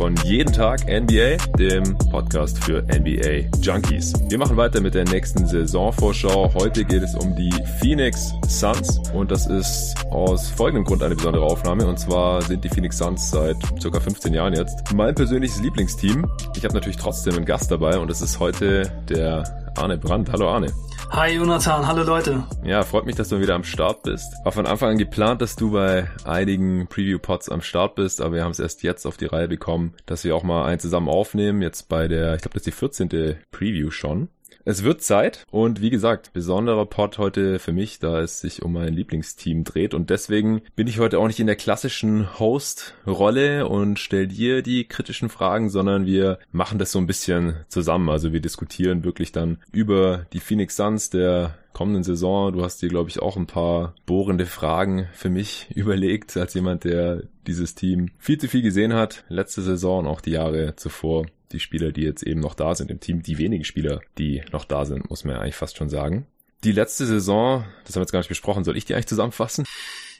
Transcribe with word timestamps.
Folge 0.00 0.14
von 0.16 0.16
Jeden 0.24 0.52
Tag 0.52 0.86
NBA, 0.86 1.36
dem 1.58 1.96
Podcast 2.10 2.64
für 2.64 2.82
NBA 2.82 3.50
Junkies. 3.60 4.14
Wir 4.28 4.38
machen 4.38 4.56
weiter 4.56 4.80
mit 4.80 4.94
der 4.94 5.04
nächsten 5.04 5.46
Saisonvorschau. 5.46 6.52
Heute 6.54 6.84
geht 6.84 7.02
es 7.02 7.14
um 7.14 7.36
die 7.36 7.52
Phoenix 7.80 8.32
Suns 8.48 8.98
und 9.12 9.30
das 9.30 9.46
ist 9.46 9.94
aus 10.10 10.48
folgendem 10.48 10.84
Grund 10.84 11.02
eine 11.02 11.14
besondere 11.14 11.44
Aufnahme 11.44 11.86
und 11.86 11.98
zwar 11.98 12.40
sind 12.42 12.64
die 12.64 12.70
Phoenix 12.70 12.96
Suns 12.98 13.30
seit 13.30 13.56
circa 13.80 14.00
15 14.00 14.32
Jahren 14.32 14.54
jetzt 14.54 14.92
mein 14.94 15.14
persönliches 15.14 15.60
Lieblingsteam. 15.60 16.26
Ich 16.56 16.64
habe 16.64 16.74
natürlich 16.74 16.96
trotzdem 16.96 17.36
einen 17.36 17.44
Gast 17.44 17.70
dabei 17.70 17.98
und 17.98 18.10
es 18.10 18.22
ist 18.22 18.40
heute 18.40 18.90
der 19.08 19.72
Arne 19.76 19.98
Brandt. 19.98 20.32
Hallo 20.32 20.48
Arne. 20.48 20.72
Hi 21.12 21.34
Jonathan, 21.34 21.88
hallo 21.88 22.04
Leute. 22.04 22.44
Ja, 22.62 22.84
freut 22.84 23.04
mich, 23.04 23.16
dass 23.16 23.30
du 23.30 23.40
wieder 23.40 23.56
am 23.56 23.64
Start 23.64 24.04
bist. 24.04 24.32
War 24.44 24.52
von 24.52 24.64
Anfang 24.64 24.90
an 24.90 24.98
geplant, 24.98 25.42
dass 25.42 25.56
du 25.56 25.72
bei 25.72 26.08
einigen 26.24 26.86
Preview-Pods 26.86 27.48
am 27.48 27.62
Start 27.62 27.96
bist, 27.96 28.20
aber 28.20 28.36
wir 28.36 28.44
haben 28.44 28.52
es 28.52 28.60
erst 28.60 28.84
jetzt 28.84 29.06
auf 29.06 29.16
die 29.16 29.26
Reihe 29.26 29.48
bekommen, 29.48 29.94
dass 30.06 30.22
wir 30.22 30.36
auch 30.36 30.44
mal 30.44 30.66
einen 30.66 30.78
zusammen 30.78 31.08
aufnehmen. 31.08 31.62
Jetzt 31.62 31.88
bei 31.88 32.06
der, 32.06 32.36
ich 32.36 32.42
glaube, 32.42 32.54
das 32.54 32.60
ist 32.60 32.66
die 32.66 33.06
14. 33.06 33.36
Preview 33.50 33.90
schon. 33.90 34.28
Es 34.64 34.84
wird 34.84 35.02
Zeit 35.02 35.46
und 35.50 35.80
wie 35.80 35.90
gesagt, 35.90 36.32
besonderer 36.32 36.84
Pod 36.84 37.16
heute 37.18 37.58
für 37.58 37.72
mich, 37.72 37.98
da 37.98 38.20
es 38.20 38.40
sich 38.40 38.62
um 38.62 38.74
mein 38.74 38.92
Lieblingsteam 38.92 39.64
dreht 39.64 39.94
und 39.94 40.10
deswegen 40.10 40.60
bin 40.76 40.86
ich 40.86 40.98
heute 40.98 41.18
auch 41.18 41.26
nicht 41.26 41.40
in 41.40 41.46
der 41.46 41.56
klassischen 41.56 42.38
Host-Rolle 42.38 43.66
und 43.66 43.98
stell 43.98 44.26
dir 44.26 44.62
die 44.62 44.84
kritischen 44.84 45.30
Fragen, 45.30 45.70
sondern 45.70 46.04
wir 46.04 46.38
machen 46.52 46.78
das 46.78 46.92
so 46.92 46.98
ein 46.98 47.06
bisschen 47.06 47.54
zusammen. 47.68 48.10
Also 48.10 48.32
wir 48.32 48.40
diskutieren 48.40 49.02
wirklich 49.04 49.32
dann 49.32 49.58
über 49.72 50.26
die 50.32 50.40
Phoenix 50.40 50.76
Suns 50.76 51.08
der 51.08 51.54
kommenden 51.72 52.02
Saison. 52.02 52.52
Du 52.52 52.62
hast 52.62 52.82
dir, 52.82 52.88
glaube 52.88 53.08
ich, 53.08 53.20
auch 53.20 53.36
ein 53.36 53.46
paar 53.46 53.94
bohrende 54.04 54.46
Fragen 54.46 55.08
für 55.14 55.30
mich 55.30 55.68
überlegt, 55.74 56.36
als 56.36 56.54
jemand, 56.54 56.84
der 56.84 57.22
dieses 57.46 57.74
Team 57.74 58.10
viel 58.18 58.38
zu 58.38 58.48
viel 58.48 58.62
gesehen 58.62 58.92
hat, 58.92 59.24
letzte 59.28 59.62
Saison 59.62 60.00
und 60.00 60.06
auch 60.06 60.20
die 60.20 60.32
Jahre 60.32 60.76
zuvor 60.76 61.26
die 61.52 61.60
Spieler, 61.60 61.92
die 61.92 62.02
jetzt 62.02 62.22
eben 62.22 62.40
noch 62.40 62.54
da 62.54 62.74
sind 62.74 62.90
im 62.90 63.00
Team, 63.00 63.22
die 63.22 63.38
wenigen 63.38 63.64
Spieler, 63.64 64.00
die 64.18 64.42
noch 64.52 64.64
da 64.64 64.84
sind, 64.84 65.10
muss 65.10 65.24
man 65.24 65.34
ja 65.34 65.40
eigentlich 65.40 65.56
fast 65.56 65.76
schon 65.76 65.88
sagen. 65.88 66.26
Die 66.64 66.72
letzte 66.72 67.06
Saison, 67.06 67.64
das 67.84 67.94
haben 67.94 68.00
wir 68.00 68.04
jetzt 68.04 68.12
gar 68.12 68.20
nicht 68.20 68.28
besprochen, 68.28 68.64
soll 68.64 68.76
ich 68.76 68.84
die 68.84 68.94
eigentlich 68.94 69.06
zusammenfassen? 69.06 69.64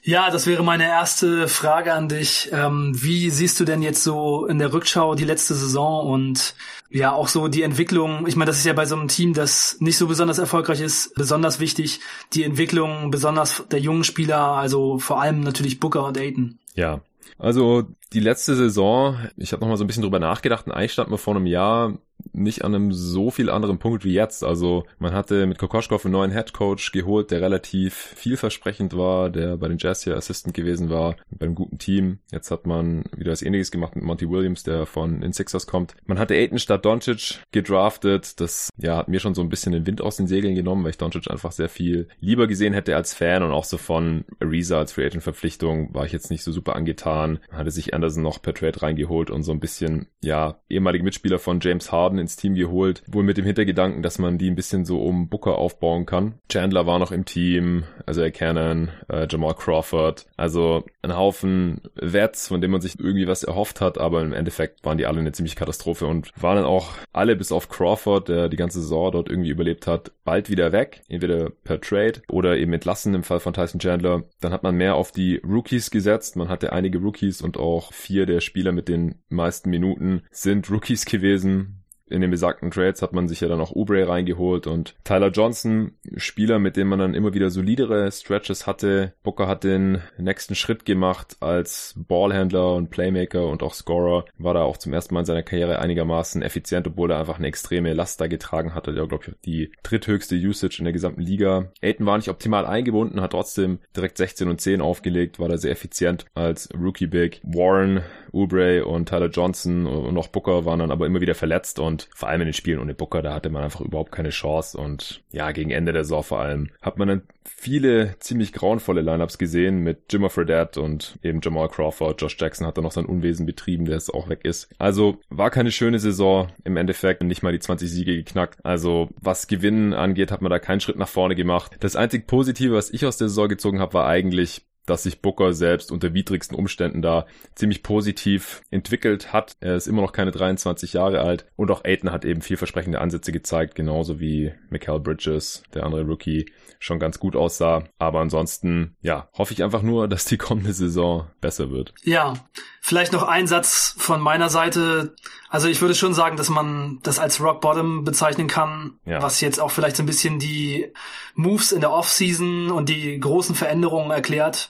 Ja, 0.03 0.31
das 0.31 0.47
wäre 0.47 0.65
meine 0.65 0.85
erste 0.85 1.47
Frage 1.47 1.93
an 1.93 2.09
dich. 2.09 2.49
Ähm, 2.53 2.93
wie 2.95 3.29
siehst 3.29 3.61
du 3.61 3.67
denn 3.67 3.83
jetzt 3.83 4.03
so 4.03 4.47
in 4.47 4.59
der 4.59 4.73
Rückschau 4.73 5.15
die 5.15 5.27
letzte 5.27 5.55
Saison 5.55 6.07
und 6.07 6.55
ja 6.89 7.13
auch 7.13 7.29
so 7.29 7.49
die 7.49 7.63
Entwicklung? 7.63 8.27
Ich 8.27 8.35
meine, 8.35 8.49
das 8.49 8.57
ist 8.59 8.65
ja 8.65 8.73
bei 8.73 8.87
so 8.87 8.97
einem 8.97 9.09
Team, 9.09 9.35
das 9.35 9.77
nicht 9.81 9.99
so 9.99 10.07
besonders 10.07 10.39
erfolgreich 10.39 10.81
ist, 10.81 11.15
besonders 11.17 11.61
wichtig. 11.61 12.01
Die 12.33 12.45
Entwicklung 12.45 13.11
besonders 13.11 13.65
der 13.71 13.81
jungen 13.81 14.05
Spieler, 14.05 14.41
also 14.41 14.99
vor 14.99 15.21
allem 15.21 15.41
natürlich 15.41 15.81
Booker 15.81 16.07
und 16.07 16.17
Aiton. 16.17 16.59
Ja, 16.75 17.03
also 17.39 17.87
die 18.13 18.21
letzte 18.21 18.57
Saison, 18.57 19.19
ich 19.37 19.53
habe 19.53 19.61
noch 19.61 19.69
mal 19.69 19.77
so 19.77 19.85
ein 19.85 19.87
bisschen 19.87 20.03
drüber 20.03 20.19
nachgedacht 20.19 20.67
und 20.67 20.73
eigentlich 20.73 20.93
stand 20.93 21.11
man 21.11 21.19
vor 21.19 21.37
einem 21.37 21.47
Jahr 21.47 21.99
nicht 22.33 22.65
an 22.65 22.75
einem 22.75 22.93
so 22.93 23.31
viel 23.31 23.51
anderen 23.51 23.79
Punkt 23.79 24.05
wie 24.05 24.13
jetzt. 24.13 24.45
Also 24.45 24.85
man 24.99 25.13
hatte 25.13 25.47
mit 25.47 25.59
Kokoschkov 25.59 26.05
einen 26.05 26.13
neuen 26.13 26.33
Head 26.33 26.53
Coach 26.53 26.93
geholt, 26.93 27.31
der 27.31 27.41
relativ 27.41 27.95
vielversprechend 27.95 28.97
war, 28.97 29.31
der 29.31 29.57
bei 29.57 29.69
den 29.69 29.79
Jazz 29.79 30.05
hier 30.05 30.17
Assistant 30.17 30.55
gewesen 30.55 30.91
war, 30.91 31.17
beim 31.31 31.55
guten 31.55 31.79
Team. 31.79 32.19
Jetzt 32.33 32.51
hat 32.51 32.67
man 32.67 33.05
wieder 33.17 33.33
was 33.33 33.43
ähnliches 33.43 33.71
gemacht 33.71 33.97
mit 33.97 34.05
Monty 34.05 34.29
Williams, 34.29 34.63
der 34.63 34.87
von 34.87 35.21
den 35.21 35.33
Sixers 35.33 35.67
kommt. 35.67 35.95
Man 36.07 36.19
hatte 36.19 36.35
Aiton 36.35 36.59
statt 36.59 36.85
Doncic 36.85 37.41
gedraftet. 37.53 38.41
Das 38.41 38.71
ja 38.77 38.97
hat 38.97 39.09
mir 39.09 39.21
schon 39.21 39.35
so 39.35 39.43
ein 39.43 39.49
bisschen 39.49 39.73
den 39.73 39.87
Wind 39.87 40.01
aus 40.01 40.17
den 40.17 40.27
Segeln 40.27 40.55
genommen, 40.55 40.85
weil 40.85 40.91
ich 40.91 40.99
Doncic 40.99 41.31
einfach 41.31 41.53
sehr 41.53 41.69
viel 41.69 42.09
lieber 42.21 42.47
gesehen 42.47 42.75
hätte 42.75 42.97
als 42.97 43.15
Fan 43.15 43.43
und 43.43 43.53
auch 43.53 43.65
so 43.65 43.79
von 43.79 44.25
Ariza 44.41 44.79
als 44.79 44.93
Free 44.93 45.07
Agent 45.07 45.23
Verpflichtung 45.23 45.93
war 45.95 46.05
ich 46.05 46.13
jetzt 46.13 46.31
nicht 46.31 46.43
so 46.43 46.53
super 46.53 46.77
angetan. 46.77 47.41
Man 47.51 47.59
hatte 47.59 47.71
sich 47.71 47.95
Anderson 47.95 48.23
noch 48.23 48.43
per 48.43 48.55
Trade 48.55 48.83
reingeholt 48.83 49.31
und 49.31 49.43
so 49.43 49.53
ein 49.53 49.61
bisschen, 49.61 50.09
ja, 50.23 50.61
ehemalige 50.69 51.05
Mitspieler 51.05 51.39
von 51.39 51.61
James 51.61 51.93
Harden 51.93 52.10
ins 52.19 52.37
Team 52.37 52.55
geholt, 52.55 53.03
wohl 53.07 53.23
mit 53.23 53.37
dem 53.37 53.45
Hintergedanken, 53.45 54.03
dass 54.03 54.19
man 54.19 54.39
die 54.39 54.51
ein 54.51 54.57
bisschen 54.57 54.85
so 54.85 55.03
um 55.03 55.29
Booker 55.29 55.57
aufbauen 55.59 56.07
kann. 56.07 56.35
Chandler 56.49 56.87
war 56.87 56.99
noch 56.99 57.13
im 57.13 57.25
Team, 57.25 57.85
also 58.07 58.23
er 58.23 58.31
Cannon, 58.31 58.91
äh, 59.09 59.27
Jamal 59.31 59.55
Crawford, 59.55 60.27
also 60.37 60.85
ein 61.03 61.17
Haufen 61.17 61.81
Wets, 61.95 62.49
von 62.49 62.61
dem 62.61 62.71
man 62.71 62.81
sich 62.81 62.99
irgendwie 62.99 63.27
was 63.27 63.43
erhofft 63.43 63.81
hat, 63.81 63.99
aber 63.99 64.23
im 64.23 64.33
Endeffekt 64.33 64.85
waren 64.85 64.99
die 64.99 65.07
alle 65.07 65.21
eine 65.21 65.33
ziemliche 65.33 65.57
Katastrophe 65.57 66.07
und 66.07 66.31
waren 66.41 66.57
dann 66.57 66.65
auch 66.65 66.91
alle 67.13 67.37
bis 67.37 67.53
auf 67.53 67.69
Crawford, 67.69 68.29
der 68.29 68.49
die 68.49 68.57
ganze 68.57 68.81
Saison 68.81 69.13
dort 69.13 69.29
irgendwie 69.29 69.51
überlebt 69.51 69.87
hat, 69.87 70.13
bald 70.25 70.51
wieder 70.51 70.73
weg, 70.73 71.03
entweder 71.09 71.51
per 71.51 71.81
Trade 71.81 72.23
oder 72.29 72.57
eben 72.57 72.73
entlassen 72.73 73.15
im 73.15 73.23
Fall 73.23 73.41
von 73.41 73.53
Tyson 73.53 73.81
Chandler. 73.81 74.25
Dann 74.41 74.53
hat 74.53 74.63
man 74.63 74.77
mehr 74.77 74.95
auf 74.95 75.13
die 75.13 75.37
Rookies 75.37 75.91
gesetzt, 75.91 76.37
man 76.37 76.49
hatte 76.49 76.73
einige 76.73 76.99
Rookies 76.99 77.43
und 77.43 77.57
auch 77.57 77.93
vier 77.93 78.27
der 78.27 78.41
Spieler 78.41 78.73
mit 78.73 78.89
den 78.89 79.17
meisten 79.29 79.71
Minuten 79.71 80.23
sind 80.31 80.71
Rookies 80.71 81.05
gewesen 81.05 81.80
in 82.11 82.21
den 82.21 82.31
besagten 82.31 82.71
Trades 82.71 83.03
hat 83.03 83.13
man 83.13 83.29
sich 83.29 83.41
ja 83.41 83.49
dann 83.49 83.61
auch 83.61 83.73
Oubre 83.73 84.09
reingeholt 84.09 84.67
und 84.67 84.95
Tyler 85.05 85.31
Johnson, 85.31 85.93
Spieler, 86.17 86.59
mit 86.59 86.77
dem 86.77 86.89
man 86.89 86.99
dann 86.99 87.15
immer 87.15 87.35
wieder 87.35 87.51
solidere 87.51 88.11
Stretches 88.11 88.67
hatte. 88.67 89.15
Booker 89.23 89.47
hat 89.47 89.65
den 89.65 90.03
nächsten 90.19 90.55
Schritt 90.55 90.85
gemacht 90.85 91.37
als 91.41 91.95
Ballhändler 91.97 92.75
und 92.75 92.91
Playmaker 92.91 93.47
und 93.47 93.63
auch 93.63 93.75
Scorer. 93.75 94.25
War 94.39 94.55
da 94.55 94.63
auch 94.63 94.77
zum 94.77 94.93
ersten 94.93 95.15
Mal 95.15 95.21
in 95.21 95.27
seiner 95.27 95.43
Karriere 95.43 95.79
einigermaßen 95.79 96.43
effizient, 96.43 96.87
obwohl 96.87 97.11
er 97.11 97.19
einfach 97.19 97.39
eine 97.39 97.49
extreme 97.49 97.93
Last 97.93 98.21
da 98.21 98.27
getragen 98.27 98.75
hatte. 98.75 98.93
Der, 98.93 99.07
glaube 99.07 99.25
ich, 99.27 99.35
die 99.45 99.73
dritthöchste 99.83 100.35
Usage 100.37 100.77
in 100.79 100.85
der 100.85 100.93
gesamten 100.93 101.21
Liga. 101.21 101.71
Aiton 101.81 102.07
war 102.07 102.17
nicht 102.17 102.29
optimal 102.29 102.67
eingebunden, 102.67 103.21
hat 103.21 103.33
trotzdem 103.33 103.79
direkt 103.97 104.19
16 104.19 104.49
und 104.49 104.61
10 104.61 104.81
aufgelegt, 104.81 105.39
war 105.39 105.49
da 105.49 105.57
sehr 105.57 105.71
effizient 105.71 106.27
als 106.35 106.69
Rookie 106.75 107.07
Big. 107.07 107.41
Warren, 107.43 108.03
Oubre 108.33 108.85
und 108.85 109.09
Tyler 109.09 109.29
Johnson 109.29 109.87
und 109.87 110.17
auch 110.17 110.29
Booker 110.29 110.65
waren 110.65 110.81
dann 110.81 110.91
aber 110.91 111.07
immer 111.07 111.21
wieder 111.21 111.35
verletzt 111.35 111.79
und 111.79 112.09
vor 112.15 112.29
allem 112.29 112.43
in 112.43 112.49
den 112.49 112.55
Spielen 112.55 112.81
ohne 112.81 112.95
Booker, 112.95 113.23
da 113.23 113.35
hatte 113.35 113.51
man 113.51 113.63
einfach 113.63 113.81
überhaupt 113.81 114.13
keine 114.13 114.31
Chance 114.31 114.79
und 114.79 115.23
ja, 115.33 115.53
gegen 115.53 115.71
Ende 115.71 115.93
der 115.93 116.05
Saison 116.05 116.23
vor 116.23 116.41
allem 116.41 116.71
hat 116.83 116.99
man 116.99 117.09
dann 117.09 117.23
viele 117.45 118.17
ziemlich 118.21 118.53
grauenvolle 118.53 119.01
Lineups 119.03 119.39
gesehen 119.39 119.79
mit 119.79 120.13
Jimmer 120.13 120.31
Fredette 120.31 120.81
und 120.81 121.19
eben 121.23 121.41
Jamal 121.43 121.69
Crawford. 121.69 122.21
Josh 122.21 122.37
Jackson 122.39 122.67
hat 122.67 122.79
da 122.79 122.83
noch 122.83 122.93
sein 122.93 123.07
Unwesen 123.07 123.47
betrieben, 123.47 123.85
der 123.85 123.95
jetzt 123.95 124.13
auch 124.13 124.29
weg 124.29 124.41
ist. 124.45 124.69
Also 124.79 125.19
war 125.29 125.51
keine 125.51 125.73
schöne 125.73 125.99
Saison 125.99 126.49
im 126.65 126.77
Endeffekt, 126.77 127.23
nicht 127.23 127.43
mal 127.43 127.53
die 127.53 127.59
20 127.59 127.91
Siege 127.91 128.17
geknackt. 128.17 128.65
Also 128.65 129.09
was 129.21 129.47
Gewinnen 129.47 129.93
angeht, 129.93 130.31
hat 130.31 130.43
man 130.43 130.51
da 130.51 130.59
keinen 130.59 130.81
Schritt 130.81 130.99
nach 130.99 131.09
vorne 131.09 131.35
gemacht. 131.35 131.73
Das 131.81 131.97
einzig 131.97 132.27
Positive, 132.27 132.75
was 132.75 132.91
ich 132.91 133.05
aus 133.07 133.17
der 133.17 133.29
Saison 133.29 133.49
gezogen 133.49 133.81
habe, 133.81 133.95
war 133.95 134.07
eigentlich 134.07 134.63
dass 134.87 135.05
sich 135.05 135.23
Booker 135.23 135.53
selbst 135.53 135.93
unter 135.93 136.15
widrigsten 136.15 136.57
Umständen 136.57 137.03
da 137.03 137.27
ziemlich 137.55 137.83
positiv 137.83 138.63
entwickelt 138.71 139.33
hat. 139.33 139.57
Er 139.61 139.77
ist 139.77 139.87
immer 139.87 140.03
noch 140.03 140.13
keine 140.13 140.31
23 140.31 140.95
Jahre 140.95 141.21
alt 141.21 141.47
und 141.57 141.71
auch 141.71 141.85
Aiton 141.85 142.13
hat 142.13 142.25
eben 142.25 142.43
vielversprechende 142.43 143.01
Ansätze 143.01 143.33
gezeigt, 143.33 143.75
genauso 143.75 144.21
wie 144.21 144.53
Michael 144.69 145.01
Bridges, 145.01 145.63
der 145.75 145.85
andere 145.85 146.03
Rookie, 146.03 146.47
schon 146.79 146.99
ganz 146.99 147.19
gut 147.19 147.37
aussah. 147.37 147.85
Aber 147.99 148.21
ansonsten, 148.21 148.97
ja, 149.03 149.29
hoffe 149.37 149.53
ich 149.53 149.63
einfach 149.63 149.83
nur, 149.83 150.09
dass 150.09 150.25
die 150.25 150.39
kommende 150.39 150.73
Saison 150.73 151.29
besser 151.41 151.71
wird. 151.71 151.95
Ja, 152.03 152.35
vielleicht 152.81 153.13
noch 153.13 153.23
ein 153.23 153.47
Satz 153.47 153.95
von 153.99 154.21
meiner 154.21 154.49
Seite. 154.49 155.15
Also 155.49 155.69
ich 155.69 155.81
würde 155.81 155.95
schon 155.95 156.15
sagen, 156.15 156.37
dass 156.37 156.49
man 156.49 156.99
das 157.03 157.19
als 157.19 157.41
Rock 157.41 157.61
Bottom 157.61 158.05
bezeichnen 158.05 158.49
kann, 158.49 158.99
ja. 159.05 159.23
was 159.23 159.41
jetzt 159.41 159.61
auch 159.61 159.71
vielleicht 159.71 159.97
so 159.97 160.03
ein 160.03 160.07
bisschen 160.07 160.39
die 160.39 160.93
Moves 161.35 161.73
in 161.73 161.81
der 161.81 161.93
Offseason 161.93 162.71
und 162.71 162.89
die 162.89 163.19
großen 163.21 163.55
Veränderungen 163.55 164.11
erklärt. 164.11 164.70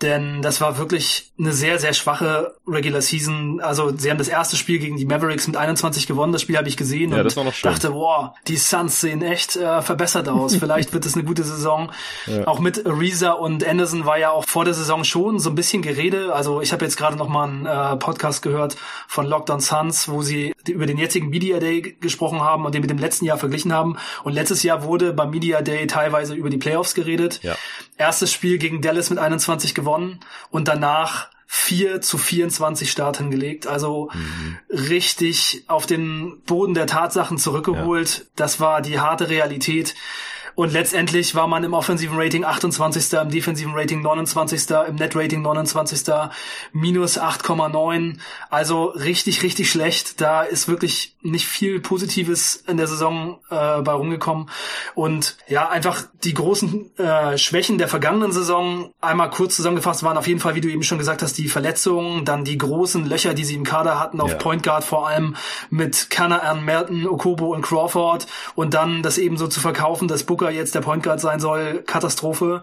Denn 0.00 0.42
das 0.42 0.60
war 0.60 0.78
wirklich 0.78 1.32
eine 1.40 1.52
sehr, 1.52 1.80
sehr 1.80 1.92
schwache 1.92 2.54
Regular 2.68 3.02
Season. 3.02 3.60
Also 3.60 3.92
sie 3.96 4.10
haben 4.10 4.18
das 4.18 4.28
erste 4.28 4.56
Spiel 4.56 4.78
gegen 4.78 4.96
die 4.96 5.04
Mavericks 5.04 5.48
mit 5.48 5.56
21 5.56 6.06
gewonnen. 6.06 6.32
Das 6.32 6.42
Spiel 6.42 6.56
habe 6.56 6.68
ich 6.68 6.76
gesehen 6.76 7.10
ja, 7.10 7.22
und 7.22 7.64
dachte, 7.64 7.92
wow, 7.94 8.30
die 8.46 8.56
Suns 8.56 9.00
sehen 9.00 9.22
echt 9.22 9.56
äh, 9.56 9.82
verbessert 9.82 10.28
aus. 10.28 10.54
Vielleicht 10.58 10.92
wird 10.92 11.04
es 11.04 11.14
eine 11.14 11.24
gute 11.24 11.42
Saison. 11.42 11.90
Ja. 12.26 12.46
Auch 12.46 12.60
mit 12.60 12.86
Ariza 12.86 13.32
und 13.32 13.66
Anderson 13.66 14.06
war 14.06 14.18
ja 14.18 14.30
auch 14.30 14.44
vor 14.46 14.64
der 14.64 14.74
Saison 14.74 15.02
schon 15.02 15.40
so 15.40 15.50
ein 15.50 15.56
bisschen 15.56 15.82
Gerede. 15.82 16.32
Also 16.32 16.60
ich 16.60 16.72
habe 16.72 16.84
jetzt 16.84 16.96
gerade 16.96 17.16
noch 17.16 17.28
mal 17.28 17.48
einen 17.48 17.66
äh, 17.66 17.96
Podcast 17.96 18.42
gehört 18.42 18.76
von 19.08 19.26
Lockdown 19.26 19.60
Suns, 19.60 20.08
wo 20.08 20.22
sie 20.22 20.54
über 20.68 20.86
den 20.86 20.98
jetzigen 20.98 21.28
Media 21.28 21.58
Day 21.58 21.96
gesprochen 22.00 22.40
haben 22.40 22.64
und 22.64 22.74
den 22.74 22.82
mit 22.82 22.90
dem 22.90 22.98
letzten 22.98 23.24
Jahr 23.24 23.38
verglichen 23.38 23.72
haben. 23.72 23.96
Und 24.22 24.32
letztes 24.32 24.62
Jahr 24.62 24.84
wurde 24.84 25.12
beim 25.12 25.30
Media 25.30 25.60
Day 25.60 25.88
teilweise 25.88 26.34
über 26.34 26.50
die 26.50 26.58
Playoffs 26.58 26.94
geredet. 26.94 27.40
Ja. 27.42 27.56
Erstes 27.96 28.32
Spiel 28.32 28.58
gegen 28.58 28.80
Dallas 28.80 29.10
mit 29.10 29.18
21 29.18 29.74
gewonnen 29.74 29.87
und 30.50 30.68
danach 30.68 31.28
4 31.50 32.02
zu 32.02 32.18
24 32.18 32.90
Start 32.90 33.16
hingelegt. 33.16 33.66
Also 33.66 34.10
mhm. 34.12 34.58
richtig 34.70 35.64
auf 35.66 35.86
den 35.86 36.42
Boden 36.42 36.74
der 36.74 36.86
Tatsachen 36.86 37.38
zurückgeholt. 37.38 38.18
Ja. 38.18 38.24
Das 38.36 38.60
war 38.60 38.82
die 38.82 39.00
harte 39.00 39.30
Realität. 39.30 39.94
Und 40.58 40.72
letztendlich 40.72 41.36
war 41.36 41.46
man 41.46 41.62
im 41.62 41.72
offensiven 41.72 42.18
Rating 42.18 42.42
28., 42.42 43.12
im 43.12 43.30
defensiven 43.30 43.74
Rating 43.76 44.02
29., 44.02 44.68
im 44.88 44.96
Net 44.96 45.14
Rating 45.14 45.40
29., 45.40 46.12
minus 46.72 47.16
8,9. 47.16 48.16
Also 48.50 48.86
richtig, 48.86 49.44
richtig 49.44 49.70
schlecht. 49.70 50.20
Da 50.20 50.42
ist 50.42 50.66
wirklich 50.66 51.14
nicht 51.22 51.46
viel 51.46 51.78
Positives 51.78 52.56
in 52.56 52.76
der 52.76 52.88
Saison 52.88 53.38
äh, 53.50 53.82
bei 53.82 53.92
rumgekommen. 53.92 54.50
Und 54.96 55.36
ja, 55.46 55.68
einfach 55.68 56.02
die 56.24 56.34
großen 56.34 56.98
äh, 56.98 57.38
Schwächen 57.38 57.78
der 57.78 57.86
vergangenen 57.86 58.32
Saison 58.32 58.90
einmal 59.00 59.30
kurz 59.30 59.54
zusammengefasst 59.54 60.02
waren 60.02 60.16
auf 60.16 60.26
jeden 60.26 60.40
Fall, 60.40 60.56
wie 60.56 60.60
du 60.60 60.68
eben 60.68 60.82
schon 60.82 60.98
gesagt 60.98 61.22
hast, 61.22 61.38
die 61.38 61.46
Verletzungen, 61.46 62.24
dann 62.24 62.42
die 62.42 62.58
großen 62.58 63.06
Löcher, 63.06 63.32
die 63.32 63.44
sie 63.44 63.54
im 63.54 63.62
Kader 63.62 64.00
hatten 64.00 64.20
auf 64.20 64.30
ja. 64.30 64.36
Point 64.36 64.64
Guard 64.64 64.82
vor 64.82 65.06
allem 65.06 65.36
mit 65.70 66.10
Canaan, 66.10 66.64
Merton, 66.64 67.06
Okobo 67.06 67.54
und 67.54 67.62
Crawford 67.62 68.26
und 68.56 68.74
dann 68.74 69.04
das 69.04 69.18
eben 69.18 69.36
so 69.36 69.46
zu 69.46 69.60
verkaufen, 69.60 70.08
dass 70.08 70.24
Booker 70.24 70.47
jetzt 70.50 70.74
der 70.74 70.80
Point 70.80 71.02
Guard 71.02 71.20
sein 71.20 71.40
soll, 71.40 71.82
Katastrophe. 71.86 72.62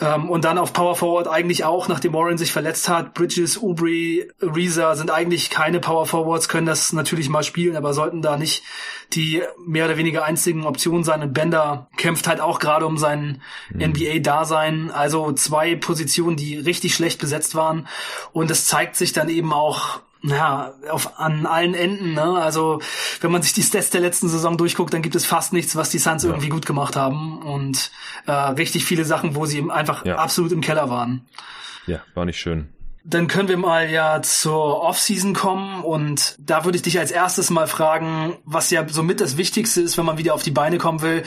Ähm, 0.00 0.28
und 0.28 0.44
dann 0.44 0.58
auf 0.58 0.72
Power 0.72 0.96
Forward 0.96 1.28
eigentlich 1.28 1.64
auch, 1.64 1.88
nachdem 1.88 2.14
Warren 2.14 2.38
sich 2.38 2.52
verletzt 2.52 2.88
hat. 2.88 3.14
Bridges, 3.14 3.56
Ubri, 3.56 4.28
Reza 4.40 4.96
sind 4.96 5.10
eigentlich 5.10 5.50
keine 5.50 5.78
Power 5.78 6.06
Forwards, 6.06 6.48
können 6.48 6.66
das 6.66 6.92
natürlich 6.92 7.28
mal 7.28 7.44
spielen, 7.44 7.76
aber 7.76 7.94
sollten 7.94 8.20
da 8.20 8.36
nicht 8.36 8.64
die 9.12 9.42
mehr 9.64 9.84
oder 9.84 9.96
weniger 9.96 10.24
einzigen 10.24 10.64
Optionen 10.64 11.04
sein. 11.04 11.22
Und 11.22 11.32
Bender 11.32 11.88
kämpft 11.96 12.26
halt 12.26 12.40
auch 12.40 12.58
gerade 12.58 12.86
um 12.86 12.98
sein 12.98 13.40
mhm. 13.72 13.92
NBA-Dasein. 13.92 14.90
Also 14.90 15.32
zwei 15.32 15.76
Positionen, 15.76 16.36
die 16.36 16.56
richtig 16.56 16.94
schlecht 16.94 17.20
besetzt 17.20 17.54
waren. 17.54 17.86
Und 18.32 18.50
es 18.50 18.66
zeigt 18.66 18.96
sich 18.96 19.12
dann 19.12 19.28
eben 19.28 19.52
auch 19.52 20.00
ja, 20.24 20.72
auf, 20.90 21.18
an 21.18 21.46
allen 21.46 21.74
Enden. 21.74 22.14
Ne? 22.14 22.22
Also 22.22 22.80
wenn 23.20 23.30
man 23.30 23.42
sich 23.42 23.52
die 23.52 23.62
Stats 23.62 23.90
der 23.90 24.00
letzten 24.00 24.28
Saison 24.28 24.56
durchguckt, 24.56 24.92
dann 24.94 25.02
gibt 25.02 25.14
es 25.14 25.26
fast 25.26 25.52
nichts, 25.52 25.76
was 25.76 25.90
die 25.90 25.98
Suns 25.98 26.22
ja. 26.22 26.30
irgendwie 26.30 26.48
gut 26.48 26.66
gemacht 26.66 26.96
haben 26.96 27.42
und 27.42 27.90
äh, 28.26 28.32
richtig 28.32 28.84
viele 28.84 29.04
Sachen, 29.04 29.34
wo 29.34 29.46
sie 29.46 29.70
einfach 29.70 30.04
ja. 30.04 30.16
absolut 30.16 30.52
im 30.52 30.60
Keller 30.60 30.88
waren. 30.88 31.26
Ja, 31.86 32.00
war 32.14 32.24
nicht 32.24 32.38
schön. 32.38 32.73
Dann 33.06 33.28
können 33.28 33.48
wir 33.48 33.58
mal 33.58 33.90
ja 33.90 34.22
zur 34.22 34.80
Offseason 34.80 35.34
kommen 35.34 35.84
und 35.84 36.36
da 36.38 36.64
würde 36.64 36.76
ich 36.76 36.82
dich 36.82 36.98
als 36.98 37.10
erstes 37.10 37.50
mal 37.50 37.66
fragen, 37.66 38.38
was 38.44 38.70
ja 38.70 38.86
somit 38.88 39.20
das 39.20 39.36
Wichtigste 39.36 39.82
ist, 39.82 39.98
wenn 39.98 40.06
man 40.06 40.16
wieder 40.16 40.34
auf 40.34 40.42
die 40.42 40.50
Beine 40.50 40.78
kommen 40.78 41.02
will, 41.02 41.22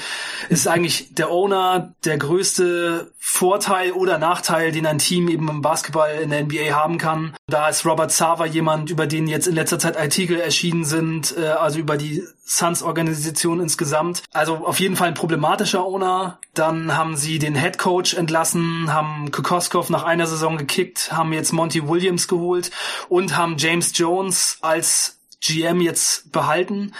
ist 0.50 0.68
eigentlich 0.68 1.13
der 1.13 1.29
Owner 1.29 1.94
der 2.03 2.18
größte 2.18 3.12
Vorteil 3.19 3.91
oder 3.91 4.18
Nachteil, 4.18 4.71
den 4.71 4.85
ein 4.85 4.97
Team 4.97 5.27
eben 5.27 5.50
im 5.50 5.62
Basketball 5.62 6.15
in 6.21 6.31
der 6.31 6.44
NBA 6.45 6.71
haben 6.71 6.97
kann. 6.97 7.35
Da 7.47 7.69
ist 7.69 7.85
Robert 7.85 8.12
Sava 8.12 8.45
jemand, 8.45 8.89
über 8.89 9.06
den 9.06 9.27
jetzt 9.27 9.47
in 9.47 9.56
letzter 9.56 9.77
Zeit 9.77 9.97
Artikel 9.97 10.39
erschienen 10.39 10.85
sind, 10.85 11.35
äh, 11.38 11.47
also 11.47 11.77
über 11.77 11.97
die 11.97 12.23
Suns-Organisation 12.47 13.59
insgesamt. 13.59 14.23
Also 14.31 14.65
auf 14.65 14.79
jeden 14.79 14.95
Fall 14.95 15.09
ein 15.09 15.13
problematischer 15.13 15.85
Owner. 15.85 16.39
Dann 16.53 16.95
haben 16.95 17.17
sie 17.17 17.39
den 17.39 17.55
Head 17.55 17.77
Coach 17.77 18.13
entlassen, 18.13 18.91
haben 18.91 19.31
Kokoskov 19.31 19.89
nach 19.89 20.03
einer 20.03 20.27
Saison 20.27 20.57
gekickt, 20.57 21.11
haben 21.11 21.33
jetzt 21.33 21.51
Monty 21.51 21.88
Williams 21.88 22.27
geholt 22.27 22.71
und 23.09 23.35
haben 23.35 23.57
James 23.57 23.91
Jones 23.95 24.57
als 24.61 25.19
GM 25.41 25.81
jetzt 25.81 26.31
behalten. 26.31 26.94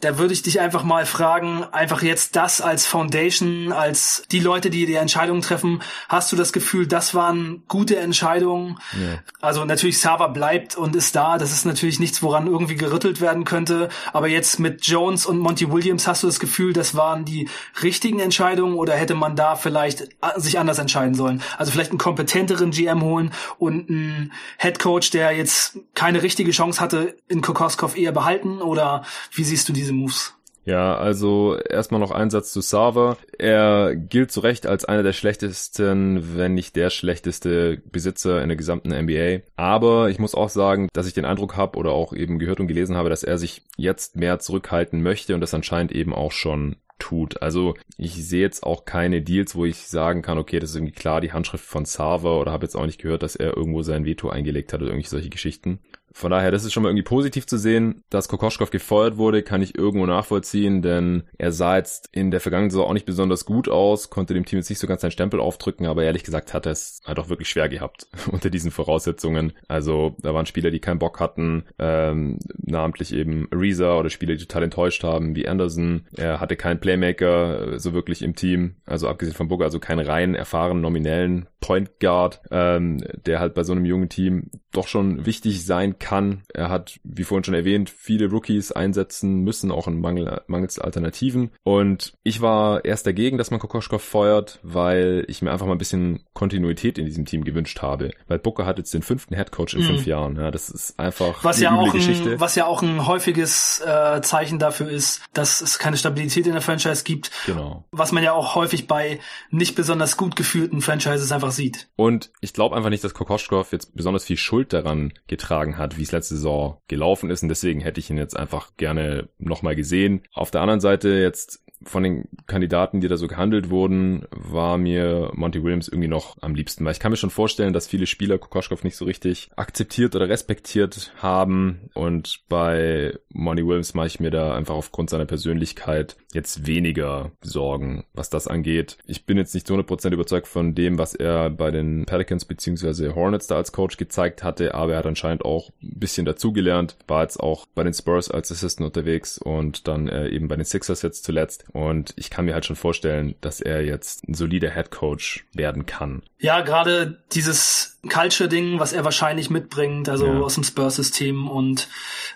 Da 0.00 0.18
würde 0.18 0.32
ich 0.32 0.42
dich 0.42 0.60
einfach 0.60 0.84
mal 0.84 1.06
fragen, 1.06 1.64
einfach 1.72 2.02
jetzt 2.02 2.36
das 2.36 2.60
als 2.60 2.86
Foundation, 2.86 3.72
als 3.72 4.22
die 4.30 4.40
Leute, 4.40 4.70
die 4.70 4.86
die 4.86 4.94
Entscheidungen 4.94 5.42
treffen, 5.42 5.82
hast 6.08 6.30
du 6.30 6.36
das 6.36 6.52
Gefühl, 6.52 6.86
das 6.86 7.14
waren 7.14 7.62
gute 7.66 7.96
Entscheidungen? 7.96 8.78
Ja. 8.92 9.18
Also 9.40 9.64
natürlich 9.64 9.98
Sava 9.98 10.28
bleibt 10.28 10.76
und 10.76 10.94
ist 10.94 11.16
da, 11.16 11.38
das 11.38 11.52
ist 11.52 11.64
natürlich 11.64 11.98
nichts, 11.98 12.22
woran 12.22 12.46
irgendwie 12.46 12.76
gerüttelt 12.76 13.20
werden 13.20 13.44
könnte, 13.44 13.88
aber 14.12 14.28
jetzt 14.28 14.60
mit 14.60 14.86
Jones 14.86 15.26
und 15.26 15.38
Monty 15.38 15.70
Williams 15.72 16.06
hast 16.06 16.22
du 16.22 16.26
das 16.26 16.40
Gefühl, 16.40 16.72
das 16.72 16.94
waren 16.94 17.24
die 17.24 17.48
richtigen 17.82 18.20
Entscheidungen 18.20 18.74
oder 18.74 18.94
hätte 18.94 19.14
man 19.14 19.36
da 19.36 19.56
vielleicht 19.56 20.02
äh, 20.02 20.08
sich 20.36 20.58
anders 20.58 20.78
entscheiden 20.78 21.14
sollen? 21.14 21.42
Also 21.56 21.72
vielleicht 21.72 21.90
einen 21.90 21.98
kompetenteren 21.98 22.70
GM 22.70 23.02
holen 23.02 23.32
und 23.58 23.88
einen 23.90 24.32
Head 24.58 24.78
Coach, 24.78 25.10
der 25.10 25.32
jetzt 25.32 25.78
keine 25.94 26.22
richtige 26.22 26.50
Chance 26.50 26.80
hatte, 26.80 27.16
in 27.28 27.40
Kokoskov 27.40 27.96
eher 27.96 28.12
behalten 28.12 28.60
oder 28.62 29.04
wie 29.32 29.44
siehst 29.44 29.68
du 29.68 29.72
diese 29.72 29.87
diese 29.88 29.94
Moves. 29.94 30.34
Ja, 30.64 30.98
also 30.98 31.56
erstmal 31.56 31.98
noch 31.98 32.10
ein 32.10 32.28
Satz 32.28 32.52
zu 32.52 32.60
Sava. 32.60 33.16
Er 33.38 33.96
gilt 33.96 34.30
zu 34.30 34.40
Recht 34.40 34.66
als 34.66 34.84
einer 34.84 35.02
der 35.02 35.14
schlechtesten, 35.14 36.36
wenn 36.36 36.52
nicht 36.52 36.76
der 36.76 36.90
schlechteste 36.90 37.80
Besitzer 37.90 38.42
in 38.42 38.48
der 38.48 38.56
gesamten 38.58 38.90
NBA. 38.90 39.44
Aber 39.56 40.10
ich 40.10 40.18
muss 40.18 40.34
auch 40.34 40.50
sagen, 40.50 40.88
dass 40.92 41.06
ich 41.06 41.14
den 41.14 41.24
Eindruck 41.24 41.56
habe 41.56 41.78
oder 41.78 41.92
auch 41.92 42.12
eben 42.12 42.38
gehört 42.38 42.60
und 42.60 42.66
gelesen 42.66 42.96
habe, 42.96 43.08
dass 43.08 43.24
er 43.24 43.38
sich 43.38 43.62
jetzt 43.78 44.16
mehr 44.16 44.40
zurückhalten 44.40 45.02
möchte 45.02 45.34
und 45.34 45.40
das 45.40 45.54
anscheinend 45.54 45.90
eben 45.92 46.12
auch 46.12 46.32
schon 46.32 46.76
tut. 46.98 47.40
Also 47.40 47.74
ich 47.96 48.26
sehe 48.26 48.42
jetzt 48.42 48.62
auch 48.62 48.84
keine 48.84 49.22
Deals, 49.22 49.54
wo 49.54 49.64
ich 49.64 49.88
sagen 49.88 50.20
kann, 50.20 50.36
okay, 50.36 50.58
das 50.58 50.70
ist 50.70 50.76
irgendwie 50.76 50.92
klar 50.92 51.22
die 51.22 51.32
Handschrift 51.32 51.64
von 51.64 51.86
Sava 51.86 52.36
oder 52.36 52.52
habe 52.52 52.66
jetzt 52.66 52.76
auch 52.76 52.84
nicht 52.84 53.00
gehört, 53.00 53.22
dass 53.22 53.36
er 53.36 53.56
irgendwo 53.56 53.82
sein 53.82 54.04
Veto 54.04 54.28
eingelegt 54.28 54.74
hat 54.74 54.80
oder 54.80 54.90
irgendwelche 54.90 55.10
solche 55.10 55.30
Geschichten. 55.30 55.78
Von 56.12 56.30
daher, 56.30 56.50
das 56.50 56.64
ist 56.64 56.72
schon 56.72 56.82
mal 56.82 56.88
irgendwie 56.90 57.04
positiv 57.04 57.46
zu 57.46 57.58
sehen. 57.58 58.02
Dass 58.10 58.28
Kokoschkov 58.28 58.70
gefeuert 58.70 59.16
wurde, 59.16 59.42
kann 59.42 59.62
ich 59.62 59.76
irgendwo 59.76 60.06
nachvollziehen, 60.06 60.82
denn 60.82 61.24
er 61.38 61.52
sah 61.52 61.76
jetzt 61.76 62.08
in 62.12 62.30
der 62.30 62.40
vergangenen 62.40 62.70
Saison 62.70 62.88
auch 62.88 62.92
nicht 62.92 63.06
besonders 63.06 63.44
gut 63.44 63.68
aus, 63.68 64.10
konnte 64.10 64.34
dem 64.34 64.44
Team 64.44 64.58
jetzt 64.58 64.70
nicht 64.70 64.78
so 64.78 64.86
ganz 64.86 65.02
seinen 65.02 65.10
Stempel 65.10 65.40
aufdrücken, 65.40 65.86
aber 65.86 66.04
ehrlich 66.04 66.24
gesagt 66.24 66.54
hat 66.54 66.66
er 66.66 66.72
es 66.72 67.00
halt 67.06 67.18
auch 67.18 67.28
wirklich 67.28 67.48
schwer 67.48 67.68
gehabt 67.68 68.06
unter 68.32 68.50
diesen 68.50 68.70
Voraussetzungen. 68.70 69.52
Also 69.68 70.16
da 70.18 70.34
waren 70.34 70.46
Spieler, 70.46 70.70
die 70.70 70.80
keinen 70.80 70.98
Bock 70.98 71.20
hatten, 71.20 71.64
ähm, 71.78 72.38
namentlich 72.58 73.14
eben 73.14 73.48
Reza 73.52 73.98
oder 73.98 74.10
Spieler, 74.10 74.34
die 74.34 74.46
total 74.46 74.64
enttäuscht 74.64 75.04
haben, 75.04 75.36
wie 75.36 75.48
Anderson. 75.48 76.06
Er 76.16 76.40
hatte 76.40 76.56
keinen 76.56 76.80
Playmaker 76.80 77.74
äh, 77.74 77.78
so 77.78 77.92
wirklich 77.92 78.22
im 78.22 78.34
Team, 78.34 78.76
also 78.86 79.08
abgesehen 79.08 79.36
von 79.36 79.48
Booker, 79.48 79.64
also 79.64 79.78
keinen 79.78 80.06
rein 80.06 80.34
erfahrenen 80.34 80.82
nominellen 80.82 81.48
Point 81.60 82.00
Guard, 82.00 82.40
ähm, 82.50 83.02
der 83.26 83.40
halt 83.40 83.54
bei 83.54 83.64
so 83.64 83.72
einem 83.72 83.84
jungen 83.84 84.08
Team 84.08 84.50
doch 84.72 84.88
schon 84.88 85.26
wichtig 85.26 85.64
sein 85.64 85.98
kann. 85.98 86.42
Er 86.52 86.68
hat, 86.68 87.00
wie 87.04 87.24
vorhin 87.24 87.44
schon 87.44 87.54
erwähnt, 87.54 87.90
viele 87.90 88.30
Rookies 88.30 88.72
einsetzen 88.72 89.40
müssen, 89.40 89.70
auch 89.70 89.88
in 89.88 90.00
Mangel, 90.00 90.42
mangels 90.46 90.78
Alternativen. 90.78 91.50
Und 91.62 92.12
ich 92.22 92.40
war 92.40 92.84
erst 92.84 93.06
dagegen, 93.06 93.38
dass 93.38 93.50
man 93.50 93.60
Kokoschkov 93.60 94.02
feuert, 94.02 94.60
weil 94.62 95.24
ich 95.28 95.42
mir 95.42 95.52
einfach 95.52 95.66
mal 95.66 95.72
ein 95.72 95.78
bisschen 95.78 96.24
Kontinuität 96.34 96.98
in 96.98 97.06
diesem 97.06 97.24
Team 97.24 97.44
gewünscht 97.44 97.80
habe. 97.80 98.10
Weil 98.26 98.38
Booker 98.38 98.66
hat 98.66 98.78
jetzt 98.78 98.92
den 98.92 99.02
fünften 99.02 99.34
Headcoach 99.34 99.74
in 99.74 99.80
mhm. 99.80 99.86
fünf 99.86 100.06
Jahren. 100.06 100.36
Ja, 100.36 100.50
das 100.50 100.68
ist 100.68 100.98
einfach 100.98 101.42
was 101.44 101.60
ja 101.60 101.74
auch 101.74 101.94
ein, 101.94 102.40
Was 102.40 102.54
ja 102.54 102.66
auch 102.66 102.82
ein 102.82 103.06
häufiges 103.06 103.80
äh, 103.80 104.20
Zeichen 104.20 104.58
dafür 104.58 104.88
ist, 104.88 105.22
dass 105.32 105.60
es 105.60 105.78
keine 105.78 105.96
Stabilität 105.96 106.46
in 106.46 106.52
der 106.52 106.62
Franchise 106.62 107.04
gibt. 107.04 107.30
Genau. 107.46 107.84
Was 107.90 108.12
man 108.12 108.22
ja 108.22 108.32
auch 108.32 108.54
häufig 108.54 108.86
bei 108.86 109.18
nicht 109.50 109.74
besonders 109.74 110.16
gut 110.16 110.36
geführten 110.36 110.82
Franchises 110.82 111.32
einfach 111.32 111.52
sieht. 111.52 111.88
Und 111.96 112.30
ich 112.40 112.52
glaube 112.52 112.76
einfach 112.76 112.90
nicht, 112.90 113.02
dass 113.02 113.14
Kokoschkov 113.14 113.72
jetzt 113.72 113.94
besonders 113.96 114.24
viel 114.24 114.36
Schuld 114.36 114.57
daran 114.66 115.12
getragen 115.26 115.78
hat, 115.78 115.98
wie 115.98 116.02
es 116.02 116.12
letzte 116.12 116.34
Saison 116.34 116.78
gelaufen 116.88 117.30
ist. 117.30 117.42
Und 117.42 117.48
deswegen 117.48 117.80
hätte 117.80 118.00
ich 118.00 118.10
ihn 118.10 118.18
jetzt 118.18 118.36
einfach 118.36 118.76
gerne 118.76 119.28
nochmal 119.38 119.76
gesehen. 119.76 120.22
Auf 120.32 120.50
der 120.50 120.60
anderen 120.60 120.80
Seite 120.80 121.10
jetzt 121.10 121.62
von 121.82 122.02
den 122.02 122.28
Kandidaten, 122.46 123.00
die 123.00 123.08
da 123.08 123.16
so 123.16 123.28
gehandelt 123.28 123.70
wurden, 123.70 124.26
war 124.30 124.78
mir 124.78 125.30
Monty 125.34 125.62
Williams 125.62 125.88
irgendwie 125.88 126.08
noch 126.08 126.36
am 126.40 126.54
liebsten, 126.54 126.84
weil 126.84 126.92
ich 126.92 127.00
kann 127.00 127.10
mir 127.10 127.16
schon 127.16 127.30
vorstellen, 127.30 127.72
dass 127.72 127.86
viele 127.86 128.06
Spieler 128.06 128.38
Kokoschkov 128.38 128.84
nicht 128.84 128.96
so 128.96 129.04
richtig 129.04 129.50
akzeptiert 129.56 130.16
oder 130.16 130.28
respektiert 130.28 131.12
haben 131.16 131.90
und 131.94 132.40
bei 132.48 133.18
Monty 133.32 133.66
Williams 133.66 133.94
mache 133.94 134.08
ich 134.08 134.20
mir 134.20 134.30
da 134.30 134.54
einfach 134.54 134.74
aufgrund 134.74 135.10
seiner 135.10 135.26
Persönlichkeit 135.26 136.16
jetzt 136.32 136.66
weniger 136.66 137.32
Sorgen, 137.40 138.04
was 138.12 138.30
das 138.30 138.48
angeht. 138.48 138.98
Ich 139.06 139.24
bin 139.24 139.38
jetzt 139.38 139.54
nicht 139.54 139.66
zu 139.66 139.74
100% 139.74 140.12
überzeugt 140.12 140.46
von 140.46 140.74
dem, 140.74 140.98
was 140.98 141.14
er 141.14 141.50
bei 141.50 141.70
den 141.70 142.04
Pelicans 142.04 142.44
bzw. 142.44 143.14
Hornets 143.14 143.46
da 143.46 143.56
als 143.56 143.72
Coach 143.72 143.96
gezeigt 143.96 144.42
hatte, 144.42 144.74
aber 144.74 144.92
er 144.92 144.98
hat 144.98 145.06
anscheinend 145.06 145.44
auch 145.44 145.70
ein 145.82 145.98
bisschen 145.98 146.26
dazugelernt, 146.26 146.96
war 147.06 147.22
jetzt 147.22 147.40
auch 147.40 147.66
bei 147.74 147.84
den 147.84 147.94
Spurs 147.94 148.30
als 148.30 148.52
Assistant 148.52 148.86
unterwegs 148.86 149.38
und 149.38 149.88
dann 149.88 150.08
äh, 150.08 150.28
eben 150.28 150.48
bei 150.48 150.56
den 150.56 150.64
Sixers 150.64 151.02
jetzt 151.02 151.24
zuletzt 151.24 151.64
und 151.72 152.14
ich 152.16 152.30
kann 152.30 152.44
mir 152.44 152.54
halt 152.54 152.64
schon 152.64 152.76
vorstellen, 152.76 153.34
dass 153.40 153.60
er 153.60 153.84
jetzt 153.84 154.26
ein 154.28 154.34
solider 154.34 154.70
Head 154.70 154.90
Coach 154.90 155.44
werden 155.52 155.86
kann. 155.86 156.22
Ja, 156.38 156.60
gerade 156.60 157.22
dieses 157.32 157.98
Culture-Ding, 158.08 158.78
was 158.78 158.92
er 158.92 159.04
wahrscheinlich 159.04 159.50
mitbringt, 159.50 160.08
also 160.08 160.26
ja. 160.26 160.40
aus 160.40 160.54
dem 160.54 160.64
Spurs-System 160.64 161.48
und 161.48 161.88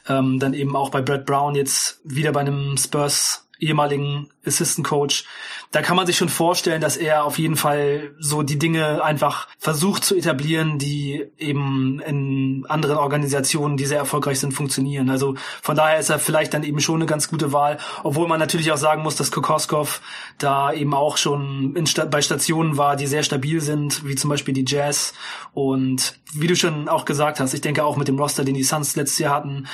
ähm, 0.09 0.39
dann 0.39 0.55
eben 0.55 0.77
auch 0.77 0.91
bei 0.91 1.03
Brad 1.03 1.27
Brown 1.27 1.55
jetzt 1.55 2.01
wieder 2.05 2.33
bei 2.33 2.41
einem 2.41 2.77
Spurs 2.77 3.47
ehemaligen 3.59 4.29
Assistant 4.47 4.87
Coach. 4.87 5.25
Da 5.71 5.83
kann 5.83 5.97
man 5.97 6.07
sich 6.07 6.17
schon 6.17 6.29
vorstellen, 6.29 6.81
dass 6.81 6.97
er 6.97 7.25
auf 7.25 7.39
jeden 7.39 7.57
Fall 7.57 8.15
so 8.19 8.43
die 8.43 8.59
Dinge 8.59 9.03
einfach 9.03 9.49
versucht 9.59 10.05
zu 10.05 10.17
etablieren, 10.17 10.79
die 10.79 11.25
eben 11.39 12.01
in 12.01 12.67
anderen 12.69 12.99
Organisationen, 12.99 13.77
die 13.77 13.87
sehr 13.87 13.99
erfolgreich 13.99 14.41
sind, 14.41 14.53
funktionieren. 14.53 15.09
Also 15.09 15.35
von 15.63 15.77
daher 15.77 15.99
ist 15.99 16.11
er 16.11 16.19
vielleicht 16.19 16.55
dann 16.55 16.65
eben 16.65 16.81
schon 16.81 16.97
eine 16.97 17.07
ganz 17.07 17.29
gute 17.29 17.53
Wahl, 17.53 17.79
obwohl 18.03 18.29
man 18.29 18.39
natürlich 18.39 18.71
auch 18.73 18.77
sagen 18.77 19.03
muss, 19.03 19.17
dass 19.17 19.31
Kokoskov 19.31 20.03
da 20.39 20.73
eben 20.73 20.95
auch 20.95 21.17
schon 21.17 21.75
in, 21.77 21.89
bei 22.11 22.21
Stationen 22.21 22.77
war, 22.77 22.97
die 22.97 23.07
sehr 23.07 23.23
stabil 23.23 23.61
sind, 23.61 24.05
wie 24.07 24.17
zum 24.17 24.29
Beispiel 24.29 24.55
die 24.55 24.65
Jazz. 24.67 25.15
Und 25.55 26.19
wie 26.35 26.47
du 26.47 26.57
schon 26.57 26.89
auch 26.89 27.05
gesagt 27.05 27.41
hast, 27.41 27.55
ich 27.55 27.61
denke 27.61 27.85
auch 27.85 27.97
mit 27.97 28.09
dem 28.09 28.19
Roster, 28.19 28.45
den 28.45 28.55
die 28.55 28.63
Suns 28.63 28.97
letztes 28.97 29.19
Jahr 29.19 29.35
hatten, 29.35 29.69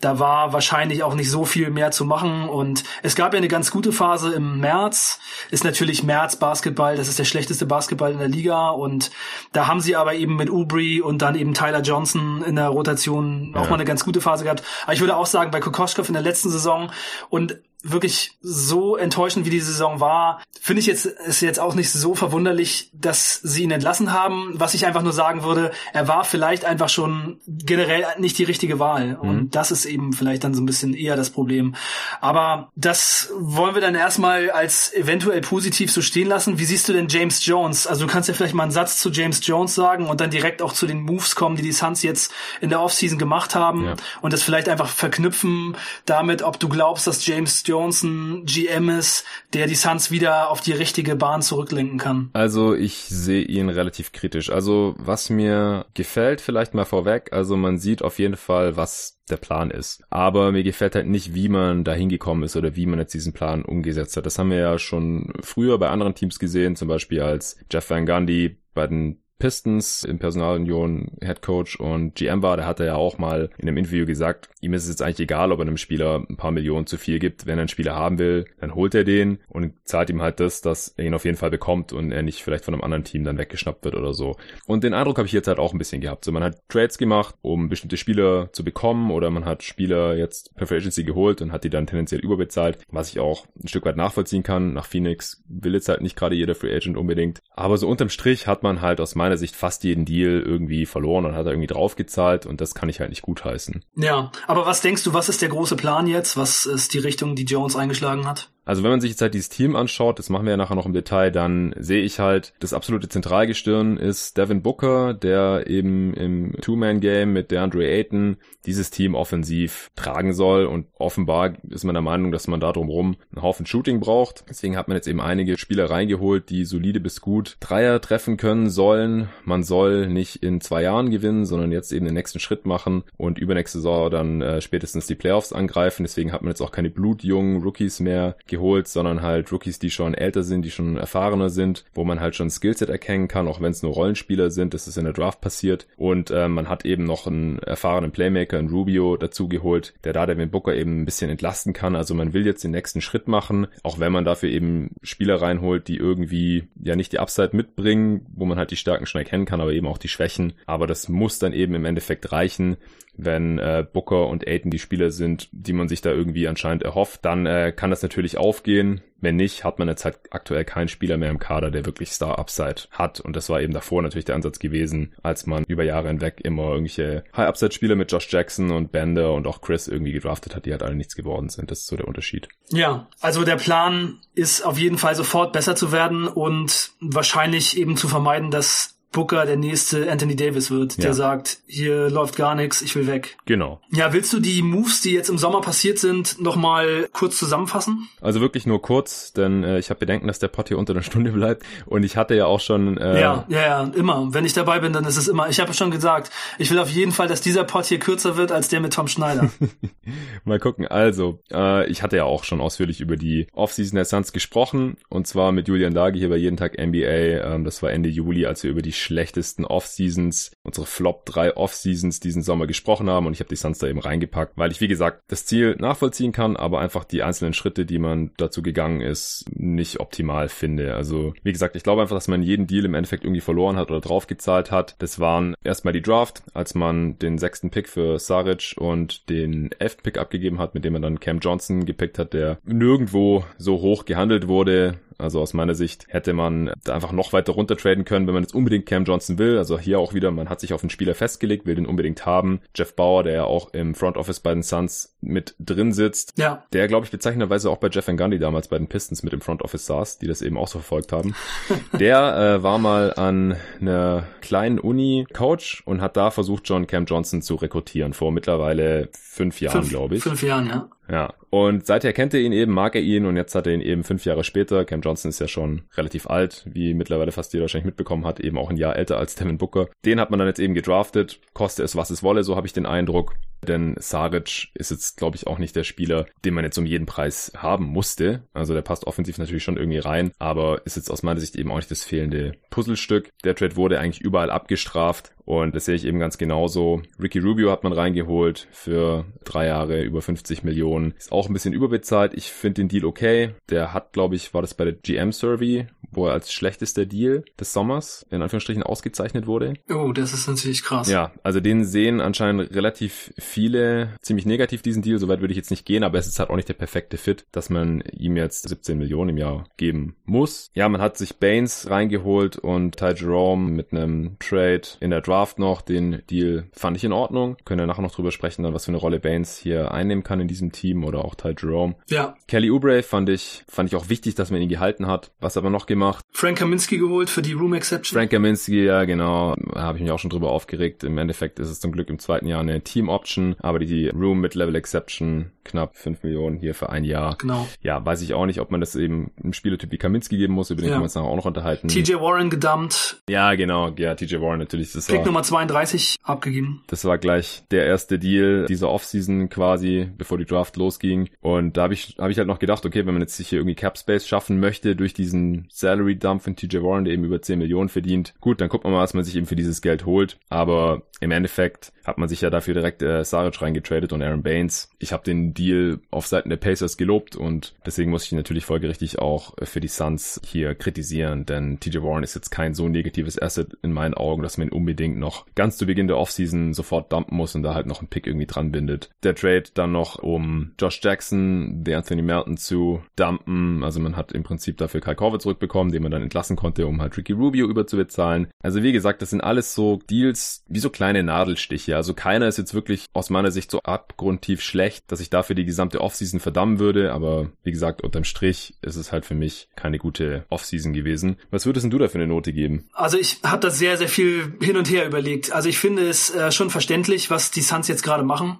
da 0.00 0.18
war 0.18 0.52
wahrscheinlich 0.52 1.02
auch 1.02 1.14
nicht 1.14 1.30
so 1.30 1.44
viel 1.44 1.70
mehr 1.70 1.90
zu 1.90 2.04
machen. 2.04 2.48
Und 2.48 2.84
es 3.02 3.14
gab 3.14 3.34
ja 3.34 3.38
eine 3.38 3.48
ganz 3.48 3.70
gute 3.70 3.92
Phase, 3.92 4.09
Frustphase 4.10 4.34
im 4.34 4.60
März. 4.60 5.20
Ist 5.50 5.64
natürlich 5.64 6.02
März 6.02 6.36
Basketball, 6.36 6.96
das 6.96 7.08
ist 7.08 7.18
der 7.18 7.24
schlechteste 7.24 7.66
Basketball 7.66 8.12
in 8.12 8.18
der 8.18 8.28
Liga 8.28 8.70
und 8.70 9.10
da 9.52 9.66
haben 9.66 9.80
sie 9.80 9.96
aber 9.96 10.14
eben 10.14 10.36
mit 10.36 10.50
Ubri 10.50 11.00
und 11.00 11.22
dann 11.22 11.34
eben 11.34 11.54
Tyler 11.54 11.80
Johnson 11.80 12.42
in 12.44 12.56
der 12.56 12.68
Rotation 12.68 13.52
ja. 13.54 13.60
auch 13.60 13.68
mal 13.68 13.76
eine 13.76 13.84
ganz 13.84 14.04
gute 14.04 14.20
Phase 14.20 14.44
gehabt. 14.44 14.62
Aber 14.84 14.92
ich 14.92 15.00
würde 15.00 15.16
auch 15.16 15.26
sagen, 15.26 15.50
bei 15.50 15.60
Kokoschkov 15.60 16.08
in 16.08 16.14
der 16.14 16.22
letzten 16.22 16.50
Saison 16.50 16.90
und 17.28 17.58
wirklich 17.82 18.32
so 18.42 18.96
enttäuschend 18.96 19.46
wie 19.46 19.50
die 19.50 19.60
Saison 19.60 20.00
war, 20.00 20.42
finde 20.60 20.80
ich 20.80 20.86
jetzt 20.86 21.06
ist 21.06 21.40
jetzt 21.40 21.58
auch 21.58 21.74
nicht 21.74 21.90
so 21.90 22.14
verwunderlich, 22.14 22.90
dass 22.92 23.40
sie 23.42 23.62
ihn 23.62 23.70
entlassen 23.70 24.12
haben. 24.12 24.52
Was 24.54 24.74
ich 24.74 24.86
einfach 24.86 25.02
nur 25.02 25.12
sagen 25.12 25.42
würde, 25.42 25.70
er 25.92 26.08
war 26.08 26.24
vielleicht 26.24 26.64
einfach 26.64 26.88
schon 26.88 27.40
generell 27.46 28.04
nicht 28.18 28.38
die 28.38 28.44
richtige 28.44 28.78
Wahl 28.78 29.16
und 29.20 29.36
mhm. 29.36 29.50
das 29.50 29.70
ist 29.70 29.86
eben 29.86 30.12
vielleicht 30.12 30.44
dann 30.44 30.54
so 30.54 30.62
ein 30.62 30.66
bisschen 30.66 30.94
eher 30.94 31.16
das 31.16 31.30
Problem. 31.30 31.74
Aber 32.20 32.70
das 32.76 33.30
wollen 33.38 33.74
wir 33.74 33.82
dann 33.82 33.94
erstmal 33.94 34.50
als 34.50 34.92
eventuell 34.92 35.40
positiv 35.40 35.90
so 35.90 36.02
stehen 36.02 36.28
lassen. 36.28 36.58
Wie 36.58 36.64
siehst 36.64 36.88
du 36.88 36.92
denn 36.92 37.08
James 37.08 37.44
Jones? 37.44 37.86
Also 37.86 38.06
du 38.06 38.12
kannst 38.12 38.28
ja 38.28 38.34
vielleicht 38.34 38.54
mal 38.54 38.64
einen 38.64 38.72
Satz 38.72 38.98
zu 38.98 39.10
James 39.10 39.46
Jones 39.46 39.74
sagen 39.74 40.06
und 40.06 40.20
dann 40.20 40.30
direkt 40.30 40.60
auch 40.60 40.72
zu 40.72 40.86
den 40.86 41.02
Moves 41.02 41.34
kommen, 41.34 41.56
die 41.56 41.62
die 41.62 41.72
Suns 41.72 42.02
jetzt 42.02 42.32
in 42.60 42.68
der 42.68 42.80
Offseason 42.80 43.18
gemacht 43.18 43.54
haben 43.54 43.84
ja. 43.84 43.94
und 44.20 44.32
das 44.32 44.42
vielleicht 44.42 44.68
einfach 44.68 44.88
verknüpfen 44.88 45.76
damit, 46.04 46.42
ob 46.42 46.60
du 46.60 46.68
glaubst, 46.68 47.06
dass 47.06 47.24
James 47.26 47.62
Jones 47.70 48.02
ein 48.02 48.44
GM 48.44 48.88
ist, 48.88 49.24
der 49.54 49.66
die 49.66 49.74
Suns 49.74 50.10
wieder 50.10 50.50
auf 50.50 50.60
die 50.60 50.72
richtige 50.72 51.16
Bahn 51.16 51.40
zurücklenken 51.42 51.98
kann? 51.98 52.30
Also 52.32 52.74
ich 52.74 52.94
sehe 52.94 53.42
ihn 53.42 53.68
relativ 53.68 54.12
kritisch. 54.12 54.50
Also 54.50 54.94
was 54.98 55.30
mir 55.30 55.86
gefällt, 55.94 56.40
vielleicht 56.40 56.74
mal 56.74 56.84
vorweg, 56.84 57.32
also 57.32 57.56
man 57.56 57.78
sieht 57.78 58.02
auf 58.02 58.18
jeden 58.18 58.36
Fall, 58.36 58.76
was 58.76 59.20
der 59.30 59.36
Plan 59.36 59.70
ist. 59.70 60.02
Aber 60.10 60.52
mir 60.52 60.64
gefällt 60.64 60.94
halt 60.96 61.06
nicht, 61.06 61.34
wie 61.34 61.48
man 61.48 61.84
da 61.84 61.92
hingekommen 61.92 62.42
ist 62.42 62.56
oder 62.56 62.74
wie 62.74 62.86
man 62.86 62.98
jetzt 62.98 63.14
diesen 63.14 63.32
Plan 63.32 63.64
umgesetzt 63.64 64.16
hat. 64.16 64.26
Das 64.26 64.38
haben 64.38 64.50
wir 64.50 64.58
ja 64.58 64.78
schon 64.78 65.32
früher 65.40 65.78
bei 65.78 65.88
anderen 65.88 66.14
Teams 66.14 66.38
gesehen, 66.38 66.76
zum 66.76 66.88
Beispiel 66.88 67.22
als 67.22 67.56
Jeff 67.70 67.88
Van 67.88 68.06
Gundy 68.06 68.58
bei 68.74 68.86
den 68.86 69.22
Pistons 69.40 70.04
im 70.04 70.20
Personalunion 70.20 71.10
Head 71.20 71.42
Coach 71.42 71.80
und 71.80 72.14
GM 72.14 72.42
war, 72.42 72.56
der 72.56 72.66
hatte 72.66 72.84
ja 72.84 72.94
auch 72.94 73.18
mal 73.18 73.50
in 73.58 73.66
einem 73.66 73.78
Interview 73.78 74.06
gesagt, 74.06 74.48
ihm 74.60 74.74
ist 74.74 74.84
es 74.84 74.90
jetzt 74.90 75.02
eigentlich 75.02 75.20
egal, 75.20 75.50
ob 75.50 75.58
er 75.58 75.62
einem 75.62 75.76
Spieler 75.76 76.24
ein 76.28 76.36
paar 76.36 76.52
Millionen 76.52 76.86
zu 76.86 76.98
viel 76.98 77.18
gibt. 77.18 77.46
Wenn 77.46 77.58
er 77.58 77.62
einen 77.62 77.68
Spieler 77.68 77.96
haben 77.96 78.18
will, 78.18 78.44
dann 78.60 78.74
holt 78.74 78.94
er 78.94 79.02
den 79.02 79.40
und 79.48 79.72
zahlt 79.84 80.10
ihm 80.10 80.22
halt 80.22 80.38
das, 80.38 80.60
dass 80.60 80.94
er 80.96 81.06
ihn 81.06 81.14
auf 81.14 81.24
jeden 81.24 81.36
Fall 81.36 81.50
bekommt 81.50 81.92
und 81.92 82.12
er 82.12 82.22
nicht 82.22 82.42
vielleicht 82.42 82.64
von 82.64 82.74
einem 82.74 82.84
anderen 82.84 83.04
Team 83.04 83.24
dann 83.24 83.38
weggeschnappt 83.38 83.84
wird 83.84 83.96
oder 83.96 84.12
so. 84.12 84.36
Und 84.66 84.84
den 84.84 84.94
Eindruck 84.94 85.18
habe 85.18 85.26
ich 85.26 85.32
jetzt 85.32 85.48
halt 85.48 85.58
auch 85.58 85.72
ein 85.72 85.78
bisschen 85.78 86.00
gehabt. 86.00 86.24
So, 86.24 86.32
man 86.32 86.44
hat 86.44 86.68
Trades 86.68 86.98
gemacht, 86.98 87.34
um 87.42 87.68
bestimmte 87.68 87.96
Spieler 87.96 88.50
zu 88.52 88.62
bekommen 88.62 89.10
oder 89.10 89.30
man 89.30 89.46
hat 89.46 89.62
Spieler 89.62 90.16
jetzt 90.16 90.54
per 90.54 90.66
Free 90.66 90.76
Agency 90.76 91.04
geholt 91.04 91.40
und 91.40 91.50
hat 91.50 91.64
die 91.64 91.70
dann 91.70 91.86
tendenziell 91.86 92.20
überbezahlt, 92.20 92.78
was 92.90 93.10
ich 93.10 93.18
auch 93.18 93.46
ein 93.62 93.68
Stück 93.68 93.86
weit 93.86 93.96
nachvollziehen 93.96 94.42
kann. 94.42 94.74
Nach 94.74 94.86
Phoenix 94.86 95.42
will 95.48 95.74
jetzt 95.74 95.88
halt 95.88 96.02
nicht 96.02 96.16
gerade 96.16 96.36
jeder 96.36 96.54
Free 96.54 96.74
Agent 96.74 96.98
unbedingt. 96.98 97.40
Aber 97.54 97.78
so 97.78 97.88
unterm 97.88 98.10
Strich 98.10 98.46
hat 98.46 98.62
man 98.62 98.82
halt 98.82 99.00
aus 99.00 99.14
meiner 99.14 99.29
Sicht 99.38 99.56
fast 99.56 99.84
jeden 99.84 100.04
Deal 100.04 100.40
irgendwie 100.40 100.86
verloren 100.86 101.24
und 101.24 101.34
hat 101.34 101.46
er 101.46 101.52
irgendwie 101.52 101.66
draufgezahlt 101.66 102.46
und 102.46 102.60
das 102.60 102.74
kann 102.74 102.88
ich 102.88 103.00
halt 103.00 103.10
nicht 103.10 103.22
gutheißen. 103.22 103.84
Ja, 103.96 104.30
aber 104.46 104.66
was 104.66 104.80
denkst 104.80 105.04
du, 105.04 105.14
was 105.14 105.28
ist 105.28 105.42
der 105.42 105.48
große 105.48 105.76
Plan 105.76 106.06
jetzt? 106.06 106.36
Was 106.36 106.66
ist 106.66 106.94
die 106.94 106.98
Richtung, 106.98 107.34
die 107.34 107.44
Jones 107.44 107.76
eingeschlagen 107.76 108.26
hat? 108.26 108.50
Also 108.70 108.84
wenn 108.84 108.92
man 108.92 109.00
sich 109.00 109.10
jetzt 109.10 109.20
halt 109.20 109.34
dieses 109.34 109.48
Team 109.48 109.74
anschaut, 109.74 110.20
das 110.20 110.30
machen 110.30 110.44
wir 110.44 110.52
ja 110.52 110.56
nachher 110.56 110.76
noch 110.76 110.86
im 110.86 110.92
Detail, 110.92 111.32
dann 111.32 111.74
sehe 111.76 112.04
ich 112.04 112.20
halt, 112.20 112.52
das 112.60 112.72
absolute 112.72 113.08
Zentralgestirn 113.08 113.96
ist 113.96 114.38
Devin 114.38 114.62
Booker, 114.62 115.12
der 115.12 115.64
eben 115.66 116.14
im 116.14 116.54
Two-Man-Game 116.60 117.32
mit 117.32 117.50
DeAndre 117.50 117.84
Ayton 117.84 118.36
dieses 118.66 118.92
Team 118.92 119.16
offensiv 119.16 119.90
tragen 119.96 120.34
soll 120.34 120.66
und 120.66 120.86
offenbar 120.98 121.54
ist 121.68 121.82
man 121.82 121.94
der 121.94 122.02
Meinung, 122.02 122.30
dass 122.30 122.46
man 122.46 122.60
da 122.60 122.70
drumherum 122.70 123.16
einen 123.32 123.42
Haufen 123.42 123.66
Shooting 123.66 123.98
braucht. 123.98 124.44
Deswegen 124.48 124.76
hat 124.76 124.86
man 124.86 124.96
jetzt 124.96 125.08
eben 125.08 125.20
einige 125.20 125.58
Spieler 125.58 125.90
reingeholt, 125.90 126.48
die 126.48 126.64
solide 126.64 127.00
bis 127.00 127.20
gut 127.20 127.56
Dreier 127.58 128.00
treffen 128.00 128.36
können 128.36 128.70
sollen. 128.70 129.30
Man 129.44 129.64
soll 129.64 130.06
nicht 130.06 130.44
in 130.44 130.60
zwei 130.60 130.82
Jahren 130.82 131.10
gewinnen, 131.10 131.44
sondern 131.44 131.72
jetzt 131.72 131.90
eben 131.90 132.04
den 132.04 132.14
nächsten 132.14 132.38
Schritt 132.38 132.66
machen 132.66 133.02
und 133.16 133.38
übernächste 133.38 133.78
Saison 133.78 134.10
dann 134.10 134.42
äh, 134.42 134.60
spätestens 134.60 135.08
die 135.08 135.16
Playoffs 135.16 135.52
angreifen. 135.52 136.04
Deswegen 136.04 136.30
hat 136.30 136.42
man 136.42 136.50
jetzt 136.50 136.60
auch 136.60 136.70
keine 136.70 136.90
blutjungen 136.90 137.62
Rookies 137.62 137.98
mehr 137.98 138.36
geholt, 138.46 138.59
sondern 138.88 139.22
halt 139.22 139.50
Rookies, 139.52 139.78
die 139.78 139.90
schon 139.90 140.14
älter 140.14 140.42
sind, 140.42 140.62
die 140.64 140.70
schon 140.70 140.96
erfahrener 140.96 141.50
sind, 141.50 141.84
wo 141.94 142.04
man 142.04 142.20
halt 142.20 142.36
schon 142.36 142.50
Skillset 142.50 142.88
erkennen 142.88 143.28
kann, 143.28 143.48
auch 143.48 143.60
wenn 143.60 143.72
es 143.72 143.82
nur 143.82 143.92
Rollenspieler 143.92 144.50
sind. 144.50 144.74
Das 144.74 144.86
ist 144.86 144.96
in 144.96 145.04
der 145.04 145.12
Draft 145.12 145.40
passiert. 145.40 145.86
Und 145.96 146.30
äh, 146.30 146.48
man 146.48 146.68
hat 146.68 146.84
eben 146.84 147.04
noch 147.04 147.26
einen 147.26 147.58
erfahrenen 147.58 148.12
Playmaker 148.12 148.58
in 148.58 148.68
Rubio 148.68 149.16
dazu 149.16 149.48
geholt, 149.48 149.94
der 150.04 150.12
da 150.12 150.26
Devin 150.26 150.50
Booker 150.50 150.74
eben 150.74 151.02
ein 151.02 151.04
bisschen 151.04 151.30
entlasten 151.30 151.72
kann. 151.72 151.96
Also 151.96 152.14
man 152.14 152.32
will 152.32 152.46
jetzt 152.46 152.64
den 152.64 152.70
nächsten 152.70 153.00
Schritt 153.00 153.28
machen, 153.28 153.66
auch 153.82 153.98
wenn 153.98 154.12
man 154.12 154.24
dafür 154.24 154.50
eben 154.50 154.94
Spieler 155.02 155.40
reinholt, 155.40 155.88
die 155.88 155.96
irgendwie 155.96 156.68
ja 156.82 156.96
nicht 156.96 157.12
die 157.12 157.18
Upside 157.18 157.56
mitbringen, 157.56 158.26
wo 158.34 158.44
man 158.44 158.58
halt 158.58 158.70
die 158.70 158.76
Stärken 158.76 159.06
schon 159.06 159.20
erkennen 159.20 159.46
kann, 159.46 159.60
aber 159.60 159.72
eben 159.72 159.86
auch 159.86 159.98
die 159.98 160.08
Schwächen. 160.08 160.52
Aber 160.66 160.86
das 160.86 161.08
muss 161.08 161.38
dann 161.38 161.52
eben 161.52 161.74
im 161.74 161.84
Endeffekt 161.84 162.32
reichen, 162.32 162.76
wenn 163.24 163.58
äh, 163.58 163.84
Booker 163.90 164.26
und 164.28 164.46
Aiton 164.46 164.70
die 164.70 164.78
Spieler 164.78 165.10
sind, 165.10 165.48
die 165.52 165.72
man 165.72 165.88
sich 165.88 166.00
da 166.00 166.10
irgendwie 166.10 166.48
anscheinend 166.48 166.82
erhofft, 166.82 167.24
dann 167.24 167.46
äh, 167.46 167.72
kann 167.74 167.90
das 167.90 168.02
natürlich 168.02 168.38
aufgehen. 168.38 169.02
Wenn 169.22 169.36
nicht, 169.36 169.64
hat 169.64 169.78
man 169.78 169.88
jetzt 169.88 170.06
halt 170.06 170.18
aktuell 170.30 170.64
keinen 170.64 170.88
Spieler 170.88 171.18
mehr 171.18 171.28
im 171.28 171.38
Kader, 171.38 171.70
der 171.70 171.84
wirklich 171.84 172.10
Star-Upside 172.10 172.88
hat. 172.90 173.20
Und 173.20 173.36
das 173.36 173.50
war 173.50 173.60
eben 173.60 173.74
davor 173.74 174.00
natürlich 174.00 174.24
der 174.24 174.34
Ansatz 174.34 174.58
gewesen, 174.58 175.14
als 175.22 175.46
man 175.46 175.64
über 175.64 175.84
Jahre 175.84 176.08
hinweg 176.08 176.40
immer 176.42 176.70
irgendwelche 176.70 177.24
High-Upside-Spieler 177.36 177.96
mit 177.96 178.10
Josh 178.10 178.32
Jackson 178.32 178.70
und 178.70 178.92
Bender 178.92 179.34
und 179.34 179.46
auch 179.46 179.60
Chris 179.60 179.88
irgendwie 179.88 180.12
gedraftet 180.12 180.56
hat, 180.56 180.64
die 180.64 180.72
halt 180.72 180.82
alle 180.82 180.94
nichts 180.94 181.16
geworden 181.16 181.50
sind. 181.50 181.70
Das 181.70 181.80
ist 181.80 181.86
so 181.88 181.96
der 181.96 182.08
Unterschied. 182.08 182.48
Ja, 182.70 183.08
also 183.20 183.44
der 183.44 183.56
Plan 183.56 184.20
ist 184.34 184.64
auf 184.64 184.78
jeden 184.78 184.96
Fall 184.96 185.14
sofort 185.14 185.52
besser 185.52 185.76
zu 185.76 185.92
werden 185.92 186.26
und 186.26 186.92
wahrscheinlich 187.00 187.76
eben 187.76 187.98
zu 187.98 188.08
vermeiden, 188.08 188.50
dass 188.50 188.99
Booker 189.12 189.44
der 189.44 189.56
nächste 189.56 190.10
Anthony 190.10 190.36
Davis 190.36 190.70
wird, 190.70 190.98
der 190.98 191.06
ja. 191.06 191.12
sagt, 191.12 191.58
hier 191.66 192.10
läuft 192.10 192.36
gar 192.36 192.54
nichts, 192.54 192.80
ich 192.80 192.94
will 192.94 193.08
weg. 193.08 193.36
Genau. 193.44 193.80
Ja, 193.90 194.12
willst 194.12 194.32
du 194.32 194.38
die 194.38 194.62
Moves, 194.62 195.00
die 195.00 195.12
jetzt 195.12 195.28
im 195.28 195.38
Sommer 195.38 195.60
passiert 195.60 195.98
sind, 195.98 196.40
nochmal 196.40 197.08
kurz 197.12 197.36
zusammenfassen? 197.36 198.08
Also 198.20 198.40
wirklich 198.40 198.66
nur 198.66 198.80
kurz, 198.80 199.32
denn 199.32 199.64
äh, 199.64 199.80
ich 199.80 199.90
habe 199.90 199.98
Bedenken, 199.98 200.28
dass 200.28 200.38
der 200.38 200.48
Pod 200.48 200.68
hier 200.68 200.78
unter 200.78 200.92
einer 200.92 201.02
Stunde 201.02 201.32
bleibt 201.32 201.64
und 201.86 202.04
ich 202.04 202.16
hatte 202.16 202.34
ja 202.34 202.46
auch 202.46 202.60
schon... 202.60 202.98
Äh 202.98 203.20
ja, 203.20 203.44
ja, 203.48 203.60
ja, 203.60 203.82
immer. 203.94 204.32
Wenn 204.32 204.44
ich 204.44 204.52
dabei 204.52 204.78
bin, 204.78 204.92
dann 204.92 205.04
ist 205.04 205.16
es 205.16 205.26
immer. 205.26 205.48
Ich 205.48 205.58
habe 205.58 205.74
schon 205.74 205.90
gesagt, 205.90 206.30
ich 206.58 206.70
will 206.70 206.78
auf 206.78 206.90
jeden 206.90 207.12
Fall, 207.12 207.26
dass 207.26 207.40
dieser 207.40 207.64
Pod 207.64 207.86
hier 207.86 207.98
kürzer 207.98 208.36
wird 208.36 208.52
als 208.52 208.68
der 208.68 208.80
mit 208.80 208.92
Tom 208.92 209.08
Schneider. 209.08 209.50
Mal 210.44 210.60
gucken. 210.60 210.86
Also, 210.86 211.40
äh, 211.52 211.88
ich 211.90 212.02
hatte 212.02 212.16
ja 212.16 212.24
auch 212.24 212.44
schon 212.44 212.60
ausführlich 212.60 213.00
über 213.00 213.16
die 213.16 213.48
Offseason 213.52 213.96
der 213.96 214.04
Suns 214.04 214.32
gesprochen 214.32 214.96
und 215.08 215.26
zwar 215.26 215.50
mit 215.50 215.66
Julian 215.66 215.92
Lage 215.92 216.18
hier 216.18 216.28
bei 216.28 216.36
Jeden 216.36 216.56
Tag 216.56 216.78
NBA. 216.78 217.54
Ähm, 217.54 217.64
das 217.64 217.82
war 217.82 217.90
Ende 217.90 218.08
Juli, 218.08 218.46
als 218.46 218.62
wir 218.62 218.70
über 218.70 218.82
die 218.82 218.92
schlechtesten 219.00 219.64
Off-Seasons, 219.64 220.52
unsere 220.62 220.86
Flop 220.86 221.26
3 221.26 221.56
Off-Seasons 221.56 222.20
diesen 222.20 222.42
Sommer 222.42 222.66
gesprochen 222.66 223.10
haben 223.10 223.26
und 223.26 223.32
ich 223.32 223.40
habe 223.40 223.48
die 223.48 223.56
Suns 223.56 223.78
da 223.78 223.88
eben 223.88 224.00
reingepackt, 224.00 224.52
weil 224.56 224.70
ich 224.70 224.80
wie 224.80 224.88
gesagt 224.88 225.22
das 225.28 225.46
Ziel 225.46 225.76
nachvollziehen 225.78 226.32
kann, 226.32 226.56
aber 226.56 226.80
einfach 226.80 227.04
die 227.04 227.22
einzelnen 227.22 227.54
Schritte, 227.54 227.86
die 227.86 227.98
man 227.98 228.32
dazu 228.36 228.62
gegangen 228.62 229.00
ist, 229.00 229.44
nicht 229.50 230.00
optimal 230.00 230.48
finde. 230.48 230.94
Also 230.94 231.34
wie 231.42 231.52
gesagt, 231.52 231.76
ich 231.76 231.82
glaube 231.82 232.02
einfach, 232.02 232.16
dass 232.16 232.28
man 232.28 232.42
jeden 232.42 232.66
Deal 232.66 232.84
im 232.84 232.94
Endeffekt 232.94 233.24
irgendwie 233.24 233.40
verloren 233.40 233.76
hat 233.76 233.90
oder 233.90 234.00
draufgezahlt 234.00 234.70
hat. 234.70 234.96
Das 234.98 235.18
waren 235.18 235.54
erstmal 235.64 235.92
die 235.92 236.02
Draft, 236.02 236.42
als 236.54 236.74
man 236.74 237.18
den 237.18 237.38
sechsten 237.38 237.70
Pick 237.70 237.88
für 237.88 238.18
Saric 238.18 238.74
und 238.76 239.28
den 239.28 239.70
elften 239.78 240.02
Pick 240.02 240.18
abgegeben 240.18 240.58
hat, 240.58 240.74
mit 240.74 240.84
dem 240.84 240.92
man 240.92 241.02
dann 241.02 241.20
Cam 241.20 241.38
Johnson 241.38 241.86
gepickt 241.86 242.18
hat, 242.18 242.32
der 242.32 242.58
nirgendwo 242.64 243.44
so 243.58 243.80
hoch 243.80 244.04
gehandelt 244.04 244.48
wurde 244.48 244.98
also 245.20 245.40
aus 245.40 245.54
meiner 245.54 245.74
Sicht 245.74 246.06
hätte 246.08 246.32
man 246.32 246.72
da 246.84 246.94
einfach 246.94 247.12
noch 247.12 247.32
weiter 247.32 247.52
runter 247.52 247.76
traden 247.76 248.04
können, 248.04 248.26
wenn 248.26 248.34
man 248.34 248.42
jetzt 248.42 248.54
unbedingt 248.54 248.86
Cam 248.86 249.04
Johnson 249.04 249.38
will. 249.38 249.58
Also 249.58 249.78
hier 249.78 249.98
auch 249.98 250.14
wieder, 250.14 250.30
man 250.30 250.48
hat 250.48 250.60
sich 250.60 250.72
auf 250.72 250.82
einen 250.82 250.90
Spieler 250.90 251.14
festgelegt, 251.14 251.66
will 251.66 251.74
den 251.74 251.86
unbedingt 251.86 252.26
haben. 252.26 252.60
Jeff 252.74 252.94
Bauer, 252.94 253.22
der 253.22 253.32
ja 253.34 253.44
auch 253.44 253.72
im 253.72 253.94
Front 253.94 254.16
Office 254.16 254.40
bei 254.40 254.52
den 254.52 254.62
Suns 254.62 255.16
mit 255.20 255.54
drin 255.58 255.92
sitzt, 255.92 256.34
ja. 256.38 256.64
der 256.72 256.88
glaube 256.88 257.04
ich 257.04 257.10
bezeichnenderweise 257.10 257.70
auch 257.70 257.78
bei 257.78 257.88
Jeff 257.88 258.08
Van 258.08 258.16
Gundy 258.16 258.38
damals 258.38 258.68
bei 258.68 258.78
den 258.78 258.88
Pistons 258.88 259.22
mit 259.22 259.32
im 259.32 259.40
Front 259.40 259.62
Office 259.62 259.86
saß, 259.86 260.18
die 260.18 260.26
das 260.26 260.42
eben 260.42 260.56
auch 260.56 260.68
so 260.68 260.78
verfolgt 260.78 261.12
haben. 261.12 261.34
der 261.98 262.36
äh, 262.36 262.62
war 262.62 262.78
mal 262.78 263.14
an 263.14 263.56
einer 263.80 264.24
kleinen 264.40 264.78
Uni 264.78 265.26
Coach 265.32 265.82
und 265.86 266.00
hat 266.00 266.16
da 266.16 266.30
versucht, 266.30 266.68
John 266.68 266.86
Cam 266.86 267.04
Johnson 267.04 267.42
zu 267.42 267.56
rekrutieren 267.56 268.12
vor 268.14 268.32
mittlerweile 268.32 269.08
fünf 269.12 269.60
Jahren, 269.60 269.88
glaube 269.88 270.16
ich. 270.16 270.22
Fünf 270.22 270.42
Jahren, 270.42 270.66
ja. 270.66 270.88
Ja, 271.10 271.34
und 271.50 271.86
seither 271.86 272.12
kennt 272.12 272.34
er 272.34 272.40
ihn 272.40 272.52
eben, 272.52 272.72
mag 272.72 272.94
er 272.94 273.00
ihn 273.00 273.26
und 273.26 273.36
jetzt 273.36 273.56
hat 273.56 273.66
er 273.66 273.74
ihn 273.74 273.80
eben 273.80 274.04
fünf 274.04 274.24
Jahre 274.24 274.44
später. 274.44 274.84
Cam 274.84 275.00
Johnson 275.00 275.28
ist 275.28 275.40
ja 275.40 275.48
schon 275.48 275.82
relativ 275.96 276.30
alt, 276.30 276.64
wie 276.70 276.94
mittlerweile 276.94 277.32
fast 277.32 277.52
jeder 277.52 277.64
wahrscheinlich 277.64 277.86
mitbekommen 277.86 278.24
hat, 278.24 278.38
eben 278.38 278.56
auch 278.56 278.70
ein 278.70 278.76
Jahr 278.76 278.94
älter 278.94 279.18
als 279.18 279.34
Devin 279.34 279.58
Booker. 279.58 279.88
Den 280.04 280.20
hat 280.20 280.30
man 280.30 280.38
dann 280.38 280.46
jetzt 280.46 280.60
eben 280.60 280.74
gedraftet, 280.74 281.40
koste 281.52 281.82
es 281.82 281.96
was 281.96 282.10
es 282.10 282.22
wolle, 282.22 282.44
so 282.44 282.54
habe 282.54 282.68
ich 282.68 282.72
den 282.72 282.86
Eindruck. 282.86 283.34
Denn 283.66 283.94
Saric 283.98 284.68
ist 284.74 284.90
jetzt, 284.90 285.16
glaube 285.16 285.36
ich, 285.36 285.46
auch 285.46 285.58
nicht 285.58 285.76
der 285.76 285.84
Spieler, 285.84 286.26
den 286.44 286.54
man 286.54 286.64
jetzt 286.64 286.78
um 286.78 286.86
jeden 286.86 287.06
Preis 287.06 287.52
haben 287.56 287.84
musste. 287.84 288.42
Also 288.52 288.74
der 288.74 288.82
passt 288.82 289.06
offensiv 289.06 289.38
natürlich 289.38 289.64
schon 289.64 289.76
irgendwie 289.76 289.98
rein, 289.98 290.32
aber 290.38 290.82
ist 290.86 290.96
jetzt 290.96 291.10
aus 291.10 291.22
meiner 291.22 291.40
Sicht 291.40 291.56
eben 291.56 291.70
auch 291.70 291.76
nicht 291.76 291.90
das 291.90 292.04
fehlende 292.04 292.52
Puzzlestück. 292.70 293.30
Der 293.44 293.54
Trade 293.54 293.76
wurde 293.76 293.98
eigentlich 293.98 294.20
überall 294.20 294.50
abgestraft 294.50 295.32
und 295.50 295.74
das 295.74 295.84
sehe 295.84 295.96
ich 295.96 296.04
eben 296.04 296.20
ganz 296.20 296.38
genauso. 296.38 297.02
Ricky 297.20 297.40
Rubio 297.40 297.72
hat 297.72 297.82
man 297.82 297.92
reingeholt 297.92 298.68
für 298.70 299.24
drei 299.44 299.66
Jahre 299.66 300.02
über 300.02 300.22
50 300.22 300.62
Millionen. 300.62 301.12
Ist 301.18 301.32
auch 301.32 301.48
ein 301.48 301.52
bisschen 301.52 301.72
überbezahlt. 301.72 302.34
Ich 302.34 302.52
finde 302.52 302.82
den 302.82 302.88
Deal 302.88 303.04
okay. 303.04 303.54
Der 303.68 303.92
hat, 303.92 304.12
glaube 304.12 304.36
ich, 304.36 304.54
war 304.54 304.62
das 304.62 304.74
bei 304.74 304.84
der 304.84 304.94
GM 304.94 305.32
Survey, 305.32 305.88
wo 306.12 306.26
er 306.26 306.32
als 306.32 306.52
schlechtester 306.52 307.06
Deal 307.06 307.44
des 307.58 307.72
Sommers 307.72 308.26
in 308.30 308.42
Anführungsstrichen 308.42 308.82
ausgezeichnet 308.82 309.46
wurde. 309.46 309.74
Oh, 309.88 310.12
das 310.12 310.32
ist 310.32 310.48
natürlich 310.48 310.82
krass. 310.82 311.08
Ja, 311.08 311.32
also 311.42 311.60
den 311.60 311.84
sehen 311.84 312.20
anscheinend 312.20 312.74
relativ 312.74 313.32
viele 313.38 314.14
ziemlich 314.20 314.46
negativ 314.46 314.82
diesen 314.82 315.02
Deal. 315.02 315.18
Soweit 315.18 315.40
würde 315.40 315.52
ich 315.52 315.58
jetzt 315.58 315.70
nicht 315.70 315.86
gehen, 315.86 316.04
aber 316.04 316.18
es 316.18 316.26
ist 316.26 316.38
halt 316.38 316.50
auch 316.50 316.56
nicht 316.56 316.68
der 316.68 316.74
perfekte 316.74 317.16
Fit, 317.16 317.46
dass 317.52 317.70
man 317.70 318.02
ihm 318.12 318.36
jetzt 318.36 318.68
17 318.68 318.98
Millionen 318.98 319.30
im 319.30 319.36
Jahr 319.36 319.66
geben 319.76 320.16
muss. 320.24 320.70
Ja, 320.74 320.88
man 320.88 321.00
hat 321.00 321.16
sich 321.16 321.36
Baines 321.36 321.88
reingeholt 321.90 322.56
und 322.58 322.96
Ty 322.96 323.14
Jerome 323.16 323.70
mit 323.70 323.92
einem 323.92 324.36
Trade 324.38 324.82
in 325.00 325.10
der 325.10 325.20
Draft 325.20 325.58
noch. 325.58 325.82
Den 325.82 326.22
Deal 326.30 326.68
fand 326.72 326.96
ich 326.96 327.04
in 327.04 327.12
Ordnung. 327.12 327.56
Können 327.64 327.80
wir 327.80 327.86
nachher 327.86 328.02
noch 328.02 328.14
drüber 328.14 328.32
sprechen, 328.32 328.62
dann 328.62 328.74
was 328.74 328.84
für 328.84 328.90
eine 328.90 328.98
Rolle 328.98 329.20
Baines 329.20 329.56
hier 329.56 329.92
einnehmen 329.92 330.24
kann 330.24 330.40
in 330.40 330.48
diesem 330.48 330.72
Team 330.72 331.04
oder 331.04 331.24
auch 331.24 331.34
Ty 331.34 331.54
Jerome. 331.58 331.96
Ja. 332.08 332.36
Kelly 332.48 332.70
Oubre 332.70 333.02
fand 333.02 333.28
ich, 333.28 333.64
fand 333.68 333.88
ich 333.88 333.96
auch 333.96 334.08
wichtig, 334.08 334.34
dass 334.34 334.50
man 334.50 334.60
ihn 334.60 334.68
gehalten 334.68 335.06
hat. 335.06 335.32
Was 335.40 335.56
aber 335.56 335.70
noch 335.70 335.86
gemacht? 335.86 335.99
Frank 336.32 336.58
Kaminski 336.58 336.98
geholt 336.98 337.30
für 337.30 337.42
die 337.42 337.52
Room 337.52 337.74
Exception. 337.74 338.18
Frank 338.18 338.30
Kaminski, 338.30 338.84
ja 338.84 339.04
genau. 339.04 339.54
Habe 339.74 339.98
ich 339.98 340.02
mich 340.02 340.10
auch 340.10 340.18
schon 340.18 340.30
drüber 340.30 340.50
aufgeregt. 340.50 341.04
Im 341.04 341.18
Endeffekt 341.18 341.58
ist 341.58 341.68
es 341.68 341.80
zum 341.80 341.92
Glück 341.92 342.08
im 342.08 342.18
zweiten 342.18 342.46
Jahr 342.46 342.60
eine 342.60 342.80
Team 342.82 343.08
Option, 343.08 343.56
aber 343.60 343.78
die 343.78 344.08
Room 344.08 344.40
Mid-Level 344.40 344.74
Exception 344.74 345.50
knapp 345.64 345.96
5 345.96 346.22
Millionen 346.22 346.56
hier 346.56 346.74
für 346.74 346.90
ein 346.90 347.04
Jahr. 347.04 347.36
Genau. 347.38 347.66
Ja, 347.82 348.04
weiß 348.04 348.22
ich 348.22 348.34
auch 348.34 348.46
nicht, 348.46 348.60
ob 348.60 348.70
man 348.70 348.80
das 348.80 348.96
eben 348.96 349.30
einem 349.42 349.52
Spielertyp 349.52 349.90
wie 349.92 349.98
Kaminski 349.98 350.36
geben 350.36 350.54
muss, 350.54 350.70
über 350.70 350.80
den 350.80 350.88
ja. 350.88 350.92
können 350.94 351.02
wir 351.02 351.04
uns 351.04 351.14
nachher 351.14 351.28
auch 351.28 351.36
noch 351.36 351.44
unterhalten. 351.44 351.88
TJ 351.88 352.14
Warren 352.14 352.50
gedumpt. 352.50 353.22
Ja, 353.28 353.54
genau, 353.54 353.90
ja, 353.96 354.14
TJ 354.14 354.40
Warren 354.40 354.58
natürlich. 354.58 354.92
Das 354.92 355.06
Pick 355.06 355.18
war, 355.18 355.26
Nummer 355.26 355.42
32 355.42 356.16
abgegeben. 356.22 356.82
Das 356.86 357.04
war 357.04 357.18
gleich 357.18 357.62
der 357.70 357.86
erste 357.86 358.18
Deal 358.18 358.66
dieser 358.66 358.90
Offseason 358.90 359.48
quasi, 359.48 360.08
bevor 360.16 360.38
die 360.38 360.44
Draft 360.44 360.76
losging. 360.76 361.28
Und 361.40 361.76
da 361.76 361.82
habe 361.82 361.94
ich, 361.94 362.16
hab 362.18 362.30
ich 362.30 362.38
halt 362.38 362.48
noch 362.48 362.58
gedacht, 362.58 362.84
okay, 362.84 363.06
wenn 363.06 363.14
man 363.14 363.22
jetzt 363.22 363.36
sich 363.36 363.48
hier 363.48 363.58
irgendwie 363.58 363.76
Cap 363.76 363.98
Space 363.98 364.26
schaffen 364.26 364.60
möchte 364.60 364.96
durch 364.96 365.14
diesen 365.14 365.66
Salary 365.90 366.16
Dump 366.16 366.42
von 366.42 366.54
TJ 366.54 366.78
Warren, 366.82 367.04
der 367.04 367.14
eben 367.14 367.24
über 367.24 367.42
10 367.42 367.58
Millionen 367.58 367.88
verdient, 367.88 368.34
gut, 368.40 368.60
dann 368.60 368.68
guckt 368.68 368.84
man 368.84 368.92
mal, 368.92 369.02
was 369.02 369.14
man 369.14 369.24
sich 369.24 369.34
eben 369.34 369.46
für 369.46 369.56
dieses 369.56 369.82
Geld 369.82 370.06
holt. 370.06 370.38
Aber 370.48 371.02
im 371.20 371.32
Endeffekt 371.32 371.92
hat 372.04 372.16
man 372.16 372.28
sich 372.28 372.40
ja 372.40 372.50
dafür 372.50 372.74
direkt 372.74 373.02
äh, 373.02 373.24
Saric 373.24 373.60
reingetradet 373.60 374.12
und 374.12 374.22
Aaron 374.22 374.42
Baines. 374.42 374.90
Ich 374.98 375.12
habe 375.12 375.22
den 375.22 375.52
Deal 375.52 376.00
auf 376.10 376.26
Seiten 376.26 376.48
der 376.48 376.56
Pacers 376.56 376.96
gelobt 376.96 377.36
und 377.36 377.74
deswegen 377.84 378.10
muss 378.10 378.24
ich 378.24 378.32
natürlich 378.32 378.64
folgerichtig 378.64 379.18
auch 379.18 379.54
für 379.62 379.80
die 379.80 379.88
Suns 379.88 380.40
hier 380.44 380.74
kritisieren, 380.74 381.44
denn 381.44 381.78
TJ 381.78 381.98
Warren 381.98 382.22
ist 382.22 382.34
jetzt 382.34 382.50
kein 382.50 382.74
so 382.74 382.88
negatives 382.88 383.40
Asset 383.40 383.76
in 383.82 383.92
meinen 383.92 384.14
Augen, 384.14 384.42
dass 384.42 384.58
man 384.58 384.68
ihn 384.68 384.72
unbedingt 384.72 385.18
noch 385.18 385.46
ganz 385.54 385.76
zu 385.76 385.86
Beginn 385.86 386.08
der 386.08 386.18
Offseason 386.18 386.72
sofort 386.72 387.12
dumpen 387.12 387.36
muss 387.36 387.54
und 387.54 387.62
da 387.62 387.74
halt 387.74 387.86
noch 387.86 388.00
einen 388.00 388.08
Pick 388.08 388.26
irgendwie 388.26 388.46
dran 388.46 388.72
bindet. 388.72 389.10
Der 389.22 389.34
Trade 389.34 389.64
dann 389.74 389.92
noch 389.92 390.16
um 390.16 390.72
Josh 390.78 391.00
Jackson, 391.02 391.84
der 391.84 391.98
Anthony 391.98 392.22
Melton 392.22 392.56
zu 392.56 393.02
dumpen, 393.16 393.84
also 393.84 394.00
man 394.00 394.16
hat 394.16 394.32
im 394.32 394.42
Prinzip 394.42 394.78
dafür 394.78 395.00
Kai 395.00 395.14
Korver 395.14 395.38
zurückbekommen, 395.38 395.79
den 395.88 396.02
man 396.02 396.12
dann 396.12 396.22
entlassen 396.22 396.56
konnte, 396.56 396.86
um 396.86 397.00
halt 397.00 397.16
Ricky 397.16 397.32
Rubio 397.32 397.66
überzubezahlen. 397.66 398.48
Also 398.62 398.82
wie 398.82 398.92
gesagt, 398.92 399.22
das 399.22 399.30
sind 399.30 399.40
alles 399.40 399.74
so 399.74 399.98
Deals 400.10 400.62
wie 400.68 400.78
so 400.78 400.90
kleine 400.90 401.22
Nadelstiche. 401.22 401.96
Also 401.96 402.14
keiner 402.14 402.46
ist 402.46 402.58
jetzt 402.58 402.74
wirklich 402.74 403.06
aus 403.12 403.30
meiner 403.30 403.50
Sicht 403.50 403.70
so 403.70 403.80
abgrundtief 403.80 404.60
schlecht, 404.60 405.10
dass 405.10 405.20
ich 405.20 405.30
dafür 405.30 405.56
die 405.56 405.64
gesamte 405.64 406.00
Offseason 406.00 406.40
verdammen 406.40 406.78
würde. 406.78 407.12
Aber 407.12 407.50
wie 407.62 407.72
gesagt, 407.72 408.02
unterm 408.02 408.24
Strich 408.24 408.74
ist 408.82 408.96
es 408.96 409.12
halt 409.12 409.24
für 409.24 409.34
mich 409.34 409.68
keine 409.76 409.98
gute 409.98 410.44
Offseason 410.50 410.92
gewesen. 410.92 411.36
Was 411.50 411.66
würdest 411.66 411.90
du 411.90 411.98
da 411.98 412.08
für 412.08 412.18
eine 412.18 412.26
Note 412.26 412.52
geben? 412.52 412.88
Also 412.92 413.18
ich 413.18 413.38
habe 413.42 413.60
das 413.60 413.78
sehr, 413.78 413.96
sehr 413.96 414.08
viel 414.08 414.54
hin 414.60 414.76
und 414.76 414.90
her 414.90 415.06
überlegt. 415.06 415.52
Also 415.52 415.68
ich 415.68 415.78
finde 415.78 416.08
es 416.08 416.34
äh, 416.34 416.52
schon 416.52 416.70
verständlich, 416.70 417.30
was 417.30 417.50
die 417.50 417.62
Suns 417.62 417.88
jetzt 417.88 418.02
gerade 418.02 418.24
machen. 418.24 418.58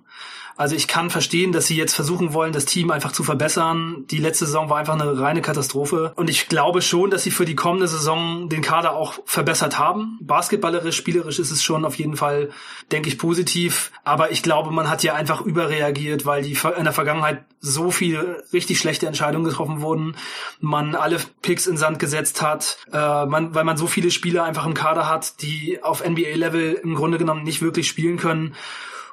Also 0.61 0.77
ich 0.77 0.89
kann 0.89 1.09
verstehen, 1.09 1.53
dass 1.53 1.69
sie 1.69 1.77
jetzt 1.79 1.95
versuchen 1.95 2.35
wollen, 2.35 2.53
das 2.53 2.67
Team 2.67 2.91
einfach 2.91 3.13
zu 3.13 3.25
verbessern. 3.25 4.05
Die 4.11 4.19
letzte 4.19 4.45
Saison 4.45 4.69
war 4.69 4.77
einfach 4.77 4.93
eine 4.93 5.19
reine 5.19 5.41
Katastrophe. 5.41 6.13
Und 6.17 6.29
ich 6.29 6.49
glaube 6.49 6.83
schon, 6.83 7.09
dass 7.09 7.23
sie 7.23 7.31
für 7.31 7.47
die 7.47 7.55
kommende 7.55 7.89
Saison 7.89 8.51
den 8.51 8.61
Kader 8.61 8.93
auch 8.93 9.15
verbessert 9.25 9.79
haben. 9.79 10.19
Basketballerisch, 10.21 10.99
spielerisch 10.99 11.39
ist 11.39 11.51
es 11.51 11.63
schon 11.63 11.87
auf 11.87 11.95
jeden 11.95 12.15
Fall, 12.15 12.51
denke 12.93 13.09
ich, 13.09 13.17
positiv. 13.17 13.91
Aber 14.05 14.33
ich 14.33 14.43
glaube, 14.43 14.71
man 14.71 14.91
hat 14.91 15.03
ja 15.03 15.15
einfach 15.15 15.41
überreagiert, 15.41 16.27
weil 16.27 16.43
die 16.43 16.59
in 16.77 16.85
der 16.85 16.93
Vergangenheit 16.93 17.43
so 17.61 17.91
viele 17.91 18.45
richtig 18.53 18.81
schlechte 18.81 19.07
Entscheidungen 19.07 19.47
getroffen 19.47 19.81
wurden. 19.81 20.15
Man 20.61 20.95
alle 20.95 21.21
Picks 21.41 21.69
in 21.69 21.79
Sand 21.79 21.99
gesetzt 21.99 22.43
hat, 22.43 22.77
äh, 22.93 23.25
man, 23.25 23.55
weil 23.55 23.65
man 23.65 23.79
so 23.79 23.87
viele 23.87 24.11
Spieler 24.11 24.45
einfach 24.45 24.67
im 24.67 24.75
Kader 24.75 25.09
hat, 25.09 25.41
die 25.41 25.83
auf 25.83 26.07
NBA-Level 26.07 26.83
im 26.85 26.97
Grunde 26.97 27.17
genommen 27.17 27.45
nicht 27.45 27.63
wirklich 27.63 27.89
spielen 27.89 28.19
können. 28.19 28.55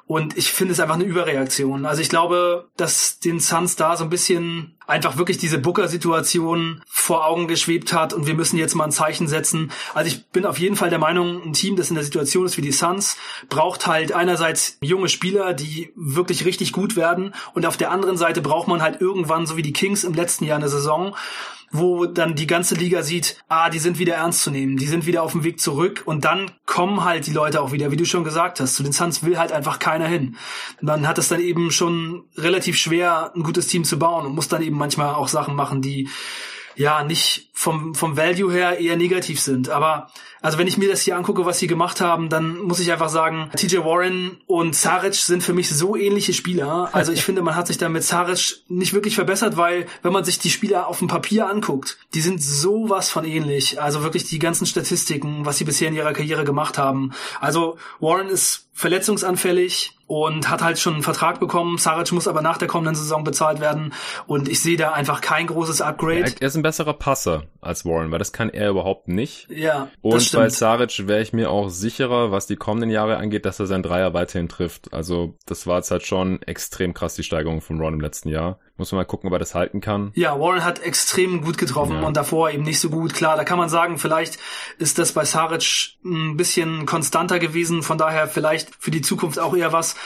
Und 0.08 0.38
ich 0.38 0.50
finde 0.50 0.72
es 0.72 0.80
einfach 0.80 0.94
eine 0.94 1.04
Überreaktion. 1.04 1.84
Also 1.84 2.00
ich 2.00 2.08
glaube, 2.08 2.70
dass 2.78 3.18
den 3.18 3.40
Suns 3.40 3.76
da 3.76 3.94
so 3.94 4.04
ein 4.04 4.10
bisschen 4.10 4.74
einfach 4.86 5.18
wirklich 5.18 5.36
diese 5.36 5.58
Booker-Situation 5.58 6.82
vor 6.88 7.26
Augen 7.26 7.46
geschwebt 7.46 7.92
hat 7.92 8.14
und 8.14 8.26
wir 8.26 8.32
müssen 8.32 8.56
jetzt 8.56 8.74
mal 8.74 8.84
ein 8.84 8.90
Zeichen 8.90 9.28
setzen. 9.28 9.70
Also 9.92 10.08
ich 10.08 10.26
bin 10.28 10.46
auf 10.46 10.58
jeden 10.58 10.76
Fall 10.76 10.88
der 10.88 10.98
Meinung, 10.98 11.42
ein 11.42 11.52
Team, 11.52 11.76
das 11.76 11.90
in 11.90 11.94
der 11.94 12.04
Situation 12.04 12.46
ist 12.46 12.56
wie 12.56 12.62
die 12.62 12.72
Suns, 12.72 13.18
braucht 13.50 13.86
halt 13.86 14.12
einerseits 14.12 14.78
junge 14.80 15.10
Spieler, 15.10 15.52
die 15.52 15.92
wirklich 15.94 16.46
richtig 16.46 16.72
gut 16.72 16.96
werden 16.96 17.34
und 17.52 17.66
auf 17.66 17.76
der 17.76 17.90
anderen 17.90 18.16
Seite 18.16 18.40
braucht 18.40 18.66
man 18.66 18.80
halt 18.80 19.02
irgendwann, 19.02 19.46
so 19.46 19.58
wie 19.58 19.62
die 19.62 19.74
Kings 19.74 20.04
im 20.04 20.14
letzten 20.14 20.46
Jahr 20.46 20.56
eine 20.56 20.70
Saison, 20.70 21.14
wo 21.70 22.06
dann 22.06 22.34
die 22.34 22.46
ganze 22.46 22.74
Liga 22.74 23.02
sieht, 23.02 23.42
ah, 23.48 23.70
die 23.70 23.78
sind 23.78 23.98
wieder 23.98 24.14
ernst 24.14 24.42
zu 24.42 24.50
nehmen, 24.50 24.76
die 24.76 24.86
sind 24.86 25.06
wieder 25.06 25.22
auf 25.22 25.32
dem 25.32 25.44
Weg 25.44 25.60
zurück 25.60 26.02
und 26.06 26.24
dann 26.24 26.50
kommen 26.66 27.04
halt 27.04 27.26
die 27.26 27.32
Leute 27.32 27.60
auch 27.60 27.72
wieder, 27.72 27.90
wie 27.90 27.96
du 27.96 28.06
schon 28.06 28.24
gesagt 28.24 28.60
hast. 28.60 28.76
Zu 28.76 28.82
den 28.82 28.92
Suns 28.92 29.22
will 29.22 29.38
halt 29.38 29.52
einfach 29.52 29.78
keiner 29.78 30.06
hin. 30.06 30.36
Man 30.80 31.06
hat 31.06 31.18
es 31.18 31.28
dann 31.28 31.40
eben 31.40 31.70
schon 31.70 32.24
relativ 32.36 32.76
schwer, 32.76 33.32
ein 33.34 33.42
gutes 33.42 33.66
Team 33.66 33.84
zu 33.84 33.98
bauen 33.98 34.26
und 34.26 34.34
muss 34.34 34.48
dann 34.48 34.62
eben 34.62 34.76
manchmal 34.76 35.14
auch 35.14 35.28
Sachen 35.28 35.54
machen, 35.54 35.82
die 35.82 36.08
ja 36.76 37.02
nicht 37.02 37.50
vom, 37.52 37.94
vom 37.94 38.16
Value 38.16 38.52
her 38.52 38.78
eher 38.78 38.96
negativ 38.96 39.40
sind. 39.40 39.68
Aber 39.68 40.10
also 40.40 40.58
wenn 40.58 40.66
ich 40.66 40.78
mir 40.78 40.88
das 40.88 41.02
hier 41.02 41.16
angucke, 41.16 41.44
was 41.44 41.58
sie 41.58 41.66
gemacht 41.66 42.00
haben, 42.00 42.28
dann 42.28 42.58
muss 42.58 42.80
ich 42.80 42.92
einfach 42.92 43.08
sagen, 43.08 43.50
TJ 43.56 43.78
Warren 43.78 44.38
und 44.46 44.74
Saric 44.74 45.14
sind 45.14 45.42
für 45.42 45.52
mich 45.52 45.68
so 45.68 45.96
ähnliche 45.96 46.32
Spieler. 46.32 46.90
Also 46.92 47.12
ich 47.12 47.24
finde, 47.24 47.42
man 47.42 47.56
hat 47.56 47.66
sich 47.66 47.78
da 47.78 47.88
mit 47.88 48.04
Saric 48.04 48.62
nicht 48.68 48.92
wirklich 48.92 49.14
verbessert, 49.14 49.56
weil 49.56 49.86
wenn 50.02 50.12
man 50.12 50.24
sich 50.24 50.38
die 50.38 50.50
Spieler 50.50 50.86
auf 50.86 51.00
dem 51.00 51.08
Papier 51.08 51.48
anguckt, 51.48 51.98
die 52.14 52.20
sind 52.20 52.42
sowas 52.42 53.10
von 53.10 53.24
ähnlich. 53.24 53.80
Also 53.80 54.02
wirklich 54.02 54.24
die 54.24 54.38
ganzen 54.38 54.66
Statistiken, 54.66 55.44
was 55.44 55.58
sie 55.58 55.64
bisher 55.64 55.88
in 55.88 55.94
ihrer 55.94 56.12
Karriere 56.12 56.44
gemacht 56.44 56.78
haben. 56.78 57.12
Also 57.40 57.76
Warren 58.00 58.28
ist 58.28 58.67
verletzungsanfällig, 58.78 59.98
und 60.08 60.48
hat 60.48 60.62
halt 60.62 60.78
schon 60.78 60.94
einen 60.94 61.02
Vertrag 61.02 61.38
bekommen. 61.38 61.78
Saric 61.78 62.10
muss 62.12 62.26
aber 62.26 62.42
nach 62.42 62.56
der 62.56 62.66
kommenden 62.66 62.94
Saison 62.94 63.24
bezahlt 63.24 63.60
werden 63.60 63.92
und 64.26 64.48
ich 64.48 64.60
sehe 64.60 64.76
da 64.76 64.92
einfach 64.92 65.20
kein 65.20 65.46
großes 65.46 65.82
Upgrade. 65.82 66.34
er 66.40 66.48
ist 66.48 66.56
ein 66.56 66.62
besserer 66.62 66.94
Passer 66.94 67.44
als 67.60 67.84
Warren, 67.84 68.10
weil 68.10 68.18
das 68.18 68.32
kann 68.32 68.48
er 68.48 68.70
überhaupt 68.70 69.06
nicht. 69.06 69.48
Ja. 69.50 69.88
Und 70.00 70.32
bei 70.32 70.48
Saric 70.48 71.06
wäre 71.06 71.20
ich 71.20 71.34
mir 71.34 71.50
auch 71.50 71.68
sicherer, 71.68 72.32
was 72.32 72.46
die 72.46 72.56
kommenden 72.56 72.90
Jahre 72.90 73.18
angeht, 73.18 73.44
dass 73.44 73.60
er 73.60 73.66
seinen 73.66 73.82
Dreier 73.82 74.14
weiterhin 74.14 74.48
trifft. 74.48 74.94
Also 74.94 75.36
das 75.46 75.66
war 75.66 75.76
jetzt 75.76 75.90
halt 75.90 76.04
schon 76.04 76.40
extrem 76.42 76.94
krass 76.94 77.14
die 77.14 77.22
Steigerung 77.22 77.60
von 77.60 77.78
Ron 77.78 77.94
im 77.94 78.00
letzten 78.00 78.30
Jahr. 78.30 78.58
Muss 78.78 78.92
man 78.92 79.00
mal 79.00 79.04
gucken, 79.04 79.26
ob 79.26 79.32
er 79.32 79.40
das 79.40 79.56
halten 79.56 79.80
kann. 79.80 80.12
Ja, 80.14 80.38
Warren 80.38 80.64
hat 80.64 80.78
extrem 80.78 81.42
gut 81.42 81.58
getroffen 81.58 81.96
ja. 82.00 82.06
und 82.06 82.16
davor 82.16 82.50
eben 82.50 82.62
nicht 82.62 82.78
so 82.78 82.90
gut. 82.90 83.12
Klar, 83.12 83.36
da 83.36 83.42
kann 83.42 83.58
man 83.58 83.68
sagen, 83.68 83.98
vielleicht 83.98 84.38
ist 84.78 84.98
das 84.98 85.12
bei 85.12 85.24
Saric 85.24 85.96
ein 86.04 86.36
bisschen 86.36 86.86
konstanter 86.86 87.40
gewesen, 87.40 87.82
von 87.82 87.98
daher 87.98 88.28
vielleicht 88.28 88.70
für 88.78 88.92
die 88.92 89.02
Zukunft 89.02 89.40
auch 89.40 89.56
eher 89.56 89.72
was. 89.72 89.96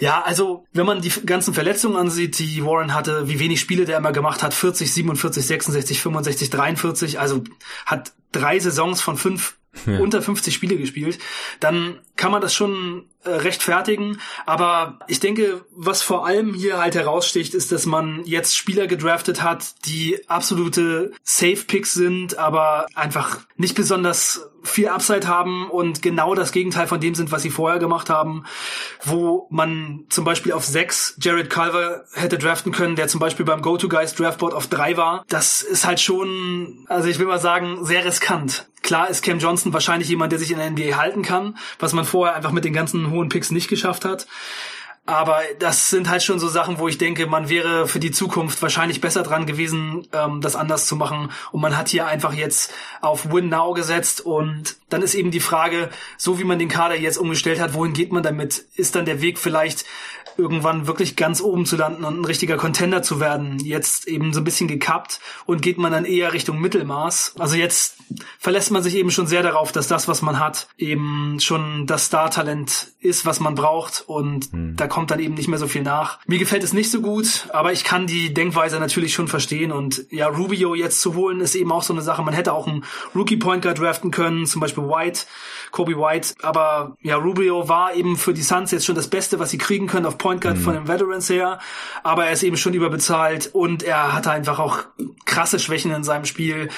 Ja, 0.00 0.22
also 0.22 0.66
wenn 0.72 0.84
man 0.84 1.00
die 1.00 1.10
ganzen 1.26 1.54
Verletzungen 1.54 1.96
ansieht, 1.96 2.40
die 2.40 2.64
Warren 2.64 2.92
hatte, 2.92 3.28
wie 3.28 3.38
wenig 3.38 3.60
Spiele 3.60 3.84
der 3.84 3.98
immer 3.98 4.12
gemacht 4.12 4.42
hat, 4.42 4.52
40, 4.52 4.92
47, 4.92 5.46
66, 5.46 6.00
65, 6.00 6.50
43, 6.50 7.20
also 7.20 7.44
hat 7.86 8.12
drei 8.32 8.58
Saisons 8.58 9.00
von 9.00 9.16
fünf 9.16 9.58
ja. 9.86 9.98
unter 10.00 10.22
50 10.22 10.54
Spiele 10.54 10.76
gespielt, 10.76 11.18
dann 11.60 12.00
kann 12.16 12.32
man 12.32 12.40
das 12.40 12.54
schon 12.54 13.06
rechtfertigen. 13.24 14.20
Aber 14.46 14.98
ich 15.06 15.20
denke, 15.20 15.64
was 15.74 16.02
vor 16.02 16.26
allem 16.26 16.54
hier 16.54 16.78
halt 16.78 16.94
heraussticht, 16.94 17.54
ist, 17.54 17.72
dass 17.72 17.86
man 17.86 18.24
jetzt 18.24 18.56
Spieler 18.56 18.86
gedraftet 18.86 19.42
hat, 19.42 19.86
die 19.86 20.28
absolute 20.28 21.12
Safe-Picks 21.22 21.94
sind, 21.94 22.38
aber 22.38 22.86
einfach 22.94 23.40
nicht 23.56 23.74
besonders 23.74 24.48
viel 24.62 24.88
Upside 24.88 25.26
haben 25.26 25.70
und 25.70 26.02
genau 26.02 26.34
das 26.34 26.52
Gegenteil 26.52 26.86
von 26.86 27.00
dem 27.00 27.14
sind, 27.14 27.32
was 27.32 27.42
sie 27.42 27.50
vorher 27.50 27.78
gemacht 27.78 28.10
haben, 28.10 28.44
wo 29.04 29.46
man 29.50 30.04
zum 30.08 30.24
Beispiel 30.24 30.52
auf 30.52 30.64
sechs 30.64 31.14
Jared 31.20 31.48
Culver 31.50 32.04
hätte 32.12 32.38
draften 32.38 32.72
können, 32.72 32.96
der 32.96 33.08
zum 33.08 33.20
Beispiel 33.20 33.46
beim 33.46 33.62
Go-To-Guys 33.62 34.14
Draftboard 34.14 34.54
auf 34.54 34.66
drei 34.66 34.96
war. 34.96 35.24
Das 35.28 35.62
ist 35.62 35.86
halt 35.86 36.00
schon, 36.00 36.84
also 36.88 37.08
ich 37.08 37.18
will 37.18 37.26
mal 37.26 37.38
sagen, 37.38 37.84
sehr 37.84 38.04
riskant. 38.04 38.66
Klar 38.82 39.10
ist 39.10 39.22
Cam 39.22 39.38
Johnson 39.38 39.72
wahrscheinlich 39.72 40.08
jemand, 40.08 40.32
der 40.32 40.38
sich 40.38 40.50
in 40.50 40.58
der 40.58 40.70
NBA 40.70 40.96
halten 40.96 41.22
kann, 41.22 41.58
was 41.78 41.92
man 41.92 42.04
vorher 42.04 42.36
einfach 42.36 42.52
mit 42.52 42.64
den 42.64 42.72
ganzen 42.72 43.07
hohen 43.10 43.28
Picks 43.28 43.50
nicht 43.50 43.68
geschafft 43.68 44.04
hat. 44.04 44.26
Aber 45.08 45.40
das 45.58 45.88
sind 45.88 46.10
halt 46.10 46.22
schon 46.22 46.38
so 46.38 46.48
Sachen, 46.48 46.78
wo 46.78 46.86
ich 46.86 46.98
denke, 46.98 47.26
man 47.26 47.48
wäre 47.48 47.88
für 47.88 47.98
die 47.98 48.10
Zukunft 48.10 48.60
wahrscheinlich 48.60 49.00
besser 49.00 49.22
dran 49.22 49.46
gewesen, 49.46 50.06
ähm, 50.12 50.42
das 50.42 50.54
anders 50.54 50.86
zu 50.86 50.96
machen. 50.96 51.30
Und 51.50 51.62
man 51.62 51.78
hat 51.78 51.88
hier 51.88 52.06
einfach 52.06 52.34
jetzt 52.34 52.74
auf 53.00 53.32
Win 53.32 53.48
Now 53.48 53.72
gesetzt 53.72 54.20
und 54.20 54.76
dann 54.90 55.00
ist 55.00 55.14
eben 55.14 55.30
die 55.30 55.40
Frage, 55.40 55.88
so 56.18 56.38
wie 56.38 56.44
man 56.44 56.58
den 56.58 56.68
Kader 56.68 56.94
jetzt 56.94 57.16
umgestellt 57.16 57.58
hat, 57.58 57.72
wohin 57.72 57.94
geht 57.94 58.12
man 58.12 58.22
damit? 58.22 58.66
Ist 58.74 58.96
dann 58.96 59.06
der 59.06 59.22
Weg 59.22 59.38
vielleicht 59.38 59.86
irgendwann 60.38 60.86
wirklich 60.86 61.16
ganz 61.16 61.40
oben 61.40 61.66
zu 61.66 61.76
landen 61.76 62.04
und 62.04 62.20
ein 62.20 62.24
richtiger 62.24 62.56
Contender 62.56 63.02
zu 63.02 63.18
werden. 63.18 63.58
Jetzt 63.58 64.06
eben 64.06 64.32
so 64.32 64.40
ein 64.40 64.44
bisschen 64.44 64.68
gekappt 64.68 65.20
und 65.46 65.62
geht 65.62 65.78
man 65.78 65.90
dann 65.90 66.04
eher 66.04 66.32
Richtung 66.32 66.60
Mittelmaß. 66.60 67.34
Also 67.38 67.56
jetzt 67.56 67.96
verlässt 68.38 68.70
man 68.70 68.82
sich 68.82 68.94
eben 68.94 69.10
schon 69.10 69.26
sehr 69.26 69.42
darauf, 69.42 69.72
dass 69.72 69.88
das, 69.88 70.06
was 70.06 70.22
man 70.22 70.38
hat, 70.38 70.68
eben 70.78 71.38
schon 71.40 71.86
das 71.86 72.06
Star-Talent 72.06 72.92
ist, 73.00 73.26
was 73.26 73.40
man 73.40 73.56
braucht 73.56 74.04
und 74.06 74.50
hm. 74.52 74.76
da 74.76 74.86
kommt 74.86 75.10
dann 75.10 75.18
eben 75.18 75.34
nicht 75.34 75.48
mehr 75.48 75.58
so 75.58 75.66
viel 75.66 75.82
nach. 75.82 76.20
Mir 76.26 76.38
gefällt 76.38 76.62
es 76.62 76.72
nicht 76.72 76.90
so 76.90 77.00
gut, 77.00 77.48
aber 77.52 77.72
ich 77.72 77.82
kann 77.82 78.06
die 78.06 78.32
Denkweise 78.32 78.78
natürlich 78.78 79.14
schon 79.14 79.28
verstehen 79.28 79.72
und 79.72 80.06
ja, 80.10 80.28
Rubio 80.28 80.74
jetzt 80.76 81.00
zu 81.00 81.14
holen 81.14 81.40
ist 81.40 81.56
eben 81.56 81.72
auch 81.72 81.82
so 81.82 81.92
eine 81.92 82.02
Sache. 82.02 82.22
Man 82.22 82.34
hätte 82.34 82.52
auch 82.52 82.68
einen 82.68 82.84
Rookie 83.14 83.36
Point 83.36 83.62
Guard 83.62 83.80
draften 83.80 84.12
können, 84.12 84.46
zum 84.46 84.60
Beispiel 84.60 84.84
White, 84.84 85.22
Kobe 85.72 85.96
White, 85.96 86.34
aber 86.42 86.96
ja, 87.02 87.16
Rubio 87.16 87.68
war 87.68 87.94
eben 87.94 88.16
für 88.16 88.32
die 88.32 88.42
Suns 88.42 88.70
jetzt 88.70 88.86
schon 88.86 88.94
das 88.94 89.08
Beste, 89.08 89.40
was 89.40 89.50
sie 89.50 89.58
kriegen 89.58 89.88
können 89.88 90.06
auf 90.06 90.16
Point 90.16 90.27
Guard 90.36 90.58
mhm. 90.58 90.62
von 90.62 90.74
den 90.74 90.88
Veterans 90.88 91.28
her, 91.30 91.58
aber 92.02 92.26
er 92.26 92.32
ist 92.32 92.42
eben 92.42 92.56
schon 92.56 92.74
überbezahlt 92.74 93.50
und 93.52 93.82
er 93.82 94.12
hatte 94.12 94.30
einfach 94.30 94.58
auch 94.58 94.80
krasse 95.24 95.58
Schwächen 95.58 95.90
in 95.92 96.04
seinem 96.04 96.24
Spiel 96.24 96.68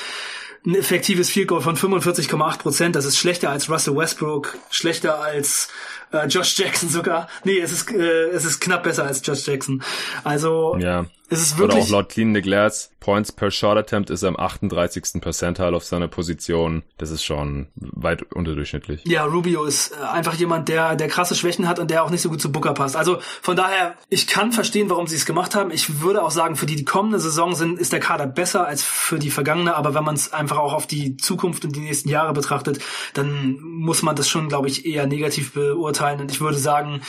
ein 0.66 0.74
effektives 0.74 1.30
Field 1.30 1.48
Goal 1.48 1.62
von 1.62 1.76
45,8 1.76 2.58
Prozent. 2.58 2.96
Das 2.96 3.04
ist 3.04 3.18
schlechter 3.18 3.50
als 3.50 3.70
Russell 3.70 3.96
Westbrook, 3.96 4.58
schlechter 4.70 5.20
als 5.20 5.68
äh, 6.12 6.26
Josh 6.26 6.58
Jackson 6.58 6.88
sogar. 6.88 7.28
Nee, 7.44 7.58
es 7.58 7.72
ist, 7.72 7.90
äh, 7.90 8.28
es 8.28 8.44
ist 8.44 8.60
knapp 8.60 8.82
besser 8.82 9.04
als 9.04 9.24
Josh 9.24 9.46
Jackson. 9.46 9.82
Also 10.24 10.76
ja. 10.78 11.06
es 11.28 11.40
ist 11.40 11.58
wirklich. 11.58 11.76
Oder 11.76 11.84
auch 11.84 11.90
laut 11.90 12.08
Clean 12.10 12.34
the 12.34 12.42
Glass, 12.42 12.90
Points 13.00 13.32
per 13.32 13.50
Shot 13.50 13.78
Attempt 13.78 14.10
ist 14.10 14.22
er 14.22 14.28
am 14.28 14.36
38. 14.36 15.20
Percentile 15.20 15.74
auf 15.74 15.84
seiner 15.84 16.08
Position. 16.08 16.82
Das 16.98 17.10
ist 17.10 17.24
schon 17.24 17.68
weit 17.76 18.22
unterdurchschnittlich. 18.34 19.02
Ja, 19.06 19.24
Rubio 19.24 19.64
ist 19.64 19.92
äh, 19.92 20.04
einfach 20.04 20.34
jemand, 20.34 20.68
der, 20.68 20.96
der 20.96 21.08
krasse 21.08 21.34
Schwächen 21.34 21.66
hat 21.66 21.78
und 21.78 21.90
der 21.90 22.04
auch 22.04 22.10
nicht 22.10 22.20
so 22.20 22.28
gut 22.28 22.40
zu 22.40 22.52
Booker 22.52 22.74
passt. 22.74 22.96
Also 22.96 23.18
von 23.40 23.56
daher, 23.56 23.94
ich 24.10 24.26
kann 24.26 24.52
verstehen, 24.52 24.90
warum 24.90 25.06
sie 25.06 25.16
es 25.16 25.24
gemacht 25.24 25.54
haben. 25.54 25.70
Ich 25.70 26.00
würde 26.00 26.22
auch 26.22 26.30
sagen, 26.30 26.56
für 26.56 26.66
die, 26.66 26.76
die 26.76 26.84
kommende 26.84 27.18
Saison 27.18 27.54
sind, 27.54 27.78
ist 27.78 27.92
der 27.92 28.00
Kader 28.00 28.26
besser 28.26 28.66
als 28.66 28.82
für 28.82 29.18
die 29.18 29.30
vergangene. 29.30 29.74
Aber 29.76 29.94
wenn 29.94 30.04
man 30.04 30.14
es 30.14 30.32
einfach 30.32 30.58
auch 30.58 30.74
auf 30.74 30.86
die 30.86 31.16
Zukunft 31.16 31.64
und 31.64 31.74
die 31.74 31.80
nächsten 31.80 32.10
Jahre 32.10 32.34
betrachtet, 32.34 32.80
dann 33.14 33.58
muss 33.60 34.02
man 34.02 34.14
das 34.14 34.28
schon, 34.28 34.48
glaube 34.48 34.68
ich, 34.68 34.84
eher 34.84 35.06
negativ 35.06 35.54
beurteilen 35.54 35.99
beurteilen. 36.00 36.20
Und 36.20 36.30
ich 36.30 36.40
würde 36.40 36.58
sagen, 36.58 37.02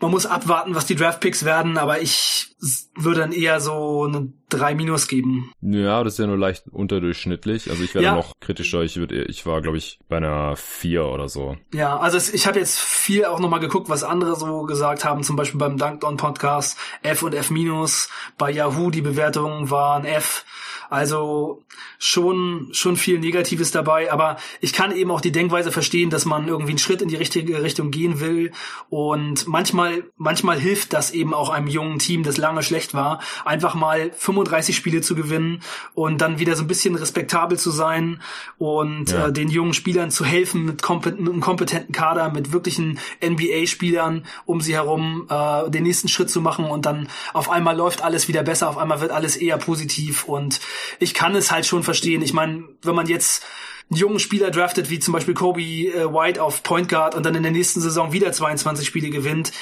man 0.00 0.10
muss 0.10 0.26
abwarten, 0.26 0.74
was 0.74 0.86
die 0.86 0.96
Draftpicks 0.96 1.44
werden, 1.44 1.78
aber 1.78 2.00
ich 2.00 2.56
würde 2.96 3.20
dann 3.20 3.32
eher 3.32 3.60
so 3.60 4.04
eine 4.04 4.32
3 4.48 4.74
Minus 4.74 5.06
geben. 5.06 5.52
Ja, 5.60 6.02
das 6.02 6.14
ist 6.14 6.18
ja 6.18 6.26
nur 6.26 6.38
leicht 6.38 6.64
unterdurchschnittlich. 6.68 7.70
Also 7.70 7.84
ich 7.84 7.94
wäre 7.94 8.04
ja. 8.04 8.14
noch 8.16 8.32
kritischer. 8.40 8.82
Ich, 8.82 8.96
würde, 8.96 9.24
ich 9.24 9.46
war, 9.46 9.62
glaube 9.62 9.78
ich, 9.78 10.00
bei 10.08 10.16
einer 10.16 10.56
4 10.56 11.06
oder 11.06 11.28
so. 11.28 11.56
Ja, 11.72 11.96
also 11.98 12.18
ich 12.34 12.46
habe 12.48 12.58
jetzt 12.58 12.80
viel 12.80 13.24
auch 13.24 13.38
nochmal 13.38 13.60
geguckt, 13.60 13.88
was 13.88 14.02
andere 14.02 14.34
so 14.34 14.62
gesagt 14.62 15.04
haben. 15.04 15.22
Zum 15.22 15.36
Beispiel 15.36 15.60
beim 15.60 15.78
Dunked 15.78 16.02
On 16.02 16.16
Podcast 16.16 16.76
F 17.02 17.22
und 17.22 17.34
F 17.34 17.50
Minus. 17.50 18.08
Bei 18.38 18.50
Yahoo 18.50 18.90
die 18.90 19.02
Bewertungen 19.02 19.70
waren 19.70 20.04
F. 20.04 20.44
Also 20.92 21.62
schon, 21.98 22.68
schon 22.72 22.98
viel 22.98 23.18
Negatives 23.18 23.70
dabei, 23.70 24.12
aber 24.12 24.36
ich 24.60 24.74
kann 24.74 24.94
eben 24.94 25.10
auch 25.10 25.22
die 25.22 25.32
Denkweise 25.32 25.72
verstehen, 25.72 26.10
dass 26.10 26.26
man 26.26 26.48
irgendwie 26.48 26.72
einen 26.72 26.78
Schritt 26.78 27.00
in 27.00 27.08
die 27.08 27.16
richtige 27.16 27.62
Richtung 27.62 27.90
gehen 27.90 28.20
will. 28.20 28.52
Und 28.90 29.48
manchmal, 29.48 30.04
manchmal 30.18 30.60
hilft 30.60 30.92
das 30.92 31.10
eben 31.10 31.32
auch 31.32 31.48
einem 31.48 31.66
jungen 31.66 31.98
Team, 31.98 32.24
das 32.24 32.36
lange 32.36 32.62
schlecht 32.62 32.92
war, 32.92 33.22
einfach 33.46 33.74
mal 33.74 34.10
35 34.14 34.76
Spiele 34.76 35.00
zu 35.00 35.14
gewinnen 35.14 35.62
und 35.94 36.20
dann 36.20 36.38
wieder 36.38 36.56
so 36.56 36.64
ein 36.64 36.66
bisschen 36.66 36.94
respektabel 36.94 37.58
zu 37.58 37.70
sein 37.70 38.20
und 38.58 39.12
ja. 39.12 39.28
äh, 39.28 39.32
den 39.32 39.48
jungen 39.48 39.72
Spielern 39.72 40.10
zu 40.10 40.26
helfen 40.26 40.66
mit, 40.66 40.82
kompet 40.82 41.18
mit 41.18 41.30
einem 41.30 41.40
kompetenten 41.40 41.94
Kader, 41.94 42.30
mit 42.30 42.52
wirklichen 42.52 42.98
NBA-Spielern 43.24 44.26
um 44.44 44.60
sie 44.60 44.74
herum, 44.74 45.26
äh, 45.30 45.70
den 45.70 45.84
nächsten 45.84 46.08
Schritt 46.08 46.28
zu 46.28 46.42
machen 46.42 46.66
und 46.66 46.84
dann 46.84 47.08
auf 47.32 47.48
einmal 47.48 47.74
läuft 47.74 48.04
alles 48.04 48.28
wieder 48.28 48.42
besser, 48.42 48.68
auf 48.68 48.76
einmal 48.76 49.00
wird 49.00 49.10
alles 49.10 49.36
eher 49.36 49.56
positiv 49.56 50.24
und 50.24 50.60
ich 50.98 51.14
kann 51.14 51.34
es 51.34 51.50
halt 51.50 51.66
schon 51.66 51.82
verstehen. 51.82 52.22
Ich 52.22 52.32
meine, 52.32 52.64
wenn 52.82 52.94
man 52.94 53.06
jetzt 53.06 53.44
jungen 53.94 54.18
Spieler 54.18 54.50
draftet, 54.50 54.90
wie 54.90 54.98
zum 54.98 55.12
Beispiel 55.12 55.34
Kobe 55.34 55.60
äh, 55.62 56.12
White 56.12 56.42
auf 56.42 56.62
Point 56.62 56.88
Guard 56.88 57.14
und 57.14 57.24
dann 57.24 57.34
in 57.34 57.42
der 57.42 57.52
nächsten 57.52 57.80
Saison 57.80 58.12
wieder 58.12 58.32
22 58.32 58.86
Spiele 58.86 59.10
gewinnt, 59.10 59.52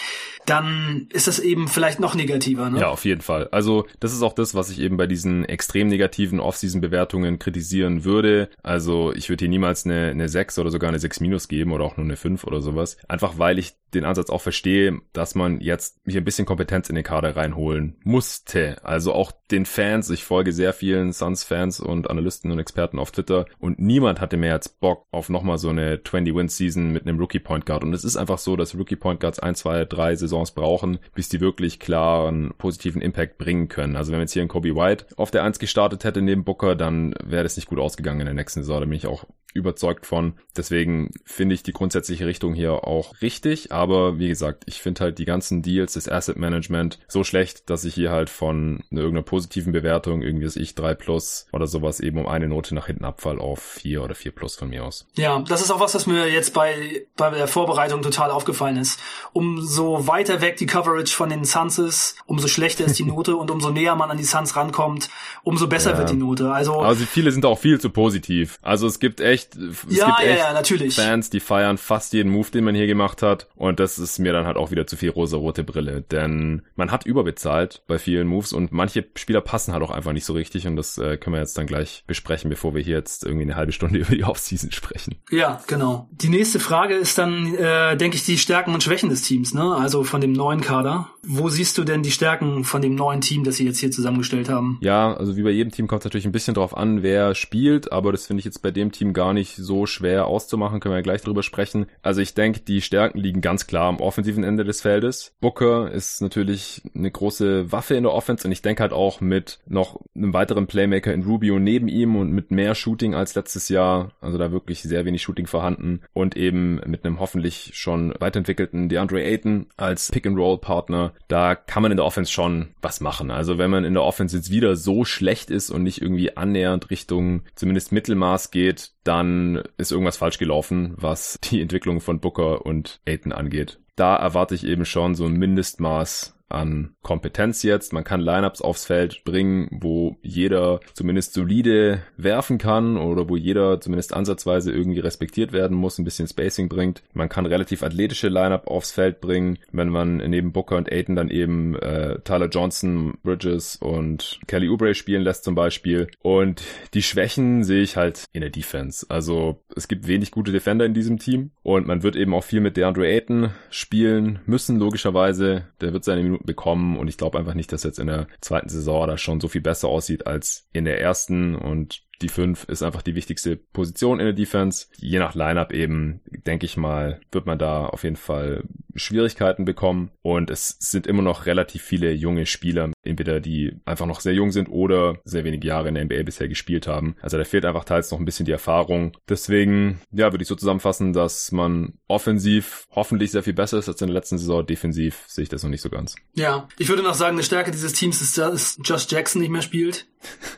dann 0.46 1.06
ist 1.12 1.26
das 1.26 1.38
eben 1.38 1.68
vielleicht 1.68 2.00
noch 2.00 2.14
negativer. 2.14 2.70
Ne? 2.70 2.80
Ja, 2.80 2.88
auf 2.88 3.04
jeden 3.04 3.20
Fall. 3.20 3.48
Also 3.52 3.86
das 4.00 4.12
ist 4.12 4.22
auch 4.22 4.32
das, 4.32 4.54
was 4.54 4.70
ich 4.70 4.80
eben 4.80 4.96
bei 4.96 5.06
diesen 5.06 5.44
extrem 5.44 5.88
negativen 5.88 6.40
Off-Season-Bewertungen 6.40 7.38
kritisieren 7.38 8.04
würde. 8.04 8.48
Also 8.62 9.12
ich 9.12 9.28
würde 9.28 9.42
hier 9.42 9.50
niemals 9.50 9.84
eine, 9.84 10.08
eine 10.08 10.28
6 10.28 10.58
oder 10.58 10.70
sogar 10.70 10.88
eine 10.88 10.98
6 10.98 11.20
minus 11.20 11.48
geben 11.48 11.72
oder 11.72 11.84
auch 11.84 11.96
nur 11.96 12.04
eine 12.04 12.16
5 12.16 12.44
oder 12.44 12.62
sowas. 12.62 12.96
Einfach 13.08 13.38
weil 13.38 13.58
ich 13.58 13.74
den 13.94 14.04
Ansatz 14.04 14.30
auch 14.30 14.40
verstehe, 14.40 15.00
dass 15.12 15.34
man 15.34 15.60
jetzt 15.60 15.98
hier 16.06 16.20
ein 16.20 16.24
bisschen 16.24 16.46
Kompetenz 16.46 16.88
in 16.88 16.94
den 16.94 17.04
Kader 17.04 17.36
reinholen 17.36 17.96
musste. 18.04 18.76
Also 18.84 19.12
auch 19.12 19.32
den 19.50 19.66
Fans, 19.66 20.10
ich 20.10 20.24
folge 20.24 20.52
sehr 20.52 20.72
vielen 20.72 21.12
Suns-Fans 21.12 21.80
und 21.80 22.08
Analysten 22.08 22.50
und 22.50 22.58
Experten 22.58 22.98
auf 22.98 23.10
Twitter 23.10 23.46
und 23.58 23.80
niemand 23.80 24.19
hatte 24.20 24.36
mehr 24.36 24.54
jetzt 24.54 24.80
Bock 24.80 25.06
auf 25.10 25.28
nochmal 25.28 25.58
so 25.58 25.68
eine 25.68 25.96
20-Win-Season 25.96 26.90
mit 26.90 27.06
einem 27.06 27.18
Rookie-Point 27.18 27.66
Guard. 27.66 27.84
Und 27.84 27.94
es 27.94 28.04
ist 28.04 28.16
einfach 28.16 28.38
so, 28.38 28.56
dass 28.56 28.74
Rookie-Point 28.76 29.20
Guards 29.20 29.38
1, 29.38 29.58
2, 29.60 29.84
3 29.84 30.16
Saisons 30.16 30.52
brauchen, 30.52 30.98
bis 31.14 31.28
die 31.28 31.40
wirklich 31.40 31.80
klaren 31.80 32.52
positiven 32.58 33.02
Impact 33.02 33.38
bringen 33.38 33.68
können. 33.68 33.96
Also 33.96 34.12
wenn 34.12 34.20
jetzt 34.20 34.32
hier 34.32 34.42
ein 34.42 34.48
Kobe 34.48 34.74
White 34.74 35.06
auf 35.16 35.30
der 35.30 35.44
1 35.44 35.58
gestartet 35.58 36.04
hätte 36.04 36.22
neben 36.22 36.44
Booker, 36.44 36.76
dann 36.76 37.14
wäre 37.22 37.42
das 37.42 37.56
nicht 37.56 37.68
gut 37.68 37.78
ausgegangen 37.78 38.20
in 38.20 38.26
der 38.26 38.34
nächsten 38.34 38.60
Saison. 38.60 38.80
Da 38.80 38.86
bin 38.86 38.96
ich 38.96 39.06
auch 39.06 39.24
überzeugt 39.54 40.06
von. 40.06 40.34
Deswegen 40.56 41.10
finde 41.24 41.54
ich 41.54 41.62
die 41.62 41.72
grundsätzliche 41.72 42.26
Richtung 42.26 42.54
hier 42.54 42.84
auch 42.84 43.20
richtig. 43.20 43.72
Aber 43.72 44.18
wie 44.18 44.28
gesagt, 44.28 44.64
ich 44.66 44.80
finde 44.80 45.04
halt 45.04 45.18
die 45.18 45.24
ganzen 45.24 45.62
Deals, 45.62 45.94
das 45.94 46.08
Asset 46.08 46.36
Management 46.36 46.98
so 47.08 47.24
schlecht, 47.24 47.70
dass 47.70 47.84
ich 47.84 47.94
hier 47.94 48.10
halt 48.10 48.30
von 48.30 48.84
irgendeiner 48.90 49.22
positiven 49.22 49.72
Bewertung, 49.72 50.22
irgendwie 50.22 50.46
was 50.46 50.56
ich, 50.56 50.74
3 50.74 50.94
plus 50.94 51.46
oder 51.52 51.66
sowas 51.66 52.00
eben 52.00 52.18
um 52.18 52.26
eine 52.26 52.48
Note 52.48 52.74
nach 52.74 52.86
hinten 52.86 53.04
abfall 53.04 53.38
auf 53.38 53.60
4 53.60 54.02
oder 54.02 54.14
4 54.14 54.32
plus 54.32 54.56
von 54.56 54.68
mir 54.68 54.84
aus. 54.84 55.06
Ja, 55.14 55.40
das 55.40 55.62
ist 55.62 55.70
auch 55.70 55.80
was, 55.80 55.94
was 55.94 56.06
mir 56.06 56.28
jetzt 56.28 56.54
bei, 56.54 57.06
bei 57.16 57.30
der 57.30 57.48
Vorbereitung 57.48 58.02
total 58.02 58.30
aufgefallen 58.30 58.76
ist. 58.76 59.00
Umso 59.32 60.06
weiter 60.06 60.40
weg 60.40 60.56
die 60.56 60.66
Coverage 60.66 61.14
von 61.14 61.30
den 61.30 61.44
Suns 61.44 61.78
ist, 61.78 62.16
umso 62.26 62.48
schlechter 62.48 62.84
ist 62.84 62.98
die 62.98 63.04
Note 63.10 63.36
und 63.36 63.50
umso 63.50 63.70
näher 63.70 63.96
man 63.96 64.10
an 64.10 64.16
die 64.16 64.24
Suns 64.24 64.56
rankommt, 64.56 65.10
umso 65.42 65.66
besser 65.66 65.92
ja. 65.92 65.98
wird 65.98 66.10
die 66.10 66.16
Note. 66.16 66.52
Also, 66.52 66.74
also 66.80 67.04
viele 67.04 67.32
sind 67.32 67.44
auch 67.44 67.58
viel 67.58 67.80
zu 67.80 67.90
positiv. 67.90 68.58
Also 68.62 68.86
es 68.86 69.00
gibt 69.00 69.20
echt 69.20 69.39
echt, 69.40 69.56
es 69.56 69.96
ja, 69.96 70.06
gibt 70.06 70.20
ja, 70.20 70.26
echt 70.26 70.38
ja, 70.38 70.52
natürlich. 70.52 70.94
Fans, 70.94 71.30
die 71.30 71.40
feiern 71.40 71.78
fast 71.78 72.12
jeden 72.12 72.30
Move, 72.30 72.50
den 72.50 72.64
man 72.64 72.74
hier 72.74 72.86
gemacht 72.86 73.22
hat. 73.22 73.48
Und 73.56 73.80
das 73.80 73.98
ist 73.98 74.18
mir 74.18 74.32
dann 74.32 74.46
halt 74.46 74.56
auch 74.56 74.70
wieder 74.70 74.86
zu 74.86 74.96
viel 74.96 75.10
rosa-rote 75.10 75.64
Brille. 75.64 76.02
Denn 76.02 76.62
man 76.76 76.90
hat 76.90 77.06
überbezahlt 77.06 77.82
bei 77.86 77.98
vielen 77.98 78.26
Moves 78.26 78.52
und 78.52 78.72
manche 78.72 79.06
Spieler 79.16 79.40
passen 79.40 79.72
halt 79.72 79.82
auch 79.82 79.90
einfach 79.90 80.12
nicht 80.12 80.24
so 80.24 80.32
richtig. 80.32 80.66
Und 80.66 80.76
das 80.76 80.98
äh, 80.98 81.16
können 81.16 81.34
wir 81.34 81.40
jetzt 81.40 81.56
dann 81.58 81.66
gleich 81.66 82.04
besprechen, 82.06 82.50
bevor 82.50 82.74
wir 82.74 82.82
hier 82.82 82.96
jetzt 82.96 83.24
irgendwie 83.24 83.44
eine 83.44 83.56
halbe 83.56 83.72
Stunde 83.72 83.98
über 84.00 84.14
die 84.14 84.24
Offseason 84.24 84.72
sprechen. 84.72 85.16
Ja, 85.30 85.60
genau. 85.66 86.08
Die 86.10 86.28
nächste 86.28 86.60
Frage 86.60 86.94
ist 86.94 87.18
dann, 87.18 87.54
äh, 87.54 87.96
denke 87.96 88.16
ich, 88.16 88.24
die 88.24 88.38
Stärken 88.38 88.74
und 88.74 88.82
Schwächen 88.82 89.10
des 89.10 89.22
Teams, 89.22 89.54
ne? 89.54 89.74
Also 89.74 90.04
von 90.04 90.20
dem 90.20 90.32
neuen 90.32 90.60
Kader. 90.60 91.08
Wo 91.22 91.48
siehst 91.48 91.76
du 91.78 91.84
denn 91.84 92.02
die 92.02 92.10
Stärken 92.10 92.64
von 92.64 92.82
dem 92.82 92.94
neuen 92.94 93.20
Team, 93.20 93.44
das 93.44 93.56
sie 93.56 93.66
jetzt 93.66 93.78
hier 93.78 93.90
zusammengestellt 93.90 94.48
haben? 94.48 94.78
Ja, 94.80 95.14
also 95.14 95.36
wie 95.36 95.42
bei 95.42 95.50
jedem 95.50 95.70
Team 95.70 95.86
kommt 95.86 96.00
es 96.00 96.04
natürlich 96.04 96.26
ein 96.26 96.32
bisschen 96.32 96.54
drauf 96.54 96.76
an, 96.76 97.02
wer 97.02 97.34
spielt, 97.34 97.92
aber 97.92 98.12
das 98.12 98.26
finde 98.26 98.40
ich 98.40 98.44
jetzt 98.44 98.62
bei 98.62 98.70
dem 98.70 98.90
Team 98.92 99.12
gar 99.12 99.32
nicht 99.32 99.56
so 99.56 99.86
schwer 99.86 100.26
auszumachen, 100.26 100.80
können 100.80 100.92
wir 100.92 100.98
ja 100.98 101.02
gleich 101.02 101.22
drüber 101.22 101.42
sprechen. 101.42 101.86
Also 102.02 102.20
ich 102.20 102.34
denke, 102.34 102.60
die 102.60 102.80
Stärken 102.80 103.18
liegen 103.18 103.40
ganz 103.40 103.66
klar 103.66 103.88
am 103.88 104.00
offensiven 104.00 104.44
Ende 104.44 104.64
des 104.64 104.80
Feldes. 104.80 105.32
Booker 105.40 105.90
ist 105.90 106.22
natürlich 106.22 106.82
eine 106.94 107.10
große 107.10 107.70
Waffe 107.70 107.94
in 107.94 108.04
der 108.04 108.12
Offense 108.12 108.46
und 108.46 108.52
ich 108.52 108.62
denke 108.62 108.82
halt 108.82 108.92
auch 108.92 109.20
mit 109.20 109.58
noch 109.66 110.00
einem 110.14 110.32
weiteren 110.32 110.66
Playmaker 110.66 111.12
in 111.12 111.22
Rubio 111.22 111.58
neben 111.58 111.88
ihm 111.88 112.16
und 112.16 112.32
mit 112.32 112.50
mehr 112.50 112.74
Shooting 112.74 113.14
als 113.14 113.34
letztes 113.34 113.68
Jahr, 113.68 114.12
also 114.20 114.38
da 114.38 114.52
wirklich 114.52 114.82
sehr 114.82 115.04
wenig 115.04 115.22
Shooting 115.22 115.46
vorhanden 115.46 116.00
und 116.12 116.36
eben 116.36 116.80
mit 116.86 117.04
einem 117.04 117.20
hoffentlich 117.20 117.72
schon 117.74 118.14
weiterentwickelten 118.18 118.88
DeAndre 118.88 119.22
Ayton 119.22 119.66
als 119.76 120.10
Pick-and-Roll-Partner 120.10 121.09
da 121.28 121.54
kann 121.54 121.82
man 121.82 121.92
in 121.92 121.96
der 121.96 122.06
Offense 122.06 122.32
schon 122.32 122.68
was 122.82 123.00
machen. 123.00 123.30
Also 123.30 123.58
wenn 123.58 123.70
man 123.70 123.84
in 123.84 123.94
der 123.94 124.02
Offense 124.02 124.36
jetzt 124.36 124.50
wieder 124.50 124.76
so 124.76 125.04
schlecht 125.04 125.50
ist 125.50 125.70
und 125.70 125.82
nicht 125.82 126.00
irgendwie 126.00 126.36
annähernd 126.36 126.90
Richtung 126.90 127.42
zumindest 127.54 127.92
Mittelmaß 127.92 128.50
geht, 128.50 128.92
dann 129.04 129.62
ist 129.76 129.92
irgendwas 129.92 130.16
falsch 130.16 130.38
gelaufen, 130.38 130.94
was 130.96 131.38
die 131.44 131.60
Entwicklung 131.60 132.00
von 132.00 132.20
Booker 132.20 132.64
und 132.64 133.00
Aiton 133.06 133.32
angeht. 133.32 133.78
Da 133.96 134.16
erwarte 134.16 134.54
ich 134.54 134.66
eben 134.66 134.84
schon 134.84 135.14
so 135.14 135.26
ein 135.26 135.34
Mindestmaß 135.34 136.34
an 136.50 136.94
Kompetenz 137.02 137.62
jetzt. 137.62 137.92
Man 137.92 138.04
kann 138.04 138.20
Lineups 138.20 138.60
aufs 138.60 138.84
Feld 138.84 139.24
bringen, 139.24 139.68
wo 139.70 140.16
jeder 140.22 140.80
zumindest 140.94 141.34
solide 141.34 142.02
werfen 142.16 142.58
kann 142.58 142.96
oder 142.96 143.28
wo 143.28 143.36
jeder 143.36 143.80
zumindest 143.80 144.14
ansatzweise 144.14 144.72
irgendwie 144.72 145.00
respektiert 145.00 145.52
werden 145.52 145.76
muss, 145.76 145.98
ein 145.98 146.04
bisschen 146.04 146.28
Spacing 146.28 146.68
bringt. 146.68 147.02
Man 147.12 147.28
kann 147.28 147.46
relativ 147.46 147.82
athletische 147.82 148.28
Lineup 148.28 148.66
aufs 148.66 148.92
Feld 148.92 149.20
bringen, 149.20 149.58
wenn 149.72 149.88
man 149.88 150.18
neben 150.18 150.52
Booker 150.52 150.76
und 150.76 150.90
Aiton 150.90 151.16
dann 151.16 151.30
eben 151.30 151.74
äh, 151.76 152.18
Tyler 152.20 152.48
Johnson, 152.48 153.14
Bridges 153.22 153.76
und 153.76 154.40
Kelly 154.46 154.68
Oubre 154.68 154.94
spielen 154.94 155.22
lässt 155.22 155.44
zum 155.44 155.54
Beispiel. 155.54 156.08
Und 156.20 156.62
die 156.94 157.02
Schwächen 157.02 157.64
sehe 157.64 157.82
ich 157.82 157.96
halt 157.96 158.24
in 158.32 158.40
der 158.40 158.50
Defense. 158.50 159.06
Also 159.08 159.62
es 159.74 159.88
gibt 159.88 160.06
wenig 160.06 160.30
gute 160.30 160.52
Defender 160.52 160.84
in 160.84 160.94
diesem 160.94 161.18
Team 161.18 161.50
und 161.62 161.86
man 161.86 162.02
wird 162.02 162.16
eben 162.16 162.34
auch 162.34 162.44
viel 162.44 162.60
mit 162.60 162.76
DeAndre 162.76 163.06
Ayton 163.06 163.50
spielen 163.70 164.40
müssen, 164.46 164.78
logischerweise. 164.78 165.64
Der 165.80 165.92
wird 165.92 166.04
seine 166.04 166.22
Minuten 166.22 166.39
bekommen. 166.44 166.96
Und 166.96 167.08
ich 167.08 167.16
glaube 167.16 167.38
einfach 167.38 167.54
nicht, 167.54 167.72
dass 167.72 167.82
jetzt 167.82 167.98
in 167.98 168.06
der 168.06 168.26
zweiten 168.40 168.68
Saison 168.68 169.06
da 169.06 169.18
schon 169.18 169.40
so 169.40 169.48
viel 169.48 169.60
besser 169.60 169.88
aussieht 169.88 170.26
als 170.26 170.68
in 170.72 170.84
der 170.84 171.00
ersten. 171.00 171.54
Und 171.54 172.02
die 172.22 172.28
5 172.28 172.64
ist 172.64 172.82
einfach 172.82 173.02
die 173.02 173.14
wichtigste 173.14 173.56
Position 173.56 174.20
in 174.20 174.26
der 174.26 174.34
Defense. 174.34 174.86
Je 174.96 175.18
nach 175.18 175.34
Lineup 175.34 175.72
eben, 175.72 176.20
denke 176.46 176.66
ich 176.66 176.76
mal, 176.76 177.20
wird 177.32 177.46
man 177.46 177.58
da 177.58 177.86
auf 177.86 178.04
jeden 178.04 178.16
Fall 178.16 178.64
Schwierigkeiten 178.94 179.64
bekommen. 179.64 180.10
Und 180.22 180.50
es 180.50 180.76
sind 180.78 181.06
immer 181.06 181.22
noch 181.22 181.46
relativ 181.46 181.82
viele 181.82 182.12
junge 182.12 182.46
Spieler, 182.46 182.90
entweder 183.02 183.40
die 183.40 183.76
einfach 183.84 184.06
noch 184.06 184.20
sehr 184.20 184.34
jung 184.34 184.52
sind 184.52 184.68
oder 184.68 185.18
sehr 185.24 185.44
wenige 185.44 185.68
Jahre 185.68 185.88
in 185.88 185.94
der 185.94 186.04
NBA 186.04 186.22
bisher 186.22 186.48
gespielt 186.48 186.86
haben. 186.86 187.16
Also 187.22 187.38
da 187.38 187.44
fehlt 187.44 187.64
einfach 187.64 187.84
teils 187.84 188.10
noch 188.10 188.18
ein 188.18 188.24
bisschen 188.24 188.46
die 188.46 188.52
Erfahrung. 188.52 189.16
Deswegen, 189.28 190.00
ja, 190.12 190.32
würde 190.32 190.42
ich 190.42 190.48
so 190.48 190.56
zusammenfassen, 190.56 191.12
dass 191.12 191.52
man 191.52 191.94
offensiv 192.08 192.86
hoffentlich 192.90 193.30
sehr 193.30 193.42
viel 193.42 193.54
besser 193.54 193.78
ist 193.78 193.88
als 193.88 194.00
in 194.00 194.08
der 194.08 194.14
letzten 194.14 194.38
Saison. 194.38 194.66
Defensiv 194.66 195.24
sehe 195.26 195.44
ich 195.44 195.48
das 195.48 195.62
noch 195.62 195.70
nicht 195.70 195.82
so 195.82 195.90
ganz. 195.90 196.16
Ja, 196.34 196.68
ich 196.78 196.88
würde 196.88 197.02
noch 197.02 197.14
sagen, 197.14 197.36
eine 197.36 197.44
Stärke 197.44 197.70
dieses 197.70 197.92
Teams 197.94 198.20
ist, 198.20 198.36
dass 198.36 198.78
Josh 198.84 199.06
Jackson 199.08 199.40
nicht 199.40 199.50
mehr 199.50 199.62
spielt. 199.62 200.06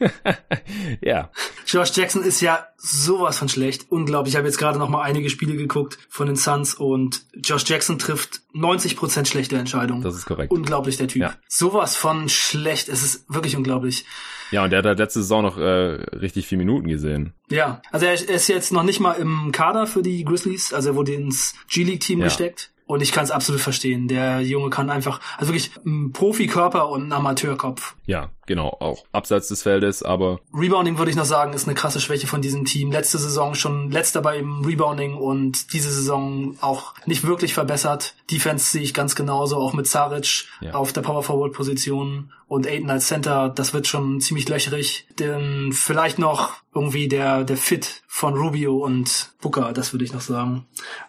ja. 1.01 1.31
Josh 1.67 1.97
Jackson 1.97 2.23
ist 2.23 2.41
ja 2.41 2.67
sowas 2.77 3.39
von 3.39 3.49
schlecht. 3.49 3.87
Unglaublich. 3.91 4.35
Ich 4.35 4.37
habe 4.37 4.47
jetzt 4.47 4.59
gerade 4.59 4.79
noch 4.79 4.89
mal 4.89 5.03
einige 5.03 5.31
Spiele 5.31 5.57
geguckt 5.57 5.99
von 6.09 6.27
den 6.27 6.37
Suns 6.37 6.75
und 6.75 7.25
Josh 7.43 7.65
Jackson 7.67 7.99
trifft 7.99 8.41
90% 8.55 9.27
schlechte 9.27 9.57
Entscheidungen. 9.57 10.03
Das 10.03 10.15
ist 10.15 10.27
korrekt. 10.27 10.53
Unglaublich, 10.53 10.97
der 10.97 11.09
Typ. 11.09 11.23
Ja. 11.23 11.35
Sowas 11.49 11.97
von 11.97 12.29
schlecht. 12.29 12.89
Es 12.89 13.03
ist 13.03 13.33
wirklich 13.33 13.57
unglaublich. 13.57 14.05
Ja, 14.51 14.65
und 14.65 14.71
der 14.71 14.81
hat 14.81 14.87
halt 14.87 14.99
letzte 14.99 15.21
Saison 15.21 15.43
noch 15.43 15.57
äh, 15.57 15.63
richtig 15.63 16.47
viel 16.47 16.59
Minuten 16.59 16.89
gesehen. 16.89 17.33
Ja, 17.49 17.81
also 17.91 18.07
er 18.07 18.13
ist 18.13 18.49
jetzt 18.49 18.73
noch 18.73 18.83
nicht 18.83 19.01
mal 19.01 19.13
im 19.13 19.51
Kader 19.53 19.87
für 19.87 20.03
die 20.03 20.25
Grizzlies. 20.25 20.75
Also 20.75 20.91
er 20.91 20.97
wurde 20.97 21.15
ins 21.15 21.55
G-League-Team 21.71 22.19
ja. 22.19 22.27
gesteckt. 22.27 22.73
Und 22.85 23.01
ich 23.01 23.13
kann 23.13 23.25
es 23.25 23.31
absolut 23.31 23.63
verstehen. 23.63 24.07
Der 24.07 24.43
Junge 24.43 24.69
kann 24.69 24.91
einfach, 24.91 25.21
also 25.39 25.53
wirklich 25.55 25.71
ein 25.87 26.13
Profikörper 26.13 26.91
und 26.91 27.09
ein 27.09 27.13
Amateurkopf. 27.13 27.95
Ja, 28.05 28.31
genau, 28.47 28.77
auch 28.81 29.05
abseits 29.13 29.49
des 29.49 29.63
Feldes, 29.63 30.03
aber. 30.03 30.41
Rebounding 30.55 30.99
würde 30.99 31.11
ich 31.11 31.17
noch 31.17 31.25
sagen, 31.25 31.53
ist 31.53 31.67
eine 31.67 31.75
krasse 31.75 32.01
Schwäche 32.01 32.27
von 32.27 32.43
diesem 32.43 32.65
Team. 32.65 32.93
Letzte 32.93 33.19
Saison 33.19 33.55
schon 33.55 33.91
letzter 33.91 34.23
beim 34.23 34.65
Rebounding 34.65 35.15
und 35.15 35.73
diese 35.73 35.91
Saison 35.91 36.57
auch 36.61 36.95
nicht 37.07 37.25
wirklich 37.25 37.55
verbessert. 37.55 38.15
Defense 38.31 38.71
sehe 38.71 38.83
ich 38.83 38.95
ganz 38.95 39.15
genauso, 39.15 39.57
auch 39.57 39.73
mit 39.73 39.87
Saric 39.87 40.47
ja. 40.61 40.75
auf 40.75 40.93
der 40.93 41.03
Power 41.03 41.23
Forward 41.23 41.53
Position 41.53 42.33
und 42.53 42.67
Aiden 42.67 42.91
als 42.91 43.07
Center, 43.07 43.49
das 43.49 43.73
wird 43.73 43.87
schon 43.87 44.21
ziemlich 44.21 44.47
löcherig. 44.47 45.07
Denn 45.19 45.73
vielleicht 45.73 46.19
noch 46.19 46.53
irgendwie 46.75 47.09
der, 47.09 47.45
der 47.45 47.57
Fit 47.57 48.03
von 48.07 48.35
Rubio 48.37 48.77
und 48.77 49.31
Booker, 49.41 49.73
das 49.73 49.95
würde 49.95 50.05
ich 50.05 50.13
noch 50.13 50.21
sagen. 50.21 50.67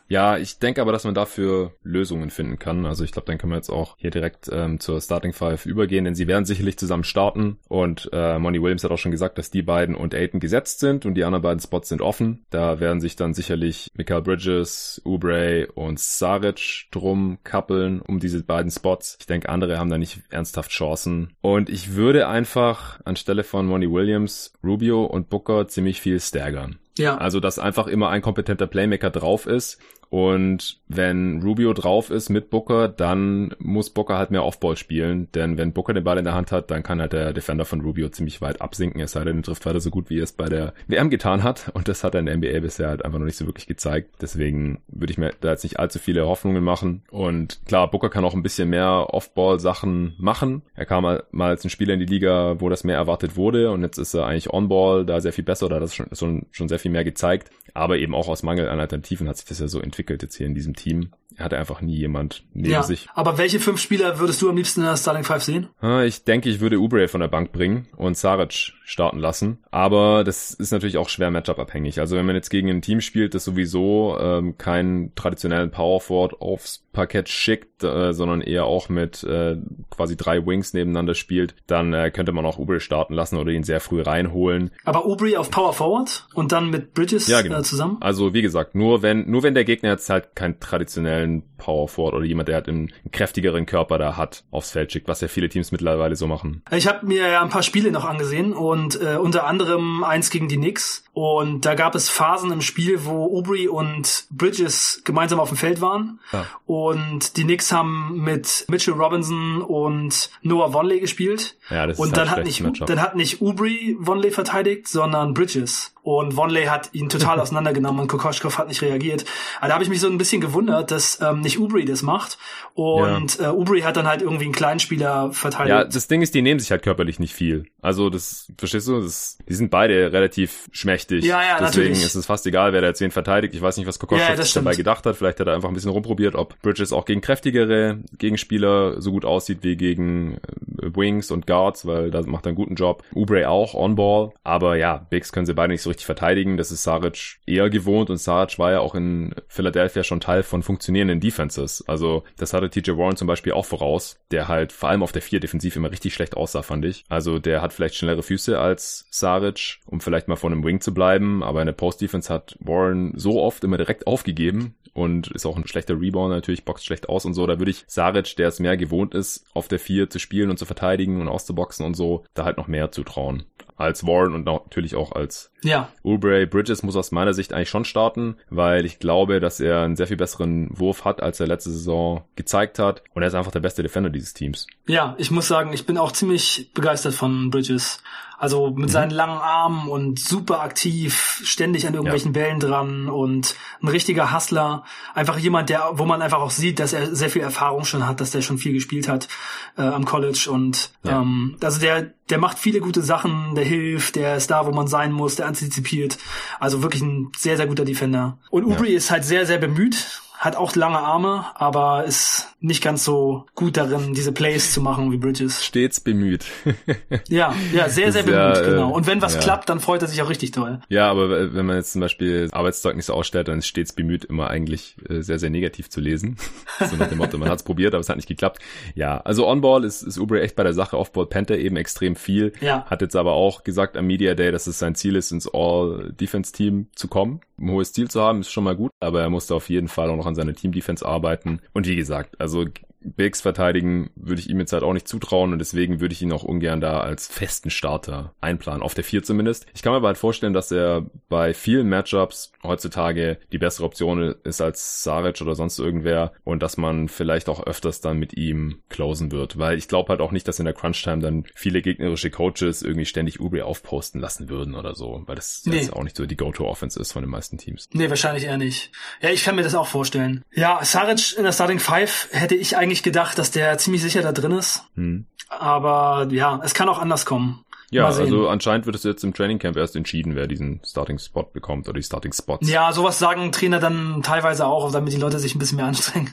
Ja, 0.08 0.38
ich 0.38 0.60
denke 0.60 0.82
aber, 0.82 0.94
dass 0.94 1.04
man 1.04 1.14
dafür 1.14 1.74
Lösungen 1.84 2.30
finden 2.30 2.60
kann. 2.60 2.86
Also 2.86 3.04
ich 3.04 3.12
glaube, 3.12 3.26
dann 3.26 3.38
können 3.40 3.52
wir 3.52 3.58
jetzt 3.58 3.70
auch 3.70 3.98
hier 3.98 4.10
direkt 4.10 4.50
ähm, 4.54 4.80
zur 4.80 5.02
Starting 5.02 5.34
Five 5.34 5.66
übergehen, 5.66 6.06
denn 6.06 6.16
sie 6.16 6.28
werden 6.28 6.46
sicherlich 6.46 6.78
zusammen 6.78 7.04
starten. 7.04 7.33
Und 7.68 8.10
äh, 8.14 8.40
Monty 8.40 8.62
Williams 8.62 8.84
hat 8.84 8.92
auch 8.92 8.98
schon 8.98 9.12
gesagt, 9.12 9.38
dass 9.38 9.52
die 9.52 9.62
beiden 9.62 9.96
und 9.96 10.14
Aiden 10.14 10.40
gesetzt 10.40 10.80
sind 10.80 11.06
und 11.06 11.16
die 11.16 11.24
anderen 11.24 11.44
beiden 11.44 11.60
Spots 11.60 11.90
sind 11.90 12.02
offen. 12.02 12.46
Da 12.50 12.80
werden 12.80 13.02
sich 13.02 13.16
dann 13.16 13.34
sicherlich 13.34 13.90
Mikael 13.96 14.22
Bridges, 14.22 15.02
Oubre 15.06 15.68
und 15.74 16.00
Saric 16.00 16.88
drum 16.92 17.40
kappeln 17.44 18.02
um 18.02 18.20
diese 18.20 18.44
beiden 18.44 18.72
Spots. 18.72 19.18
Ich 19.20 19.26
denke, 19.26 19.50
andere 19.50 19.80
haben 19.80 19.90
da 19.90 19.98
nicht 19.98 20.22
ernsthaft 20.30 20.72
Chancen. 20.72 21.34
Und 21.42 21.70
ich 21.70 21.96
würde 21.96 22.28
einfach 22.28 23.00
anstelle 23.06 23.44
von 23.44 23.66
Monty 23.66 23.92
Williams, 23.92 24.54
Rubio 24.64 25.04
und 25.06 25.30
Booker 25.30 25.68
ziemlich 25.68 26.02
viel 26.02 26.20
staggern. 26.20 26.80
Ja. 26.98 27.18
Also, 27.18 27.40
dass 27.40 27.58
einfach 27.58 27.88
immer 27.88 28.10
ein 28.10 28.22
kompetenter 28.22 28.68
Playmaker 28.68 29.10
drauf 29.10 29.48
ist 29.48 29.80
und 30.14 30.78
wenn 30.90 31.42
Rubio 31.42 31.74
drauf 31.74 32.12
ist 32.12 32.30
mit 32.30 32.52
Booker, 32.52 32.88
dann 32.88 33.56
muss 33.58 33.90
Booker 33.90 34.16
halt 34.16 34.30
mehr 34.30 34.46
Offball 34.46 34.78
spielen. 34.78 35.28
Denn 35.34 35.58
wenn 35.58 35.74
Booker 35.74 35.96
den 35.96 36.04
Ball 36.04 36.20
in 36.20 36.24
der 36.24 36.36
Hand 36.36 36.52
hat, 36.52 36.70
dann 36.70 36.84
kann 36.84 37.02
halt 37.02 37.14
der 37.14 37.34
Defender 37.34 37.66
von 37.66 37.82
Rubio 37.82 38.10
ziemlich 38.10 38.40
weit 38.40 38.62
absinken. 38.62 39.02
Es 39.02 39.14
sei 39.14 39.24
denn, 39.24 39.38
er 39.38 39.42
trifft 39.42 39.66
weiter 39.66 39.80
so 39.80 39.90
gut, 39.90 40.12
wie 40.12 40.20
er 40.20 40.24
es 40.24 40.32
bei 40.32 40.50
der 40.50 40.76
WM 40.86 41.10
getan 41.10 41.42
hat. 41.42 41.72
Und 41.74 41.88
das 41.88 42.04
hat 42.04 42.14
er 42.14 42.20
in 42.20 42.28
der 42.28 42.38
NBA 42.38 42.60
bisher 42.60 42.90
halt 42.90 43.04
einfach 43.04 43.18
noch 43.18 43.26
nicht 43.26 43.38
so 43.38 43.48
wirklich 43.48 43.66
gezeigt. 43.66 44.18
Deswegen 44.22 44.84
würde 44.88 45.10
ich 45.10 45.18
mir 45.18 45.34
da 45.42 45.50
jetzt 45.50 45.64
nicht 45.64 45.80
allzu 45.80 45.98
viele 45.98 46.28
Hoffnungen 46.28 46.64
machen. 46.64 47.02
Und 47.10 47.62
klar, 47.66 47.90
Booker 47.90 48.12
kann 48.12 48.24
auch 48.24 48.36
ein 48.36 48.44
bisschen 48.44 48.70
mehr 48.70 49.08
Offball-Sachen 49.10 50.14
machen. 50.20 50.62
Er 50.76 50.86
kam 50.86 51.06
mal, 51.06 51.24
als 51.50 51.64
ein 51.64 51.72
Spieler 51.72 51.96
in 51.96 52.00
die 52.00 52.06
Liga, 52.06 52.58
wo 52.60 52.70
das 52.70 52.84
mehr 52.84 52.98
erwartet 52.98 53.36
wurde. 53.36 53.72
Und 53.72 53.82
jetzt 53.82 53.98
ist 53.98 54.14
er 54.14 54.28
eigentlich 54.28 54.54
On-Ball 54.54 55.08
da 55.08 55.22
sehr 55.22 55.34
viel 55.34 55.44
besser 55.44 55.66
oder 55.66 55.78
hat 55.78 55.84
das 55.84 55.96
schon, 55.96 56.10
schon, 56.14 56.46
schon 56.52 56.70
sehr 56.70 56.78
viel 56.78 56.92
mehr 56.92 57.04
gezeigt. 57.04 57.50
Aber 57.74 57.98
eben 57.98 58.14
auch 58.14 58.28
aus 58.28 58.44
Mangel 58.44 58.70
an 58.70 58.80
Alternativen 58.80 59.28
hat 59.28 59.38
sich 59.38 59.48
das 59.48 59.58
ja 59.58 59.68
so 59.68 59.80
entwickelt 59.80 60.03
entwickelt 60.04 60.22
jetzt 60.22 60.36
hier 60.36 60.48
in 60.48 60.54
diesem 60.54 60.76
Team. 60.76 61.12
Er 61.36 61.46
hatte 61.46 61.58
einfach 61.58 61.82
nie 61.82 61.96
jemand 61.96 62.46
neben 62.54 62.70
ja, 62.70 62.84
sich. 62.84 63.08
Aber 63.16 63.38
welche 63.38 63.60
fünf 63.60 63.80
Spieler 63.80 64.20
würdest 64.20 64.42
du 64.42 64.50
am 64.50 64.58
liebsten 64.58 64.82
in 64.82 64.86
der 64.86 64.98
Starting 64.98 65.24
Five 65.24 65.44
sehen? 65.44 65.70
Ich 66.06 66.26
denke, 66.26 66.50
ich 66.50 66.60
würde 66.60 66.80
Ubre 66.80 67.08
von 67.08 67.22
der 67.22 67.28
Bank 67.28 67.52
bringen 67.52 67.88
und 67.96 68.18
Saric 68.18 68.74
starten 68.84 69.20
lassen. 69.20 69.64
Aber 69.72 70.24
das 70.24 70.54
ist 70.54 70.72
natürlich 70.72 70.98
auch 70.98 71.10
schwer 71.10 71.32
Matchup-abhängig. 71.32 72.00
Also 72.00 72.16
wenn 72.16 72.26
man 72.26 72.36
jetzt 72.36 72.50
gegen 72.50 72.70
ein 72.70 72.82
Team 72.82 73.02
spielt, 73.02 73.34
das 73.34 73.46
sowieso 73.46 74.18
ähm, 74.20 74.58
keinen 74.58 75.16
traditionellen 75.16 75.72
Power 75.72 76.02
Forward 76.02 76.42
aufs 76.42 76.84
Parkett 76.94 77.28
schickt, 77.28 77.84
äh, 77.84 78.14
sondern 78.14 78.42
eher 78.42 78.66
auch 78.66 78.88
mit 78.88 79.24
äh, 79.24 79.58
quasi 79.90 80.16
drei 80.16 80.46
Wings 80.46 80.74
nebeneinander 80.74 81.16
spielt, 81.16 81.56
dann 81.66 81.94
äh, 81.94 82.12
könnte 82.12 82.32
man 82.32 82.46
auch 82.46 82.60
Ubre 82.60 82.80
starten 82.80 83.14
lassen 83.14 83.38
oder 83.38 83.52
ihn 83.52 83.64
sehr 83.64 83.80
früh 83.80 84.02
reinholen. 84.02 84.72
Aber 84.86 85.06
Ubre 85.06 85.40
auf 85.40 85.50
Power 85.50 85.74
Forward 85.74 86.28
und 86.36 86.52
dann 86.52 86.70
mit 86.70 86.94
Bridges 86.94 87.28
ja, 87.28 87.42
genau. 87.42 87.60
äh, 87.60 87.64
zusammen? 87.64 87.98
Also 88.00 88.34
wie 88.34 88.44
gesagt, 88.44 88.76
nur 88.76 89.02
wenn 89.02 89.30
nur 89.30 89.44
wenn 89.44 89.56
der 89.56 89.66
Gegner 89.66 89.90
jetzt 89.90 90.10
halt 90.10 90.36
keinen 90.36 90.60
traditionellen 90.60 91.44
Power 91.58 91.88
Forward 91.88 92.14
oder 92.14 92.26
jemand, 92.26 92.48
der 92.50 92.56
halt 92.56 92.68
einen, 92.68 92.92
einen 93.04 93.12
kräftigeren 93.12 93.66
Körper 93.66 93.98
da 93.98 94.16
hat, 94.16 94.44
aufs 94.52 94.72
Feld 94.72 94.92
schickt, 94.92 95.08
was 95.08 95.22
ja 95.22 95.28
viele 95.28 95.50
Teams 95.50 95.72
mittlerweile 95.72 96.16
so 96.16 96.28
machen. 96.28 96.62
Ich 96.72 96.88
habe 96.88 97.06
mir 97.06 97.28
ja 97.28 97.42
ein 97.42 97.50
paar 97.50 97.64
Spiele 97.64 97.92
noch 97.92 98.06
angesehen 98.06 98.54
und 98.54 98.73
äh, 99.02 99.18
unter 99.18 99.46
anderem 99.46 100.04
eins 100.04 100.30
gegen 100.30 100.48
die 100.48 100.58
Knicks 100.58 101.04
und 101.14 101.66
da 101.66 101.76
gab 101.76 101.94
es 101.94 102.10
Phasen 102.10 102.52
im 102.52 102.62
Spiel, 102.62 103.06
wo 103.06 103.38
Aubrey 103.38 103.68
und 103.68 104.26
Bridges 104.32 105.02
gemeinsam 105.04 105.40
auf 105.40 105.50
dem 105.50 105.58
Feld 105.58 105.80
waren 105.80 106.20
ja. 106.32 106.46
und 106.66 107.38
die 107.38 107.44
Knicks 107.44 107.72
haben 107.72 108.24
mit 108.24 108.66
Mitchell 108.68 108.96
Robinson 108.96 109.62
und 109.62 110.32
Noah 110.42 110.74
Vonley 110.74 111.00
gespielt 111.00 111.56
ja, 111.70 111.86
das 111.86 112.00
und 112.00 112.08
ist 112.08 112.18
dann 112.18 112.32
hat 112.32 112.44
nicht 112.44 112.64
dann 112.90 113.00
hat 113.00 113.16
nicht 113.16 113.44
Aubrey 113.44 113.96
Vonley 114.00 114.32
verteidigt, 114.32 114.88
sondern 114.88 115.36
Bridges 115.36 115.94
und 116.02 116.36
Vonley 116.36 116.66
hat 116.66 116.90
ihn 116.94 117.10
total 117.10 117.40
auseinandergenommen 117.40 118.02
und 118.02 118.08
Kokoschkov 118.08 118.58
hat 118.58 118.68
nicht 118.68 118.82
reagiert. 118.82 119.24
Aber 119.60 119.68
da 119.68 119.74
habe 119.76 119.84
ich 119.84 119.90
mich 119.90 120.02
so 120.02 120.08
ein 120.08 120.18
bisschen 120.18 120.42
gewundert, 120.42 120.92
dass 120.92 121.22
ähm, 121.22 121.42
nicht 121.42 121.60
Ubri 121.60 121.86
das 121.86 122.02
macht 122.02 122.40
und 122.74 123.38
ja. 123.38 123.52
äh, 123.52 123.54
Ubri 123.54 123.82
hat 123.82 123.98
dann 123.98 124.08
halt 124.08 124.24
irgendwie 124.24 124.46
einen 124.46 124.54
kleinen 124.54 124.80
Spieler 124.80 125.32
verteidigt. 125.32 125.70
Ja, 125.70 125.84
das 125.84 126.08
Ding 126.08 126.24
ist, 126.24 126.34
die 126.34 126.42
nehmen 126.42 126.60
sich 126.60 126.72
halt 126.72 126.82
körperlich 126.82 127.20
nicht 127.20 127.34
viel. 127.34 127.68
Also 127.82 128.10
das, 128.10 128.52
verstehst 128.58 128.88
du, 128.88 129.00
das, 129.00 129.38
die 129.48 129.54
sind 129.54 129.70
beide 129.70 130.12
relativ 130.12 130.70
schmächtig. 130.72 131.03
Ja, 131.12 131.42
ja, 131.42 131.60
Deswegen 131.60 131.90
natürlich. 131.90 132.06
ist 132.06 132.16
es 132.16 132.26
fast 132.26 132.46
egal, 132.46 132.74
wer 132.74 132.82
da 132.82 132.88
jetzt 132.88 133.02
wen 133.02 133.12
verteidigt. 133.12 133.54
Ich 133.54 133.62
weiß 133.62 133.78
nicht, 133.78 133.88
was 133.88 134.00
Kokoschkov 134.00 134.38
ja, 134.38 134.46
dabei 134.56 134.76
gedacht 134.76 135.06
hat. 135.06 135.16
Vielleicht 135.16 135.40
hat 135.40 135.48
er 135.48 135.56
einfach 135.56 135.70
ein 135.70 135.74
bisschen 135.74 135.92
rumprobiert, 135.92 136.36
ob 136.36 136.60
Bridges 136.62 136.94
auch 136.94 137.06
gegen 137.06 137.22
kräftigere 137.22 138.00
Gegenspieler 138.18 139.02
so 139.02 139.12
gut 139.12 139.26
aussieht 139.26 139.60
wie 139.62 139.76
gegen 139.76 140.36
äh, 140.82 140.96
Wings 140.96 141.32
und 141.32 141.48
Guards, 141.48 141.86
weil 141.86 142.12
da 142.12 142.22
macht 142.22 142.46
er 142.46 142.50
einen 142.50 142.56
guten 142.56 142.76
Job. 142.76 143.04
Ubre 143.14 143.50
auch 143.50 143.74
on-ball. 143.74 144.32
Aber 144.44 144.78
ja, 144.78 145.06
Bigs 145.10 145.32
können 145.32 145.46
sie 145.46 145.54
beide 145.54 145.72
nicht 145.72 145.82
so 145.82 145.90
richtig 145.90 146.06
verteidigen. 146.06 146.58
Das 146.58 146.72
ist 146.72 146.84
Saric 146.84 147.40
eher 147.46 147.70
gewohnt 147.70 148.10
und 148.10 148.18
Saric 148.18 148.60
war 148.60 148.72
ja 148.72 148.80
auch 148.80 148.96
in 148.96 149.36
Philadelphia 149.48 150.04
schon 150.04 150.20
Teil 150.20 150.44
von 150.44 150.64
funktionierenden 150.64 151.20
Defenses. 151.20 151.84
Also 151.88 152.24
das 152.38 152.54
hatte 152.54 152.70
TJ 152.70 152.92
Warren 152.92 153.16
zum 153.16 153.28
Beispiel 153.28 153.54
auch 153.54 153.66
voraus, 153.66 154.18
der 154.32 154.48
halt 154.48 154.72
vor 154.72 154.90
allem 154.90 155.04
auf 155.04 155.12
der 155.12 155.22
4 155.22 155.40
defensiv 155.40 155.76
immer 155.76 155.92
richtig 155.92 156.14
schlecht 156.14 156.36
aussah, 156.38 156.62
fand 156.62 156.86
ich. 156.86 157.04
Also 157.10 157.40
der 157.40 157.62
hat 157.62 157.74
vielleicht 157.74 157.96
schnellere 157.96 158.24
Füße 158.24 158.60
als 158.60 159.06
Saric, 159.10 159.80
um 159.86 160.02
vielleicht 160.02 160.28
mal 160.28 160.36
vor 160.36 160.52
einem 160.52 160.64
Wing 160.64 160.82
zu 160.82 160.93
bleiben, 160.94 161.44
aber 161.44 161.62
in 161.62 161.68
der 161.68 161.74
Post-Defense 161.74 162.34
hat 162.34 162.58
Warren 162.60 163.14
so 163.16 163.42
oft 163.42 163.64
immer 163.64 163.78
direkt 163.78 164.08
aufgegeben 164.08 164.76
und 164.94 165.28
ist 165.32 165.46
auch 165.46 165.58
ein 165.58 165.68
schlechter 165.68 166.00
Rebounder 166.00 166.36
natürlich, 166.36 166.66
boxt 166.66 166.86
schlecht 166.86 167.10
aus 167.10 167.26
und 167.26 167.34
so. 167.34 167.48
Da 167.48 167.60
würde 167.60 167.72
ich 167.72 167.84
Saric, 167.88 168.36
der 168.36 168.48
es 168.48 168.60
mehr 168.60 168.78
gewohnt 168.78 169.16
ist, 169.16 169.46
auf 169.54 169.68
der 169.68 169.80
4 169.80 170.10
zu 170.10 170.20
spielen 170.20 170.50
und 170.50 170.58
zu 170.58 170.66
verteidigen 170.66 171.22
und 171.22 171.28
auszuboxen 171.28 171.86
und 171.86 171.96
so, 171.96 172.24
da 172.34 172.46
halt 172.46 172.58
noch 172.58 172.68
mehr 172.68 172.92
zutrauen. 172.92 173.44
als 173.76 174.06
Warren 174.06 174.34
und 174.34 174.46
natürlich 174.46 174.96
auch 174.96 175.12
als 175.12 175.52
ja. 175.64 175.90
Ulbray. 176.04 176.46
Bridges 176.46 176.84
muss 176.84 176.96
aus 176.96 177.12
meiner 177.12 177.34
Sicht 177.34 177.54
eigentlich 177.54 177.70
schon 177.70 177.86
starten, 177.86 178.38
weil 178.50 178.86
ich 178.86 179.00
glaube, 179.00 179.40
dass 179.40 179.60
er 179.60 179.82
einen 179.82 179.96
sehr 179.96 180.08
viel 180.08 180.18
besseren 180.18 180.70
Wurf 180.72 181.06
hat, 181.06 181.22
als 181.22 181.40
er 181.40 181.48
letzte 181.48 181.72
Saison 181.72 182.24
gezeigt 182.36 182.80
hat. 182.80 183.04
Und 183.14 183.22
er 183.22 183.28
ist 183.28 183.36
einfach 183.36 183.52
der 183.52 183.60
beste 183.60 183.84
Defender 183.84 184.10
dieses 184.10 184.34
Teams. 184.34 184.68
Ja, 184.88 185.16
ich 185.18 185.32
muss 185.32 185.48
sagen, 185.48 185.74
ich 185.74 185.86
bin 185.86 185.98
auch 185.98 186.12
ziemlich 186.12 186.72
begeistert 186.74 187.14
von 187.14 187.50
Bridges. 187.50 188.02
Also 188.44 188.72
mit 188.72 188.90
mhm. 188.90 188.90
seinen 188.90 189.12
langen 189.12 189.38
Armen 189.38 189.88
und 189.88 190.20
super 190.20 190.60
aktiv, 190.64 191.42
ständig 191.46 191.88
an 191.88 191.94
irgendwelchen 191.94 192.34
ja. 192.34 192.42
Bällen 192.42 192.60
dran 192.60 193.08
und 193.08 193.56
ein 193.82 193.88
richtiger 193.88 194.34
Hustler. 194.34 194.84
Einfach 195.14 195.38
jemand, 195.38 195.70
der, 195.70 195.92
wo 195.94 196.04
man 196.04 196.22
einfach 196.22 196.40
auch 196.40 196.50
sieht, 196.50 196.80
dass 196.80 196.92
er 196.92 197.16
sehr 197.16 197.30
viel 197.30 197.42
Erfahrung 197.42 197.86
schon 197.86 198.06
hat, 198.06 198.20
dass 198.20 198.32
der 198.32 198.42
schon 198.42 198.58
viel 198.58 198.74
gespielt 198.74 199.08
hat 199.08 199.30
äh, 199.78 199.84
am 199.84 200.04
College 200.04 200.50
und 200.52 200.92
ja. 201.04 201.22
ähm, 201.22 201.56
also 201.62 201.80
der, 201.80 202.12
der 202.30 202.38
macht 202.38 202.60
viele 202.60 202.82
gute 202.82 203.02
Sachen, 203.02 203.56
der 203.56 203.64
hilft, 203.64 204.18
der 204.18 204.36
ist 204.36 204.52
da, 204.52 204.66
wo 204.66 204.72
man 204.72 204.88
sein 204.88 205.14
muss, 205.14 205.38
der 205.38 205.48
antizipiert. 205.54 206.18
Also 206.60 206.82
wirklich 206.82 207.02
ein 207.02 207.32
sehr, 207.38 207.58
sehr 207.58 207.68
guter 207.68 207.86
Defender. 207.86 208.38
Und 208.50 208.66
Ubri 208.66 208.92
ja. 208.92 208.98
ist 208.98 209.12
halt 209.12 209.24
sehr, 209.24 209.46
sehr 209.46 209.58
bemüht 209.58 210.22
hat 210.44 210.58
auch 210.58 210.76
lange 210.76 211.00
Arme, 211.00 211.46
aber 211.56 212.04
ist 212.04 212.53
nicht 212.64 212.82
ganz 212.82 213.04
so 213.04 213.46
gut 213.56 213.76
darin, 213.76 214.14
diese 214.14 214.32
Plays 214.32 214.72
zu 214.72 214.82
machen 214.82 215.12
wie 215.12 215.18
Bridges. 215.18 215.66
Stets 215.66 216.00
bemüht. 216.00 216.46
ja, 217.28 217.54
ja, 217.74 217.90
sehr, 217.90 218.14
sehr 218.14 218.24
bemüht, 218.24 218.38
ja, 218.38 218.62
genau. 218.62 218.92
Und 218.92 219.06
wenn 219.06 219.22
was 219.22 219.36
ja. 219.36 219.42
klappt, 219.42 219.68
dann 219.68 219.82
freut 219.82 220.02
er 220.02 220.08
sich 220.08 220.22
auch 220.22 220.30
richtig 220.30 220.52
toll. 220.52 220.80
Ja, 220.88 221.12
aber 221.12 221.54
wenn 221.54 221.66
man 221.66 221.76
jetzt 221.76 221.92
zum 221.92 222.00
Beispiel 222.00 222.48
Arbeitszeugnisse 222.54 223.14
ausstellt, 223.14 223.50
dann 223.50 223.60
ist 223.60 223.68
stets 223.68 223.92
bemüht 223.92 224.24
immer 224.24 224.50
eigentlich 224.50 224.96
äh, 225.10 225.22
sehr, 225.22 225.40
sehr 225.40 225.50
negativ 225.50 225.90
zu 225.90 226.00
lesen. 226.00 226.38
so 226.80 226.96
nach 226.96 227.10
dem 227.10 227.18
Motto, 227.18 227.38
man 227.38 227.50
hat 227.50 227.58
es 227.58 227.64
probiert, 227.64 227.94
aber 227.94 228.00
es 228.00 228.08
hat 228.08 228.16
nicht 228.16 228.30
geklappt. 228.30 228.60
Ja, 228.96 229.18
also 229.18 229.46
On-Ball 229.46 229.84
ist, 229.84 230.02
ist 230.02 230.18
Uber 230.18 230.42
echt 230.42 230.56
bei 230.56 230.64
der 230.64 230.74
Sache, 230.74 230.98
Off-Ball 230.98 231.26
Panther 231.26 231.58
eben 231.58 231.76
extrem 231.76 232.16
viel. 232.16 232.54
Ja. 232.62 232.86
Hat 232.86 233.02
jetzt 233.02 233.18
aber 233.18 233.34
auch 233.34 233.66
gesagt 233.66 233.98
am 233.98 234.08
Media 234.08 234.36
Day, 234.36 234.54
dass 234.54 234.68
es 234.68 234.80
sein 234.80 234.96
Ziel 234.96 235.18
ist, 235.18 235.34
ins 235.34 235.50
All-Defense-Team 235.54 236.88
zu 236.96 237.10
kommen. 237.10 237.42
Ein 237.60 237.72
hohes 237.72 237.92
Ziel 237.92 238.10
zu 238.10 238.22
haben, 238.22 238.40
ist 238.40 238.52
schon 238.52 238.64
mal 238.64 238.76
gut, 238.76 238.92
aber 239.02 239.22
er 239.22 239.30
musste 239.30 239.54
auf 239.54 239.70
jeden 239.70 239.90
Fall 239.90 240.10
auch 240.10 240.16
noch 240.16 240.26
an 240.26 240.36
seine 240.36 240.54
Team-Defense 240.54 241.06
arbeiten. 241.06 241.60
Und 241.74 241.88
wie 241.88 241.96
gesagt, 241.96 242.40
also 242.40 242.53
Also 242.54 242.70
Bigs 243.04 243.42
verteidigen 243.42 244.10
würde 244.16 244.42
ich 244.42 244.50
ihm 244.50 244.60
jetzt 244.60 244.74
halt 244.74 244.84
auch 244.84 244.94
nicht 244.94 245.08
zutrauen 245.08 245.54
und 245.54 245.60
deswegen 245.60 246.00
würde 246.00 246.14
ich 246.14 246.22
ihn 246.22 246.32
auch 246.32 246.44
ungern 246.44 246.82
da 246.82 247.02
als 247.02 247.28
festen 247.28 247.70
Starter 247.70 248.34
einplanen, 248.42 248.82
auf 248.82 248.94
der 248.94 249.04
4 249.04 249.24
zumindest. 249.24 249.66
Ich 249.74 249.82
kann 249.82 249.92
mir 249.92 249.98
aber 249.98 250.08
halt 250.08 250.18
vorstellen, 250.18 250.54
dass 250.54 250.72
er 250.72 251.06
bei 251.30 251.54
vielen 251.54 251.90
Matchups 251.90 252.52
heutzutage 252.64 253.38
die 253.52 253.58
bessere 253.58 253.86
Option 253.86 254.36
ist 254.44 254.62
als 254.62 255.04
Saric 255.04 255.42
oder 255.42 255.56
sonst 255.56 255.80
irgendwer 255.80 256.34
und 256.44 256.64
dass 256.64 256.78
man 256.78 257.08
vielleicht 257.08 257.50
auch 257.50 257.66
öfters 257.66 258.02
dann 258.02 258.18
mit 258.18 258.38
ihm 258.38 258.82
closen 258.90 259.32
wird, 259.32 259.58
weil 259.58 259.78
ich 259.78 259.88
glaube 259.88 260.10
halt 260.10 260.22
auch 260.22 260.32
nicht, 260.32 260.48
dass 260.48 260.60
in 260.60 260.66
der 260.66 260.74
Crunch-Time 260.74 261.22
dann 261.22 261.46
viele 261.56 261.82
gegnerische 261.82 262.30
Coaches 262.30 262.82
irgendwie 262.82 263.06
ständig 263.06 263.40
Ubre 263.40 263.66
aufposten 263.66 264.22
lassen 264.22 264.50
würden 264.50 264.76
oder 264.76 264.96
so, 264.96 265.24
weil 265.26 265.36
das 265.36 265.64
nee. 265.66 265.78
jetzt 265.78 265.94
auch 265.94 266.04
nicht 266.04 266.16
so 266.16 266.26
die 266.26 266.38
Go-To-Offense 266.38 267.00
ist 267.00 267.12
von 267.12 267.24
den 267.24 267.30
meisten 267.30 267.58
Teams. 267.58 267.88
Nee, 267.94 268.10
wahrscheinlich 268.10 268.46
eher 268.46 268.58
nicht. 268.58 268.92
Ja, 269.22 269.30
ich 269.30 269.44
kann 269.44 269.56
mir 269.56 269.64
das 269.64 269.76
auch 269.76 269.88
vorstellen. 269.88 270.44
Ja, 270.54 270.84
Saric 270.84 271.38
in 271.38 271.44
der 271.44 271.52
Starting 271.52 271.80
Five 271.80 272.30
hätte 272.32 272.56
ich 272.56 272.78
eigentlich 272.78 272.93
eigentlich 272.94 273.04
gedacht, 273.04 273.40
dass 273.40 273.50
der 273.50 273.78
ziemlich 273.80 274.04
sicher 274.04 274.22
da 274.22 274.32
drin 274.32 274.52
ist. 274.52 274.84
Hm. 274.96 275.26
Aber 275.50 276.28
ja, 276.30 276.60
es 276.64 276.76
kann 276.76 276.90
auch 276.90 277.00
anders 277.00 277.26
kommen. 277.26 277.66
Ja, 277.94 278.08
also 278.08 278.48
anscheinend 278.50 278.86
wird 278.86 278.96
es 278.96 279.04
jetzt 279.04 279.24
im 279.24 279.34
Training 279.34 279.60
Camp 279.60 279.78
erst 279.78 279.96
entschieden, 279.96 280.36
wer 280.36 280.48
diesen 280.48 280.82
Starting 280.86 281.20
Spot 281.20 281.44
bekommt 281.44 281.88
oder 281.88 282.00
die 282.00 282.04
Starting 282.04 282.34
Spots. 282.34 282.70
Ja, 282.70 282.92
sowas 282.92 283.20
sagen 283.20 283.52
Trainer 283.52 283.80
dann 283.80 284.22
teilweise 284.24 284.66
auch, 284.66 284.92
damit 284.92 285.14
die 285.14 285.18
Leute 285.18 285.40
sich 285.40 285.56
ein 285.56 285.60
bisschen 285.60 285.78
mehr 285.78 285.86
anstrengen. 285.86 286.32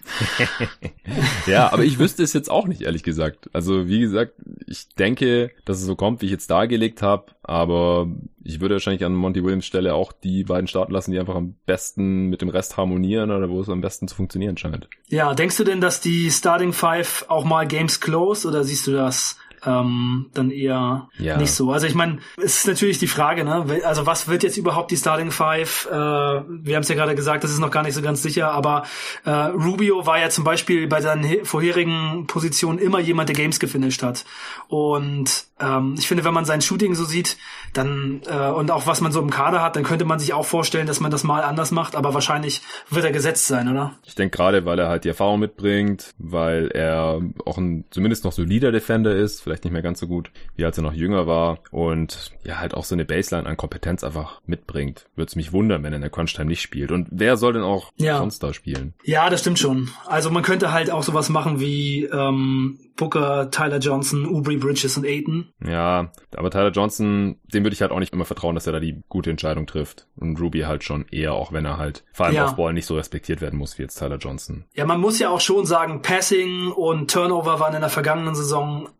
ja, 1.46 1.72
aber 1.72 1.84
ich 1.84 1.98
wüsste 1.98 2.22
es 2.22 2.32
jetzt 2.32 2.50
auch 2.50 2.66
nicht, 2.66 2.82
ehrlich 2.82 3.02
gesagt. 3.02 3.50
Also 3.52 3.88
wie 3.88 4.00
gesagt, 4.00 4.34
ich 4.66 4.88
denke, 4.88 5.50
dass 5.64 5.78
es 5.78 5.84
so 5.84 5.96
kommt, 5.96 6.22
wie 6.22 6.26
ich 6.26 6.32
jetzt 6.32 6.50
dargelegt 6.50 7.02
habe, 7.02 7.26
aber 7.42 8.08
ich 8.42 8.60
würde 8.60 8.76
wahrscheinlich 8.76 9.04
an 9.04 9.14
Monty 9.14 9.44
Williams 9.44 9.66
Stelle 9.66 9.94
auch 9.94 10.12
die 10.12 10.44
beiden 10.44 10.66
starten 10.66 10.92
lassen, 10.92 11.12
die 11.12 11.18
einfach 11.18 11.34
am 11.34 11.56
besten 11.66 12.26
mit 12.26 12.40
dem 12.40 12.48
Rest 12.48 12.76
harmonieren 12.76 13.30
oder 13.30 13.50
wo 13.50 13.60
es 13.60 13.68
am 13.68 13.80
besten 13.80 14.08
zu 14.08 14.14
funktionieren 14.14 14.56
scheint. 14.56 14.88
Ja, 15.08 15.34
denkst 15.34 15.56
du 15.56 15.64
denn, 15.64 15.80
dass 15.80 16.00
die 16.00 16.30
Starting 16.30 16.72
Five 16.72 17.26
auch 17.28 17.44
mal 17.44 17.66
Games 17.66 18.00
close 18.00 18.48
oder 18.48 18.64
siehst 18.64 18.86
du 18.86 18.92
das 18.92 19.36
ähm, 19.64 20.26
dann 20.34 20.50
eher 20.50 21.08
ja. 21.18 21.36
nicht 21.36 21.52
so. 21.52 21.72
Also 21.72 21.86
ich 21.86 21.94
meine, 21.94 22.18
es 22.36 22.58
ist 22.58 22.66
natürlich 22.66 22.98
die 22.98 23.06
Frage, 23.06 23.44
ne? 23.44 23.80
Also 23.84 24.06
was 24.06 24.28
wird 24.28 24.42
jetzt 24.42 24.56
überhaupt 24.56 24.90
die 24.90 24.96
Starting 24.96 25.30
Five? 25.30 25.86
Äh, 25.90 25.94
wir 25.94 26.76
haben 26.76 26.82
es 26.82 26.88
ja 26.88 26.94
gerade 26.94 27.14
gesagt, 27.14 27.44
das 27.44 27.50
ist 27.50 27.58
noch 27.58 27.70
gar 27.70 27.82
nicht 27.82 27.94
so 27.94 28.02
ganz 28.02 28.22
sicher, 28.22 28.50
aber 28.52 28.84
äh, 29.24 29.30
Rubio 29.30 30.06
war 30.06 30.18
ja 30.18 30.30
zum 30.30 30.44
Beispiel 30.44 30.86
bei 30.86 31.00
seinen 31.00 31.44
vorherigen 31.44 32.26
Positionen 32.26 32.78
immer 32.78 33.00
jemand, 33.00 33.28
der 33.28 33.36
Games 33.36 33.60
gefinisht 33.60 34.02
hat. 34.02 34.24
Und 34.68 35.46
ähm, 35.60 35.94
ich 35.98 36.08
finde, 36.08 36.24
wenn 36.24 36.34
man 36.34 36.44
sein 36.44 36.60
Shooting 36.60 36.94
so 36.94 37.04
sieht, 37.04 37.36
dann 37.72 38.22
äh, 38.26 38.48
und 38.50 38.70
auch 38.70 38.86
was 38.86 39.00
man 39.00 39.12
so 39.12 39.20
im 39.20 39.30
Kader 39.30 39.62
hat, 39.62 39.76
dann 39.76 39.84
könnte 39.84 40.04
man 40.04 40.18
sich 40.18 40.32
auch 40.32 40.46
vorstellen, 40.46 40.86
dass 40.86 41.00
man 41.00 41.10
das 41.10 41.24
mal 41.24 41.42
anders 41.42 41.70
macht, 41.70 41.96
aber 41.96 42.14
wahrscheinlich 42.14 42.62
wird 42.88 43.04
er 43.04 43.12
gesetzt 43.12 43.46
sein, 43.46 43.68
oder? 43.68 43.92
Ich 44.04 44.14
denke 44.14 44.36
gerade, 44.36 44.64
weil 44.64 44.78
er 44.78 44.88
halt 44.88 45.04
die 45.04 45.08
Erfahrung 45.08 45.40
mitbringt, 45.40 46.14
weil 46.18 46.68
er 46.68 47.20
auch 47.44 47.58
ein 47.58 47.84
zumindest 47.90 48.24
noch 48.24 48.32
solider 48.32 48.72
Defender 48.72 49.14
ist, 49.14 49.40
vielleicht 49.50 49.64
nicht 49.64 49.72
mehr 49.72 49.82
ganz 49.82 49.98
so 49.98 50.06
gut, 50.06 50.30
wie 50.56 50.64
als 50.64 50.78
er 50.78 50.82
noch 50.82 50.92
jünger 50.92 51.26
war 51.26 51.58
und 51.70 52.32
ja 52.44 52.60
halt 52.60 52.74
auch 52.74 52.84
so 52.84 52.94
eine 52.94 53.04
Baseline 53.04 53.48
an 53.48 53.56
Kompetenz 53.56 54.04
einfach 54.04 54.40
mitbringt. 54.46 55.06
Würde 55.16 55.28
es 55.28 55.36
mich 55.36 55.52
wundern, 55.52 55.82
wenn 55.82 55.92
er 55.92 55.96
in 55.96 56.02
der 56.02 56.10
Crunch 56.10 56.34
Time 56.34 56.46
nicht 56.46 56.62
spielt. 56.62 56.92
Und 56.92 57.08
wer 57.10 57.36
soll 57.36 57.54
denn 57.54 57.62
auch 57.62 57.92
ja. 57.96 58.18
sonst 58.18 58.42
da 58.42 58.54
spielen? 58.54 58.94
Ja, 59.04 59.28
das 59.28 59.40
stimmt 59.40 59.58
schon. 59.58 59.90
Also 60.06 60.30
man 60.30 60.42
könnte 60.42 60.72
halt 60.72 60.90
auch 60.90 61.02
sowas 61.02 61.28
machen 61.28 61.58
wie 61.58 62.04
ähm, 62.04 62.78
Booker, 63.00 63.50
Tyler 63.50 63.78
Johnson, 63.78 64.26
Ubri 64.26 64.58
Bridges 64.58 64.96
und 64.96 65.06
Aiton. 65.06 65.48
Ja, 65.66 66.12
aber 66.36 66.50
Tyler 66.50 66.70
Johnson, 66.70 67.36
dem 67.52 67.64
würde 67.64 67.74
ich 67.74 67.80
halt 67.80 67.92
auch 67.92 67.98
nicht 67.98 68.12
immer 68.12 68.26
vertrauen, 68.26 68.54
dass 68.54 68.66
er 68.66 68.74
da 68.74 68.80
die 68.80 69.02
gute 69.08 69.30
Entscheidung 69.30 69.66
trifft. 69.66 70.06
Und 70.16 70.38
Ruby 70.38 70.60
halt 70.60 70.84
schon 70.84 71.06
eher, 71.10 71.32
auch 71.32 71.52
wenn 71.52 71.64
er 71.64 71.78
halt 71.78 72.04
vor 72.12 72.26
allem 72.26 72.34
ja. 72.34 72.44
auf 72.44 72.56
Ball 72.56 72.74
nicht 72.74 72.86
so 72.86 72.96
respektiert 72.96 73.40
werden 73.40 73.58
muss 73.58 73.78
wie 73.78 73.82
jetzt 73.82 73.98
Tyler 73.98 74.18
Johnson. 74.18 74.64
Ja, 74.74 74.84
man 74.84 75.00
muss 75.00 75.18
ja 75.18 75.30
auch 75.30 75.40
schon 75.40 75.64
sagen, 75.64 76.02
Passing 76.02 76.72
und 76.72 77.10
Turnover 77.10 77.58
waren 77.58 77.74
in 77.74 77.80
der 77.80 77.90
vergangenen 77.90 78.34
Saison 78.34 78.90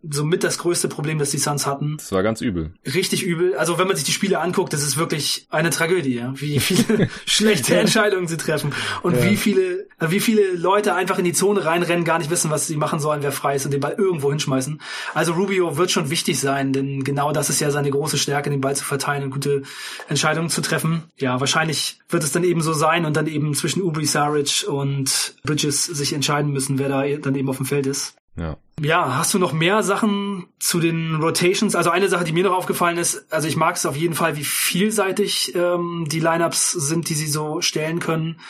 somit 0.41 0.45
das 0.45 0.59
größte 0.59 0.89
Problem, 0.89 1.19
das 1.19 1.31
die 1.31 1.39
Suns 1.39 1.67
hatten. 1.67 1.97
Das 1.99 2.13
war 2.13 2.23
ganz 2.23 2.41
übel. 2.41 2.73
Richtig 2.87 3.23
übel. 3.23 3.55
Also 3.57 3.79
wenn 3.79 3.87
man 3.87 3.97
sich 3.97 4.05
die 4.05 4.13
Spiele 4.13 4.41
anguckt, 4.41 4.73
das 4.73 4.83
ist 4.83 4.97
wirklich 4.97 5.47
eine 5.51 5.71
Tragödie, 5.71 6.23
wie 6.35 6.59
viele 6.61 7.09
schlechte 7.27 7.77
Entscheidungen 7.77 8.27
sie 8.27 8.37
treffen 8.37 8.73
und 9.03 9.17
ja. 9.17 9.25
wie 9.25 9.37
viele, 9.37 9.87
wie 10.01 10.21
viele 10.21 10.53
Leute 10.53 10.95
einfach 10.95 11.19
in 11.19 11.25
die 11.25 11.33
Zone 11.33 11.65
reinrennen, 11.65 12.05
gar 12.05 12.19
nicht 12.19 12.31
wissen, 12.31 12.51
was 12.51 12.67
sie 12.67 12.77
machen 12.77 13.01
sollen, 13.01 13.23
wer 13.23 13.33
frei 13.33 13.57
ist 13.57 13.67
und 13.67 13.73
den 13.73 13.81
Ball 13.81 13.95
irgendwo 13.97 14.31
hinschmeißen. 14.31 14.81
Also 15.15 15.33
Rubio 15.35 15.77
wird 15.77 15.91
schon 15.91 16.11
wichtig 16.11 16.41
sein, 16.41 16.73
denn 16.73 17.05
genau 17.05 17.33
das 17.33 17.51
ist 17.51 17.61
ja 17.61 17.71
seine 17.71 17.91
große 17.91 18.19
Stärke, 18.19 18.51
den 18.51 18.61
Ball 18.61 18.77
zu 18.77 18.85
verteilen 18.85 19.25
und 19.25 19.31
gute 19.31 19.63
Entscheidungen 20.09 20.49
zu 20.49 20.63
treffen. 20.63 21.05
Ja, 21.19 21.41
wahrscheinlich 21.41 21.99
wird 22.09 22.25
es 22.25 22.33
dann 22.33 22.45
eben 22.45 22.63
so 22.63 22.73
sein 22.73 23.05
und 23.05 23.17
dann 23.17 23.27
eben 23.27 23.55
zwischen 23.55 23.83
Ubri 23.83 24.07
Saric 24.07 24.65
und 24.69 25.35
Bridges 25.45 25.85
sich 25.85 26.13
entscheiden 26.13 26.53
müssen, 26.53 26.79
wer 26.79 26.89
da 26.89 27.07
dann 27.07 27.35
eben 27.35 27.49
auf 27.49 27.59
dem 27.59 27.67
Feld 27.67 27.87
ist. 27.87 28.15
Ja. 28.37 28.57
Ja, 28.83 29.19
hast 29.19 29.35
du 29.35 29.39
noch 29.39 29.53
mehr 29.53 29.83
Sachen 29.83 30.47
zu 30.59 30.81
den 30.81 31.17
Rotations? 31.17 31.77
Also 31.77 31.91
eine 31.91 32.09
Sache, 32.09 32.25
die 32.25 32.33
mir 32.33 32.45
noch 32.45 32.57
aufgefallen 32.57 32.97
ist, 32.97 33.31
also 33.31 33.47
ich 33.47 33.57
mag 33.57 33.77
es 33.77 33.85
auf 33.85 33.95
jeden 33.95 34.15
Fall, 34.15 34.37
wie 34.37 34.45
vielseitig 34.45 35.55
ähm, 35.55 36.07
die 36.09 36.21
Lineups 36.21 36.73
sind, 36.73 37.11
die 37.11 37.15
sie 37.15 37.27
so 37.27 37.61
stellen 37.61 38.01
können. 38.01 38.41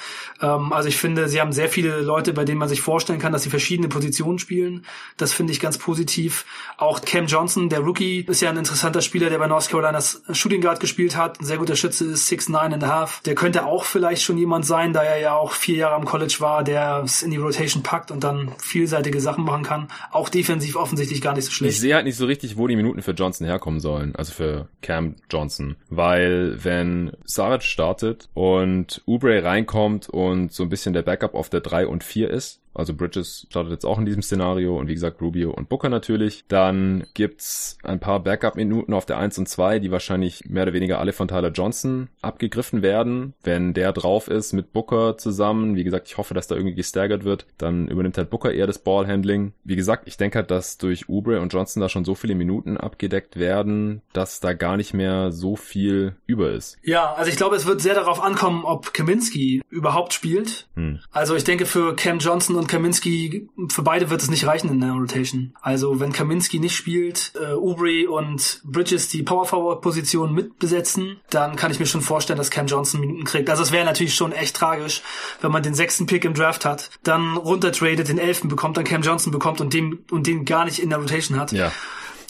Ähm, 0.40 0.72
also 0.72 0.88
ich 0.88 0.98
finde, 0.98 1.28
sie 1.28 1.40
haben 1.40 1.52
sehr 1.52 1.68
viele 1.68 2.00
Leute, 2.00 2.32
bei 2.32 2.44
denen 2.44 2.58
man 2.58 2.68
sich 2.68 2.80
vorstellen 2.80 3.18
kann, 3.18 3.32
dass 3.32 3.42
sie 3.42 3.50
verschiedene 3.50 3.88
Positionen 3.88 4.38
spielen. 4.38 4.86
Das 5.16 5.32
finde 5.32 5.52
ich 5.52 5.58
ganz 5.58 5.78
positiv. 5.78 6.44
Auch 6.76 7.00
Cam 7.00 7.26
Johnson, 7.26 7.68
der 7.68 7.80
Rookie, 7.80 8.24
ist 8.28 8.40
ja 8.40 8.50
ein 8.50 8.56
interessanter 8.56 9.00
Spieler, 9.00 9.30
der 9.30 9.38
bei 9.38 9.48
North 9.48 9.68
Carolina's 9.68 10.22
Shooting 10.30 10.60
Guard 10.60 10.78
gespielt 10.78 11.16
hat. 11.16 11.40
Ein 11.40 11.44
sehr 11.44 11.58
guter 11.58 11.74
Schütze 11.74 12.04
ist 12.04 12.28
six 12.28 12.48
nine 12.48 12.74
and 12.74 12.84
a 12.84 12.88
half. 12.88 13.20
Der 13.22 13.34
könnte 13.34 13.66
auch 13.66 13.84
vielleicht 13.84 14.22
schon 14.22 14.38
jemand 14.38 14.64
sein, 14.64 14.92
da 14.92 15.02
er 15.02 15.18
ja 15.18 15.34
auch 15.34 15.54
vier 15.54 15.78
Jahre 15.78 15.96
am 15.96 16.04
College 16.04 16.36
war, 16.38 16.62
der 16.62 17.02
es 17.04 17.22
in 17.22 17.32
die 17.32 17.36
Rotation 17.36 17.82
packt 17.82 18.12
und 18.12 18.22
dann 18.22 18.52
vielseitige 18.58 19.20
Sachen 19.20 19.42
machen 19.42 19.64
kann 19.64 19.88
auch 20.20 20.28
defensiv 20.28 20.76
offensichtlich 20.76 21.20
gar 21.20 21.34
nicht 21.34 21.46
so 21.46 21.50
schlecht. 21.50 21.74
Ich 21.74 21.80
sehe 21.80 21.94
halt 21.94 22.04
nicht 22.04 22.16
so 22.16 22.26
richtig, 22.26 22.56
wo 22.56 22.66
die 22.66 22.76
Minuten 22.76 23.02
für 23.02 23.12
Johnson 23.12 23.46
herkommen 23.46 23.80
sollen, 23.80 24.14
also 24.14 24.32
für 24.32 24.68
Cam 24.82 25.16
Johnson, 25.30 25.76
weil 25.88 26.62
wenn 26.62 27.12
Saric 27.24 27.62
startet 27.62 28.28
und 28.34 29.02
Ubre 29.06 29.42
reinkommt 29.42 30.08
und 30.08 30.52
so 30.52 30.62
ein 30.64 30.68
bisschen 30.68 30.92
der 30.92 31.02
Backup 31.02 31.34
auf 31.34 31.48
der 31.48 31.60
3 31.60 31.86
und 31.86 32.04
4 32.04 32.30
ist, 32.30 32.60
also 32.74 32.94
Bridges 32.94 33.46
startet 33.50 33.72
jetzt 33.72 33.84
auch 33.84 33.98
in 33.98 34.06
diesem 34.06 34.22
Szenario 34.22 34.78
und 34.78 34.88
wie 34.88 34.94
gesagt 34.94 35.20
Rubio 35.20 35.50
und 35.50 35.68
Booker 35.68 35.88
natürlich. 35.88 36.44
Dann 36.48 37.04
gibt's 37.14 37.78
ein 37.82 38.00
paar 38.00 38.20
Backup-Minuten 38.20 38.92
auf 38.92 39.06
der 39.06 39.18
1 39.18 39.38
und 39.38 39.48
2, 39.48 39.78
die 39.78 39.90
wahrscheinlich 39.90 40.44
mehr 40.48 40.64
oder 40.64 40.72
weniger 40.72 40.98
alle 40.98 41.12
von 41.12 41.28
Tyler 41.28 41.50
Johnson 41.50 42.08
abgegriffen 42.22 42.82
werden. 42.82 43.34
Wenn 43.42 43.74
der 43.74 43.92
drauf 43.92 44.28
ist 44.28 44.52
mit 44.52 44.72
Booker 44.72 45.18
zusammen, 45.18 45.76
wie 45.76 45.84
gesagt, 45.84 46.08
ich 46.08 46.18
hoffe, 46.18 46.34
dass 46.34 46.46
da 46.46 46.54
irgendwie 46.54 46.74
gestaggert 46.74 47.24
wird, 47.24 47.46
dann 47.58 47.88
übernimmt 47.88 48.18
halt 48.18 48.30
Booker 48.30 48.52
eher 48.52 48.66
das 48.66 48.78
Ballhandling. 48.78 49.52
Wie 49.64 49.76
gesagt, 49.76 50.06
ich 50.06 50.16
denke 50.16 50.38
halt, 50.38 50.50
dass 50.50 50.78
durch 50.78 51.08
Ubre 51.08 51.40
und 51.40 51.52
Johnson 51.52 51.80
da 51.80 51.88
schon 51.88 52.04
so 52.04 52.14
viele 52.14 52.34
Minuten 52.34 52.76
abgedeckt 52.76 53.38
werden, 53.38 54.02
dass 54.12 54.40
da 54.40 54.52
gar 54.52 54.76
nicht 54.76 54.94
mehr 54.94 55.32
so 55.32 55.56
viel 55.56 56.14
über 56.26 56.50
ist. 56.52 56.78
Ja, 56.82 57.14
also 57.14 57.30
ich 57.30 57.36
glaube, 57.36 57.56
es 57.56 57.66
wird 57.66 57.80
sehr 57.80 57.94
darauf 57.94 58.22
ankommen, 58.22 58.64
ob 58.64 58.94
Kaminski 58.94 59.62
überhaupt 59.68 60.12
spielt. 60.12 60.68
Hm. 60.76 61.00
Also 61.10 61.34
ich 61.34 61.44
denke, 61.44 61.66
für 61.66 61.96
Cam 61.96 62.18
Johnson 62.18 62.56
und 62.56 62.68
Kaminski, 62.70 63.48
für 63.68 63.82
beide 63.82 64.10
wird 64.10 64.22
es 64.22 64.30
nicht 64.30 64.46
reichen 64.46 64.70
in 64.70 64.80
der 64.80 64.92
Rotation. 64.92 65.52
Also 65.60 66.00
wenn 66.00 66.12
Kaminski 66.12 66.58
nicht 66.58 66.74
spielt, 66.74 67.32
äh, 67.40 67.54
Ubri 67.54 68.06
und 68.06 68.62
Bridges 68.64 69.08
die 69.08 69.22
Power 69.22 69.44
Forward 69.44 69.82
Position 69.82 70.32
mitbesetzen, 70.32 71.20
dann 71.30 71.56
kann 71.56 71.70
ich 71.70 71.80
mir 71.80 71.86
schon 71.86 72.00
vorstellen, 72.00 72.38
dass 72.38 72.50
Cam 72.50 72.66
Johnson 72.66 73.00
Minuten 73.00 73.24
kriegt. 73.24 73.50
Also 73.50 73.62
es 73.62 73.72
wäre 73.72 73.84
natürlich 73.84 74.14
schon 74.14 74.32
echt 74.32 74.56
tragisch, 74.56 75.02
wenn 75.40 75.52
man 75.52 75.62
den 75.62 75.74
sechsten 75.74 76.06
Pick 76.06 76.24
im 76.24 76.34
Draft 76.34 76.64
hat, 76.64 76.90
dann 77.02 77.36
runtertradet, 77.36 78.08
den 78.08 78.18
elften 78.18 78.48
bekommt, 78.48 78.76
dann 78.76 78.84
Cam 78.84 79.02
Johnson 79.02 79.32
bekommt 79.32 79.60
und 79.60 79.74
dem 79.74 80.04
und 80.10 80.26
den 80.26 80.44
gar 80.44 80.64
nicht 80.64 80.78
in 80.78 80.90
der 80.90 80.98
Rotation 80.98 81.38
hat. 81.38 81.52
Ja 81.52 81.72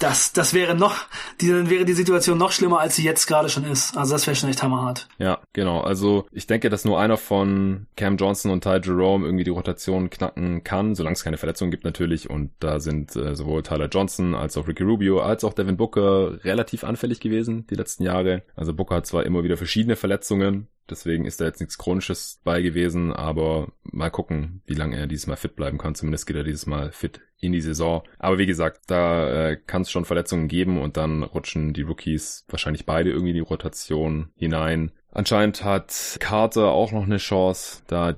das, 0.01 0.33
das 0.33 0.55
wäre 0.55 0.75
noch, 0.75 0.97
die, 1.41 1.49
dann 1.49 1.71
wäre 1.71 1.85
die 1.85 1.93
Situation 1.93 2.39
noch 2.39 2.53
schlimmer, 2.53 2.81
als 2.81 2.97
sie 2.97 3.05
jetzt 3.05 3.27
gerade 3.27 3.49
schon 3.49 3.65
ist. 3.65 3.97
Also 3.97 4.15
das 4.15 4.27
wäre 4.27 4.35
schon 4.35 4.49
echt 4.49 4.63
hammerhart. 4.63 5.09
Ja, 5.19 5.39
genau. 5.53 5.81
Also 5.81 6.27
ich 6.33 6.47
denke, 6.47 6.71
dass 6.71 6.85
nur 6.85 6.99
einer 6.99 7.17
von 7.17 7.87
Cam 7.97 8.17
Johnson 8.17 8.51
und 8.51 8.65
Ty 8.65 8.81
Jerome 8.83 9.27
irgendwie 9.27 9.45
die 9.45 9.51
Rotation 9.51 10.11
knacken 10.11 10.65
kann, 10.65 10.95
solange 10.95 11.15
es 11.15 11.23
keine 11.23 11.37
Verletzungen 11.37 11.71
gibt 11.71 11.85
natürlich. 11.85 12.31
Und 12.31 12.51
da 12.61 12.81
sind 12.81 13.15
äh, 13.15 13.37
sowohl 13.37 13.63
Tyler 13.63 13.89
Johnson 13.89 14.35
als 14.35 14.57
auch 14.57 14.67
Ricky 14.67 14.83
Rubio 14.83 15.21
als 15.21 15.45
auch 15.45 15.53
Devin 15.53 15.77
Booker 15.77 16.43
relativ 16.45 16.83
anfällig 16.83 17.21
gewesen 17.21 17.67
die 17.69 17.75
letzten 17.75 18.05
Jahre. 18.05 18.43
Also 18.57 18.73
Booker 18.73 18.97
hat 18.97 19.07
zwar 19.07 19.27
immer 19.27 19.45
wieder 19.45 19.57
verschiedene 19.57 19.97
Verletzungen, 19.97 20.69
Deswegen 20.89 21.25
ist 21.25 21.41
da 21.41 21.45
jetzt 21.45 21.61
nichts 21.61 21.79
Chronisches 21.79 22.41
bei 22.43 22.63
gewesen, 22.63 23.13
aber 23.13 23.73
mal 23.83 24.11
gucken, 24.11 24.63
wie 24.67 24.75
lange 24.75 24.97
er 24.97 25.07
dieses 25.07 25.27
Mal 25.27 25.37
fit 25.37 25.57
bleiben 25.57 25.79
kann. 25.79 25.95
Zumindest 25.95 26.27
geht 26.27 26.37
er 26.37 26.45
dieses 26.45 26.67
Mal 26.67 26.93
fit 26.93 27.21
in 27.39 27.53
die 27.53 27.61
Saison. 27.61 28.03
Aber 28.19 28.39
wie 28.39 28.47
gesagt, 28.47 28.83
da 28.89 29.51
äh, 29.51 29.57
kann 29.57 29.83
es 29.83 29.91
schon 29.91 30.05
Verletzungen 30.05 30.49
geben 30.49 30.81
und 30.81 30.97
dann 30.97 31.23
rutschen 31.23 31.73
die 31.73 31.83
Rookies 31.83 32.45
wahrscheinlich 32.49 32.87
beide 32.87 33.11
irgendwie 33.11 33.31
in 33.31 33.37
die 33.37 33.41
Rotation 33.41 34.31
hinein. 34.37 34.93
Anscheinend 35.13 35.65
hat 35.65 36.17
Carter 36.21 36.71
auch 36.71 36.93
noch 36.93 37.05
eine 37.05 37.17
Chance. 37.17 37.83
Da 37.89 38.17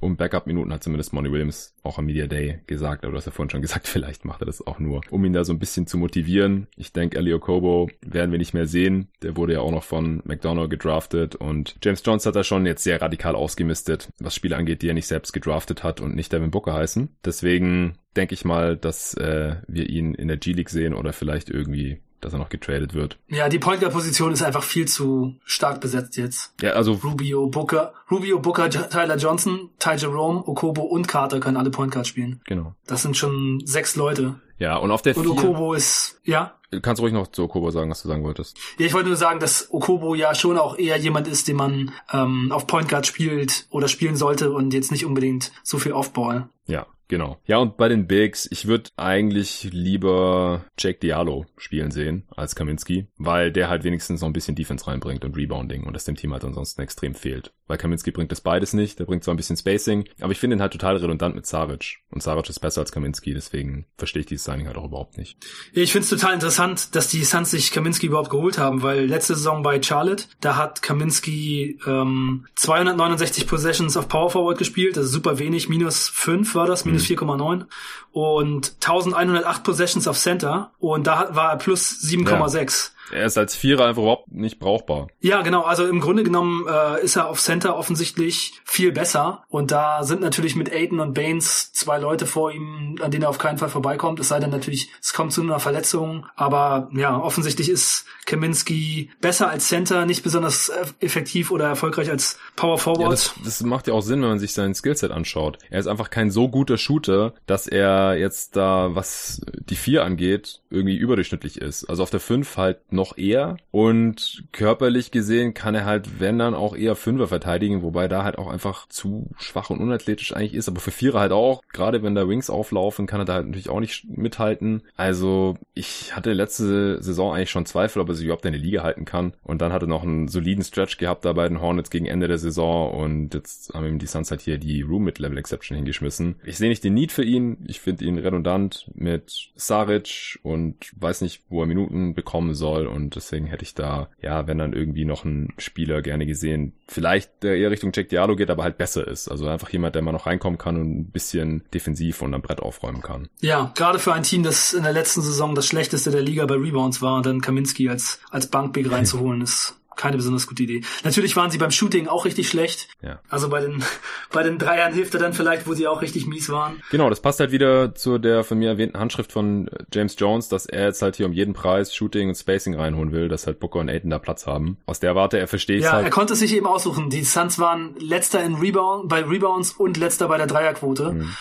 um 0.00 0.16
Backup-Minuten 0.16 0.72
hat 0.72 0.82
zumindest 0.82 1.12
Monty 1.12 1.30
Williams 1.30 1.74
auch 1.82 1.98
am 1.98 2.06
Media 2.06 2.26
Day 2.26 2.60
gesagt, 2.66 3.04
aber 3.04 3.12
du 3.12 3.18
hast 3.18 3.26
ja 3.26 3.32
vorhin 3.32 3.50
schon 3.50 3.62
gesagt, 3.62 3.86
vielleicht 3.88 4.24
macht 4.24 4.42
er 4.42 4.46
das 4.46 4.66
auch 4.66 4.78
nur, 4.78 5.02
um 5.10 5.24
ihn 5.24 5.32
da 5.32 5.44
so 5.44 5.52
ein 5.52 5.58
bisschen 5.58 5.86
zu 5.86 5.98
motivieren. 5.98 6.66
Ich 6.76 6.92
denke, 6.92 7.18
Elio 7.18 7.38
Kobo 7.38 7.88
werden 8.00 8.30
wir 8.30 8.38
nicht 8.38 8.54
mehr 8.54 8.66
sehen. 8.66 9.08
Der 9.22 9.36
wurde 9.36 9.54
ja 9.54 9.60
auch 9.60 9.70
noch 9.70 9.84
von 9.84 10.22
McDonough 10.24 10.68
gedraftet 10.68 11.34
und 11.34 11.76
James 11.82 12.02
Jones 12.04 12.26
hat 12.26 12.36
da 12.36 12.44
schon 12.44 12.66
jetzt 12.66 12.84
sehr 12.84 13.00
radikal 13.00 13.34
ausgemistet, 13.34 14.08
was 14.18 14.34
Spiele 14.34 14.56
angeht, 14.56 14.82
die 14.82 14.88
er 14.88 14.94
nicht 14.94 15.06
selbst 15.06 15.32
gedraftet 15.32 15.82
hat 15.82 16.00
und 16.00 16.14
nicht 16.14 16.32
Devin 16.32 16.50
Booker 16.50 16.74
heißen. 16.74 17.08
Deswegen 17.24 17.98
denke 18.16 18.34
ich 18.34 18.44
mal, 18.44 18.76
dass 18.76 19.14
äh, 19.14 19.56
wir 19.66 19.88
ihn 19.88 20.14
in 20.14 20.28
der 20.28 20.36
G-League 20.36 20.70
sehen 20.70 20.94
oder 20.94 21.12
vielleicht 21.12 21.50
irgendwie 21.50 22.00
dass 22.20 22.32
er 22.32 22.38
noch 22.38 22.48
getradet 22.48 22.94
wird. 22.94 23.18
Ja, 23.28 23.48
die 23.48 23.58
Point 23.58 23.80
Guard 23.80 23.92
Position 23.92 24.32
ist 24.32 24.42
einfach 24.42 24.62
viel 24.62 24.86
zu 24.86 25.36
stark 25.44 25.80
besetzt 25.80 26.16
jetzt. 26.16 26.54
Ja, 26.60 26.72
also 26.72 26.92
Rubio, 26.92 27.46
Booker, 27.46 27.94
Rubio, 28.10 28.38
Booker, 28.40 28.70
Tyler 28.70 29.16
Johnson, 29.16 29.70
Ty 29.78 29.96
Jerome, 29.96 30.42
Okobo 30.46 30.82
und 30.82 31.08
Carter 31.08 31.40
können 31.40 31.56
alle 31.56 31.70
Point 31.70 31.92
Guard 31.92 32.06
spielen. 32.06 32.40
Genau. 32.44 32.74
Das 32.86 33.02
sind 33.02 33.16
schon 33.16 33.62
sechs 33.64 33.96
Leute. 33.96 34.40
Ja, 34.58 34.76
und 34.76 34.90
auf 34.90 35.02
der 35.02 35.16
Und 35.16 35.26
Okobo 35.26 35.72
ist, 35.72 36.20
ja? 36.24 36.54
Kannst 36.82 37.00
du 37.00 37.04
ruhig 37.04 37.14
noch 37.14 37.28
zu 37.28 37.44
Okobo 37.44 37.70
sagen, 37.70 37.90
was 37.90 38.02
du 38.02 38.08
sagen 38.08 38.22
wolltest. 38.22 38.58
Ja, 38.78 38.86
ich 38.86 38.92
wollte 38.92 39.08
nur 39.08 39.16
sagen, 39.16 39.40
dass 39.40 39.72
Okobo 39.72 40.14
ja 40.14 40.34
schon 40.34 40.58
auch 40.58 40.78
eher 40.78 40.98
jemand 40.98 41.26
ist, 41.26 41.48
den 41.48 41.56
man 41.56 41.92
ähm, 42.12 42.52
auf 42.52 42.66
Point 42.66 42.88
Guard 42.88 43.06
spielt 43.06 43.66
oder 43.70 43.88
spielen 43.88 44.16
sollte 44.16 44.52
und 44.52 44.74
jetzt 44.74 44.92
nicht 44.92 45.06
unbedingt 45.06 45.50
so 45.62 45.78
viel 45.78 45.92
Offball. 45.92 46.48
Ja, 46.66 46.86
Genau. 47.10 47.40
Ja, 47.44 47.58
und 47.58 47.76
bei 47.76 47.88
den 47.88 48.06
Bigs, 48.06 48.46
ich 48.52 48.68
würde 48.68 48.90
eigentlich 48.96 49.68
lieber 49.72 50.64
Jake 50.78 51.00
Diallo 51.00 51.44
spielen 51.56 51.90
sehen 51.90 52.28
als 52.36 52.54
Kaminski, 52.54 53.08
weil 53.18 53.50
der 53.50 53.68
halt 53.68 53.82
wenigstens 53.82 54.20
noch 54.20 54.28
ein 54.28 54.32
bisschen 54.32 54.54
Defense 54.54 54.86
reinbringt 54.86 55.24
und 55.24 55.36
Rebounding 55.36 55.82
und 55.82 55.94
das 55.94 56.04
dem 56.04 56.14
Team 56.14 56.32
halt 56.32 56.44
ansonsten 56.44 56.80
extrem 56.82 57.16
fehlt. 57.16 57.52
Weil 57.66 57.78
Kaminski 57.78 58.12
bringt 58.12 58.30
das 58.30 58.40
beides 58.40 58.74
nicht, 58.74 59.00
der 59.00 59.06
bringt 59.06 59.24
zwar 59.24 59.34
ein 59.34 59.36
bisschen 59.36 59.56
Spacing, 59.56 60.08
aber 60.20 60.30
ich 60.30 60.38
finde 60.38 60.56
ihn 60.56 60.60
halt 60.60 60.72
total 60.72 60.98
redundant 60.98 61.34
mit 61.34 61.46
Saric. 61.46 61.98
Und 62.10 62.22
Saric 62.22 62.48
ist 62.48 62.60
besser 62.60 62.80
als 62.80 62.92
Kaminski, 62.92 63.34
deswegen 63.34 63.86
verstehe 63.96 64.20
ich 64.20 64.26
dieses 64.26 64.44
Signing 64.44 64.68
halt 64.68 64.76
auch 64.76 64.84
überhaupt 64.84 65.18
nicht. 65.18 65.36
Ich 65.72 65.90
finde 65.90 66.04
es 66.04 66.10
total 66.10 66.34
interessant, 66.34 66.94
dass 66.94 67.08
die 67.08 67.24
Suns 67.24 67.50
sich 67.50 67.72
Kaminski 67.72 68.06
überhaupt 68.06 68.30
geholt 68.30 68.58
haben, 68.58 68.82
weil 68.82 69.06
letzte 69.06 69.34
Saison 69.34 69.64
bei 69.64 69.82
Charlotte, 69.82 70.26
da 70.40 70.54
hat 70.54 70.80
Kaminski 70.80 71.80
ähm, 71.86 72.46
269 72.54 73.48
Possessions 73.48 73.96
auf 73.96 74.06
Power 74.06 74.30
Forward 74.30 74.58
gespielt, 74.58 74.96
also 74.96 75.08
super 75.08 75.40
wenig, 75.40 75.68
minus 75.68 76.08
5 76.08 76.54
war 76.54 76.66
das, 76.66 76.84
minus 76.84 76.99
4,9 77.00 77.66
und 78.12 78.74
1108 78.82 79.62
Possessions 79.62 80.08
auf 80.08 80.18
Center 80.18 80.72
und 80.78 81.06
da 81.06 81.34
war 81.34 81.50
er 81.50 81.56
plus 81.56 82.00
7,6. 82.02 82.90
Er 83.12 83.26
ist 83.26 83.38
als 83.38 83.56
Vierer 83.56 83.86
einfach 83.86 84.02
überhaupt 84.02 84.32
nicht 84.32 84.58
brauchbar. 84.58 85.08
Ja, 85.20 85.42
genau. 85.42 85.62
Also 85.62 85.86
im 85.86 86.00
Grunde 86.00 86.22
genommen 86.22 86.66
äh, 86.68 87.02
ist 87.02 87.16
er 87.16 87.28
auf 87.28 87.40
Center 87.40 87.76
offensichtlich 87.76 88.60
viel 88.64 88.92
besser. 88.92 89.44
Und 89.48 89.70
da 89.70 90.04
sind 90.04 90.20
natürlich 90.20 90.56
mit 90.56 90.72
Aiden 90.72 91.00
und 91.00 91.14
Baines 91.14 91.72
zwei 91.72 91.98
Leute 91.98 92.26
vor 92.26 92.52
ihm, 92.52 92.98
an 93.02 93.10
denen 93.10 93.24
er 93.24 93.30
auf 93.30 93.38
keinen 93.38 93.58
Fall 93.58 93.68
vorbeikommt. 93.68 94.20
Es 94.20 94.28
sei 94.28 94.38
denn 94.38 94.50
natürlich, 94.50 94.90
es 95.00 95.12
kommt 95.12 95.32
zu 95.32 95.42
einer 95.42 95.60
Verletzung. 95.60 96.26
Aber 96.36 96.88
ja, 96.94 97.18
offensichtlich 97.18 97.68
ist 97.68 98.04
Kaminski 98.26 99.10
besser 99.20 99.50
als 99.50 99.68
Center, 99.68 100.06
nicht 100.06 100.22
besonders 100.22 100.70
effektiv 101.00 101.50
oder 101.50 101.66
erfolgreich 101.66 102.10
als 102.10 102.38
Power 102.54 102.78
Forward. 102.78 103.02
Ja, 103.02 103.10
das, 103.10 103.34
das 103.44 103.60
macht 103.62 103.88
ja 103.88 103.94
auch 103.94 104.02
Sinn, 104.02 104.22
wenn 104.22 104.28
man 104.28 104.38
sich 104.38 104.52
sein 104.52 104.74
Skillset 104.74 105.10
anschaut. 105.10 105.58
Er 105.70 105.80
ist 105.80 105.86
einfach 105.86 106.10
kein 106.10 106.30
so 106.30 106.48
guter 106.48 106.78
Shooter, 106.78 107.34
dass 107.46 107.66
er 107.66 108.16
jetzt 108.16 108.56
da, 108.56 108.94
was 108.94 109.40
die 109.68 109.74
vier 109.74 110.04
angeht, 110.04 110.60
irgendwie 110.70 110.96
überdurchschnittlich 110.96 111.60
ist. 111.60 111.84
Also 111.86 112.02
auf 112.02 112.10
der 112.10 112.20
fünf 112.20 112.56
halt 112.56 112.89
noch 112.92 113.16
eher. 113.16 113.56
Und 113.70 114.44
körperlich 114.52 115.10
gesehen 115.10 115.54
kann 115.54 115.74
er 115.74 115.84
halt, 115.84 116.20
wenn 116.20 116.38
dann 116.38 116.54
auch 116.54 116.76
eher 116.76 116.96
Fünfer 116.96 117.28
verteidigen, 117.28 117.82
wobei 117.82 118.08
da 118.08 118.24
halt 118.24 118.38
auch 118.38 118.48
einfach 118.48 118.88
zu 118.88 119.30
schwach 119.38 119.70
und 119.70 119.80
unathletisch 119.80 120.34
eigentlich 120.34 120.54
ist, 120.54 120.68
aber 120.68 120.80
für 120.80 120.90
Vierer 120.90 121.20
halt 121.20 121.32
auch, 121.32 121.62
gerade 121.72 122.02
wenn 122.02 122.14
da 122.14 122.28
Wings 122.28 122.50
auflaufen, 122.50 123.06
kann 123.06 123.20
er 123.20 123.24
da 123.24 123.34
halt 123.34 123.46
natürlich 123.46 123.70
auch 123.70 123.80
nicht 123.80 124.08
mithalten. 124.08 124.82
Also 124.96 125.56
ich 125.74 126.14
hatte 126.14 126.32
letzte 126.32 127.02
Saison 127.02 127.34
eigentlich 127.34 127.50
schon 127.50 127.66
Zweifel, 127.66 128.00
ob 128.00 128.08
er 128.08 128.14
sich 128.14 128.24
überhaupt 128.24 128.44
in 128.44 128.52
der 128.52 128.60
Liga 128.60 128.82
halten 128.82 129.04
kann. 129.04 129.32
Und 129.42 129.60
dann 129.60 129.72
hat 129.72 129.82
er 129.82 129.88
noch 129.88 130.02
einen 130.02 130.28
soliden 130.28 130.64
Stretch 130.64 130.98
gehabt 130.98 131.24
da 131.24 131.32
bei 131.32 131.48
den 131.48 131.60
Hornets 131.60 131.90
gegen 131.90 132.06
Ende 132.06 132.28
der 132.28 132.38
Saison. 132.38 132.92
Und 132.92 133.34
jetzt 133.34 133.72
haben 133.74 133.86
ihm 133.86 133.98
die 133.98 134.06
Suns 134.06 134.30
halt 134.30 134.40
hier 134.40 134.58
die 134.58 134.82
Room 134.82 135.04
mit 135.04 135.18
Level 135.18 135.38
Exception 135.38 135.76
hingeschmissen. 135.76 136.36
Ich 136.44 136.58
sehe 136.58 136.68
nicht 136.68 136.84
den 136.84 136.94
Need 136.94 137.12
für 137.12 137.24
ihn, 137.24 137.58
ich 137.66 137.80
finde 137.80 138.04
ihn 138.04 138.18
redundant 138.18 138.90
mit 138.94 139.50
Saric 139.54 140.38
und 140.42 140.76
weiß 140.96 141.20
nicht, 141.22 141.42
wo 141.48 141.62
er 141.62 141.66
Minuten 141.66 142.14
bekommen 142.14 142.54
soll 142.54 142.79
und 142.86 143.16
deswegen 143.16 143.46
hätte 143.46 143.64
ich 143.64 143.74
da, 143.74 144.08
ja, 144.20 144.46
wenn 144.46 144.58
dann 144.58 144.72
irgendwie 144.72 145.04
noch 145.04 145.24
ein 145.24 145.52
Spieler 145.58 146.02
gerne 146.02 146.26
gesehen, 146.26 146.72
vielleicht 146.88 147.42
der 147.42 147.56
eher 147.56 147.70
Richtung 147.70 147.92
Jack 147.94 148.08
Diallo 148.08 148.36
geht, 148.36 148.50
aber 148.50 148.62
halt 148.62 148.78
besser 148.78 149.06
ist. 149.06 149.28
Also 149.28 149.46
einfach 149.46 149.70
jemand, 149.70 149.94
der 149.94 150.02
mal 150.02 150.12
noch 150.12 150.26
reinkommen 150.26 150.58
kann 150.58 150.76
und 150.76 150.98
ein 150.98 151.04
bisschen 151.10 151.62
defensiv 151.72 152.22
und 152.22 152.34
am 152.34 152.42
Brett 152.42 152.60
aufräumen 152.60 153.02
kann. 153.02 153.28
Ja, 153.40 153.72
gerade 153.74 153.98
für 153.98 154.12
ein 154.12 154.22
Team, 154.22 154.42
das 154.42 154.72
in 154.72 154.82
der 154.82 154.92
letzten 154.92 155.22
Saison 155.22 155.54
das 155.54 155.66
schlechteste 155.66 156.10
der 156.10 156.22
Liga 156.22 156.46
bei 156.46 156.54
Rebounds 156.54 157.02
war, 157.02 157.22
dann 157.22 157.40
Kaminski 157.40 157.88
als, 157.88 158.20
als 158.30 158.46
Bankbig 158.48 158.90
reinzuholen, 158.92 159.42
ist 159.42 159.79
keine 159.96 160.16
besonders 160.16 160.46
gute 160.46 160.62
Idee. 160.62 160.82
Natürlich 161.04 161.36
waren 161.36 161.50
sie 161.50 161.58
beim 161.58 161.70
Shooting 161.70 162.08
auch 162.08 162.24
richtig 162.24 162.48
schlecht. 162.48 162.88
Ja. 163.02 163.20
Also 163.28 163.48
bei 163.48 163.60
den, 163.60 163.82
bei 164.32 164.42
den 164.42 164.58
Dreiern 164.58 164.92
hilft 164.92 165.14
er 165.14 165.20
dann 165.20 165.32
vielleicht, 165.32 165.66
wo 165.66 165.74
sie 165.74 165.86
auch 165.86 166.02
richtig 166.02 166.26
mies 166.26 166.48
waren. 166.48 166.82
Genau, 166.90 167.10
das 167.10 167.20
passt 167.20 167.40
halt 167.40 167.52
wieder 167.52 167.94
zu 167.94 168.18
der 168.18 168.44
von 168.44 168.58
mir 168.58 168.70
erwähnten 168.70 168.98
Handschrift 168.98 169.32
von 169.32 169.70
James 169.92 170.16
Jones, 170.18 170.48
dass 170.48 170.66
er 170.66 170.86
jetzt 170.86 171.02
halt 171.02 171.16
hier 171.16 171.26
um 171.26 171.32
jeden 171.32 171.54
Preis 171.54 171.94
Shooting 171.94 172.28
und 172.28 172.34
Spacing 172.34 172.74
reinholen 172.74 173.12
will, 173.12 173.28
dass 173.28 173.46
halt 173.46 173.60
Booker 173.60 173.80
und 173.80 173.88
Aiden 173.88 174.10
da 174.10 174.18
Platz 174.18 174.46
haben. 174.46 174.78
Aus 174.86 175.00
der 175.00 175.14
Warte, 175.14 175.38
er 175.38 175.48
versteht 175.48 175.82
ja, 175.82 175.92
halt. 175.92 176.04
er 176.04 176.10
konnte 176.10 176.34
sich 176.34 176.54
eben 176.54 176.66
aussuchen. 176.66 177.10
Die 177.10 177.24
Suns 177.24 177.58
waren 177.58 177.94
letzter 177.98 178.42
in 178.42 178.54
Rebound, 178.54 179.08
bei 179.08 179.22
Rebounds 179.22 179.72
und 179.72 179.96
letzter 179.96 180.28
bei 180.28 180.38
der 180.38 180.46
Dreierquote. 180.46 181.12
Mhm. 181.12 181.36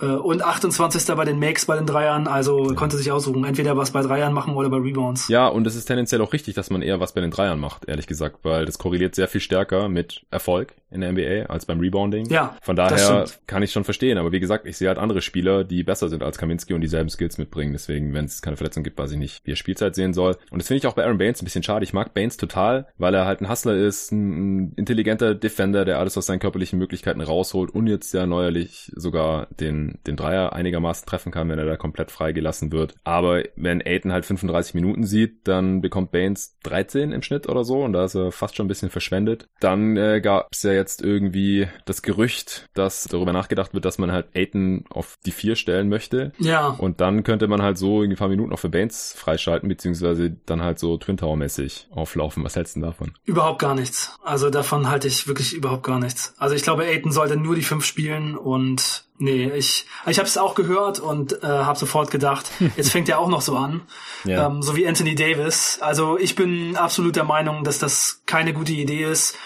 Äh, 0.00 0.06
und 0.06 0.42
28. 0.42 1.14
bei 1.14 1.24
den 1.24 1.38
Makes 1.38 1.66
bei 1.66 1.76
den 1.76 1.86
Dreiern, 1.86 2.26
also 2.26 2.74
konnte 2.74 2.96
sich 2.96 3.12
aussuchen, 3.12 3.44
entweder 3.44 3.76
was 3.76 3.92
bei 3.92 4.02
Dreiern 4.02 4.32
machen 4.32 4.54
oder 4.54 4.68
bei 4.68 4.78
Rebounds. 4.78 5.28
Ja, 5.28 5.46
und 5.46 5.66
es 5.66 5.74
ist 5.74 5.86
tendenziell 5.86 6.20
auch 6.20 6.32
richtig, 6.32 6.54
dass 6.54 6.70
man 6.70 6.82
eher 6.82 7.00
was 7.00 7.12
bei 7.12 7.20
den 7.20 7.30
Dreiern 7.30 7.60
macht, 7.60 7.88
ehrlich 7.88 8.06
gesagt, 8.06 8.38
weil 8.42 8.64
das 8.66 8.78
korreliert 8.78 9.14
sehr 9.14 9.28
viel 9.28 9.40
stärker 9.40 9.88
mit 9.88 10.24
Erfolg 10.30 10.74
in 10.94 11.00
der 11.00 11.12
NBA 11.12 11.52
als 11.52 11.66
beim 11.66 11.80
Rebounding. 11.80 12.26
Ja. 12.30 12.56
Von 12.62 12.76
daher 12.76 13.26
kann 13.46 13.62
ich 13.62 13.72
schon 13.72 13.84
verstehen, 13.84 14.18
aber 14.18 14.32
wie 14.32 14.40
gesagt, 14.40 14.66
ich 14.66 14.76
sehe 14.76 14.88
halt 14.88 14.98
andere 14.98 15.20
Spieler, 15.20 15.64
die 15.64 15.82
besser 15.82 16.08
sind 16.08 16.22
als 16.22 16.38
Kaminski 16.38 16.74
und 16.74 16.80
dieselben 16.80 17.10
Skills 17.10 17.38
mitbringen, 17.38 17.72
deswegen, 17.72 18.14
wenn 18.14 18.24
es 18.24 18.42
keine 18.42 18.56
Verletzung 18.56 18.84
gibt, 18.84 18.98
weiß 18.98 19.12
ich 19.12 19.18
nicht, 19.18 19.44
wie 19.44 19.52
er 19.52 19.56
Spielzeit 19.56 19.94
sehen 19.94 20.14
soll. 20.14 20.36
Und 20.50 20.60
das 20.60 20.68
finde 20.68 20.78
ich 20.78 20.86
auch 20.86 20.94
bei 20.94 21.04
Aaron 21.04 21.18
Baines 21.18 21.42
ein 21.42 21.44
bisschen 21.44 21.62
schade. 21.62 21.84
Ich 21.84 21.92
mag 21.92 22.14
Baines 22.14 22.36
total, 22.36 22.86
weil 22.98 23.14
er 23.14 23.26
halt 23.26 23.40
ein 23.40 23.48
Hustler 23.48 23.76
ist, 23.76 24.12
ein 24.12 24.72
intelligenter 24.76 25.34
Defender, 25.34 25.84
der 25.84 25.98
alles 25.98 26.16
aus 26.16 26.26
seinen 26.26 26.38
körperlichen 26.38 26.78
Möglichkeiten 26.78 27.20
rausholt 27.20 27.70
und 27.70 27.86
jetzt 27.86 28.14
ja 28.14 28.26
neuerlich 28.26 28.92
sogar 28.94 29.48
den, 29.60 29.98
den 30.06 30.16
Dreier 30.16 30.52
einigermaßen 30.52 31.06
treffen 31.06 31.32
kann, 31.32 31.48
wenn 31.48 31.58
er 31.58 31.66
da 31.66 31.76
komplett 31.76 32.10
freigelassen 32.10 32.72
wird. 32.72 32.94
Aber 33.04 33.42
wenn 33.56 33.82
Aiden 33.84 34.12
halt 34.12 34.26
35 34.26 34.74
Minuten 34.74 35.04
sieht, 35.04 35.48
dann 35.48 35.80
bekommt 35.80 36.12
Baines 36.12 36.58
13 36.62 37.12
im 37.12 37.22
Schnitt 37.22 37.48
oder 37.48 37.64
so 37.64 37.82
und 37.82 37.92
da 37.92 38.04
ist 38.04 38.14
er 38.14 38.32
fast 38.32 38.56
schon 38.56 38.66
ein 38.66 38.68
bisschen 38.68 38.90
verschwendet. 38.90 39.48
Dann 39.60 39.96
äh, 39.96 40.20
gab 40.20 40.48
es 40.52 40.62
ja 40.62 40.72
jetzt 40.72 40.83
irgendwie 41.02 41.68
das 41.84 42.02
Gerücht, 42.02 42.68
dass 42.74 43.04
darüber 43.04 43.32
nachgedacht 43.32 43.74
wird, 43.74 43.84
dass 43.84 43.98
man 43.98 44.12
halt 44.12 44.26
Aiton 44.34 44.84
auf 44.88 45.18
die 45.24 45.30
vier 45.30 45.56
stellen 45.56 45.88
möchte. 45.88 46.32
Ja. 46.38 46.68
Und 46.68 47.00
dann 47.00 47.24
könnte 47.24 47.48
man 47.48 47.62
halt 47.62 47.78
so 47.78 48.02
irgendwie 48.02 48.16
ein 48.16 48.18
paar 48.18 48.28
Minuten 48.28 48.50
noch 48.50 48.58
für 48.58 48.68
Baines 48.68 49.14
freischalten, 49.16 49.68
beziehungsweise 49.68 50.36
dann 50.46 50.62
halt 50.62 50.78
so 50.78 50.96
Twin 50.96 51.16
Tower 51.16 51.36
mäßig 51.36 51.88
auflaufen. 51.90 52.44
Was 52.44 52.56
hältst 52.56 52.76
du 52.76 52.80
davon? 52.80 53.12
Überhaupt 53.24 53.60
gar 53.60 53.74
nichts. 53.74 54.18
Also 54.22 54.50
davon 54.50 54.88
halte 54.88 55.08
ich 55.08 55.26
wirklich 55.26 55.54
überhaupt 55.54 55.84
gar 55.84 55.98
nichts. 55.98 56.34
Also 56.38 56.54
ich 56.54 56.62
glaube, 56.62 56.84
Aiton 56.84 57.12
sollte 57.12 57.36
nur 57.36 57.54
die 57.54 57.62
fünf 57.62 57.84
spielen 57.84 58.36
und 58.36 59.04
Nee, 59.16 59.48
ich, 59.54 59.86
ich 60.06 60.18
habe 60.18 60.26
es 60.26 60.36
auch 60.36 60.56
gehört 60.56 60.98
und 60.98 61.44
äh, 61.44 61.46
habe 61.46 61.78
sofort 61.78 62.10
gedacht, 62.10 62.50
jetzt 62.76 62.90
fängt 62.90 63.08
er 63.08 63.20
auch 63.20 63.28
noch 63.28 63.42
so 63.42 63.56
an, 63.56 63.82
ja. 64.24 64.46
ähm, 64.46 64.60
so 64.60 64.74
wie 64.74 64.88
Anthony 64.88 65.14
Davis. 65.14 65.78
Also 65.80 66.18
ich 66.18 66.34
bin 66.34 66.76
absolut 66.76 67.14
der 67.14 67.22
Meinung, 67.22 67.62
dass 67.62 67.78
das 67.78 68.22
keine 68.26 68.52
gute 68.52 68.72
Idee 68.72 69.04
ist. 69.04 69.38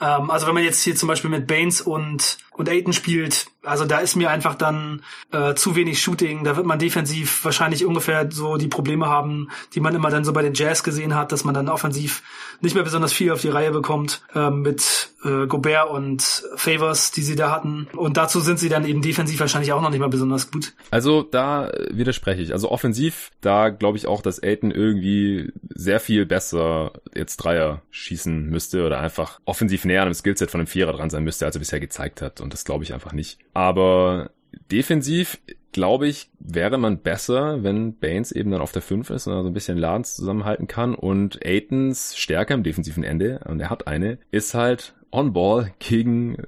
Ähm, 0.00 0.30
also 0.30 0.46
wenn 0.46 0.54
man 0.54 0.64
jetzt 0.64 0.82
hier 0.82 0.96
zum 0.96 1.08
Beispiel 1.08 1.30
mit 1.30 1.46
Baines 1.46 1.80
und 1.80 2.38
und 2.60 2.68
Aiton 2.68 2.92
spielt, 2.92 3.46
also 3.62 3.84
da 3.84 3.98
ist 3.98 4.16
mir 4.16 4.30
einfach 4.30 4.54
dann 4.54 5.02
äh, 5.32 5.54
zu 5.54 5.76
wenig 5.76 6.00
Shooting. 6.00 6.44
Da 6.44 6.56
wird 6.56 6.66
man 6.66 6.78
defensiv 6.78 7.44
wahrscheinlich 7.44 7.84
ungefähr 7.84 8.30
so 8.30 8.56
die 8.56 8.68
Probleme 8.68 9.06
haben, 9.06 9.50
die 9.74 9.80
man 9.80 9.94
immer 9.94 10.10
dann 10.10 10.24
so 10.24 10.32
bei 10.32 10.42
den 10.42 10.54
Jazz 10.54 10.82
gesehen 10.82 11.14
hat, 11.14 11.32
dass 11.32 11.44
man 11.44 11.54
dann 11.54 11.68
offensiv 11.68 12.22
nicht 12.60 12.74
mehr 12.74 12.84
besonders 12.84 13.12
viel 13.12 13.32
auf 13.32 13.40
die 13.40 13.48
Reihe 13.48 13.70
bekommt 13.70 14.22
äh, 14.34 14.50
mit 14.50 15.10
äh, 15.24 15.46
Gobert 15.46 15.90
und 15.90 16.44
Favors, 16.56 17.10
die 17.10 17.22
sie 17.22 17.36
da 17.36 17.50
hatten. 17.50 17.86
Und 17.94 18.16
dazu 18.16 18.40
sind 18.40 18.58
sie 18.58 18.68
dann 18.68 18.86
eben 18.86 19.02
defensiv 19.02 19.40
wahrscheinlich 19.40 19.72
auch 19.72 19.82
noch 19.82 19.90
nicht 19.90 20.00
mal 20.00 20.08
besonders 20.08 20.50
gut. 20.50 20.72
Also 20.90 21.22
da 21.22 21.70
widerspreche 21.90 22.42
ich. 22.42 22.52
Also 22.52 22.70
offensiv, 22.70 23.30
da 23.40 23.68
glaube 23.68 23.98
ich 23.98 24.06
auch, 24.06 24.22
dass 24.22 24.42
Aiton 24.42 24.70
irgendwie 24.70 25.52
sehr 25.74 26.00
viel 26.00 26.24
besser 26.24 26.92
jetzt 27.14 27.36
Dreier 27.38 27.82
schießen 27.90 28.48
müsste 28.48 28.86
oder 28.86 29.00
einfach 29.00 29.40
offensiv 29.44 29.84
näher 29.84 30.02
an 30.02 30.08
dem 30.08 30.14
Skillset 30.14 30.50
von 30.50 30.60
einem 30.60 30.66
Vierer 30.66 30.92
dran 30.92 31.10
sein 31.10 31.24
müsste, 31.24 31.46
als 31.46 31.56
er 31.56 31.60
bisher 31.60 31.80
gezeigt 31.80 32.22
hat. 32.22 32.40
Und 32.40 32.49
das 32.52 32.64
glaube 32.64 32.84
ich 32.84 32.92
einfach 32.92 33.12
nicht. 33.12 33.38
Aber 33.54 34.30
defensiv 34.70 35.38
glaube 35.72 36.08
ich, 36.08 36.30
wäre 36.38 36.78
man 36.78 36.98
besser, 36.98 37.62
wenn 37.62 37.96
Baines 37.96 38.32
eben 38.32 38.50
dann 38.50 38.60
auf 38.60 38.72
der 38.72 38.82
5 38.82 39.10
ist 39.10 39.26
und 39.26 39.34
also 39.34 39.48
ein 39.48 39.54
bisschen 39.54 39.78
Ladens 39.78 40.16
zusammenhalten 40.16 40.66
kann 40.66 40.94
und 40.94 41.44
Aitons 41.44 42.16
Stärke 42.16 42.54
am 42.54 42.62
defensiven 42.62 43.04
Ende, 43.04 43.40
und 43.48 43.60
er 43.60 43.70
hat 43.70 43.86
eine, 43.86 44.18
ist 44.30 44.54
halt 44.54 44.94
On-Ball 45.12 45.72
gegen 45.78 46.38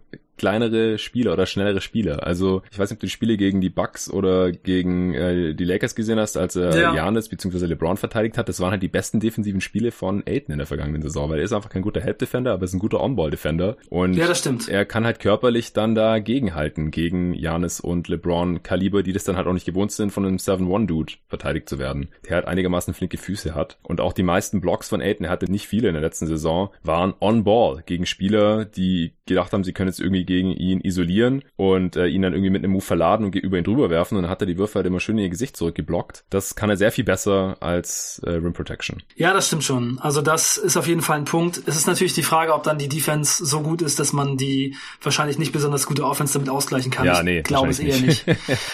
kleinere 0.42 0.98
Spieler 0.98 1.34
oder 1.34 1.46
schnellere 1.46 1.80
Spieler. 1.80 2.26
Also 2.26 2.62
ich 2.72 2.76
weiß 2.76 2.90
nicht, 2.90 2.96
ob 2.96 3.00
du 3.00 3.06
die 3.06 3.12
Spiele 3.12 3.36
gegen 3.36 3.60
die 3.60 3.70
Bucks 3.70 4.10
oder 4.10 4.50
gegen 4.50 5.14
äh, 5.14 5.54
die 5.54 5.64
Lakers 5.64 5.94
gesehen 5.94 6.18
hast, 6.18 6.36
als 6.36 6.56
er 6.56 6.76
ja. 6.76 6.94
Janis 6.96 7.28
bzw. 7.28 7.66
LeBron 7.66 7.96
verteidigt 7.96 8.36
hat. 8.36 8.48
Das 8.48 8.58
waren 8.58 8.72
halt 8.72 8.82
die 8.82 8.88
besten 8.88 9.20
defensiven 9.20 9.60
Spiele 9.60 9.92
von 9.92 10.24
Aiden 10.26 10.50
in 10.50 10.58
der 10.58 10.66
vergangenen 10.66 11.00
Saison, 11.00 11.30
weil 11.30 11.38
er 11.38 11.44
ist 11.44 11.52
einfach 11.52 11.70
kein 11.70 11.82
guter 11.82 12.00
Help-Defender, 12.00 12.54
aber 12.54 12.64
ist 12.64 12.72
ein 12.72 12.80
guter 12.80 13.00
On-Ball-Defender. 13.00 13.76
Und 13.88 14.14
ja, 14.14 14.26
das 14.26 14.40
stimmt. 14.40 14.68
er 14.68 14.84
kann 14.84 15.04
halt 15.04 15.20
körperlich 15.20 15.74
dann 15.74 15.94
da 15.94 16.18
gegenhalten 16.18 16.90
gegen 16.90 17.34
Janis 17.34 17.78
und 17.78 18.08
LeBron 18.08 18.64
Kaliber, 18.64 19.04
die 19.04 19.12
das 19.12 19.22
dann 19.22 19.36
halt 19.36 19.46
auch 19.46 19.52
nicht 19.52 19.66
gewohnt 19.66 19.92
sind, 19.92 20.10
von 20.10 20.26
einem 20.26 20.38
7-1-Dude 20.38 21.12
verteidigt 21.28 21.68
zu 21.68 21.78
werden, 21.78 22.08
der 22.28 22.34
halt 22.34 22.48
einigermaßen 22.48 22.94
flinke 22.94 23.16
Füße 23.16 23.54
hat. 23.54 23.78
Und 23.84 24.00
auch 24.00 24.12
die 24.12 24.24
meisten 24.24 24.60
Blocks 24.60 24.88
von 24.88 25.00
Aiden, 25.00 25.24
er 25.24 25.30
hatte 25.30 25.48
nicht 25.48 25.68
viele 25.68 25.86
in 25.86 25.94
der 25.94 26.02
letzten 26.02 26.26
Saison, 26.26 26.70
waren 26.82 27.14
On-Ball 27.20 27.84
gegen 27.86 28.06
Spieler, 28.06 28.64
die 28.64 29.12
gedacht 29.26 29.52
haben, 29.52 29.62
sie 29.62 29.72
können 29.72 29.88
jetzt 29.88 30.00
irgendwie 30.00 30.24
gegen 30.32 30.52
ihn 30.52 30.80
isolieren 30.80 31.42
und 31.56 31.96
äh, 31.96 32.06
ihn 32.06 32.22
dann 32.22 32.32
irgendwie 32.32 32.50
mit 32.50 32.64
einem 32.64 32.72
Move 32.72 32.84
verladen 32.84 33.26
und 33.26 33.34
über 33.34 33.58
ihn 33.58 33.64
drüber 33.64 33.90
werfen 33.90 34.16
und 34.16 34.22
dann 34.22 34.30
hat 34.30 34.40
er 34.40 34.46
die 34.46 34.56
Würfe 34.56 34.76
halt 34.76 34.86
immer 34.86 35.00
schön 35.00 35.18
in 35.18 35.24
ihr 35.24 35.30
Gesicht 35.30 35.56
zurückgeblockt. 35.56 36.24
Das 36.30 36.54
kann 36.54 36.70
er 36.70 36.76
sehr 36.76 36.90
viel 36.90 37.04
besser 37.04 37.56
als 37.60 38.20
äh, 38.24 38.30
Rim 38.30 38.54
Protection. 38.54 39.02
Ja, 39.16 39.34
das 39.34 39.48
stimmt 39.48 39.64
schon. 39.64 39.98
Also 39.98 40.22
das 40.22 40.56
ist 40.56 40.76
auf 40.76 40.86
jeden 40.86 41.02
Fall 41.02 41.18
ein 41.18 41.24
Punkt. 41.26 41.62
Es 41.66 41.76
ist 41.76 41.86
natürlich 41.86 42.14
die 42.14 42.22
Frage, 42.22 42.54
ob 42.54 42.62
dann 42.62 42.78
die 42.78 42.88
Defense 42.88 43.44
so 43.44 43.60
gut 43.60 43.82
ist, 43.82 44.00
dass 44.00 44.12
man 44.12 44.36
die 44.36 44.76
wahrscheinlich 45.02 45.38
nicht 45.38 45.52
besonders 45.52 45.86
gute 45.86 46.04
Offense 46.04 46.32
damit 46.32 46.48
ausgleichen 46.48 46.90
kann. 46.90 47.04
Ja, 47.04 47.22
nee, 47.22 47.38
ich 47.38 47.44
glaube 47.44 47.68
es 47.68 47.78
eher 47.78 48.00
nicht. 48.00 48.24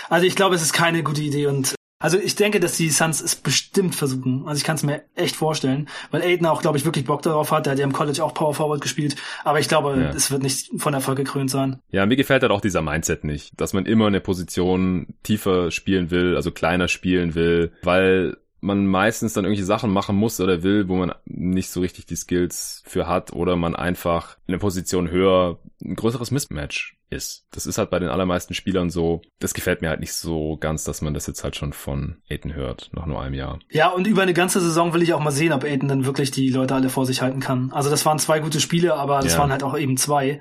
also 0.09 0.27
ich 0.27 0.37
glaube, 0.37 0.55
es 0.55 0.63
ist 0.63 0.73
keine 0.73 1.03
gute 1.03 1.23
Idee 1.23 1.47
und 1.47 1.78
also 2.01 2.19
ich 2.19 2.37
denke, 2.37 2.61
dass 2.61 2.77
die 2.77 2.91
Suns 2.91 3.21
es 3.21 3.35
bestimmt 3.35 3.95
versuchen. 3.95 4.45
Also 4.47 4.59
ich 4.59 4.65
kann 4.65 4.77
es 4.77 4.85
mir 4.85 5.03
echt 5.17 5.35
vorstellen, 5.35 5.89
weil 6.11 6.23
Aiden 6.23 6.47
auch, 6.47 6.63
glaube 6.63 6.79
ich, 6.79 6.85
wirklich 6.85 7.05
Bock 7.05 7.23
darauf 7.23 7.51
hat. 7.51 7.67
Der 7.67 7.73
hat 7.73 7.79
ja 7.79 7.85
im 7.85 7.93
College 7.93 8.23
auch 8.23 8.35
Power 8.35 8.55
Forward 8.55 8.81
gespielt. 8.81 9.17
Aber 9.43 9.59
ich 9.59 9.69
glaube, 9.69 9.99
ja. 10.01 10.11
es 10.11 10.31
wird 10.31 10.43
nicht 10.43 10.71
von 10.77 10.95
Erfolg 10.95 11.19
gekrönt 11.19 11.51
sein. 11.51 11.81
Ja, 11.91 12.07
mir 12.07 12.17
gefällt 12.17 12.43
halt 12.43 12.53
auch 12.53 12.61
dieser 12.61 12.83
Mindset 12.83 13.25
nicht, 13.25 13.61
dass 13.61 13.73
man 13.73 13.85
immer 13.85 14.07
eine 14.07 14.21
Position 14.21 15.09
tiefer 15.25 15.71
spielen 15.73 16.11
will, 16.11 16.37
also 16.37 16.53
kleiner 16.53 16.87
spielen 16.87 17.35
will, 17.35 17.73
weil 17.83 18.37
man 18.61 18.87
meistens 18.87 19.33
dann 19.33 19.45
irgendwelche 19.45 19.67
Sachen 19.67 19.93
machen 19.93 20.17
muss 20.17 20.41
oder 20.41 20.63
will, 20.63 20.89
wo 20.89 20.97
man 20.97 21.13
nicht 21.25 21.71
so 21.71 21.81
richtig 21.81 22.07
die 22.07 22.17
Skills 22.17 22.83
für 22.87 23.07
hat 23.07 23.33
oder 23.33 23.57
man 23.57 23.77
einfach 23.77 24.37
in 24.47 24.53
der 24.53 24.59
Position 24.59 25.11
höher 25.11 25.59
ein 25.83 25.95
größeres 25.95 26.31
Mismatch 26.31 26.98
ist. 27.11 27.47
Das 27.51 27.67
ist 27.67 27.79
halt 27.79 27.91
bei 27.91 27.99
den 27.99 28.09
allermeisten 28.09 28.55
Spielern 28.55 28.91
so. 28.91 29.23
Das 29.39 29.55
gefällt 29.55 29.83
mir 29.83 29.89
halt 29.89 30.01
nicht 30.01 30.13
so 30.13 30.57
ganz, 30.59 30.85
dass 30.85 31.03
man 31.03 31.15
das 31.15 31.27
jetzt 31.27 31.45
halt 31.45 31.57
schon 31.57 31.73
von 31.73 32.17
Aiden 32.29 32.55
hört, 32.55 32.91
nach 32.93 33.07
nur 33.07 33.21
einem 33.21 33.35
Jahr. 33.35 33.59
Ja, 33.71 33.89
und 33.89 34.07
über 34.07 34.23
eine 34.23 34.35
ganze 34.35 34.61
Saison 34.61 34.95
will 34.95 35.03
ich 35.03 35.15
auch 35.15 35.21
mal 35.21 35.31
sehen, 35.31 35.53
ob 35.53 35.65
Aiden 35.65 35.89
dann 35.89 36.05
wirklich 36.05 36.31
die 36.31 36.51
Leute 36.51 36.75
alle 36.75 36.91
vor 36.91 37.07
sich 37.07 37.23
halten 37.23 37.41
kann. 37.41 37.73
Also 37.73 37.91
das 37.91 38.05
waren 38.05 38.19
zwei 38.19 38.41
gute 38.41 38.61
Spiele, 38.61 38.95
aber 38.95 39.21
das 39.21 39.35
ja. 39.35 39.39
waren 39.39 39.51
halt 39.51 39.63
auch 39.63 39.77
eben 39.77 39.97
zwei. 39.97 40.41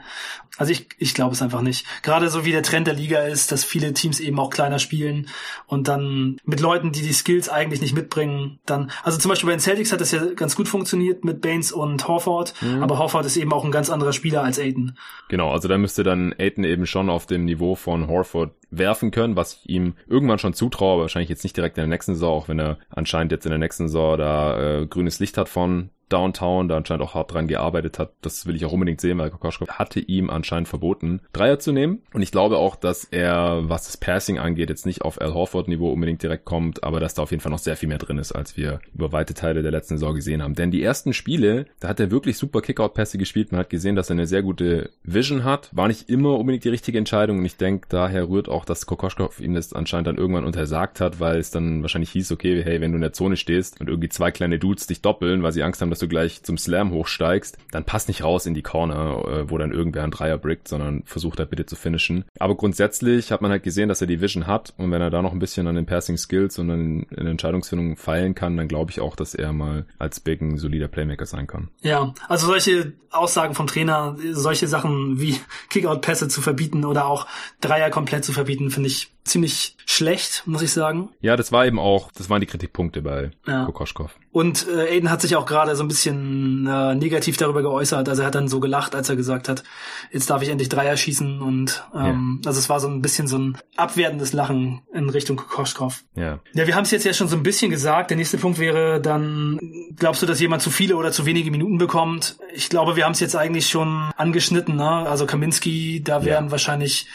Also 0.57 0.71
ich, 0.71 0.89
ich 0.97 1.13
glaube 1.13 1.33
es 1.33 1.41
einfach 1.41 1.61
nicht. 1.61 1.85
Gerade 2.01 2.29
so 2.29 2.43
wie 2.43 2.51
der 2.51 2.63
Trend 2.63 2.87
der 2.87 2.95
Liga 2.95 3.19
ist, 3.19 3.51
dass 3.51 3.63
viele 3.63 3.93
Teams 3.93 4.19
eben 4.19 4.39
auch 4.39 4.49
kleiner 4.49 4.79
spielen 4.79 5.27
und 5.67 5.87
dann 5.87 6.37
mit 6.45 6.59
Leuten, 6.59 6.91
die 6.91 7.01
die 7.01 7.13
Skills 7.13 7.47
eigentlich 7.47 7.81
nicht 7.81 7.93
mitbringen, 7.93 8.59
dann, 8.65 8.91
also 9.03 9.17
zum 9.17 9.29
Beispiel 9.29 9.47
bei 9.47 9.55
den 9.55 9.59
Celtics 9.59 9.91
hat 9.91 10.01
das 10.01 10.11
ja 10.11 10.25
ganz 10.33 10.55
gut 10.55 10.67
funktioniert 10.67 11.23
mit 11.23 11.41
Baines 11.41 11.71
und 11.71 12.07
Horford, 12.07 12.53
mhm. 12.61 12.81
aber 12.81 12.97
Horford 12.97 13.25
ist 13.25 13.37
eben 13.37 13.53
auch 13.53 13.63
ein 13.63 13.71
ganz 13.71 13.89
anderer 13.89 14.13
Spieler 14.13 14.43
als 14.43 14.57
Aiden. 14.57 14.97
Genau, 15.29 15.51
also 15.51 15.67
da 15.67 15.77
müsste 15.77 16.03
dann 16.03 16.33
Aiden 16.37 16.56
eben 16.63 16.85
schon 16.85 17.09
auf 17.09 17.25
dem 17.25 17.45
Niveau 17.45 17.75
von 17.75 18.07
Horford 18.07 18.51
werfen 18.69 19.11
können, 19.11 19.35
was 19.35 19.53
ich 19.53 19.69
ihm 19.69 19.95
irgendwann 20.07 20.39
schon 20.39 20.53
zutraue, 20.53 21.01
wahrscheinlich 21.01 21.29
jetzt 21.29 21.43
nicht 21.43 21.55
direkt 21.55 21.77
in 21.77 21.81
der 21.81 21.87
nächsten 21.87 22.13
Saison, 22.13 22.33
auch 22.33 22.47
wenn 22.49 22.59
er 22.59 22.77
anscheinend 22.89 23.31
jetzt 23.31 23.45
in 23.45 23.51
der 23.51 23.59
nächsten 23.59 23.87
Saison 23.87 24.17
da 24.17 24.81
äh, 24.81 24.87
grünes 24.87 25.19
Licht 25.19 25.37
hat 25.37 25.49
von 25.49 25.89
Downtown 26.09 26.67
da 26.67 26.77
anscheinend 26.77 27.03
auch 27.03 27.13
hart 27.13 27.33
dran 27.33 27.47
gearbeitet 27.47 27.99
hat. 27.99 28.13
Das 28.21 28.45
will 28.45 28.55
ich 28.55 28.65
auch 28.65 28.71
unbedingt 28.71 29.01
sehen, 29.01 29.17
weil 29.17 29.29
Kokoschkov 29.29 29.69
hatte 29.69 29.99
ihm 29.99 30.29
anscheinend 30.29 30.67
verboten, 30.67 31.21
Dreier 31.33 31.59
zu 31.59 31.71
nehmen. 31.71 32.01
Und 32.13 32.21
ich 32.21 32.31
glaube 32.31 32.57
auch, 32.57 32.75
dass 32.75 33.03
er, 33.03 33.69
was 33.69 33.85
das 33.85 33.97
Passing 33.97 34.39
angeht, 34.39 34.69
jetzt 34.69 34.85
nicht 34.85 35.01
auf 35.01 35.21
Al 35.21 35.33
Horford 35.33 35.67
Niveau 35.67 35.91
unbedingt 35.91 36.23
direkt 36.23 36.45
kommt, 36.45 36.83
aber 36.83 36.99
dass 36.99 37.13
da 37.13 37.23
auf 37.23 37.31
jeden 37.31 37.41
Fall 37.41 37.51
noch 37.51 37.59
sehr 37.59 37.77
viel 37.77 37.89
mehr 37.89 37.97
drin 37.97 38.17
ist, 38.17 38.31
als 38.31 38.57
wir 38.57 38.79
über 38.93 39.11
weite 39.11 39.33
Teile 39.33 39.61
der 39.61 39.71
letzten 39.71 39.97
Saison 39.97 40.15
gesehen 40.15 40.41
haben. 40.41 40.55
Denn 40.55 40.71
die 40.71 40.83
ersten 40.83 41.13
Spiele, 41.13 41.65
da 41.79 41.89
hat 41.89 41.99
er 41.99 42.11
wirklich 42.11 42.37
super 42.37 42.61
Kickout-Pässe 42.61 43.17
gespielt. 43.17 43.51
Man 43.51 43.59
hat 43.59 43.69
gesehen, 43.69 43.95
dass 43.95 44.09
er 44.09 44.13
eine 44.13 44.27
sehr 44.27 44.43
gute 44.43 44.91
Vision 45.03 45.43
hat. 45.43 45.69
War 45.75 45.87
nicht 45.87 46.09
immer 46.09 46.37
unbedingt 46.37 46.63
die 46.63 46.69
richtige 46.69 46.97
Entscheidung. 46.97 47.39
Und 47.39 47.45
ich 47.45 47.57
denke, 47.57 47.87
daher 47.89 48.29
rührt 48.29 48.49
auch, 48.49 48.65
dass 48.65 48.85
Kokoschkov 48.85 49.39
ihm 49.39 49.53
das 49.53 49.73
anscheinend 49.73 50.07
dann 50.07 50.17
irgendwann 50.17 50.45
untersagt 50.45 51.01
hat, 51.01 51.19
weil 51.19 51.37
es 51.37 51.51
dann 51.51 51.81
wahrscheinlich 51.81 52.11
hieß, 52.11 52.31
okay, 52.31 52.63
hey, 52.63 52.81
wenn 52.81 52.91
du 52.91 52.97
in 52.97 53.01
der 53.01 53.13
Zone 53.13 53.37
stehst 53.37 53.79
und 53.79 53.87
irgendwie 53.89 54.09
zwei 54.09 54.31
kleine 54.31 54.59
Dudes 54.59 54.87
dich 54.87 55.01
doppeln, 55.01 55.43
weil 55.43 55.51
sie 55.51 55.63
Angst 55.63 55.81
haben, 55.81 55.89
dass 55.97 56.01
du 56.01 56.07
gleich 56.07 56.43
zum 56.43 56.59
Slam 56.59 56.91
hochsteigst, 56.91 57.57
dann 57.71 57.83
pass 57.83 58.07
nicht 58.07 58.23
raus 58.23 58.45
in 58.45 58.53
die 58.53 58.61
Corner, 58.61 59.23
äh, 59.27 59.49
wo 59.49 59.57
dann 59.57 59.71
irgendwer 59.71 60.03
ein 60.03 60.11
Dreier 60.11 60.37
brickt, 60.37 60.67
sondern 60.67 61.01
versuch 61.05 61.35
da 61.35 61.45
bitte 61.45 61.65
zu 61.65 61.75
finishen. 61.75 62.25
Aber 62.37 62.55
grundsätzlich 62.55 63.31
hat 63.31 63.41
man 63.41 63.49
halt 63.49 63.63
gesehen, 63.63 63.89
dass 63.89 64.01
er 64.01 64.05
die 64.05 64.21
Vision 64.21 64.45
hat 64.45 64.75
und 64.77 64.91
wenn 64.91 65.01
er 65.01 65.09
da 65.09 65.23
noch 65.23 65.31
ein 65.31 65.39
bisschen 65.39 65.65
an 65.65 65.73
den 65.73 65.87
Passing 65.87 66.17
Skills 66.17 66.59
und 66.59 66.69
an 66.69 67.07
in 67.09 67.23
der 67.23 67.31
Entscheidungsfindung 67.31 67.97
feilen 67.97 68.35
kann, 68.35 68.55
dann 68.57 68.67
glaube 68.67 68.91
ich 68.91 69.01
auch, 69.01 69.15
dass 69.15 69.33
er 69.33 69.53
mal 69.53 69.87
als 69.97 70.19
Big 70.19 70.39
ein 70.41 70.59
solider 70.59 70.87
Playmaker 70.87 71.25
sein 71.25 71.47
kann. 71.47 71.69
Ja, 71.81 72.13
also 72.27 72.45
solche 72.45 72.93
Aussagen 73.09 73.55
vom 73.55 73.65
Trainer, 73.65 74.15
solche 74.31 74.67
Sachen 74.67 75.19
wie 75.19 75.39
Kickout-Pässe 75.69 76.27
zu 76.27 76.41
verbieten 76.41 76.85
oder 76.85 77.07
auch 77.07 77.25
Dreier 77.59 77.89
komplett 77.89 78.23
zu 78.23 78.33
verbieten, 78.33 78.69
finde 78.69 78.89
ich 78.89 79.11
ziemlich 79.23 79.75
schlecht, 79.85 80.43
muss 80.45 80.61
ich 80.61 80.71
sagen. 80.71 81.09
Ja, 81.21 81.35
das 81.35 81.51
war 81.51 81.65
eben 81.65 81.79
auch, 81.79 82.11
das 82.11 82.29
waren 82.29 82.41
die 82.41 82.47
Kritikpunkte 82.47 83.01
bei 83.01 83.31
ja. 83.45 83.65
Kokoschkov. 83.65 84.15
Und 84.31 84.67
äh, 84.67 84.95
Aiden 84.95 85.09
hat 85.09 85.21
sich 85.21 85.35
auch 85.35 85.45
gerade 85.45 85.75
so 85.75 85.83
ein 85.83 85.87
bisschen 85.87 86.67
äh, 86.67 86.95
negativ 86.95 87.37
darüber 87.37 87.61
geäußert. 87.61 88.07
Also 88.07 88.21
er 88.21 88.27
hat 88.27 88.35
dann 88.35 88.47
so 88.47 88.59
gelacht, 88.59 88.93
als 88.93 89.09
er 89.09 89.15
gesagt 89.15 89.49
hat, 89.49 89.63
jetzt 90.11 90.29
darf 90.29 90.41
ich 90.41 90.49
endlich 90.49 90.69
Dreier 90.69 90.95
schießen. 90.95 91.41
Und 91.41 91.83
ähm, 91.95 92.41
ja. 92.43 92.47
also 92.47 92.59
es 92.59 92.69
war 92.69 92.79
so 92.79 92.87
ein 92.87 93.01
bisschen 93.01 93.27
so 93.27 93.37
ein 93.37 93.57
abwertendes 93.77 94.33
Lachen 94.33 94.81
in 94.93 95.09
Richtung 95.09 95.37
Kokoschkov. 95.37 96.03
Ja. 96.15 96.39
Ja, 96.53 96.67
wir 96.67 96.75
haben 96.75 96.83
es 96.83 96.91
jetzt 96.91 97.05
ja 97.05 97.13
schon 97.13 97.27
so 97.27 97.35
ein 97.35 97.43
bisschen 97.43 97.71
gesagt. 97.71 98.11
Der 98.11 98.17
nächste 98.17 98.37
Punkt 98.37 98.59
wäre 98.59 99.01
dann, 99.01 99.59
glaubst 99.95 100.21
du, 100.21 100.25
dass 100.25 100.39
jemand 100.39 100.61
zu 100.61 100.69
viele 100.69 100.97
oder 100.97 101.11
zu 101.11 101.25
wenige 101.25 101.49
Minuten 101.49 101.77
bekommt? 101.77 102.37
Ich 102.53 102.69
glaube, 102.69 102.95
wir 102.95 103.05
haben 103.05 103.13
es 103.13 103.19
jetzt 103.19 103.35
eigentlich 103.35 103.69
schon 103.69 104.11
angeschnitten. 104.17 104.75
Ne? 104.75 104.87
Also 104.87 105.25
Kaminski, 105.25 106.03
da 106.03 106.23
wären 106.23 106.45
ja. 106.45 106.51
wahrscheinlich 106.51 107.07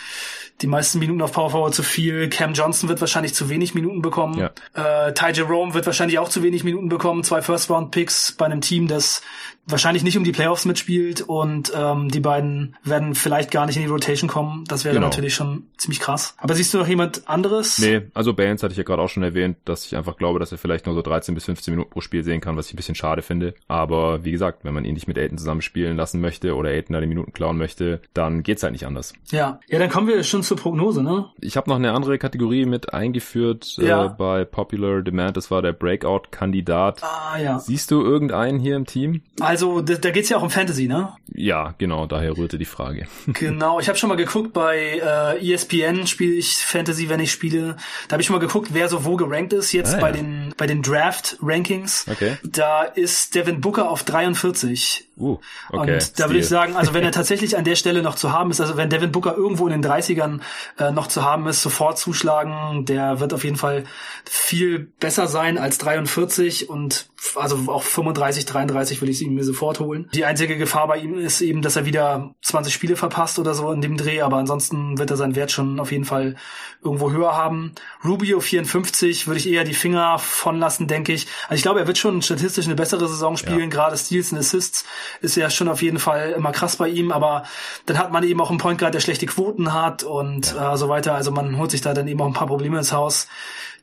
die 0.62 0.68
meisten 0.68 0.98
Minuten 0.98 1.20
auf 1.22 1.32
Power 1.32 1.50
Forward 1.50 1.74
zu 1.74 1.82
viel. 1.82 2.28
Cam 2.28 2.54
Johnson 2.54 2.88
wird 2.88 3.00
wahrscheinlich 3.00 3.34
zu 3.34 3.48
wenig 3.48 3.74
Minuten 3.74 4.00
bekommen. 4.00 4.38
Ja. 4.38 5.06
Äh, 5.06 5.12
Ty 5.12 5.32
Jerome 5.32 5.74
wird 5.74 5.86
wahrscheinlich 5.86 6.18
auch 6.18 6.28
zu 6.28 6.42
wenig 6.42 6.64
Minuten 6.64 6.88
bekommen. 6.88 7.24
Zwei 7.24 7.42
First-Round-Picks 7.42 8.32
bei 8.32 8.46
einem 8.46 8.60
Team, 8.60 8.88
das 8.88 9.22
wahrscheinlich 9.66 10.02
nicht 10.02 10.16
um 10.16 10.24
die 10.24 10.32
Playoffs 10.32 10.64
mitspielt 10.64 11.20
und 11.20 11.72
ähm, 11.74 12.08
die 12.08 12.20
beiden 12.20 12.76
werden 12.84 13.14
vielleicht 13.14 13.50
gar 13.50 13.66
nicht 13.66 13.76
in 13.76 13.82
die 13.82 13.88
Rotation 13.88 14.28
kommen. 14.28 14.64
Das 14.66 14.84
wäre 14.84 14.94
genau. 14.94 15.06
natürlich 15.06 15.34
schon 15.34 15.64
ziemlich 15.76 16.00
krass. 16.00 16.34
Aber 16.38 16.54
siehst 16.54 16.74
du 16.74 16.78
noch 16.78 16.88
jemand 16.88 17.28
anderes? 17.28 17.78
Nee, 17.78 18.02
also 18.14 18.34
Baines 18.34 18.62
hatte 18.62 18.72
ich 18.72 18.78
ja 18.78 18.84
gerade 18.84 19.02
auch 19.02 19.08
schon 19.08 19.22
erwähnt, 19.22 19.58
dass 19.64 19.86
ich 19.86 19.96
einfach 19.96 20.16
glaube, 20.16 20.38
dass 20.38 20.52
er 20.52 20.58
vielleicht 20.58 20.86
nur 20.86 20.94
so 20.94 21.02
13 21.02 21.34
bis 21.34 21.44
15 21.44 21.72
Minuten 21.72 21.90
pro 21.90 22.00
Spiel 22.00 22.24
sehen 22.24 22.40
kann, 22.40 22.56
was 22.56 22.66
ich 22.66 22.74
ein 22.74 22.76
bisschen 22.76 22.94
schade 22.94 23.22
finde. 23.22 23.54
Aber 23.68 24.24
wie 24.24 24.32
gesagt, 24.32 24.64
wenn 24.64 24.74
man 24.74 24.84
ihn 24.84 24.94
nicht 24.94 25.06
mit 25.06 25.18
Aiden 25.18 25.38
zusammen 25.38 25.62
spielen 25.62 25.96
lassen 25.96 26.20
möchte 26.20 26.54
oder 26.56 26.70
Aiden 26.70 26.92
da 26.92 27.00
die 27.00 27.06
Minuten 27.06 27.32
klauen 27.32 27.56
möchte, 27.56 28.00
dann 28.14 28.42
geht's 28.42 28.62
halt 28.62 28.72
nicht 28.72 28.86
anders. 28.86 29.12
Ja, 29.30 29.60
ja, 29.68 29.78
dann 29.78 29.90
kommen 29.90 30.08
wir 30.08 30.24
schon 30.24 30.42
zur 30.42 30.56
Prognose, 30.56 31.02
ne? 31.02 31.26
Ich 31.40 31.56
habe 31.56 31.70
noch 31.70 31.76
eine 31.76 31.92
andere 31.92 32.18
Kategorie 32.18 32.66
mit 32.66 32.92
eingeführt 32.92 33.76
äh, 33.78 33.86
ja. 33.86 34.06
äh, 34.06 34.08
bei 34.08 34.44
Popular 34.44 35.02
Demand. 35.02 35.36
Das 35.36 35.50
war 35.50 35.62
der 35.62 35.72
Breakout-Kandidat. 35.72 37.02
Ah 37.02 37.38
ja. 37.38 37.58
Siehst 37.58 37.90
du 37.90 38.02
irgendeinen 38.02 38.58
hier 38.58 38.76
im 38.76 38.86
Team? 38.86 39.22
Also 39.53 39.82
da, 39.82 39.96
da 39.96 40.11
geht's 40.12 40.30
ja 40.30 40.38
auch 40.38 40.42
um 40.42 40.48
Fantasy, 40.48 40.88
ne? 40.88 41.12
Ja, 41.34 41.74
genau. 41.76 42.07
Daher 42.07 42.38
rührte 42.38 42.57
die 42.57 42.64
Frage. 42.64 43.07
genau. 43.26 43.80
Ich 43.80 43.88
habe 43.88 43.98
schon 43.98 44.09
mal 44.09 44.16
geguckt 44.16 44.55
bei 44.55 44.98
äh, 45.05 45.53
ESPN 45.53 46.07
spiele 46.07 46.36
ich 46.36 46.57
Fantasy, 46.57 47.11
wenn 47.11 47.20
ich 47.20 47.32
spiele. 47.32 47.76
Da 48.09 48.14
habe 48.14 48.22
ich 48.22 48.26
schon 48.28 48.34
mal 48.34 48.40
geguckt, 48.40 48.70
wer 48.72 48.88
so 48.88 49.05
wo 49.05 49.16
gerankt 49.16 49.53
ist 49.53 49.72
jetzt 49.72 49.96
ah, 49.96 50.00
bei 50.00 50.07
ja. 50.07 50.14
den 50.14 50.55
bei 50.57 50.66
den 50.66 50.80
Draft 50.80 51.36
Rankings. 51.42 52.07
Okay. 52.11 52.38
Da 52.42 52.84
ist 52.84 53.34
Devin 53.34 53.61
Booker 53.61 53.90
auf 53.90 54.05
43 54.05 55.11
Uh, 55.18 55.38
okay. 55.70 55.94
Und 55.94 56.18
da 56.18 56.28
würde 56.28 56.38
ich 56.38 56.48
sagen, 56.48 56.74
also 56.74 56.94
wenn 56.94 57.05
er 57.05 57.12
tatsächlich 57.12 57.57
an 57.57 57.64
der 57.64 57.76
Stelle 57.76 58.03
noch 58.03 58.14
zu 58.14 58.32
haben 58.32 58.50
ist, 58.50 58.61
also 58.61 58.76
wenn 58.76 58.88
Devin 58.88 59.12
Booker 59.12 59.36
irgendwo 59.36 59.68
in 59.68 59.80
den 59.80 59.84
30ern 59.84 60.40
äh, 60.78 60.90
noch 60.90 61.07
zu 61.07 61.22
haben 61.22 61.46
ist, 61.46 61.62
sofort 61.62 61.98
zuschlagen, 61.98 62.86
der 62.86 63.20
wird 63.20 63.34
auf 63.34 63.44
jeden 63.44 63.57
Fall 63.57 63.84
viel 64.24 64.78
besser 65.00 65.26
sein 65.26 65.59
als 65.59 65.76
43 65.78 66.70
und 66.70 67.11
also 67.36 67.56
auch 67.68 67.82
35, 67.82 68.44
33 68.46 69.00
würde 69.00 69.12
ich 69.12 69.22
ihn 69.22 69.34
mir 69.34 69.44
sofort 69.44 69.80
holen. 69.80 70.08
Die 70.14 70.24
einzige 70.24 70.56
Gefahr 70.56 70.88
bei 70.88 70.98
ihm 70.98 71.18
ist 71.18 71.40
eben, 71.40 71.62
dass 71.62 71.76
er 71.76 71.84
wieder 71.84 72.34
20 72.42 72.72
Spiele 72.72 72.96
verpasst 72.96 73.38
oder 73.38 73.54
so 73.54 73.70
in 73.72 73.80
dem 73.80 73.96
Dreh, 73.96 74.22
aber 74.22 74.36
ansonsten 74.36 74.98
wird 74.98 75.10
er 75.10 75.16
seinen 75.16 75.36
Wert 75.36 75.50
schon 75.50 75.80
auf 75.80 75.92
jeden 75.92 76.04
Fall 76.04 76.36
irgendwo 76.82 77.12
höher 77.12 77.36
haben. 77.36 77.72
Rubio 78.04 78.40
54 78.40 79.26
würde 79.26 79.38
ich 79.38 79.48
eher 79.48 79.64
die 79.64 79.74
Finger 79.74 80.18
von 80.18 80.58
lassen, 80.58 80.88
denke 80.88 81.12
ich. 81.12 81.26
Also 81.44 81.54
ich 81.54 81.62
glaube, 81.62 81.80
er 81.80 81.86
wird 81.86 81.98
schon 81.98 82.22
statistisch 82.22 82.66
eine 82.66 82.74
bessere 82.74 83.08
Saison 83.08 83.36
spielen, 83.36 83.60
ja. 83.60 83.66
gerade 83.66 83.96
Steals 83.96 84.32
und 84.32 84.38
Assists 84.38 84.84
ist 85.20 85.36
ja 85.36 85.50
schon 85.50 85.68
auf 85.68 85.82
jeden 85.82 85.98
Fall 85.98 86.34
immer 86.36 86.52
krass 86.52 86.76
bei 86.76 86.88
ihm, 86.88 87.12
aber 87.12 87.44
dann 87.86 87.98
hat 87.98 88.12
man 88.12 88.24
eben 88.24 88.40
auch 88.40 88.50
einen 88.50 88.58
Point 88.58 88.78
Guard, 88.78 88.94
der 88.94 89.00
schlechte 89.00 89.26
Quoten 89.26 89.72
hat 89.72 90.02
und 90.02 90.54
ja. 90.54 90.74
äh, 90.74 90.76
so 90.76 90.88
weiter. 90.88 91.14
Also 91.14 91.30
man 91.30 91.58
holt 91.58 91.70
sich 91.70 91.80
da 91.80 91.94
dann 91.94 92.08
eben 92.08 92.20
auch 92.20 92.26
ein 92.26 92.32
paar 92.32 92.46
Probleme 92.48 92.78
ins 92.78 92.92
Haus. 92.92 93.28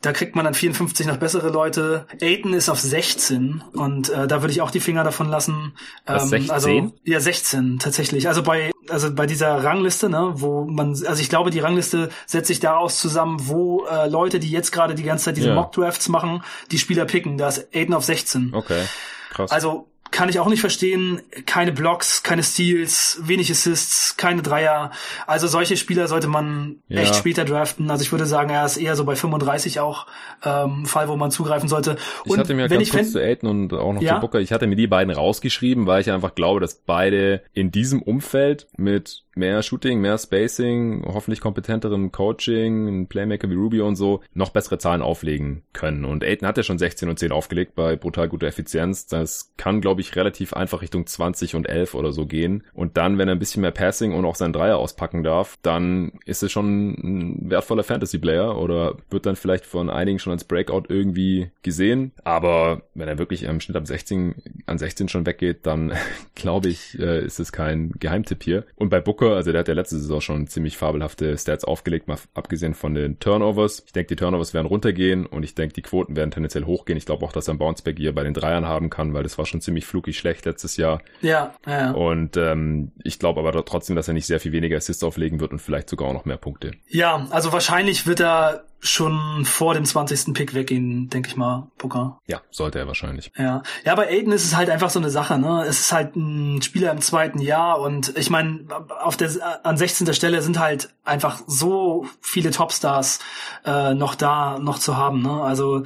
Da 0.02 0.14
kriegt 0.14 0.34
man 0.36 0.46
dann 0.46 0.54
54 0.54 1.08
noch 1.08 1.18
bessere 1.18 1.50
Leute. 1.50 2.06
Aiden 2.22 2.54
ist 2.54 2.70
auf 2.70 2.80
16 2.80 3.29
und 3.38 4.10
äh, 4.10 4.28
da 4.28 4.42
würde 4.42 4.52
ich 4.52 4.62
auch 4.62 4.72
die 4.72 4.80
Finger 4.80 5.04
davon 5.04 5.30
lassen. 5.30 5.74
Ähm, 6.08 6.20
16? 6.20 6.52
Also 6.52 6.94
ja 7.04 7.20
16 7.20 7.80
tatsächlich. 7.80 8.28
Also 8.28 8.44
bei 8.44 8.72
also 8.90 9.14
bei 9.14 9.26
dieser 9.26 9.64
Rangliste, 9.64 10.10
ne, 10.10 10.32
wo 10.36 10.66
man 10.66 10.90
also 10.90 11.22
ich 11.22 11.30
glaube 11.30 11.52
die 11.52 11.60
Rangliste 11.60 12.10
setzt 12.26 12.48
sich 12.48 12.60
daraus 12.60 13.00
zusammen, 13.00 13.38
wo 13.48 13.86
äh, 13.86 14.08
Leute, 14.08 14.40
die 14.40 14.50
jetzt 14.50 14.72
gerade 14.72 14.96
die 14.96 15.04
ganze 15.04 15.26
Zeit 15.26 15.38
diese 15.38 15.50
ja. 15.50 15.56
Mock 15.56 15.72
Drafts 15.72 16.10
machen, 16.10 16.44
die 16.72 16.80
Spieler 16.80 17.06
picken. 17.06 17.38
Da 17.38 17.50
ist 17.50 17.68
Aiden 17.74 17.94
auf 17.94 18.04
16. 18.04 18.54
Okay. 18.54 18.84
Krass. 19.32 19.52
Also 19.52 19.88
kann 20.20 20.28
ich 20.28 20.38
auch 20.38 20.50
nicht 20.50 20.60
verstehen. 20.60 21.22
Keine 21.46 21.72
Blocks, 21.72 22.24
keine 22.24 22.44
Steals, 22.44 23.22
wenig 23.24 23.50
Assists, 23.50 24.18
keine 24.18 24.42
Dreier. 24.42 24.92
Also 25.28 25.48
solche 25.48 25.78
Spieler 25.78 26.10
sollte 26.10 26.28
man 26.28 26.82
ja. 26.90 27.00
echt 27.00 27.16
später 27.16 27.46
draften. 27.46 27.90
Also 27.90 28.04
ich 28.04 28.12
würde 28.12 28.26
sagen, 28.26 28.50
er 28.50 28.66
ist 28.66 28.76
eher 28.76 28.98
so 28.98 29.06
bei 29.06 29.16
35 29.16 29.80
auch 29.80 30.08
ähm, 30.44 30.86
Fall, 30.86 31.08
wo 31.08 31.16
man 31.16 31.32
zugreifen 31.32 31.70
sollte. 31.70 31.92
Und 32.26 32.34
ich 32.34 32.38
hatte 32.38 32.54
mir 32.54 32.68
ganz 32.68 32.82
ich 32.82 32.92
kurz 32.92 33.14
zu 33.14 33.20
Aiden 33.20 33.48
und 33.48 33.72
auch 33.72 33.94
noch 33.94 34.02
ja? 34.02 34.16
zu 34.16 34.20
Booker, 34.20 34.42
ich 34.42 34.52
hatte 34.52 34.68
mir 34.68 34.76
die 34.76 34.88
beiden 34.88 35.14
rausgeschrieben, 35.14 35.86
weil 35.86 36.02
ich 36.02 36.12
einfach 36.12 36.36
glaube, 36.36 36.60
dass 36.60 36.76
beide 36.76 37.42
in 37.54 37.72
diesem 37.72 38.02
Umfeld 38.02 38.68
mit 38.76 39.24
mehr 39.36 39.64
Shooting, 39.64 40.02
mehr 40.02 40.18
Spacing, 40.18 41.04
hoffentlich 41.06 41.42
kompetenterem 41.42 42.12
Coaching, 42.12 42.88
ein 42.88 43.08
Playmaker 43.08 43.50
wie 43.50 43.56
Rubio 43.56 43.88
und 43.88 43.96
so, 43.96 44.22
noch 44.34 44.50
bessere 44.50 44.78
Zahlen 44.78 45.02
auflegen 45.02 45.64
können. 45.74 46.06
Und 46.06 46.24
Aiden 46.24 46.48
hat 46.48 46.58
ja 46.58 46.64
schon 46.64 46.78
16 46.78 47.10
und 47.10 47.20
10 47.20 47.32
aufgelegt 47.32 47.76
bei 47.76 47.96
brutal 47.96 48.28
guter 48.28 48.48
Effizienz. 48.48 49.08
Das 49.08 49.54
kann, 49.58 49.82
glaube 49.82 50.02
ich, 50.02 50.16
relativ 50.16 50.54
einfach 50.54 50.82
Richtung 50.82 51.06
20 51.06 51.56
und 51.56 51.68
11 51.68 51.96
oder 51.96 52.12
so 52.12 52.26
gehen. 52.26 52.64
Und 52.74 52.98
dann, 52.98 53.18
wenn 53.18 53.28
er 53.28 53.36
ein 53.36 53.40
bisschen 53.40 53.62
mehr 53.62 53.72
Passing 53.72 54.14
und 54.14 54.26
auch 54.26 54.36
seinen 54.36 54.54
Dreier 54.54 54.78
auspacken 54.78 55.24
darf, 55.24 55.58
dann 55.62 56.14
ist 56.26 56.44
es 56.44 56.52
schon 56.52 56.90
ein 56.92 57.50
wertvoller 57.50 57.84
Fantasy-Player 57.84 58.58
oder 58.58 58.98
wird 59.10 59.26
dann 59.26 59.36
vielleicht 59.36 59.66
von 59.66 59.90
einigen 59.90 60.20
schon 60.20 60.34
als 60.34 60.44
Breakout 60.44 60.84
irgendwie 60.90 61.52
gesehen. 61.62 62.12
Aber 62.24 62.84
wenn 62.94 63.08
er 63.08 63.18
wirklich 63.18 63.44
im 63.44 63.62
Schnitt 63.62 63.78
ab 63.78 63.88
16, 63.88 64.36
an 64.66 64.78
16 64.78 65.08
schon 65.10 65.26
weggeht, 65.26 65.66
dann 65.66 65.94
glaube 66.36 66.70
ich, 66.70 67.00
äh, 67.00 67.24
ist 67.24 67.40
es 67.40 67.52
kein 67.52 67.92
Geheimtipp 68.00 68.44
hier. 68.44 68.66
Und 68.76 68.90
bei 68.90 69.00
Booker 69.00 69.19
Booker, 69.20 69.36
also 69.36 69.52
der 69.52 69.60
hat 69.60 69.68
ja 69.68 69.74
letzte 69.74 69.98
Saison 69.98 70.22
schon 70.22 70.48
ziemlich 70.48 70.78
fabelhafte 70.78 71.38
Stats 71.38 71.64
aufgelegt, 71.64 72.08
mal 72.08 72.18
abgesehen 72.34 72.74
von 72.74 72.94
den 72.94 73.20
Turnovers. 73.20 73.84
Ich 73.86 73.92
denke, 73.92 74.08
die 74.08 74.16
Turnovers 74.16 74.54
werden 74.54 74.68
runtergehen 74.68 75.26
und 75.26 75.44
ich 75.44 75.56
denke, 75.56 75.74
die 75.74 75.82
Quoten 75.82 76.16
werden 76.16 76.32
tendenziell 76.32 76.66
hochgehen. 76.66 76.98
Ich 76.98 77.06
glaube 77.06 77.26
auch, 77.26 77.32
dass 77.32 77.48
er 77.48 77.56
ein 77.56 77.58
Bounceback 77.58 77.98
hier 77.98 78.16
bei 78.16 78.24
den 78.24 78.34
Dreiern 78.34 78.66
haben 78.66 78.90
kann, 78.90 79.14
weil 79.14 79.24
das 79.24 79.38
war 79.38 79.46
schon 79.46 79.62
ziemlich 79.62 79.86
flukig 79.86 80.18
schlecht 80.18 80.46
letztes 80.46 80.78
Jahr. 80.78 81.02
Ja, 81.22 81.54
ja. 81.68 81.92
Und 81.92 82.38
ähm, 82.38 82.92
ich 83.04 83.20
glaube 83.20 83.42
aber 83.42 83.66
trotzdem, 83.66 83.96
dass 83.96 84.08
er 84.08 84.14
nicht 84.14 84.26
sehr 84.26 84.40
viel 84.40 84.52
weniger 84.52 84.78
Assists 84.78 85.04
auflegen 85.04 85.40
wird 85.40 85.52
und 85.52 85.60
vielleicht 85.60 85.90
sogar 85.90 86.08
auch 86.08 86.14
noch 86.14 86.26
mehr 86.26 86.38
Punkte. 86.38 86.72
Ja, 86.88 87.28
also 87.32 87.52
wahrscheinlich 87.52 88.08
wird 88.08 88.22
er 88.22 88.64
schon 88.82 89.46
vor 89.46 89.74
dem 89.74 89.86
20. 89.86 90.34
Pick 90.34 90.54
weggehen, 90.54 91.10
denke 91.10 91.30
ich 91.30 91.36
mal, 91.36 91.68
Booker. 91.78 92.20
Ja, 92.28 92.42
sollte 92.50 92.80
er 92.80 92.88
wahrscheinlich. 92.88 93.32
Ja. 93.38 93.64
Ja, 93.84 93.96
bei 93.96 94.08
Aiden 94.08 94.32
ist 94.32 94.46
es 94.46 94.56
halt 94.56 94.70
einfach 94.70 94.90
so 94.90 95.00
eine 95.00 95.10
Sache, 95.10 95.38
ne? 95.38 95.66
Es 95.68 95.80
ist 95.80 95.92
halt 95.92 96.16
ein 96.16 96.62
Spieler 96.62 96.92
im 96.92 97.02
zweiten 97.02 97.40
Jahr 97.40 97.80
und 97.80 98.18
ich 98.18 98.30
meine, 98.30 98.66
auf 99.02 99.18
der 99.18 99.30
an 99.64 99.78
16. 99.78 100.14
Stelle 100.14 100.42
sind 100.42 100.60
halt 100.60 100.94
einfach 101.04 101.42
so 101.48 102.06
viele 102.22 102.52
Topstars 102.52 103.20
äh, 103.66 103.94
noch 103.94 104.16
da, 104.16 104.60
noch 104.60 104.80
zu 104.80 104.98
haben, 104.98 105.22
ne? 105.22 105.42
Also 105.42 105.84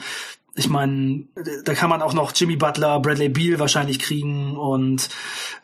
ich 0.56 0.70
meine, 0.70 1.24
da 1.66 1.74
kann 1.74 1.90
man 1.90 2.04
auch 2.04 2.14
noch 2.14 2.32
Jimmy 2.36 2.56
Butler, 2.56 3.00
Bradley 3.00 3.30
Beal 3.30 3.58
wahrscheinlich 3.58 3.98
kriegen 3.98 4.56
und 4.56 5.10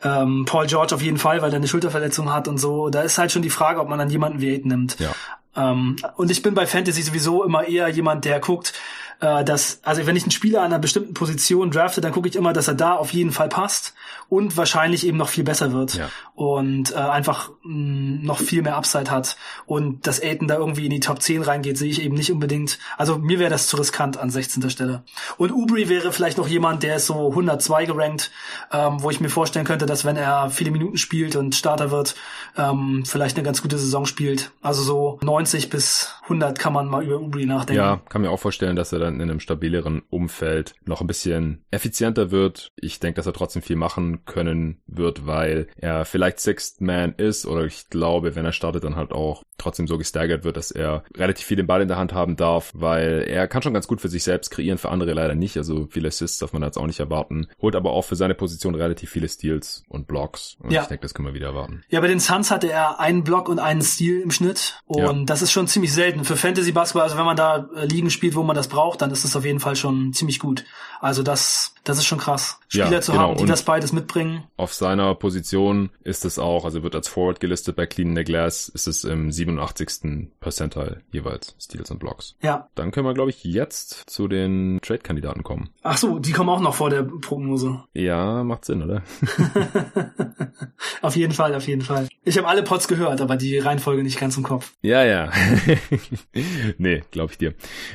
ähm, 0.02 0.44
Paul 0.46 0.66
George 0.66 0.94
auf 0.94 1.02
jeden 1.02 1.18
Fall, 1.18 1.42
weil 1.42 1.52
er 1.52 1.56
eine 1.56 1.68
Schulterverletzung 1.68 2.32
hat 2.32 2.48
und 2.48 2.58
so. 2.58 2.90
Da 2.90 3.02
ist 3.02 3.16
halt 3.16 3.30
schon 3.30 3.42
die 3.42 3.50
Frage, 3.50 3.80
ob 3.80 3.88
man 3.88 4.00
dann 4.00 4.10
jemanden 4.10 4.40
wie 4.40 4.52
Aiden 4.52 4.68
nimmt. 4.68 4.98
Ja. 4.98 5.14
Ähm, 5.56 5.96
und 6.16 6.30
ich 6.30 6.42
bin 6.42 6.54
bei 6.54 6.66
Fantasy 6.66 7.02
sowieso 7.02 7.44
immer 7.44 7.66
eher 7.66 7.88
jemand, 7.88 8.24
der 8.24 8.40
guckt, 8.40 8.72
äh, 9.20 9.44
dass, 9.44 9.80
also 9.82 10.06
wenn 10.06 10.16
ich 10.16 10.24
einen 10.24 10.30
Spieler 10.30 10.60
an 10.60 10.66
einer 10.66 10.78
bestimmten 10.78 11.14
Position 11.14 11.70
drafte, 11.70 12.00
dann 12.00 12.12
gucke 12.12 12.28
ich 12.28 12.36
immer, 12.36 12.52
dass 12.52 12.68
er 12.68 12.74
da 12.74 12.94
auf 12.94 13.12
jeden 13.12 13.32
Fall 13.32 13.48
passt 13.48 13.94
und 14.28 14.56
wahrscheinlich 14.56 15.06
eben 15.06 15.18
noch 15.18 15.28
viel 15.28 15.44
besser 15.44 15.72
wird 15.72 15.94
ja. 15.94 16.08
und 16.34 16.92
äh, 16.92 16.96
einfach 16.96 17.50
mh, 17.62 17.74
mm, 17.74 18.24
noch 18.24 18.38
viel 18.38 18.62
mehr 18.62 18.76
Upside 18.76 19.10
hat. 19.10 19.36
Und 19.66 20.06
dass 20.06 20.22
Aiden 20.22 20.48
da 20.48 20.56
irgendwie 20.56 20.84
in 20.84 20.90
die 20.90 21.00
Top 21.00 21.20
10 21.20 21.42
reingeht, 21.42 21.76
sehe 21.76 21.90
ich 21.90 22.02
eben 22.02 22.14
nicht 22.14 22.32
unbedingt. 22.32 22.78
Also 22.96 23.18
mir 23.18 23.38
wäre 23.38 23.50
das 23.50 23.66
zu 23.66 23.76
riskant 23.76 24.16
an 24.16 24.30
16. 24.30 24.70
Stelle. 24.70 25.02
Und 25.36 25.52
Ubri 25.52 25.88
wäre 25.88 26.12
vielleicht 26.12 26.38
noch 26.38 26.48
jemand, 26.48 26.82
der 26.82 26.96
ist 26.96 27.06
so 27.06 27.30
102 27.30 27.86
gerankt, 27.86 28.30
ähm, 28.72 29.02
wo 29.02 29.10
ich 29.10 29.20
mir 29.20 29.28
vorstellen 29.28 29.66
könnte, 29.66 29.86
dass 29.86 30.04
wenn 30.04 30.16
er 30.16 30.50
viele 30.50 30.70
Minuten 30.70 30.96
spielt 30.96 31.36
und 31.36 31.54
Starter 31.54 31.90
wird, 31.90 32.14
ähm, 32.56 33.04
vielleicht 33.04 33.36
eine 33.36 33.44
ganz 33.44 33.62
gute 33.62 33.78
Saison 33.78 34.06
spielt. 34.06 34.52
Also 34.62 34.82
so 34.82 35.18
90 35.22 35.70
bis 35.70 36.14
100 36.24 36.58
kann 36.58 36.72
man 36.72 36.86
mal 36.86 37.04
über 37.04 37.20
Ubri 37.20 37.46
nachdenken. 37.46 37.82
Ja, 37.82 38.00
kann 38.08 38.22
mir 38.22 38.30
auch 38.30 38.38
vorstellen, 38.38 38.76
dass 38.76 38.92
er 38.92 39.00
dann 39.00 39.09
in 39.14 39.22
einem 39.22 39.40
stabileren 39.40 40.02
Umfeld 40.10 40.74
noch 40.84 41.00
ein 41.00 41.06
bisschen 41.06 41.64
effizienter 41.70 42.30
wird. 42.30 42.72
Ich 42.76 43.00
denke, 43.00 43.16
dass 43.16 43.26
er 43.26 43.32
trotzdem 43.32 43.62
viel 43.62 43.76
machen 43.76 44.24
können 44.24 44.80
wird, 44.86 45.26
weil 45.26 45.68
er 45.76 46.04
vielleicht 46.04 46.40
Sixth 46.40 46.80
Man 46.80 47.14
ist 47.14 47.46
oder 47.46 47.64
ich 47.64 47.88
glaube, 47.90 48.36
wenn 48.36 48.44
er 48.44 48.52
startet, 48.52 48.84
dann 48.84 48.96
halt 48.96 49.12
auch 49.12 49.42
trotzdem 49.58 49.86
so 49.86 49.98
gestaggert 49.98 50.44
wird, 50.44 50.56
dass 50.56 50.70
er 50.70 51.04
relativ 51.16 51.46
viel 51.46 51.56
den 51.56 51.66
Ball 51.66 51.82
in 51.82 51.88
der 51.88 51.98
Hand 51.98 52.12
haben 52.12 52.36
darf, 52.36 52.72
weil 52.74 53.24
er 53.28 53.46
kann 53.46 53.62
schon 53.62 53.74
ganz 53.74 53.86
gut 53.86 54.00
für 54.00 54.08
sich 54.08 54.24
selbst 54.24 54.50
kreieren, 54.50 54.78
für 54.78 54.88
andere 54.88 55.12
leider 55.12 55.34
nicht. 55.34 55.56
Also 55.56 55.86
viele 55.90 56.08
Assists 56.08 56.38
darf 56.38 56.52
man 56.52 56.62
jetzt 56.62 56.78
auch 56.78 56.86
nicht 56.86 57.00
erwarten. 57.00 57.48
Holt 57.60 57.76
aber 57.76 57.92
auch 57.92 58.02
für 58.02 58.16
seine 58.16 58.34
Position 58.34 58.74
relativ 58.74 59.10
viele 59.10 59.28
Steals 59.28 59.84
und 59.88 60.06
Blocks. 60.06 60.56
Und 60.60 60.72
ja. 60.72 60.82
ich 60.82 60.88
denke, 60.88 61.02
das 61.02 61.14
können 61.14 61.28
wir 61.28 61.34
wieder 61.34 61.48
erwarten. 61.48 61.82
Ja, 61.88 62.00
bei 62.00 62.08
den 62.08 62.20
Suns 62.20 62.50
hatte 62.50 62.70
er 62.70 63.00
einen 63.00 63.22
Block 63.24 63.48
und 63.48 63.58
einen 63.58 63.82
Steal 63.82 64.20
im 64.20 64.30
Schnitt. 64.30 64.80
Und 64.86 64.98
ja. 64.98 65.24
das 65.24 65.42
ist 65.42 65.52
schon 65.52 65.66
ziemlich 65.66 65.92
selten. 65.92 66.24
Für 66.24 66.36
Fantasy 66.36 66.72
Basketball, 66.72 67.04
also 67.04 67.18
wenn 67.18 67.24
man 67.24 67.36
da 67.36 67.68
Ligen 67.82 68.10
spielt, 68.10 68.34
wo 68.34 68.42
man 68.42 68.56
das 68.56 68.68
braucht, 68.68 68.99
dann 69.00 69.10
ist 69.10 69.24
das 69.24 69.36
auf 69.36 69.44
jeden 69.44 69.60
Fall 69.60 69.76
schon 69.76 70.12
ziemlich 70.12 70.38
gut. 70.38 70.64
Also 71.00 71.22
das 71.22 71.74
Das 71.84 71.98
ist 71.98 72.06
schon 72.06 72.18
krass. 72.18 72.58
Spieler 72.68 72.92
ja, 72.92 73.00
zu 73.00 73.12
genau. 73.12 73.22
haben, 73.24 73.36
die 73.36 73.42
und 73.42 73.48
das 73.48 73.64
beides 73.64 73.92
mitbringen. 73.92 74.44
Auf 74.56 74.74
seiner 74.74 75.14
Position 75.14 75.90
ist 76.04 76.24
es 76.24 76.38
auch, 76.38 76.64
also 76.64 76.82
wird 76.82 76.94
als 76.94 77.08
Forward 77.08 77.40
gelistet 77.40 77.74
bei 77.74 77.86
Clean 77.86 78.14
the 78.14 78.22
Glass, 78.22 78.68
ist 78.68 78.86
es 78.86 79.04
im 79.04 79.32
87. 79.32 80.30
Percentile 80.40 81.00
jeweils, 81.10 81.56
Steals 81.58 81.90
und 81.90 81.98
Blocks. 81.98 82.36
Ja. 82.42 82.68
Dann 82.74 82.90
können 82.90 83.06
wir, 83.06 83.14
glaube 83.14 83.30
ich, 83.30 83.42
jetzt 83.44 84.10
zu 84.10 84.28
den 84.28 84.78
Trade-Kandidaten 84.82 85.42
kommen. 85.42 85.70
Ach 85.82 85.96
so, 85.96 86.18
die 86.18 86.32
kommen 86.32 86.50
auch 86.50 86.60
noch 86.60 86.74
vor 86.74 86.90
der 86.90 87.02
Prognose. 87.02 87.82
Ja, 87.94 88.44
macht 88.44 88.66
Sinn, 88.66 88.82
oder? 88.82 89.02
auf 91.02 91.16
jeden 91.16 91.32
Fall, 91.32 91.54
auf 91.54 91.66
jeden 91.66 91.82
Fall. 91.82 92.08
Ich 92.24 92.36
habe 92.36 92.46
alle 92.46 92.62
Pots 92.62 92.88
gehört, 92.88 93.20
aber 93.20 93.36
die 93.36 93.58
Reihenfolge 93.58 94.02
nicht 94.02 94.20
ganz 94.20 94.36
im 94.36 94.42
Kopf. 94.42 94.72
Ja, 94.82 95.02
ja. 95.04 95.30
nee, 96.78 97.02
glaube 97.10 97.32
ich 97.32 97.38
dir. 97.38 97.54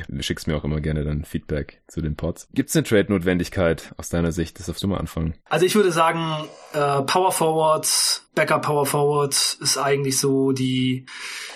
Du 0.10 0.24
schickst 0.24 0.48
mir 0.48 0.58
auch 0.58 0.64
immer 0.64 0.82
gerne 0.82 0.95
dann 1.04 1.26
Feedback 1.26 1.82
zu 1.88 2.02
den 2.02 2.16
Pots. 2.16 2.48
Gibt 2.54 2.70
es 2.70 2.76
eine 2.76 2.84
Trade-Notwendigkeit 2.84 3.94
aus 3.98 4.10
deiner 4.10 4.32
Sicht? 4.32 4.60
Das 4.60 4.68
darfst 4.68 4.84
du 4.84 4.88
mal 4.88 4.98
anfangen. 4.98 5.36
Also 5.50 5.66
ich 5.66 5.76
würde 5.76 5.92
sagen, 5.92 6.48
äh, 6.74 7.02
Power 7.04 7.32
Forwards, 7.32 8.26
Backup 8.36 8.64
Power 8.64 8.86
Forwards 8.86 9.58
ist 9.62 9.78
eigentlich 9.78 10.18
so 10.18 10.52
die 10.52 11.06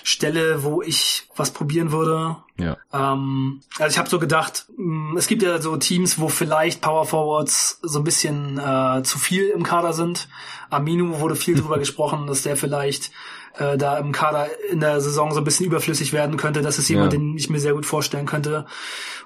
Stelle, 0.03 0.63
wo 0.63 0.81
ich 0.81 1.27
was 1.35 1.51
probieren 1.51 1.91
würde. 1.91 2.37
Ja. 2.57 2.77
Ähm, 2.93 3.61
also 3.77 3.91
ich 3.91 3.97
habe 3.97 4.09
so 4.09 4.19
gedacht, 4.19 4.65
mm, 4.77 5.17
es 5.17 5.27
gibt 5.27 5.43
ja 5.43 5.61
so 5.61 5.77
Teams, 5.77 6.19
wo 6.19 6.29
vielleicht 6.29 6.81
Power 6.81 7.05
Forwards 7.05 7.79
so 7.81 7.99
ein 7.99 8.03
bisschen 8.03 8.57
äh, 8.57 9.03
zu 9.03 9.19
viel 9.19 9.49
im 9.49 9.63
Kader 9.63 9.93
sind. 9.93 10.27
Aminu 10.69 11.19
wurde 11.19 11.35
viel 11.35 11.55
drüber 11.55 11.79
gesprochen, 11.79 12.27
dass 12.27 12.43
der 12.43 12.55
vielleicht 12.55 13.11
äh, 13.57 13.77
da 13.77 13.97
im 13.97 14.11
Kader 14.11 14.47
in 14.69 14.79
der 14.79 15.01
Saison 15.01 15.31
so 15.31 15.39
ein 15.39 15.43
bisschen 15.43 15.65
überflüssig 15.65 16.13
werden 16.13 16.37
könnte. 16.37 16.61
Das 16.61 16.79
ist 16.79 16.89
jemand, 16.89 17.13
ja. 17.13 17.19
den 17.19 17.37
ich 17.37 17.49
mir 17.49 17.59
sehr 17.59 17.73
gut 17.73 17.85
vorstellen 17.85 18.25
könnte. 18.25 18.65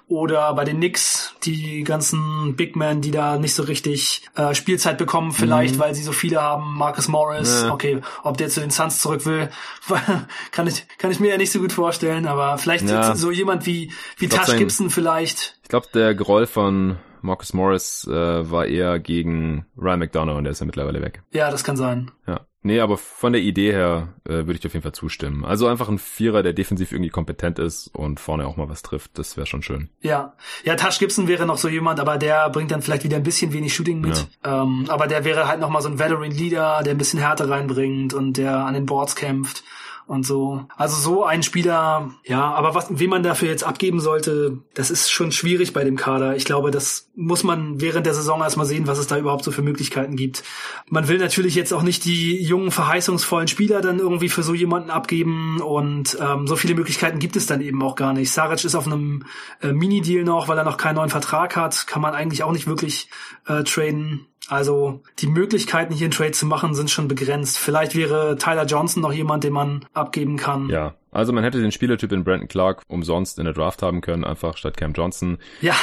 Oder 0.08 0.54
bei 0.54 0.66
den 0.66 0.78
Knicks, 0.78 1.34
die 1.44 1.84
ganzen 1.84 2.56
Big 2.56 2.76
Men, 2.76 3.02
die 3.02 3.12
da 3.12 3.38
nicht 3.38 3.54
so 3.54 3.64
richtig 3.64 4.30
äh, 4.36 4.54
Spielzeit 4.54 4.98
bekommen, 4.98 5.32
vielleicht, 5.32 5.76
mhm. 5.76 5.80
weil 5.80 5.96
sie 5.96 6.04
so 6.04 6.12
viele 6.12 6.42
haben. 6.42 6.78
Marcus 6.78 7.08
Morris, 7.08 7.64
ja. 7.64 7.74
okay, 7.74 8.02
ob 8.22 8.38
der 8.38 8.50
zu 8.50 8.60
den 8.60 8.70
Suns 8.70 9.00
zurück 9.00 9.26
will, 9.26 9.50
kann 10.52 10.68
ich, 10.68 10.86
kann 10.98 11.10
ich 11.10 11.20
mir 11.20 11.32
ja 11.32 11.38
nicht 11.38 11.52
so 11.52 11.60
gut 11.60 11.72
vorstellen, 11.72 12.28
aber 12.28 12.58
vielleicht 12.58 12.90
ja. 12.90 13.16
so 13.16 13.32
jemand 13.32 13.66
wie, 13.66 13.92
wie 14.18 14.28
Tash 14.28 14.58
Gibson 14.58 14.90
vielleicht. 14.90 15.58
Ich 15.64 15.70
glaube, 15.70 15.88
der 15.94 16.14
Groll 16.16 16.48
von 16.48 16.98
Marcus 17.22 17.54
Morris 17.54 18.06
äh, 18.06 18.52
war 18.52 18.66
eher 18.66 19.00
gegen 19.00 19.66
Ryan 19.78 20.00
McDonough 20.00 20.38
und 20.38 20.44
der 20.44 20.52
ist 20.52 20.60
ja 20.60 20.66
mittlerweile 20.66 21.02
weg. 21.02 21.24
Ja, 21.32 21.50
das 21.50 21.64
kann 21.64 21.78
sein. 21.78 22.12
Ja. 22.28 22.42
Nee, 22.66 22.80
aber 22.80 22.97
von 22.97 23.34
der 23.34 23.41
Idee 23.41 23.74
her 23.74 24.14
äh, 24.24 24.30
würde 24.30 24.53
ich 24.53 24.66
auf 24.66 24.74
jeden 24.74 24.84
Fall 24.84 24.93
zustimmen. 24.93 25.43
Also 25.43 25.68
einfach 25.68 25.89
ein 25.89 25.99
Vierer, 25.99 26.43
der 26.43 26.53
defensiv 26.53 26.93
irgendwie 26.93 27.09
kompetent 27.09 27.59
ist 27.59 27.88
und 27.93 28.22
vorne 28.22 28.47
auch 28.47 28.55
mal 28.55 28.70
was 28.70 28.82
trifft, 28.82 29.18
das 29.18 29.36
wäre 29.36 29.45
schon 29.45 29.61
schön. 29.61 29.89
Ja, 30.01 30.34
ja, 30.64 30.76
Tash 30.76 30.97
Gibson 30.97 31.28
wäre 31.28 31.45
noch 31.45 31.57
so 31.57 31.68
jemand, 31.68 31.99
aber 31.99 32.18
der 32.18 32.49
bringt 32.49 32.72
dann 32.72 32.82
vielleicht 32.82 33.03
wieder 33.03 33.18
ein 33.18 33.24
bisschen 33.24 33.51
wenig 33.51 33.76
Shooting 33.76 33.99
mit. 33.99 34.28
Ja. 34.45 34.64
Ähm, 34.64 34.86
aber 34.88 35.07
der 35.07 35.26
wäre 35.26 35.47
halt 35.47 35.59
noch 35.59 35.70
mal 35.70 35.82
so 35.82 35.89
ein 35.89 35.99
Veteran 35.99 36.32
Leader, 36.32 36.84
der 36.84 36.93
ein 36.93 36.97
bisschen 36.97 37.20
Härte 37.20 37.49
reinbringt 37.49 38.14
und 38.14 38.38
der 38.38 38.55
an 38.55 38.74
den 38.74 38.86
Boards 38.86 39.16
kämpft 39.16 39.64
und 40.08 40.26
so. 40.26 40.66
Also 40.76 40.95
so 40.95 41.24
ein 41.24 41.43
Spieler, 41.43 42.12
ja, 42.26 42.51
aber 42.54 42.76
was, 42.76 42.88
wen 42.89 43.10
man 43.10 43.24
dafür 43.24 43.49
jetzt 43.49 43.64
abgeben 43.64 43.99
sollte, 43.99 44.60
das 44.74 44.91
ist 44.91 45.12
schon 45.12 45.32
schwierig 45.32 45.74
bei 45.74 45.84
dem 45.84 45.95
Kader. 45.95 46.36
Ich 46.36 46.45
glaube, 46.45 46.72
das 46.72 47.10
muss 47.16 47.43
man 47.43 47.80
während 47.80 48.06
der 48.06 48.14
Saison 48.14 48.41
erstmal 48.41 48.66
sehen, 48.66 48.88
was 48.88 48.97
es 48.97 49.08
da 49.08 49.18
überhaupt 49.18 49.43
so 49.43 49.51
für 49.51 49.62
Möglichkeiten 49.62 50.16
gibt. 50.16 50.43
Man 50.89 51.08
will 51.08 51.18
natürlich 51.18 51.56
jetzt 51.56 51.74
auch 51.74 51.84
nicht 51.84 52.06
die 52.06 52.41
jungen, 52.43 52.72
verheißungsvollen 52.72 53.47
Spieler 53.47 53.82
dann 53.82 53.99
irgendwie 53.99 54.30
für 54.30 54.43
so 54.43 54.54
jemanden 54.54 54.89
abgeben 54.89 55.62
und 55.62 56.18
ähm, 56.20 56.47
so 56.47 56.56
viele 56.56 56.76
Möglichkeiten 56.76 57.20
gibt 57.20 57.36
es 57.36 57.45
dann 57.45 57.62
eben 57.62 57.82
auch 57.82 57.95
gar 57.95 58.14
nicht. 58.14 58.32
Saric 58.32 58.64
ist 58.64 58.76
auf 58.76 58.88
einem 58.88 59.26
äh, 59.62 59.72
Mini-Deal 59.72 60.24
noch, 60.24 60.47
weil 60.47 60.58
er 60.58 60.64
noch 60.64 60.78
keinen 60.78 60.95
neuen 60.95 61.10
Vertrag 61.10 61.56
hat, 61.56 61.88
kann 61.88 62.01
man 62.01 62.14
eigentlich 62.14 62.43
auch 62.43 62.51
nicht 62.51 62.68
wirklich 62.68 63.10
äh, 63.47 63.64
traden. 63.64 64.28
Also 64.50 65.02
die 65.20 65.28
Möglichkeiten 65.28 65.94
hier 65.94 66.06
einen 66.06 66.12
Trade 66.12 66.32
zu 66.32 66.46
machen 66.46 66.76
sind 66.76 66.89
schon 66.89 67.08
begrenzt. 67.08 67.58
Vielleicht 67.58 67.96
wäre 67.96 68.38
Tyler 68.38 68.66
Johnson 68.66 69.02
noch 69.02 69.14
jemand, 69.14 69.44
den 69.44 69.54
man 69.54 69.86
abgeben 69.94 70.38
kann. 70.38 70.70
Ja, 70.70 70.96
also 71.12 71.32
man 71.32 71.44
hätte 71.44 71.62
den 71.62 71.72
Spielertyp 71.72 72.12
in 72.12 72.24
Brandon 72.24 72.48
Clark 72.48 72.82
umsonst 72.88 73.39
in 73.39 73.46
der 73.46 73.54
Draft 73.54 73.82
haben 73.82 74.02
können, 74.02 74.24
einfach 74.24 74.58
statt 74.58 74.76
Cam 74.76 74.94
Johnson. 74.94 75.38
Ja. 75.62 75.76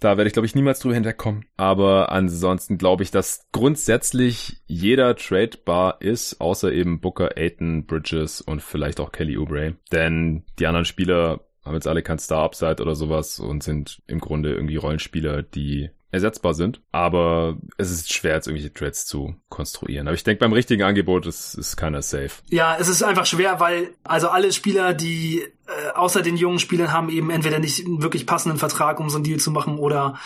Da 0.00 0.16
werde 0.16 0.28
ich, 0.28 0.32
glaube 0.32 0.46
ich, 0.46 0.54
niemals 0.54 0.80
drüber 0.80 0.94
hinterkommen. 0.94 1.44
Aber 1.56 2.12
ansonsten 2.12 2.78
glaube 2.78 3.02
ich, 3.02 3.10
dass 3.10 3.46
grundsätzlich 3.52 4.60
jeder 4.66 5.16
tradebar 5.16 6.00
ist, 6.00 6.40
außer 6.40 6.72
eben 6.72 7.00
Booker, 7.00 7.36
Aiton, 7.36 7.86
Bridges 7.86 8.40
und 8.40 8.62
vielleicht 8.62 9.00
auch 9.00 9.12
Kelly 9.12 9.36
Oubre. 9.36 9.74
Denn 9.92 10.44
die 10.58 10.66
anderen 10.66 10.84
Spieler 10.84 11.40
haben 11.64 11.74
jetzt 11.74 11.88
alle 11.88 12.02
kein 12.02 12.18
Star-Upside 12.18 12.80
oder 12.80 12.94
sowas 12.94 13.40
und 13.40 13.62
sind 13.62 14.00
im 14.06 14.20
Grunde 14.20 14.54
irgendwie 14.54 14.76
Rollenspieler, 14.76 15.42
die 15.42 15.90
ersetzbar 16.16 16.54
sind. 16.54 16.80
Aber 16.92 17.56
es 17.78 17.90
ist 17.90 18.12
schwer, 18.12 18.34
jetzt 18.34 18.46
irgendwelche 18.46 18.72
Trades 18.72 19.06
zu 19.06 19.34
konstruieren. 19.48 20.08
Aber 20.08 20.14
ich 20.14 20.24
denke, 20.24 20.40
beim 20.40 20.52
richtigen 20.52 20.82
Angebot 20.82 21.26
ist, 21.26 21.54
ist 21.54 21.76
keiner 21.76 22.02
safe. 22.02 22.42
Ja, 22.50 22.76
es 22.78 22.88
ist 22.88 23.02
einfach 23.02 23.26
schwer, 23.26 23.60
weil 23.60 23.94
also 24.04 24.28
alle 24.28 24.52
Spieler, 24.52 24.94
die 24.94 25.40
äh, 25.40 25.90
außer 25.94 26.22
den 26.22 26.36
jungen 26.36 26.58
Spielern 26.58 26.92
haben 26.92 27.08
eben 27.08 27.30
entweder 27.30 27.58
nicht 27.58 27.84
einen 27.84 28.02
wirklich 28.02 28.26
passenden 28.26 28.58
Vertrag, 28.58 29.00
um 29.00 29.10
so 29.10 29.16
einen 29.16 29.24
Deal 29.24 29.40
zu 29.40 29.50
machen 29.50 29.78
oder 29.78 30.18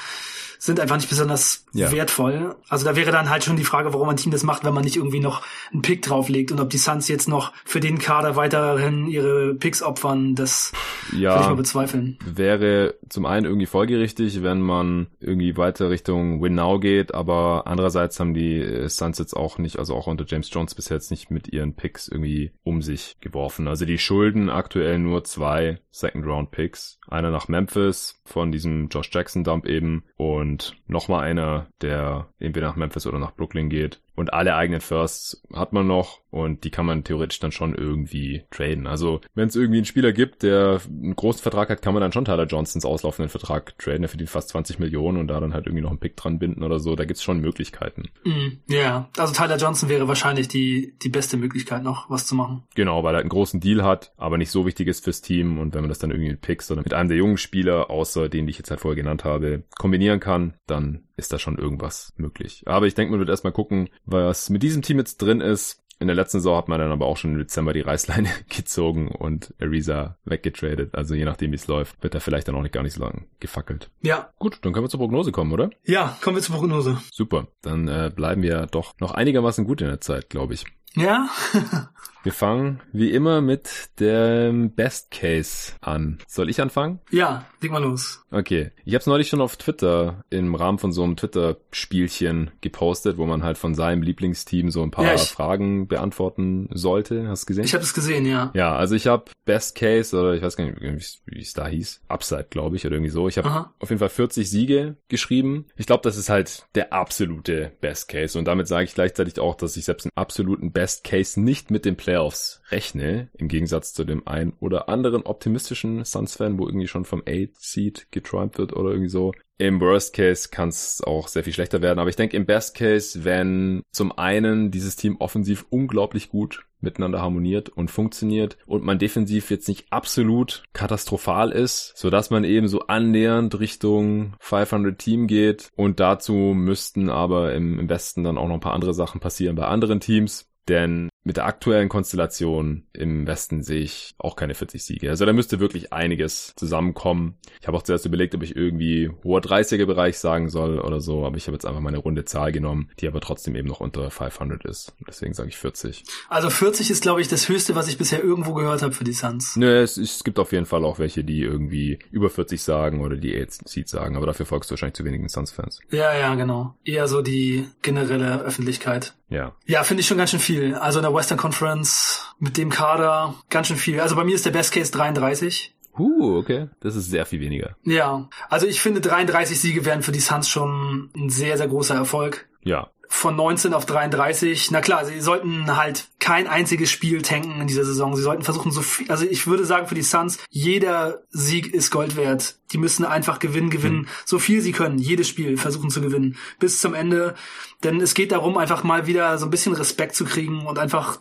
sind 0.60 0.78
einfach 0.78 0.96
nicht 0.96 1.08
besonders 1.08 1.64
ja. 1.72 1.90
wertvoll. 1.90 2.54
Also 2.68 2.84
da 2.84 2.94
wäre 2.94 3.10
dann 3.10 3.30
halt 3.30 3.44
schon 3.44 3.56
die 3.56 3.64
Frage, 3.64 3.94
warum 3.94 4.10
ein 4.10 4.18
Team 4.18 4.30
das 4.30 4.42
macht, 4.42 4.62
wenn 4.62 4.74
man 4.74 4.84
nicht 4.84 4.96
irgendwie 4.96 5.18
noch 5.18 5.42
einen 5.72 5.80
Pick 5.80 6.02
drauflegt 6.02 6.52
und 6.52 6.60
ob 6.60 6.68
die 6.68 6.76
Suns 6.76 7.08
jetzt 7.08 7.28
noch 7.28 7.54
für 7.64 7.80
den 7.80 7.98
Kader 7.98 8.36
weiterhin 8.36 9.06
ihre 9.06 9.54
Picks 9.54 9.82
opfern, 9.82 10.34
das 10.34 10.72
ja, 11.12 11.30
würde 11.30 11.40
ich 11.40 11.48
mal 11.48 11.56
bezweifeln. 11.56 12.18
Wäre 12.26 12.94
zum 13.08 13.24
einen 13.24 13.46
irgendwie 13.46 13.66
folgerichtig, 13.66 14.42
wenn 14.42 14.60
man 14.60 15.06
irgendwie 15.18 15.56
weiter 15.56 15.88
Richtung 15.88 16.42
Win 16.42 16.56
Now 16.56 16.78
geht, 16.78 17.14
aber 17.14 17.62
andererseits 17.66 18.20
haben 18.20 18.34
die 18.34 18.86
Suns 18.88 19.18
jetzt 19.18 19.34
auch 19.34 19.56
nicht, 19.56 19.78
also 19.78 19.94
auch 19.94 20.08
unter 20.08 20.26
James 20.28 20.50
Jones 20.52 20.74
bisher 20.74 20.98
jetzt 20.98 21.10
nicht 21.10 21.30
mit 21.30 21.48
ihren 21.48 21.74
Picks 21.74 22.06
irgendwie 22.06 22.52
um 22.64 22.82
sich 22.82 23.16
geworfen. 23.20 23.66
Also 23.66 23.86
die 23.86 23.98
schulden 23.98 24.50
aktuell 24.50 24.98
nur 24.98 25.24
zwei 25.24 25.80
Second 25.90 26.26
Round 26.26 26.50
Picks. 26.50 26.98
Einer 27.08 27.30
nach 27.30 27.48
Memphis 27.48 28.20
von 28.24 28.52
diesem 28.52 28.88
Josh 28.88 29.10
Jackson 29.12 29.42
Dump 29.42 29.66
eben 29.66 30.04
und 30.16 30.49
nochmal 30.86 31.24
einer, 31.24 31.66
der 31.80 32.28
entweder 32.38 32.68
nach 32.68 32.76
Memphis 32.76 33.06
oder 33.06 33.18
nach 33.18 33.34
Brooklyn 33.34 33.68
geht. 33.68 34.00
Und 34.14 34.32
alle 34.32 34.54
eigenen 34.54 34.80
Firsts 34.80 35.42
hat 35.54 35.72
man 35.72 35.86
noch 35.86 36.20
und 36.30 36.64
die 36.64 36.70
kann 36.70 36.86
man 36.86 37.04
theoretisch 37.04 37.40
dann 37.40 37.52
schon 37.52 37.74
irgendwie 37.74 38.44
traden. 38.50 38.86
Also 38.86 39.20
wenn 39.34 39.48
es 39.48 39.56
irgendwie 39.56 39.78
einen 39.78 39.84
Spieler 39.84 40.12
gibt, 40.12 40.42
der 40.42 40.80
einen 40.88 41.16
großen 41.16 41.42
Vertrag 41.42 41.70
hat, 41.70 41.82
kann 41.82 41.92
man 41.92 42.00
dann 42.00 42.12
schon 42.12 42.24
Tyler 42.24 42.46
Johnsons 42.46 42.84
auslaufenden 42.84 43.30
Vertrag 43.30 43.76
traden. 43.78 44.02
Der 44.02 44.08
verdient 44.08 44.30
fast 44.30 44.50
20 44.50 44.78
Millionen 44.78 45.18
und 45.18 45.28
da 45.28 45.40
dann 45.40 45.54
halt 45.54 45.66
irgendwie 45.66 45.82
noch 45.82 45.90
einen 45.90 45.98
Pick 45.98 46.16
dran 46.16 46.38
binden 46.38 46.62
oder 46.62 46.78
so. 46.78 46.94
Da 46.94 47.04
gibt's 47.04 47.22
schon 47.22 47.40
Möglichkeiten. 47.40 48.10
Mm, 48.24 48.58
ja, 48.68 48.78
yeah. 48.78 49.08
also 49.16 49.34
Tyler 49.34 49.56
Johnson 49.56 49.88
wäre 49.88 50.06
wahrscheinlich 50.06 50.48
die, 50.48 50.94
die 51.02 51.08
beste 51.08 51.36
Möglichkeit 51.36 51.82
noch, 51.82 52.08
was 52.08 52.26
zu 52.26 52.34
machen. 52.34 52.62
Genau, 52.74 53.02
weil 53.02 53.14
er 53.14 53.16
halt 53.16 53.24
einen 53.24 53.30
großen 53.30 53.60
Deal 53.60 53.82
hat, 53.82 54.12
aber 54.16 54.38
nicht 54.38 54.50
so 54.50 54.66
wichtig 54.66 54.86
ist 54.86 55.04
fürs 55.04 55.22
Team 55.22 55.58
und 55.58 55.74
wenn 55.74 55.82
man 55.82 55.88
das 55.88 55.98
dann 55.98 56.10
irgendwie 56.10 56.30
mit 56.30 56.40
Picks 56.40 56.70
oder 56.70 56.82
mit 56.82 56.94
einem 56.94 57.08
der 57.08 57.18
jungen 57.18 57.38
Spieler, 57.38 57.90
außer 57.90 58.28
denen, 58.28 58.46
die 58.46 58.52
ich 58.52 58.58
jetzt 58.58 58.70
halt 58.70 58.80
vorher 58.80 58.96
genannt 58.96 59.24
habe, 59.24 59.64
kombinieren 59.78 60.20
kann, 60.20 60.54
dann 60.66 61.04
ist 61.20 61.32
da 61.32 61.38
schon 61.38 61.58
irgendwas 61.58 62.12
möglich. 62.16 62.62
Aber 62.66 62.86
ich 62.86 62.94
denke, 62.94 63.10
man 63.12 63.20
wird 63.20 63.28
erstmal 63.28 63.52
gucken, 63.52 63.90
was 64.04 64.50
mit 64.50 64.62
diesem 64.62 64.82
Team 64.82 64.98
jetzt 64.98 65.18
drin 65.18 65.40
ist. 65.40 65.80
In 66.00 66.06
der 66.06 66.16
letzten 66.16 66.38
Saison 66.38 66.56
hat 66.56 66.68
man 66.68 66.80
dann 66.80 66.92
aber 66.92 67.04
auch 67.04 67.18
schon 67.18 67.32
im 67.32 67.38
Dezember 67.38 67.74
die 67.74 67.82
Reißleine 67.82 68.30
gezogen 68.48 69.08
und 69.08 69.52
Ariza 69.60 70.16
weggetradet. 70.24 70.94
Also 70.94 71.14
je 71.14 71.26
nachdem, 71.26 71.52
wie 71.52 71.56
es 71.56 71.66
läuft, 71.66 72.02
wird 72.02 72.14
er 72.14 72.22
vielleicht 72.22 72.48
dann 72.48 72.54
auch 72.54 72.62
nicht 72.62 72.72
gar 72.72 72.82
nicht 72.82 72.94
so 72.94 73.02
lange 73.02 73.24
gefackelt. 73.38 73.90
Ja. 74.00 74.30
Gut, 74.38 74.60
dann 74.62 74.72
können 74.72 74.86
wir 74.86 74.88
zur 74.88 75.00
Prognose 75.00 75.30
kommen, 75.30 75.52
oder? 75.52 75.68
Ja, 75.84 76.16
kommen 76.22 76.36
wir 76.36 76.42
zur 76.42 76.56
Prognose. 76.56 76.98
Super. 77.12 77.48
Dann 77.60 77.86
äh, 77.86 78.10
bleiben 78.14 78.42
wir 78.42 78.66
doch 78.66 78.94
noch 78.98 79.12
einigermaßen 79.12 79.66
gut 79.66 79.82
in 79.82 79.88
der 79.88 80.00
Zeit, 80.00 80.30
glaube 80.30 80.54
ich. 80.54 80.64
Ja. 80.94 81.28
Wir 82.22 82.32
fangen 82.32 82.82
wie 82.92 83.10
immer 83.10 83.40
mit 83.40 83.88
dem 83.98 84.72
Best 84.72 85.10
Case 85.10 85.72
an. 85.80 86.18
Soll 86.26 86.50
ich 86.50 86.60
anfangen? 86.60 87.00
Ja, 87.10 87.46
leg 87.62 87.70
mal 87.70 87.82
los. 87.82 88.22
Okay. 88.30 88.72
Ich 88.84 88.92
habe 88.92 89.00
es 89.00 89.06
neulich 89.06 89.28
schon 89.28 89.40
auf 89.40 89.56
Twitter 89.56 90.22
im 90.28 90.54
Rahmen 90.54 90.78
von 90.78 90.92
so 90.92 91.02
einem 91.02 91.16
Twitter-Spielchen 91.16 92.50
gepostet, 92.60 93.16
wo 93.16 93.24
man 93.24 93.42
halt 93.42 93.56
von 93.56 93.74
seinem 93.74 94.02
Lieblingsteam 94.02 94.70
so 94.70 94.82
ein 94.82 94.90
paar 94.90 95.06
ja, 95.06 95.16
Fragen 95.16 95.88
beantworten 95.88 96.68
sollte. 96.72 97.26
Hast 97.28 97.44
du 97.44 97.46
gesehen? 97.46 97.64
Ich 97.64 97.72
habe 97.72 97.84
es 97.84 97.94
gesehen, 97.94 98.26
ja. 98.26 98.50
Ja, 98.54 98.76
also 98.76 98.94
ich 98.94 99.06
habe 99.06 99.30
Best 99.46 99.74
Case 99.74 100.14
oder 100.14 100.34
ich 100.34 100.42
weiß 100.42 100.56
gar 100.56 100.66
nicht, 100.66 101.22
wie 101.24 101.40
es 101.40 101.54
da 101.54 101.68
hieß. 101.68 102.02
Upside, 102.08 102.48
glaube 102.50 102.76
ich, 102.76 102.84
oder 102.84 102.96
irgendwie 102.96 103.10
so. 103.10 103.28
Ich 103.28 103.38
habe 103.38 103.70
auf 103.78 103.88
jeden 103.88 103.98
Fall 103.98 104.10
40 104.10 104.48
Siege 104.50 104.96
geschrieben. 105.08 105.66
Ich 105.76 105.86
glaube, 105.86 106.02
das 106.02 106.18
ist 106.18 106.28
halt 106.28 106.66
der 106.74 106.92
absolute 106.92 107.72
Best 107.80 108.08
Case. 108.08 108.38
Und 108.38 108.44
damit 108.44 108.68
sage 108.68 108.84
ich 108.84 108.94
gleichzeitig 108.94 109.40
auch, 109.40 109.54
dass 109.54 109.78
ich 109.78 109.86
selbst 109.86 110.04
einen 110.04 110.12
absoluten 110.16 110.70
Best 110.70 110.79
Case 111.04 111.40
nicht 111.40 111.70
mit 111.70 111.84
den 111.84 111.96
Playoffs 111.96 112.62
rechne, 112.70 113.28
im 113.34 113.48
Gegensatz 113.48 113.92
zu 113.92 114.04
dem 114.04 114.26
ein 114.26 114.52
oder 114.60 114.88
anderen 114.88 115.22
optimistischen 115.22 116.04
Suns-Fan, 116.04 116.58
wo 116.58 116.66
irgendwie 116.66 116.88
schon 116.88 117.04
vom 117.04 117.22
8-Seed 117.22 118.08
geträumt 118.10 118.58
wird 118.58 118.74
oder 118.74 118.90
irgendwie 118.90 119.10
so. 119.10 119.32
Im 119.58 119.78
Worst 119.80 120.14
Case 120.14 120.48
kann 120.50 120.70
es 120.70 121.02
auch 121.04 121.28
sehr 121.28 121.44
viel 121.44 121.52
schlechter 121.52 121.82
werden, 121.82 121.98
aber 121.98 122.08
ich 122.08 122.16
denke 122.16 122.34
im 122.36 122.46
Best 122.46 122.74
Case, 122.74 123.24
wenn 123.24 123.82
zum 123.92 124.10
einen 124.16 124.70
dieses 124.70 124.96
Team 124.96 125.16
offensiv 125.18 125.66
unglaublich 125.68 126.30
gut 126.30 126.64
miteinander 126.80 127.20
harmoniert 127.20 127.68
und 127.68 127.90
funktioniert 127.90 128.56
und 128.64 128.84
man 128.84 128.98
defensiv 128.98 129.50
jetzt 129.50 129.68
nicht 129.68 129.92
absolut 129.92 130.62
katastrophal 130.72 131.50
ist, 131.50 131.92
so 131.96 132.08
dass 132.08 132.30
man 132.30 132.44
eben 132.44 132.68
so 132.68 132.80
annähernd 132.86 133.60
Richtung 133.60 134.34
500 134.40 134.98
Team 134.98 135.26
geht 135.26 135.68
und 135.76 136.00
dazu 136.00 136.32
müssten 136.32 137.10
aber 137.10 137.54
im, 137.54 137.78
im 137.78 137.88
Westen 137.90 138.24
dann 138.24 138.38
auch 138.38 138.48
noch 138.48 138.54
ein 138.54 138.60
paar 138.60 138.74
andere 138.74 138.94
Sachen 138.94 139.20
passieren 139.20 139.56
bei 139.56 139.66
anderen 139.66 140.00
Teams. 140.00 140.49
Denn 140.68 141.08
mit 141.22 141.36
der 141.36 141.46
aktuellen 141.46 141.88
Konstellation 141.88 142.84
im 142.92 143.26
Westen 143.26 143.62
sehe 143.62 143.80
ich 143.80 144.14
auch 144.18 144.36
keine 144.36 144.54
40 144.54 144.82
Siege. 144.82 145.10
Also 145.10 145.26
da 145.26 145.32
müsste 145.32 145.60
wirklich 145.60 145.92
einiges 145.92 146.54
zusammenkommen. 146.56 147.36
Ich 147.60 147.66
habe 147.66 147.76
auch 147.76 147.82
zuerst 147.82 148.06
überlegt, 148.06 148.34
ob 148.34 148.42
ich 148.42 148.56
irgendwie 148.56 149.10
hoher 149.22 149.40
30er 149.40 149.84
Bereich 149.84 150.18
sagen 150.18 150.48
soll 150.48 150.80
oder 150.80 151.00
so, 151.00 151.26
aber 151.26 151.36
ich 151.36 151.46
habe 151.46 151.54
jetzt 151.54 151.66
einfach 151.66 151.80
meine 151.80 151.98
runde 151.98 152.24
Zahl 152.24 152.52
genommen, 152.52 152.90
die 153.00 153.06
aber 153.06 153.20
trotzdem 153.20 153.54
eben 153.54 153.68
noch 153.68 153.80
unter 153.80 154.10
500 154.10 154.64
ist. 154.64 154.94
Deswegen 155.06 155.34
sage 155.34 155.50
ich 155.50 155.58
40. 155.58 156.04
Also 156.28 156.48
40 156.48 156.90
ist, 156.90 157.02
glaube 157.02 157.20
ich, 157.20 157.28
das 157.28 157.48
höchste, 157.48 157.74
was 157.74 157.88
ich 157.88 157.98
bisher 157.98 158.24
irgendwo 158.24 158.54
gehört 158.54 158.82
habe 158.82 158.94
für 158.94 159.04
die 159.04 159.12
Suns. 159.12 159.56
Nö, 159.56 159.82
es, 159.82 159.98
es 159.98 160.24
gibt 160.24 160.38
auf 160.38 160.52
jeden 160.52 160.66
Fall 160.66 160.84
auch 160.84 160.98
welche, 160.98 161.22
die 161.22 161.42
irgendwie 161.42 161.98
über 162.10 162.30
40 162.30 162.62
sagen 162.62 163.02
oder 163.02 163.16
die 163.16 163.40
8 163.40 163.68
Seed 163.68 163.88
sagen, 163.88 164.16
aber 164.16 164.26
dafür 164.26 164.46
folgst 164.46 164.70
du 164.70 164.72
wahrscheinlich 164.72 164.96
zu 164.96 165.04
wenigen 165.04 165.28
Suns-Fans. 165.28 165.80
Ja, 165.90 166.16
ja, 166.16 166.34
genau. 166.34 166.74
Eher 166.84 167.08
so 167.08 167.20
die 167.20 167.66
generelle 167.82 168.42
Öffentlichkeit. 168.42 169.14
Ja. 169.30 169.54
Ja, 169.64 169.84
finde 169.84 170.00
ich 170.00 170.08
schon 170.08 170.18
ganz 170.18 170.30
schön 170.30 170.40
viel. 170.40 170.74
Also 170.74 170.98
in 170.98 171.04
der 171.04 171.14
Western 171.20 171.36
Conference 171.36 172.34
mit 172.38 172.56
dem 172.56 172.70
Kader 172.70 173.34
ganz 173.50 173.68
schön 173.68 173.76
viel. 173.76 174.00
Also 174.00 174.16
bei 174.16 174.24
mir 174.24 174.34
ist 174.34 174.46
der 174.46 174.52
Best 174.52 174.72
Case 174.72 174.90
33. 174.90 175.74
Uh, 175.98 176.38
okay. 176.38 176.68
Das 176.80 176.96
ist 176.96 177.10
sehr 177.10 177.26
viel 177.26 177.40
weniger. 177.40 177.76
Ja. 177.84 178.30
Also 178.48 178.66
ich 178.66 178.80
finde 178.80 179.02
33 179.02 179.60
Siege 179.60 179.84
wären 179.84 180.02
für 180.02 180.12
die 180.12 180.20
Suns 180.20 180.48
schon 180.48 181.10
ein 181.14 181.28
sehr, 181.28 181.58
sehr 181.58 181.68
großer 181.68 181.94
Erfolg. 181.94 182.48
Ja 182.62 182.88
von 183.12 183.34
19 183.34 183.74
auf 183.74 183.86
33. 183.86 184.70
Na 184.70 184.80
klar, 184.80 185.04
sie 185.04 185.20
sollten 185.20 185.76
halt 185.76 186.08
kein 186.20 186.46
einziges 186.46 186.90
Spiel 186.90 187.22
tanken 187.22 187.60
in 187.60 187.66
dieser 187.66 187.84
Saison. 187.84 188.14
Sie 188.14 188.22
sollten 188.22 188.44
versuchen, 188.44 188.70
so 188.70 188.82
viel, 188.82 189.10
also 189.10 189.26
ich 189.26 189.48
würde 189.48 189.64
sagen 189.64 189.88
für 189.88 189.96
die 189.96 190.02
Suns, 190.02 190.38
jeder 190.48 191.24
Sieg 191.28 191.74
ist 191.74 191.90
Gold 191.90 192.14
wert. 192.16 192.56
Die 192.72 192.78
müssen 192.78 193.04
einfach 193.04 193.40
gewinnen, 193.40 193.68
gewinnen, 193.68 194.02
mhm. 194.02 194.08
so 194.24 194.38
viel 194.38 194.62
sie 194.62 194.70
können, 194.70 194.98
jedes 194.98 195.28
Spiel 195.28 195.56
versuchen 195.56 195.90
zu 195.90 196.00
gewinnen, 196.00 196.36
bis 196.60 196.80
zum 196.80 196.94
Ende. 196.94 197.34
Denn 197.82 198.00
es 198.00 198.14
geht 198.14 198.30
darum, 198.30 198.56
einfach 198.56 198.84
mal 198.84 199.08
wieder 199.08 199.36
so 199.38 199.46
ein 199.46 199.50
bisschen 199.50 199.74
Respekt 199.74 200.14
zu 200.14 200.24
kriegen 200.24 200.64
und 200.66 200.78
einfach 200.78 201.18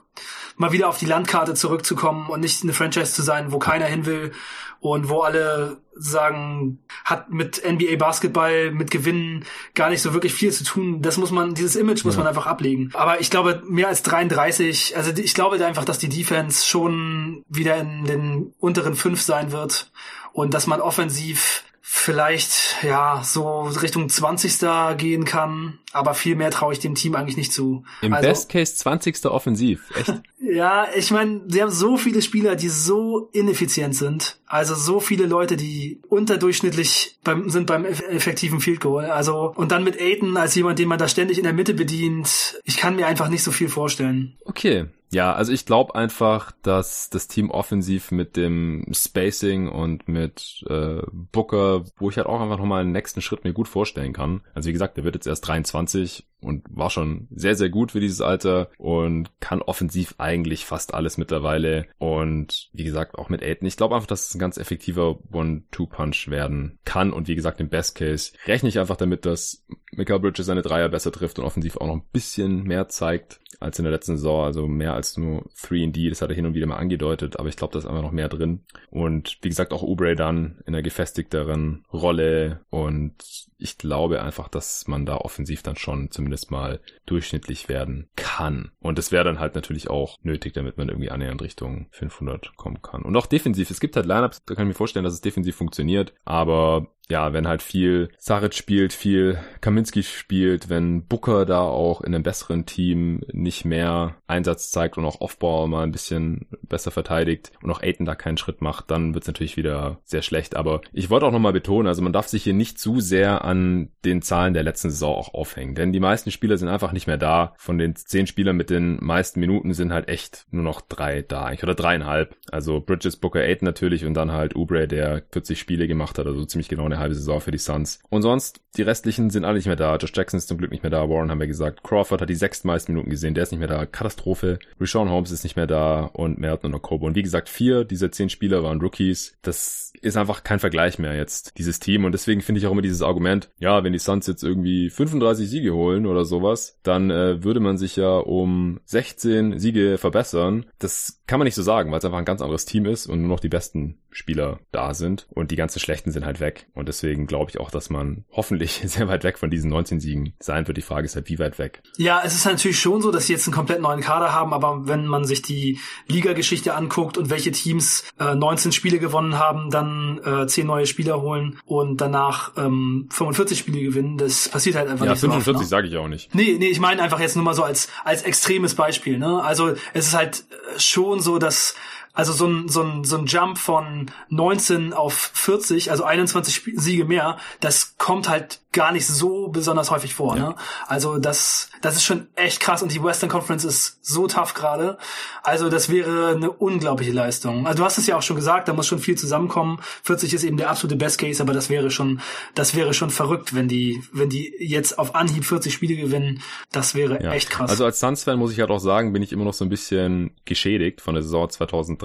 mal 0.60 0.74
wieder 0.74 0.90
auf 0.90 0.98
die 0.98 1.06
Landkarte 1.06 1.54
zurückzukommen 1.54 2.30
und 2.30 2.42
nicht 2.42 2.62
eine 2.64 2.74
Franchise 2.74 3.14
zu 3.14 3.22
sein, 3.22 3.52
wo 3.54 3.60
keiner 3.60 3.86
hin 3.86 4.06
will 4.06 4.34
und 4.82 5.08
wo 5.08 5.22
alle 5.22 5.78
sagen, 5.96 6.80
hat 7.06 7.30
mit 7.30 7.64
NBA 7.66 7.96
Basketball, 7.96 8.72
mit 8.72 8.92
Gewinnen 8.92 9.46
gar 9.74 9.90
nicht 9.90 10.02
so 10.02 10.14
wirklich 10.14 10.34
viel 10.34 10.52
zu 10.52 10.66
tun. 10.66 11.02
Das 11.02 11.18
muss 11.18 11.32
man, 11.32 11.54
dieses 11.54 11.78
Image 11.78 12.04
muss 12.04 12.16
ja. 12.16 12.20
man 12.20 12.28
einfach 12.28 12.46
ablegen. 12.46 12.90
Aber 12.94 13.22
ich 13.22 13.30
glaube, 13.30 13.64
mehr 13.68 13.88
als 13.88 14.04
33, 14.04 14.98
also 14.98 15.12
ich 15.16 15.34
glaube 15.34 15.66
einfach, 15.66 15.86
dass 15.86 15.98
die 15.98 16.10
Defense 16.10 16.68
schon 16.68 17.44
wieder 17.48 17.78
in 17.78 18.04
den 18.04 18.54
unteren 18.60 18.96
fünf 18.96 19.22
sein 19.22 19.54
wird 19.54 19.92
und 20.34 20.54
dass 20.54 20.68
man 20.68 20.82
offensiv 20.82 21.64
vielleicht 21.92 22.84
ja 22.84 23.24
so 23.24 23.64
Richtung 23.64 24.08
20. 24.08 24.60
gehen 24.98 25.26
kann, 25.26 25.80
aber 25.92 26.14
viel 26.14 26.36
mehr 26.36 26.52
traue 26.52 26.72
ich 26.72 26.80
dem 26.80 26.94
Team 26.94 27.16
eigentlich 27.16 27.36
nicht 27.36 27.52
zu. 27.52 27.84
Im 28.04 28.14
also, 28.14 28.30
Best 28.30 28.50
Case 28.50 28.76
20. 28.76 29.26
offensiv, 29.26 29.90
echt? 29.98 30.22
ja, 30.40 30.88
ich 30.96 31.10
meine, 31.10 31.42
sie 31.48 31.64
haben 31.64 31.72
so 31.72 31.98
viele 31.98 32.22
Spieler, 32.22 32.56
die 32.56 32.70
so 32.70 33.30
ineffizient 33.34 33.96
sind, 33.96 34.38
also 34.46 34.76
so 34.76 35.00
viele 35.00 35.26
Leute, 35.26 35.58
die 35.58 36.00
unterdurchschnittlich 36.10 37.18
beim, 37.24 37.50
sind 37.50 37.66
beim 37.66 37.86
effektiven 37.86 38.60
Field 38.60 38.82
Goal. 38.82 39.06
Also 39.06 39.52
und 39.56 39.72
dann 39.72 39.84
mit 39.84 40.00
Aiden 40.00 40.38
als 40.38 40.54
jemand, 40.54 40.78
den 40.78 40.88
man 40.88 41.00
da 41.00 41.08
ständig 41.08 41.40
in 41.40 41.44
der 41.44 41.54
Mitte 41.54 41.74
bedient, 41.74 42.62
ich 42.66 42.78
kann 42.78 42.98
mir 42.98 43.08
einfach 43.08 43.30
nicht 43.30 43.44
so 43.44 43.52
viel 43.52 43.68
vorstellen. 43.68 44.38
Okay, 44.46 44.86
ja, 45.12 45.34
also 45.34 45.52
ich 45.52 45.66
glaube 45.66 45.96
einfach, 45.96 46.52
dass 46.62 47.10
das 47.10 47.28
Team 47.28 47.50
offensiv 47.50 48.12
mit 48.12 48.38
dem 48.38 48.86
Spacing 48.92 49.68
und 49.68 50.08
mit 50.08 50.64
äh, 50.70 51.02
Booker, 51.12 51.84
wo 51.98 52.10
ich 52.10 52.18
halt 52.18 52.28
auch 52.28 52.40
einfach 52.40 52.58
nochmal 52.60 52.82
einen 52.82 52.92
nächsten 52.92 53.22
Schritt 53.22 53.44
mir 53.44 53.54
gut 53.54 53.68
vorstellen 53.68 54.14
kann. 54.14 54.42
Also 54.54 54.70
wie 54.70 54.74
gesagt, 54.74 54.98
der 54.98 55.04
wird 55.04 55.16
jetzt 55.16 55.26
erst 55.26 55.48
23 55.48 56.28
und 56.42 56.66
war 56.70 56.90
schon 56.90 57.28
sehr, 57.32 57.56
sehr 57.56 57.70
gut 57.70 57.92
für 57.92 58.00
dieses 58.00 58.22
Alter 58.22 58.70
und 58.78 59.30
kann 59.40 59.62
offensiv 59.62 60.16
eigentlich 60.18 60.66
fast 60.66 60.94
alles 60.94 61.18
mittlerweile. 61.18 61.88
Und 61.98 62.70
wie 62.74 62.84
gesagt, 62.84 63.16
auch 63.16 63.30
mit 63.30 63.44
Aiden. 63.44 63.68
Ich 63.68 63.78
glaube 63.78 63.96
einfach, 63.96 64.08
dass 64.08 64.30
es 64.30 64.36
ein 64.36 64.40
ganz 64.40 64.58
effektiver 64.58 65.20
One-Two-Punch 65.32 66.30
werden 66.30 66.80
kann. 66.86 67.12
Und 67.12 67.28
wie 67.28 67.36
gesagt, 67.36 67.60
im 67.60 67.70
Best 67.70 67.96
Case 67.96 68.34
rechne 68.46 68.70
ich 68.70 68.80
einfach 68.80 68.98
damit, 68.98 69.26
dass 69.26 69.66
Michael 69.92 70.20
Bridges 70.20 70.46
seine 70.46 70.62
Dreier 70.62 70.90
besser 70.90 71.12
trifft 71.12 71.40
und 71.40 71.46
offensiv 71.46 71.78
auch 71.78 71.88
noch 71.88 71.96
ein 71.96 72.08
bisschen 72.14 72.64
mehr 72.64 72.88
zeigt 72.88 73.40
als 73.60 73.78
in 73.78 73.84
der 73.84 73.92
letzten 73.92 74.16
Saison. 74.16 74.46
Also 74.46 74.68
mehr 74.68 74.94
als 74.94 75.18
nur 75.18 75.46
3D. 75.58 76.10
Das 76.10 76.22
hat 76.22 76.30
er 76.30 76.36
hin 76.36 76.46
und 76.46 76.54
wieder 76.54 76.68
mal 76.68 76.78
angedeutet. 76.78 77.38
Aber 77.38 77.50
ich 77.50 77.58
glaube, 77.58 77.74
da 77.74 77.80
ist 77.80 77.86
einfach 77.86 78.02
noch 78.02 78.12
mehr 78.12 78.30
drin. 78.30 78.62
Und 78.90 79.38
wie 79.42 79.50
gesagt, 79.50 79.74
auch 79.74 79.84
Ubre 79.84 80.16
dann 80.16 80.60
in 80.66 80.74
einer 80.74 80.84
gefestigteren 80.84 81.86
Rolle. 81.92 82.62
Und 82.70 83.49
ich 83.60 83.78
glaube 83.78 84.22
einfach, 84.24 84.48
dass 84.48 84.88
man 84.88 85.06
da 85.06 85.18
offensiv 85.18 85.62
dann 85.62 85.76
schon 85.76 86.10
zumindest 86.12 86.50
mal 86.50 86.80
durchschnittlich 87.06 87.68
werden 87.68 88.10
kann. 88.16 88.72
Und 88.80 88.98
das 88.98 89.12
wäre 89.12 89.26
dann 89.26 89.40
halt 89.40 89.56
natürlich 89.56 89.90
auch 89.90 90.18
nötig, 90.24 90.54
damit 90.54 90.78
man 90.78 90.88
irgendwie 90.88 91.12
annähernd 91.12 91.42
Richtung 91.42 91.88
500 91.92 92.56
kommen 92.56 92.82
kann. 92.82 93.04
Und 93.04 93.16
auch 93.18 93.26
defensiv. 93.26 93.70
Es 93.70 93.82
gibt 93.82 93.98
halt 93.98 94.06
Lineups, 94.06 94.40
da 94.46 94.56
kann 94.56 94.66
ich 94.66 94.70
mir 94.70 94.78
vorstellen, 94.78 95.04
dass 95.04 95.14
es 95.14 95.22
defensiv 95.22 95.58
funktioniert. 95.58 96.14
Aber 96.24 96.88
ja, 97.10 97.34
wenn 97.34 97.48
halt 97.48 97.64
viel 97.64 98.10
Saric 98.18 98.54
spielt, 98.54 98.94
viel 98.94 99.40
Kaminski 99.62 100.04
spielt, 100.04 100.70
wenn 100.70 101.06
Booker 101.06 101.46
da 101.46 101.62
auch 101.62 102.02
in 102.02 102.14
einem 102.14 102.24
besseren 102.24 102.66
Team 102.66 103.22
nicht 103.32 103.66
mehr 103.66 104.16
Einsatz 104.28 104.70
zeigt 104.70 104.98
und 104.98 105.06
auch 105.06 105.20
Offball 105.20 105.68
mal 105.68 105.84
ein 105.84 105.92
bisschen 105.92 106.48
besser 106.62 106.92
verteidigt 106.92 107.52
und 107.64 107.72
auch 107.72 107.82
Aiden 107.82 108.06
da 108.06 108.14
keinen 108.14 108.38
Schritt 108.38 108.62
macht, 108.62 108.92
dann 108.92 109.16
wird's 109.16 109.28
natürlich 109.28 109.58
wieder 109.58 110.00
sehr 110.04 110.22
schlecht. 110.22 110.56
Aber 110.56 110.82
ich 110.94 111.10
wollte 111.10 111.26
auch 111.26 111.32
nochmal 111.32 111.54
betonen, 111.54 111.88
also 111.88 112.04
man 112.04 112.14
darf 112.14 112.28
sich 112.28 112.44
hier 112.44 112.54
nicht 112.54 112.80
zu 112.80 113.00
sehr 113.00 113.44
an 113.44 113.90
den 114.06 114.22
Zahlen 114.22 114.54
der 114.54 114.64
letzten 114.64 114.92
Saison 114.92 115.16
auch 115.16 115.34
aufhängen, 115.34 115.74
denn 115.74 115.92
die 115.92 116.00
meisten 116.00 116.30
Spieler 116.30 116.58
sind 116.58 116.70
einfach 116.70 116.92
nicht 116.92 117.08
mehr 117.08 117.18
da. 117.18 117.54
Von 117.58 117.80
den 117.80 117.96
zehn 117.96 118.28
Spielern 118.28 118.56
mit 118.56 118.70
den 118.70 119.04
meisten 119.04 119.40
Minuten 119.40 119.74
sind 119.74 119.92
halt 119.92 120.10
echt 120.10 120.46
nur 120.52 120.64
noch 120.64 120.82
drei 120.82 121.24
da, 121.24 121.52
oder 121.64 121.74
dreieinhalb. 121.74 122.36
Also 122.52 122.80
Bridges, 122.80 123.18
Booker, 123.18 123.40
Aiden 123.40 123.66
natürlich 123.66 124.06
und 124.06 124.14
dann 124.14 124.32
halt 124.32 124.56
Ubre, 124.56 124.88
der 124.88 125.24
40 125.32 125.60
Spiele 125.60 125.88
gemacht 125.88 126.20
hat, 126.20 126.28
also 126.28 126.46
ziemlich 126.46 126.70
genau 126.70 126.86
eine 126.86 126.99
halbe 127.00 127.16
Saison 127.16 127.42
für 127.42 127.52
die 127.52 127.58
Suns. 127.58 128.00
Und 128.10 128.22
sonst, 128.22 128.62
die 128.78 128.84
restlichen 128.84 129.30
sind 129.30 129.46
alle 129.46 129.58
nicht 129.58 129.66
mehr 129.66 129.76
da. 129.76 129.96
Josh 129.96 130.12
Jackson 130.14 130.38
ist 130.38 130.48
zum 130.48 130.58
Glück 130.58 130.72
nicht 130.72 130.84
mehr 130.84 130.92
da. 130.92 131.10
Warren 131.10 131.32
haben 131.32 131.40
wir 131.40 131.48
gesagt. 131.48 131.84
Crawford 131.84 132.22
hat 132.22 132.30
die 132.30 132.36
sechstmeisten 132.36 132.94
Minuten 132.94 133.10
gesehen. 133.10 133.34
Der 133.34 133.44
ist 133.44 133.52
nicht 133.52 133.60
mehr 133.60 133.68
da. 133.68 133.86
Katastrophe. 133.86 134.60
Rashawn 134.80 135.10
Holmes 135.10 135.32
ist 135.32 135.44
nicht 135.44 135.56
mehr 135.56 135.68
da. 135.68 136.02
Und 136.14 136.38
Melton 136.38 136.72
und 136.72 136.78
Okobo. 136.78 137.06
Und 137.08 137.16
wie 137.16 137.24
gesagt, 137.24 137.50
vier 137.50 137.84
dieser 137.84 138.12
zehn 138.12 138.30
Spieler 138.30 138.64
waren 138.64 138.82
Rookies. 138.82 139.38
Das 139.42 139.92
ist 140.02 140.18
einfach 140.18 140.44
kein 140.44 140.60
Vergleich 140.60 141.00
mehr 141.00 141.16
jetzt, 141.16 141.58
dieses 141.58 141.80
Team. 141.80 142.06
Und 142.06 142.12
deswegen 142.12 142.42
finde 142.42 142.60
ich 142.60 142.68
auch 142.68 142.72
immer 142.72 142.82
dieses 142.82 143.02
Argument, 143.02 143.50
ja, 143.58 143.84
wenn 143.84 143.94
die 143.94 144.00
Suns 144.00 144.28
jetzt 144.28 144.44
irgendwie 144.44 144.90
35 144.90 145.50
Siege 145.50 145.74
holen 145.74 146.06
oder 146.06 146.26
sowas, 146.26 146.78
dann 146.84 147.10
äh, 147.10 147.44
würde 147.44 147.60
man 147.60 147.78
sich 147.78 147.96
ja 147.96 148.18
um 148.18 148.80
16 148.86 149.60
Siege 149.60 149.98
verbessern. 149.98 150.66
Das 150.80 151.19
kann 151.30 151.38
man 151.38 151.46
nicht 151.46 151.56
so 151.56 151.62
sagen, 151.62 151.92
weil 151.92 152.00
es 152.00 152.06
einfach 152.06 152.18
ein 152.18 152.26
ganz 152.26 152.42
anderes 152.42 152.66
Team 152.66 152.88
ist 152.88 153.06
und 153.06 153.22
nur 153.22 153.30
noch 153.30 153.40
die 153.40 153.50
besten 153.50 154.00
Spieler 154.10 154.60
da 154.72 154.96
sind. 154.96 155.28
Und 155.30 155.52
die 155.52 155.56
ganzen 155.56 155.80
Schlechten 155.80 156.12
sind 156.12 156.26
halt 156.26 156.40
weg. 156.40 156.68
Und 156.74 156.88
deswegen 156.88 157.28
glaube 157.28 157.52
ich 157.52 157.60
auch, 157.60 157.70
dass 157.70 157.92
man 157.92 158.26
hoffentlich 158.32 158.82
sehr 158.86 159.08
weit 159.08 159.24
weg 159.24 159.38
von 159.38 159.52
diesen 159.52 159.70
19 159.70 160.00
Siegen 160.00 160.34
sein 160.40 160.68
wird. 160.68 160.78
Die 160.78 160.82
Frage 160.82 161.06
ist 161.06 161.16
halt, 161.16 161.30
wie 161.30 161.38
weit 161.38 161.60
weg. 161.60 161.84
Ja, 161.98 162.22
es 162.26 162.34
ist 162.34 162.46
natürlich 162.46 162.80
schon 162.80 163.04
so, 163.04 163.12
dass 163.12 163.28
sie 163.28 163.34
jetzt 163.34 163.48
einen 163.48 163.54
komplett 163.54 163.80
neuen 163.80 164.02
Kader 164.02 164.34
haben, 164.34 164.54
aber 164.54 164.88
wenn 164.88 165.06
man 165.06 165.24
sich 165.24 165.44
die 165.44 165.78
Ligageschichte 166.08 166.74
anguckt 166.74 167.20
und 167.20 167.30
welche 167.30 167.52
Teams 167.52 168.06
äh, 168.20 168.34
19 168.34 168.72
Spiele 168.72 168.98
gewonnen 168.98 169.38
haben, 169.38 169.70
dann 169.70 170.20
äh, 170.26 170.48
10 170.48 170.66
neue 170.66 170.88
Spieler 170.88 171.22
holen 171.22 171.60
und 171.66 172.02
danach 172.02 172.54
ähm, 172.58 173.08
45 173.12 173.60
Spiele 173.60 173.82
gewinnen, 173.82 174.18
das 174.18 174.50
passiert 174.50 174.76
halt 174.76 174.90
einfach 174.90 175.06
ja, 175.06 175.12
nicht 175.12 175.22
45 175.22 175.46
so 175.46 175.52
oft, 175.52 175.62
ne? 175.62 175.68
sage 175.68 175.88
ich 175.88 175.98
auch 175.98 176.08
nicht. 176.08 176.34
Nee, 176.34 176.58
nee, 176.58 176.70
ich 176.70 176.80
meine 176.80 177.04
einfach 177.04 177.20
jetzt 177.20 177.36
nur 177.36 177.46
mal 177.46 177.54
so 177.54 177.62
als 177.62 177.88
als 178.04 178.24
extremes 178.24 178.74
Beispiel, 178.74 179.20
ne? 179.20 179.44
Also, 179.44 179.76
es 179.94 180.08
ist 180.08 180.16
halt 180.16 180.46
äh, 180.50 180.80
schon 180.80 181.19
so, 181.22 181.40
dass 181.40 181.76
Also 182.20 182.34
so 182.34 182.48
ein, 182.48 182.68
so 182.68 182.84
ein, 182.84 183.06
so 183.06 183.18
ein 183.18 183.28
Jump 183.28 183.58
von 183.58 184.12
19 184.28 184.92
auf 184.92 185.32
40, 185.34 185.90
also 185.90 186.04
21 186.04 186.74
Siege 186.76 187.06
mehr, 187.06 187.38
das 187.62 187.96
kommt 187.98 188.28
halt 188.28 188.60
gar 188.74 188.92
nicht 188.92 189.08
so 189.08 189.48
besonders 189.48 189.90
häufig 189.90 190.14
vor. 190.14 190.36
Ja. 190.36 190.50
Ne? 190.50 190.56
Also 190.86 191.18
das, 191.18 191.70
das 191.82 191.96
ist 191.96 192.04
schon 192.04 192.28
echt 192.36 192.60
krass 192.60 192.84
und 192.84 192.92
die 192.92 193.02
Western 193.02 193.30
Conference 193.30 193.64
ist 193.64 194.00
so 194.02 194.28
tough 194.28 194.54
gerade. 194.54 194.98
Also 195.44 195.70
das 195.70 195.90
wäre 195.90 196.36
eine 196.36 196.52
unglaubliche 196.52 197.14
Leistung. 197.14 197.66
Also 197.66 197.78
du 197.78 197.86
hast 197.86 197.98
es 197.98 198.06
ja 198.06 198.18
auch 198.18 198.22
schon 198.22 198.36
gesagt, 198.36 198.68
da 198.68 198.74
muss 198.74 198.86
schon 198.86 199.00
viel 199.00 199.18
zusammenkommen. 199.18 199.80
40 200.04 200.34
ist 200.34 200.44
eben 200.44 200.58
der 200.58 200.70
absolute 200.70 200.98
Best 200.98 201.20
Case, 201.20 201.42
aber 201.42 201.54
das 201.54 201.70
wäre 201.70 201.90
schon, 201.90 202.20
das 202.54 202.76
wäre 202.76 202.94
schon 202.94 203.12
verrückt, 203.12 203.56
wenn 203.56 203.70
die, 203.70 204.04
wenn 204.12 204.30
die 204.30 204.54
jetzt 204.60 205.00
auf 205.00 205.16
Anhieb 205.16 205.46
40 205.46 205.74
Spiele 205.74 205.96
gewinnen. 205.96 206.44
Das 206.74 206.96
wäre 206.96 207.24
ja. 207.24 207.32
echt 207.32 207.50
krass. 207.50 207.72
Also 207.72 207.86
als 207.86 208.02
Suns-Fan 208.02 208.38
muss 208.38 208.52
ich 208.52 208.60
halt 208.60 208.72
auch 208.72 208.80
sagen, 208.80 209.14
bin 209.14 209.24
ich 209.24 209.32
immer 209.32 209.46
noch 209.46 209.54
so 209.54 209.64
ein 209.64 209.70
bisschen 209.70 210.32
geschädigt 210.44 211.00
von 211.00 211.14
der 211.14 211.24
Saison 211.24 211.50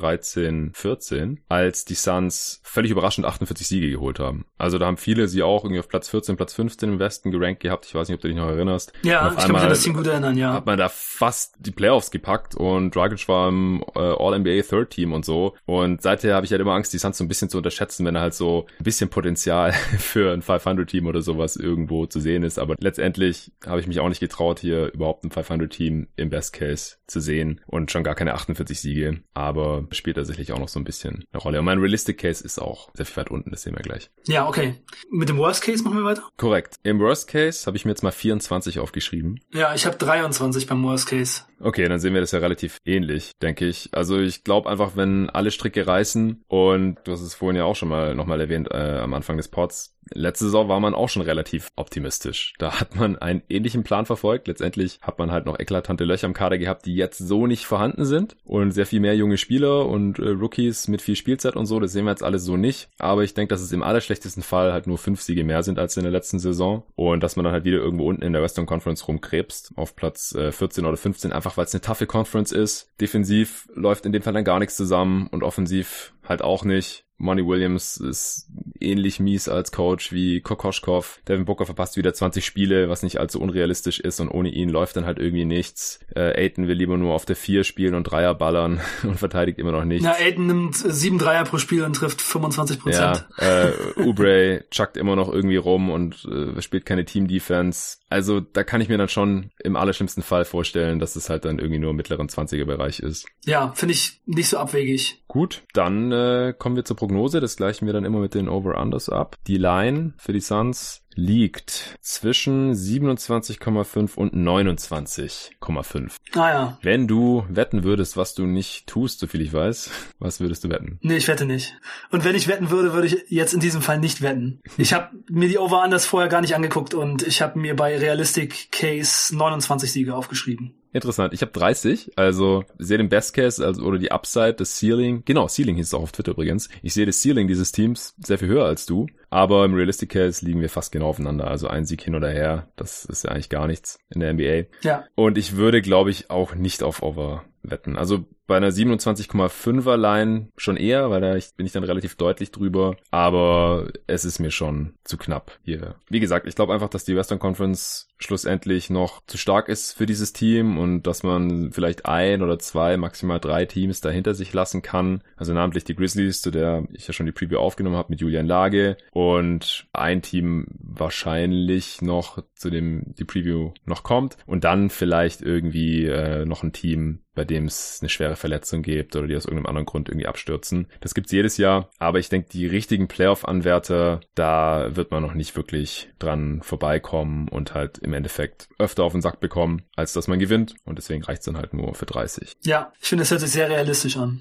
2013, 0.05 0.73
14, 0.75 1.41
als 1.49 1.85
die 1.85 1.95
Suns 1.95 2.61
völlig 2.63 2.91
überraschend 2.91 3.27
48 3.27 3.67
Siege 3.67 3.91
geholt 3.91 4.19
haben. 4.19 4.45
Also 4.59 4.79
da 4.79 4.87
haben 4.87 4.97
viele 4.97 5.29
sie 5.29 5.43
auch 5.43 5.65
irgendwie 5.65 5.81
auf 5.81 5.89
Platz 5.89 6.09
14, 6.11 6.37
Platz 6.37 6.55
15 6.55 6.93
im 6.93 6.99
Westen 6.99 7.31
gerankt 7.31 7.61
gehabt. 7.61 7.87
Ich 7.87 7.95
weiß 7.95 8.09
nicht, 8.09 8.17
ob 8.17 8.21
du 8.21 8.29
dich 8.29 8.37
noch 8.37 8.49
erinnerst. 8.49 8.93
Ja, 9.03 9.31
ich 9.31 9.39
kann 9.39 9.53
mich 9.53 9.63
an 9.63 9.69
das 9.69 9.83
Team 9.83 9.95
gut 9.95 10.07
erinnern, 10.07 10.37
ja. 10.37 10.53
Hat 10.53 10.67
man 10.67 10.79
da 10.79 10.89
fast 10.89 11.57
die 11.59 11.71
Playoffs 11.71 12.11
gepackt 12.11 12.55
und 12.55 12.95
Dragic 12.95 13.27
war 13.29 13.49
im 13.49 13.83
äh, 13.95 13.99
All-NBA 13.99 14.63
Third 14.63 14.91
Team 14.91 15.13
und 15.13 15.25
so. 15.25 15.55
Und 15.65 16.03
seither 16.03 16.35
habe 16.35 16.45
ich 16.45 16.53
halt 16.53 16.61
immer 16.61 16.75
Angst, 16.75 16.93
die 16.93 16.99
Suns 16.99 17.19
so 17.19 17.25
ein 17.25 17.29
bisschen 17.29 17.49
zu 17.49 17.59
unterschätzen, 17.59 18.05
wenn 18.05 18.15
er 18.15 18.23
halt 18.23 18.35
so 18.35 18.67
ein 18.79 18.85
bisschen 18.85 19.09
Potenzial 19.09 19.73
für 19.99 20.33
ein 20.33 20.43
500-Team 20.43 21.07
oder 21.07 21.23
sowas 21.23 21.57
irgendwo 21.57 22.07
zu 22.07 22.21
sehen 22.21 22.43
ist. 22.43 22.59
Aber 22.59 22.77
letztendlich 22.79 23.53
habe 23.67 23.81
ich 23.81 23.87
mich 23.87 24.01
auch 24.01 24.09
nicht 24.09 24.21
getraut, 24.21 24.61
hier 24.61 24.93
überhaupt 24.93 25.25
ein 25.25 25.31
500-Team 25.31 26.09
im 26.17 26.31
Best 26.31 26.53
Case 26.53 26.97
zu 27.07 27.21
sehen 27.21 27.61
und 27.67 27.91
schon 27.91 28.05
gar 28.05 28.15
keine 28.15 28.35
48 28.35 28.81
Siege. 28.81 29.21
Aber 29.33 29.87
spielt 29.95 30.17
tatsächlich 30.17 30.53
auch 30.53 30.59
noch 30.59 30.69
so 30.69 30.79
ein 30.79 30.85
bisschen 30.85 31.25
eine 31.33 31.43
Rolle. 31.43 31.59
Und 31.59 31.65
mein 31.65 31.79
Realistic 31.79 32.19
Case 32.19 32.45
ist 32.45 32.61
auch 32.61 32.91
sehr 32.95 33.07
viel 33.07 33.17
weit 33.17 33.31
unten, 33.31 33.51
das 33.51 33.63
sehen 33.63 33.75
wir 33.75 33.83
gleich. 33.83 34.11
Ja, 34.27 34.49
okay. 34.49 34.77
Mit 35.11 35.29
dem 35.29 35.39
Worst 35.39 35.63
Case 35.63 35.83
machen 35.83 35.99
wir 35.99 36.05
weiter? 36.05 36.23
Korrekt. 36.37 36.77
Im 36.83 37.01
Worst 37.01 37.29
Case 37.29 37.67
habe 37.67 37.77
ich 37.77 37.85
mir 37.85 37.93
jetzt 37.93 38.03
mal 38.03 38.13
24 38.13 38.79
aufgeschrieben. 38.79 39.41
Ja, 39.53 39.75
ich 39.75 39.87
habe 39.87 39.97
23 39.97 40.67
beim 40.67 40.83
Worst 40.83 41.07
Case. 41.07 41.43
Okay, 41.61 41.89
dann 41.89 42.01
sehen 42.01 42.15
wir 42.15 42.21
das 42.21 42.33
ja 42.33 42.41
relativ 42.41 42.79
ähnlich, 42.85 43.33
denke 43.41 43.67
ich. 43.67 43.89
Also 43.93 44.19
ich 44.19 44.45
glaube 44.45 44.69
einfach, 44.69 44.97
wenn 44.97 45.31
alle 45.31 45.51
Stricke 45.51 45.87
reißen 45.87 46.45
und 46.49 46.99
du 47.05 47.13
hast 47.13 47.23
es 47.23 47.35
vorhin 47.35 47.57
ja 47.57 47.65
auch 47.65 47.77
schon 47.77 47.89
mal 47.89 48.15
nochmal 48.15 48.41
erwähnt 48.41 48.69
äh, 48.71 48.99
am 48.99 49.15
Anfang 49.15 49.37
des 49.37 49.49
Pods, 49.49 49.95
letzte 50.13 50.47
Saison 50.47 50.69
war 50.69 50.81
man 50.81 50.95
auch 50.95 51.09
schon 51.09 51.23
relativ 51.23 51.71
optimistisch. 51.77 52.55
Da 52.59 52.81
hat 52.81 52.97
man 52.97 53.17
einen 53.17 53.43
ähnlichen 53.49 53.85
Plan 53.85 54.07
verfolgt. 54.07 54.49
Letztendlich 54.49 54.99
hat 55.01 55.19
man 55.19 55.31
halt 55.31 55.47
noch 55.47 55.59
eklatante 55.59 56.05
Löcher 56.05 56.27
im 56.27 56.35
Kader 56.35 56.59
gehabt, 56.59 56.87
die 56.87 56.95
jetzt 56.95 57.19
so 57.19 57.47
nicht 57.47 57.65
vorhanden 57.65 58.05
sind 58.05 58.37
und 58.45 58.73
sehr 58.73 58.87
viel 58.87 59.01
mehr 59.01 59.17
junge 59.17 59.37
Spieler 59.37 59.87
und 59.87 60.19
äh, 60.19 60.29
Rookies 60.29 60.89
mit 60.89 61.03
viel 61.03 61.17
Spielzeit 61.17 61.57
und 61.57 61.67
so. 61.67 61.81
Das 61.81 61.93
sehen 61.93 62.05
wir 62.05 62.11
jetzt 62.11 62.23
alles 62.23 62.45
so 62.45 62.57
nicht. 62.57 62.89
Aber 62.99 63.25
ich 63.25 63.35
denke, 63.35 63.51
dass 63.55 63.63
es 63.63 63.73
im 63.73 63.83
allerschlechtesten 63.83 64.43
Fall 64.43 64.73
halt 64.73 64.87
nur 64.87 64.99
fünf 64.99 65.23
Siege 65.23 65.45
mehr 65.45 65.63
sind 65.63 65.79
als 65.79 65.97
in 65.97 66.03
der 66.03 66.13
letzten 66.13 66.39
Saison 66.39 66.85
und 66.97 67.23
dass 67.23 67.37
man 67.37 67.45
dann 67.45 67.53
halt 67.53 67.65
wieder 67.65 67.79
irgendwo 67.79 68.09
unten 68.09 68.23
in 68.23 68.33
der 68.33 68.43
Western 68.43 68.67
Conference 68.67 69.07
rumkrebst 69.09 69.73
auf 69.77 69.97
Platz 69.97 70.35
äh, 70.35 70.53
14 70.53 70.85
oder 70.85 70.97
15, 70.97 71.33
einfach 71.33 71.54
weil 71.57 71.65
es 71.65 71.75
eine 71.75 71.81
taffe 71.81 72.07
Conference 72.07 72.53
ist. 72.53 72.91
Defensiv 73.01 73.69
läuft 73.75 74.07
in 74.07 74.13
dem 74.13 74.23
Fall 74.23 74.33
dann 74.33 74.45
gar 74.45 74.59
nichts 74.59 74.77
zusammen 74.77 75.29
und 75.29 75.43
offensiv 75.43 76.13
halt 76.27 76.43
auch 76.43 76.65
nicht. 76.65 77.05
Money 77.17 77.47
Williams 77.47 77.97
ist 77.97 78.49
ähnlich 78.81 79.21
mies 79.21 79.49
als 79.49 79.71
Coach 79.71 80.13
wie 80.13 80.41
Kokoschkov. 80.41 81.21
Devin 81.29 81.45
Booker 81.45 81.65
verpasst 81.65 81.97
wieder 81.97 82.13
20 82.13 82.45
Spiele, 82.45 82.89
was 82.89 83.03
nicht 83.03 83.19
allzu 83.19 83.41
unrealistisch 83.41 84.01
ist 84.01 84.21
und 84.21 84.29
ohne 84.29 84.49
ihn 84.49 84.69
läuft 84.69 84.97
dann 84.97 85.07
halt 85.07 85.19
irgendwie 85.19 85.45
nichts. 85.45 86.01
Äh, 86.15 86.37
Aiton 86.37 86.67
will 86.67 86.77
lieber 86.77 86.97
nur 86.97 87.15
auf 87.15 87.25
der 87.25 87.37
4 87.37 87.63
spielen 87.63 87.95
und 87.95 88.05
Dreier 88.05 88.35
ballern 88.35 88.81
und 89.05 89.19
verteidigt 89.19 89.59
immer 89.59 89.73
noch 89.73 89.85
nichts. 89.85 90.05
Ja, 90.05 90.17
Aiton 90.19 90.47
nimmt 90.47 90.77
sieben 90.77 91.19
Dreier 91.19 91.45
pro 91.45 91.59
Spiel 91.59 91.85
und 91.85 91.95
trifft 91.95 92.21
25 92.21 92.81
Prozent. 92.81 93.27
Ja, 93.41 93.69
äh, 93.69 93.73
Ubre 93.97 94.65
chuckt 94.71 94.97
immer 94.97 95.15
noch 95.15 95.33
irgendwie 95.33 95.57
rum 95.57 95.91
und 95.91 96.25
äh, 96.25 96.61
spielt 96.61 96.85
keine 96.85 97.05
Team-Defense. 97.05 97.99
Also 98.15 98.39
da 98.39 98.63
kann 98.63 98.81
ich 98.81 98.89
mir 98.89 98.97
dann 98.97 99.09
schon 99.09 99.51
im 99.59 99.75
allerschlimmsten 99.75 100.23
Fall 100.23 100.45
vorstellen, 100.45 101.01
dass 101.01 101.17
es 101.17 101.31
halt 101.31 101.45
dann 101.45 101.59
irgendwie 101.59 101.81
nur 101.81 101.91
im 101.91 101.97
mittleren 101.97 102.29
20er-Bereich 102.29 103.01
ist. 103.01 103.27
Ja, 103.45 103.73
finde 103.75 103.95
ich 103.95 104.21
nicht 104.25 104.49
so 104.49 104.59
abwegig. 104.59 105.25
Gut, 105.27 105.65
dann 105.73 106.13
äh, 106.13 106.55
kommen 106.57 106.77
wir 106.77 106.85
zur 106.85 106.95
Prognose. 106.95 107.41
Das 107.41 107.57
gleichen 107.57 107.87
wir 107.87 107.93
dann 107.93 108.05
immer 108.05 108.21
mit 108.21 108.35
den 108.35 108.49
Over-Unders 108.49 109.09
ab. 109.09 109.35
Die 109.49 109.57
Line 109.57 110.15
für 110.17 110.33
die 110.33 110.39
Suns 110.39 111.04
liegt 111.15 111.97
zwischen 112.01 112.73
27,5 112.73 114.15
und 114.17 114.35
29,5. 114.35 116.11
Ah 116.35 116.51
ja. 116.51 116.79
Wenn 116.83 117.07
du 117.07 117.45
wetten 117.49 117.85
würdest, 117.85 118.17
was 118.17 118.35
du 118.35 118.47
nicht 118.47 118.87
tust, 118.87 119.21
so 119.21 119.27
viel 119.27 119.41
ich 119.41 119.53
weiß, 119.53 119.91
was 120.19 120.41
würdest 120.41 120.65
du 120.65 120.71
wetten? 120.71 120.99
Nee, 121.03 121.17
ich 121.17 121.29
wette 121.29 121.47
nicht. 121.47 121.75
Und 122.11 122.25
wenn 122.25 122.35
ich 122.35 122.49
wetten 122.49 122.71
würde, 122.71 122.93
würde 122.93 123.07
ich 123.07 123.25
jetzt 123.29 123.55
in 123.55 123.61
diesem 123.61 123.83
Fall 123.83 123.99
nicht 123.99 124.23
wetten. 124.23 124.61
Ich 124.77 124.93
habe 124.93 125.11
mir 125.29 125.49
die 125.49 125.59
Over-Unders 125.59 126.07
vorher 126.07 126.29
gar 126.29 126.41
nicht 126.41 126.55
angeguckt 126.55 126.95
und 126.95 127.27
ich 127.27 127.43
habe 127.43 127.59
mir 127.59 127.77
bei 127.77 127.97
Realistic 127.97 128.71
Case 128.73 129.37
29 129.37 129.91
Siege 129.91 130.15
aufgeschrieben. 130.15 130.75
Interessant. 130.95 131.35
Ich 131.35 131.43
habe 131.43 131.51
30, 131.51 132.13
also 132.15 132.65
sehe 132.79 132.99
den 132.99 133.09
Best 133.09 133.35
Case 133.35 133.65
also, 133.65 133.83
oder 133.83 133.99
die 133.99 134.13
Upside, 134.13 134.55
das 134.55 134.79
Ceiling. 134.79 135.25
Genau, 135.25 135.49
Ceiling 135.49 135.75
hieß 135.75 135.89
es 135.89 135.95
auch 135.95 136.03
auf 136.03 136.13
Twitter 136.13 136.31
übrigens. 136.31 136.69
Ich 136.83 136.95
sehe 136.95 137.05
das 137.05 137.21
Ceiling 137.21 137.49
dieses 137.49 137.73
Teams 137.73 138.15
sehr 138.25 138.39
viel 138.39 138.47
höher 138.47 138.65
als 138.65 138.87
du, 138.87 139.09
aber 139.35 139.65
im 139.65 139.75
Realistic 139.75 140.11
Case 140.11 140.47
liegen 140.47 140.61
wir 140.61 140.71
fast 140.71 140.93
genau 140.93 141.09
aufeinander. 141.09 141.49
Also 141.49 141.67
ein 141.67 141.85
Sieg 141.85 142.01
hin 142.03 142.15
oder 142.15 142.31
her, 142.31 142.69
das 142.77 143.05
ist 143.05 143.25
ja 143.25 143.33
eigentlich 143.33 143.49
gar 143.49 143.67
nichts 143.67 143.99
in 144.09 144.21
der 144.21 144.33
NBA. 144.33 144.69
Ja. 144.83 145.07
Und 145.17 145.37
ich 145.39 145.57
würde, 145.57 145.83
glaube 145.83 146.11
ich, 146.11 146.31
auch 146.31 146.55
nicht 146.55 146.85
auf 146.85 147.03
Over 147.03 147.43
wetten. 147.65 147.97
Also 147.97 148.27
bei 148.47 148.57
einer 148.57 148.71
27,5er 148.71 149.97
Line 149.97 150.49
schon 150.57 150.77
eher, 150.77 151.11
weil 151.11 151.21
da 151.21 151.37
bin 151.57 151.67
ich 151.67 151.73
dann 151.73 151.85
relativ 151.85 152.17
deutlich 152.17 152.51
drüber. 152.51 152.97
Aber 153.11 153.89
es 154.07 154.25
ist 154.25 154.39
mir 154.39 154.51
schon 154.51 154.95
zu 155.05 155.17
knapp 155.17 155.59
hier. 155.63 155.97
Wie 156.09 156.21
gesagt, 156.21 156.47
ich 156.47 156.55
glaube 156.55 156.75
einfach, 156.75 156.89
dass 156.89 157.05
die 157.05 157.17
Western 157.17 157.39
Conference 157.39 158.09
schlussendlich 158.19 158.91
noch 158.91 159.23
zu 159.27 159.37
stark 159.37 159.69
ist 159.69 159.93
für 159.93 160.07
dieses 160.07 160.33
Team 160.33 160.79
und 160.79 161.03
dass 161.03 161.23
man 161.23 161.73
vielleicht 161.73 162.07
ein 162.07 162.43
oder 162.43 162.59
zwei, 162.59 162.97
maximal 162.97 163.41
drei 163.41 163.67
Teams 163.67 164.01
dahinter 164.01 164.35
sich 164.35 164.53
lassen 164.53 164.83
kann. 164.83 165.23
Also 165.37 165.53
namentlich 165.53 165.85
die 165.85 165.95
Grizzlies, 165.95 166.41
zu 166.41 166.51
der 166.51 166.85
ich 166.93 167.07
ja 167.07 167.13
schon 167.13 167.27
die 167.27 167.33
Preview 167.33 167.59
aufgenommen 167.59 167.97
habe 167.97 168.11
mit 168.11 168.21
Julian 168.21 168.47
Lage 168.47 168.97
und 169.13 169.87
ein 169.93 170.23
Team 170.23 170.67
wahrscheinlich 170.79 172.03
noch 172.03 172.43
zu 172.55 172.71
dem 172.71 173.15
die 173.19 173.25
Preview 173.25 173.73
noch 173.85 174.03
kommt 174.03 174.37
und 174.47 174.65
dann 174.65 174.91
vielleicht 174.91 175.43
irgendwie 175.43 176.07
äh, 176.07 176.45
noch 176.47 176.63
ein 176.63 176.73
Team, 176.73 177.21
bei 177.35 177.45
dem 177.45 177.67
es 177.67 177.99
eine 178.01 178.09
schwere 178.09 178.34
Verletzung 178.37 178.83
gibt 178.83 179.17
oder 179.17 179.27
die 179.27 179.37
aus 179.37 179.45
irgendeinem 179.45 179.67
anderen 179.67 179.87
Grund 179.87 180.09
irgendwie 180.09 180.27
abstürzen. 180.27 180.89
Das 181.01 181.15
gibt's 181.15 181.33
jedes 181.33 181.57
Jahr, 181.57 181.91
aber 181.99 182.19
ich 182.19 182.29
denke, 182.29 182.49
die 182.51 182.67
richtigen 182.67 183.09
Playoff-Anwärter, 183.09 184.21
da 184.35 184.97
wird 184.97 185.11
man 185.11 185.23
noch 185.23 185.35
nicht 185.35 185.57
wirklich 185.57 186.11
dran 186.19 186.61
vorbeikommen 186.63 187.49
und 187.49 187.75
halt 187.75 187.99
im 187.99 188.13
Endeffekt 188.13 188.69
öfter 188.79 189.05
auf 189.05 189.13
den 189.13 189.23
Sack 189.23 189.41
bekommen, 189.41 189.83
als 189.97 190.13
dass 190.13 190.29
man 190.29 190.39
gewinnt 190.39 190.75
und 190.85 190.99
deswegen 190.99 191.23
reicht's 191.23 191.47
dann 191.47 191.57
halt 191.57 191.75
nur 191.75 191.95
für 191.95 192.07
30. 192.07 192.55
Ja, 192.63 192.93
ich 193.01 193.09
finde, 193.09 193.23
es 193.23 193.31
hört 193.31 193.41
sich 193.41 193.51
sehr 193.51 193.69
realistisch 193.69 194.17
an. 194.17 194.41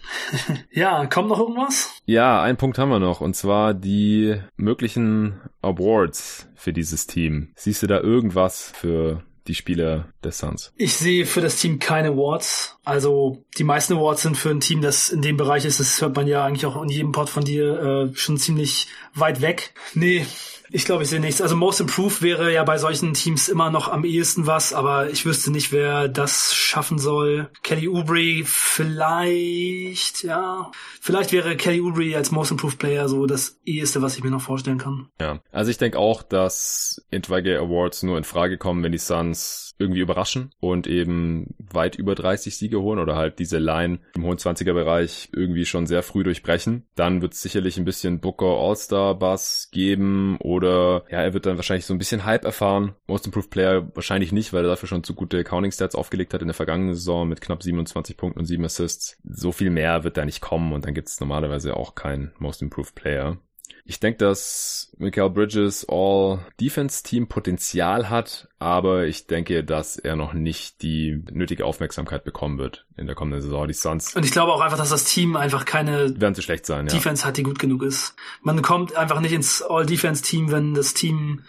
ja, 0.70 1.06
kommt 1.06 1.28
noch 1.28 1.40
irgendwas? 1.40 1.92
Ja, 2.04 2.42
einen 2.42 2.58
Punkt 2.58 2.78
haben 2.78 2.90
wir 2.90 2.98
noch 2.98 3.20
und 3.20 3.34
zwar 3.34 3.74
die 3.74 4.36
möglichen 4.56 5.40
Awards 5.62 6.48
für 6.54 6.72
dieses 6.72 7.06
Team. 7.06 7.52
Siehst 7.54 7.82
du 7.82 7.86
da 7.86 8.00
irgendwas 8.00 8.72
für 8.74 9.22
die 9.48 9.54
Spieler 9.54 10.08
des 10.22 10.38
Suns? 10.38 10.72
Ich 10.76 10.94
sehe 10.94 11.26
für 11.26 11.40
das 11.40 11.56
Team 11.56 11.78
keine 11.78 12.10
Awards. 12.10 12.76
Also 12.84 13.44
die 13.56 13.64
meisten 13.64 13.94
Awards 13.94 14.22
sind 14.22 14.36
für 14.36 14.50
ein 14.50 14.60
Team, 14.60 14.82
das 14.82 15.08
in 15.08 15.22
dem 15.22 15.36
Bereich 15.36 15.64
ist. 15.64 15.80
Das 15.80 16.00
hört 16.00 16.14
man 16.14 16.26
ja 16.26 16.44
eigentlich 16.44 16.66
auch 16.66 16.80
in 16.82 16.88
jedem 16.88 17.12
Pod 17.12 17.28
von 17.28 17.44
dir 17.44 18.10
äh, 18.12 18.14
schon 18.14 18.36
ziemlich 18.36 18.86
weit 19.14 19.40
weg. 19.40 19.74
Nee, 19.94 20.26
ich 20.70 20.84
glaube, 20.84 21.02
ich 21.02 21.08
sehe 21.08 21.20
nichts. 21.20 21.40
Also 21.40 21.56
Most 21.56 21.80
Improved 21.80 22.22
wäre 22.22 22.52
ja 22.52 22.64
bei 22.64 22.78
solchen 22.78 23.14
Teams 23.14 23.48
immer 23.48 23.70
noch 23.70 23.88
am 23.88 24.04
ehesten 24.04 24.46
was, 24.46 24.72
aber 24.72 25.10
ich 25.10 25.24
wüsste 25.24 25.50
nicht, 25.50 25.72
wer 25.72 26.08
das 26.08 26.54
schaffen 26.54 26.98
soll. 26.98 27.50
Kelly 27.62 27.88
Oubre 27.88 28.42
vielleicht, 28.44 30.22
ja. 30.24 30.70
Vielleicht 31.00 31.32
wäre 31.32 31.56
Kelly 31.56 31.80
Oubre 31.80 32.16
als 32.16 32.30
Most 32.30 32.50
Improved 32.50 32.78
Player 32.78 33.08
so 33.08 33.26
das 33.26 33.58
eheste, 33.64 34.02
was 34.02 34.16
ich 34.16 34.24
mir 34.24 34.30
noch 34.30 34.42
vorstellen 34.42 34.78
kann. 34.78 35.08
Ja, 35.20 35.40
also 35.52 35.70
ich 35.70 35.78
denke 35.78 35.98
auch, 35.98 36.22
dass 36.22 37.02
etwaige 37.10 37.58
Awards 37.58 38.02
nur 38.02 38.18
in 38.18 38.24
Frage 38.24 38.58
kommen, 38.58 38.82
wenn 38.82 38.92
die 38.92 38.98
Suns 38.98 39.67
irgendwie 39.78 40.00
überraschen 40.00 40.50
und 40.60 40.86
eben 40.86 41.54
weit 41.58 41.96
über 41.96 42.14
30 42.14 42.56
Siege 42.56 42.80
holen 42.80 42.98
oder 42.98 43.16
halt 43.16 43.38
diese 43.38 43.58
Line 43.58 44.00
im 44.14 44.24
hohen 44.24 44.38
20er 44.38 44.72
Bereich 44.72 45.28
irgendwie 45.32 45.64
schon 45.64 45.86
sehr 45.86 46.02
früh 46.02 46.24
durchbrechen. 46.24 46.86
Dann 46.94 47.22
wird 47.22 47.34
es 47.34 47.42
sicherlich 47.42 47.78
ein 47.78 47.84
bisschen 47.84 48.20
Booker 48.20 48.46
All-Star 48.46 49.18
Bass 49.18 49.68
geben 49.70 50.36
oder 50.40 51.04
ja, 51.10 51.22
er 51.22 51.34
wird 51.34 51.46
dann 51.46 51.56
wahrscheinlich 51.56 51.86
so 51.86 51.94
ein 51.94 51.98
bisschen 51.98 52.24
Hype 52.24 52.44
erfahren. 52.44 52.94
Most 53.06 53.26
Improved 53.26 53.50
Player 53.50 53.90
wahrscheinlich 53.94 54.32
nicht, 54.32 54.52
weil 54.52 54.64
er 54.64 54.70
dafür 54.70 54.88
schon 54.88 55.04
zu 55.04 55.14
gute 55.14 55.44
Counting 55.44 55.72
Stats 55.72 55.94
aufgelegt 55.94 56.34
hat 56.34 56.42
in 56.42 56.48
der 56.48 56.54
vergangenen 56.54 56.94
Saison 56.94 57.28
mit 57.28 57.40
knapp 57.40 57.62
27 57.62 58.16
Punkten 58.16 58.40
und 58.40 58.46
7 58.46 58.64
Assists. 58.64 59.18
So 59.24 59.52
viel 59.52 59.70
mehr 59.70 60.04
wird 60.04 60.16
da 60.16 60.24
nicht 60.24 60.40
kommen 60.40 60.72
und 60.72 60.84
dann 60.84 60.94
gibt 60.94 61.08
es 61.08 61.20
normalerweise 61.20 61.76
auch 61.76 61.94
keinen 61.94 62.32
Most 62.38 62.62
Improved 62.62 62.94
Player. 62.94 63.38
Ich 63.84 64.00
denke, 64.00 64.18
dass 64.18 64.92
Michael 64.98 65.30
Bridges 65.30 65.86
All-Defense-Team 65.88 67.26
Potenzial 67.28 68.10
hat, 68.10 68.48
aber 68.58 69.06
ich 69.06 69.26
denke, 69.26 69.64
dass 69.64 69.96
er 69.96 70.14
noch 70.14 70.34
nicht 70.34 70.82
die 70.82 71.22
nötige 71.30 71.64
Aufmerksamkeit 71.64 72.22
bekommen 72.22 72.58
wird 72.58 72.84
in 72.98 73.06
der 73.06 73.14
kommenden 73.14 73.40
Saison. 73.40 73.66
Die 73.66 73.72
Suns. 73.72 74.14
Und 74.14 74.26
ich 74.26 74.32
glaube 74.32 74.52
auch 74.52 74.60
einfach, 74.60 74.76
dass 74.76 74.90
das 74.90 75.04
Team 75.04 75.36
einfach 75.36 75.64
keine 75.64 76.20
werden 76.20 76.34
zu 76.34 76.42
schlecht 76.42 76.66
sein, 76.66 76.86
ja. 76.86 76.92
Defense 76.92 77.24
hat, 77.24 77.38
die 77.38 77.42
gut 77.42 77.58
genug 77.58 77.82
ist. 77.82 78.14
Man 78.42 78.60
kommt 78.60 78.94
einfach 78.94 79.20
nicht 79.20 79.32
ins 79.32 79.62
All-Defense-Team, 79.62 80.50
wenn 80.50 80.74
das 80.74 80.92
Team 80.92 81.44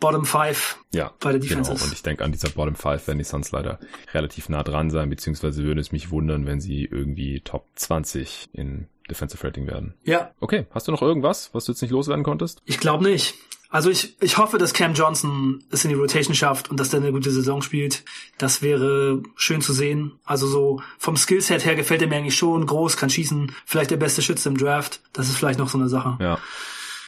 Bottom 0.00 0.24
5 0.24 0.78
ja, 0.92 1.12
bei 1.20 1.30
der 1.30 1.40
Defense 1.40 1.70
genau. 1.70 1.74
ist. 1.76 1.84
Und 1.84 1.92
ich 1.92 2.02
denke, 2.02 2.24
an 2.24 2.32
dieser 2.32 2.50
Bottom 2.50 2.74
5 2.74 3.06
werden 3.06 3.18
die 3.18 3.24
Suns 3.24 3.52
leider 3.52 3.78
relativ 4.12 4.48
nah 4.48 4.62
dran 4.62 4.90
sein, 4.90 5.08
beziehungsweise 5.08 5.62
würde 5.62 5.80
es 5.80 5.92
mich 5.92 6.10
wundern, 6.10 6.46
wenn 6.46 6.60
sie 6.60 6.84
irgendwie 6.84 7.40
Top 7.40 7.66
20 7.76 8.50
in 8.52 8.88
Defensive 9.10 9.46
Rating 9.46 9.66
werden. 9.66 9.94
Ja. 10.04 10.30
Okay, 10.40 10.66
hast 10.70 10.88
du 10.88 10.92
noch 10.92 11.02
irgendwas, 11.02 11.50
was 11.52 11.64
du 11.64 11.72
jetzt 11.72 11.82
nicht 11.82 11.90
loswerden 11.90 12.24
konntest? 12.24 12.62
Ich 12.64 12.80
glaube 12.80 13.04
nicht. 13.04 13.34
Also 13.74 13.90
ich, 13.90 14.16
ich 14.22 14.38
hoffe, 14.38 14.56
dass 14.56 14.72
Cam 14.72 14.94
Johnson 14.94 15.64
es 15.72 15.84
in 15.84 15.88
die 15.88 15.96
Rotation 15.96 16.36
schafft 16.36 16.70
und 16.70 16.78
dass 16.78 16.90
der 16.90 17.00
eine 17.00 17.10
gute 17.10 17.32
Saison 17.32 17.60
spielt. 17.60 18.04
Das 18.38 18.62
wäre 18.62 19.20
schön 19.34 19.62
zu 19.62 19.72
sehen. 19.72 20.12
Also 20.24 20.46
so 20.46 20.80
vom 20.96 21.16
Skillset 21.16 21.64
her 21.64 21.74
gefällt 21.74 22.00
er 22.00 22.06
mir 22.06 22.14
eigentlich 22.14 22.36
schon. 22.36 22.66
Groß, 22.66 22.96
kann 22.96 23.10
schießen, 23.10 23.50
vielleicht 23.66 23.90
der 23.90 23.96
beste 23.96 24.22
Schütze 24.22 24.48
im 24.48 24.56
Draft. 24.56 25.00
Das 25.12 25.28
ist 25.28 25.36
vielleicht 25.36 25.58
noch 25.58 25.68
so 25.68 25.76
eine 25.76 25.88
Sache. 25.88 26.16
Ja. 26.20 26.38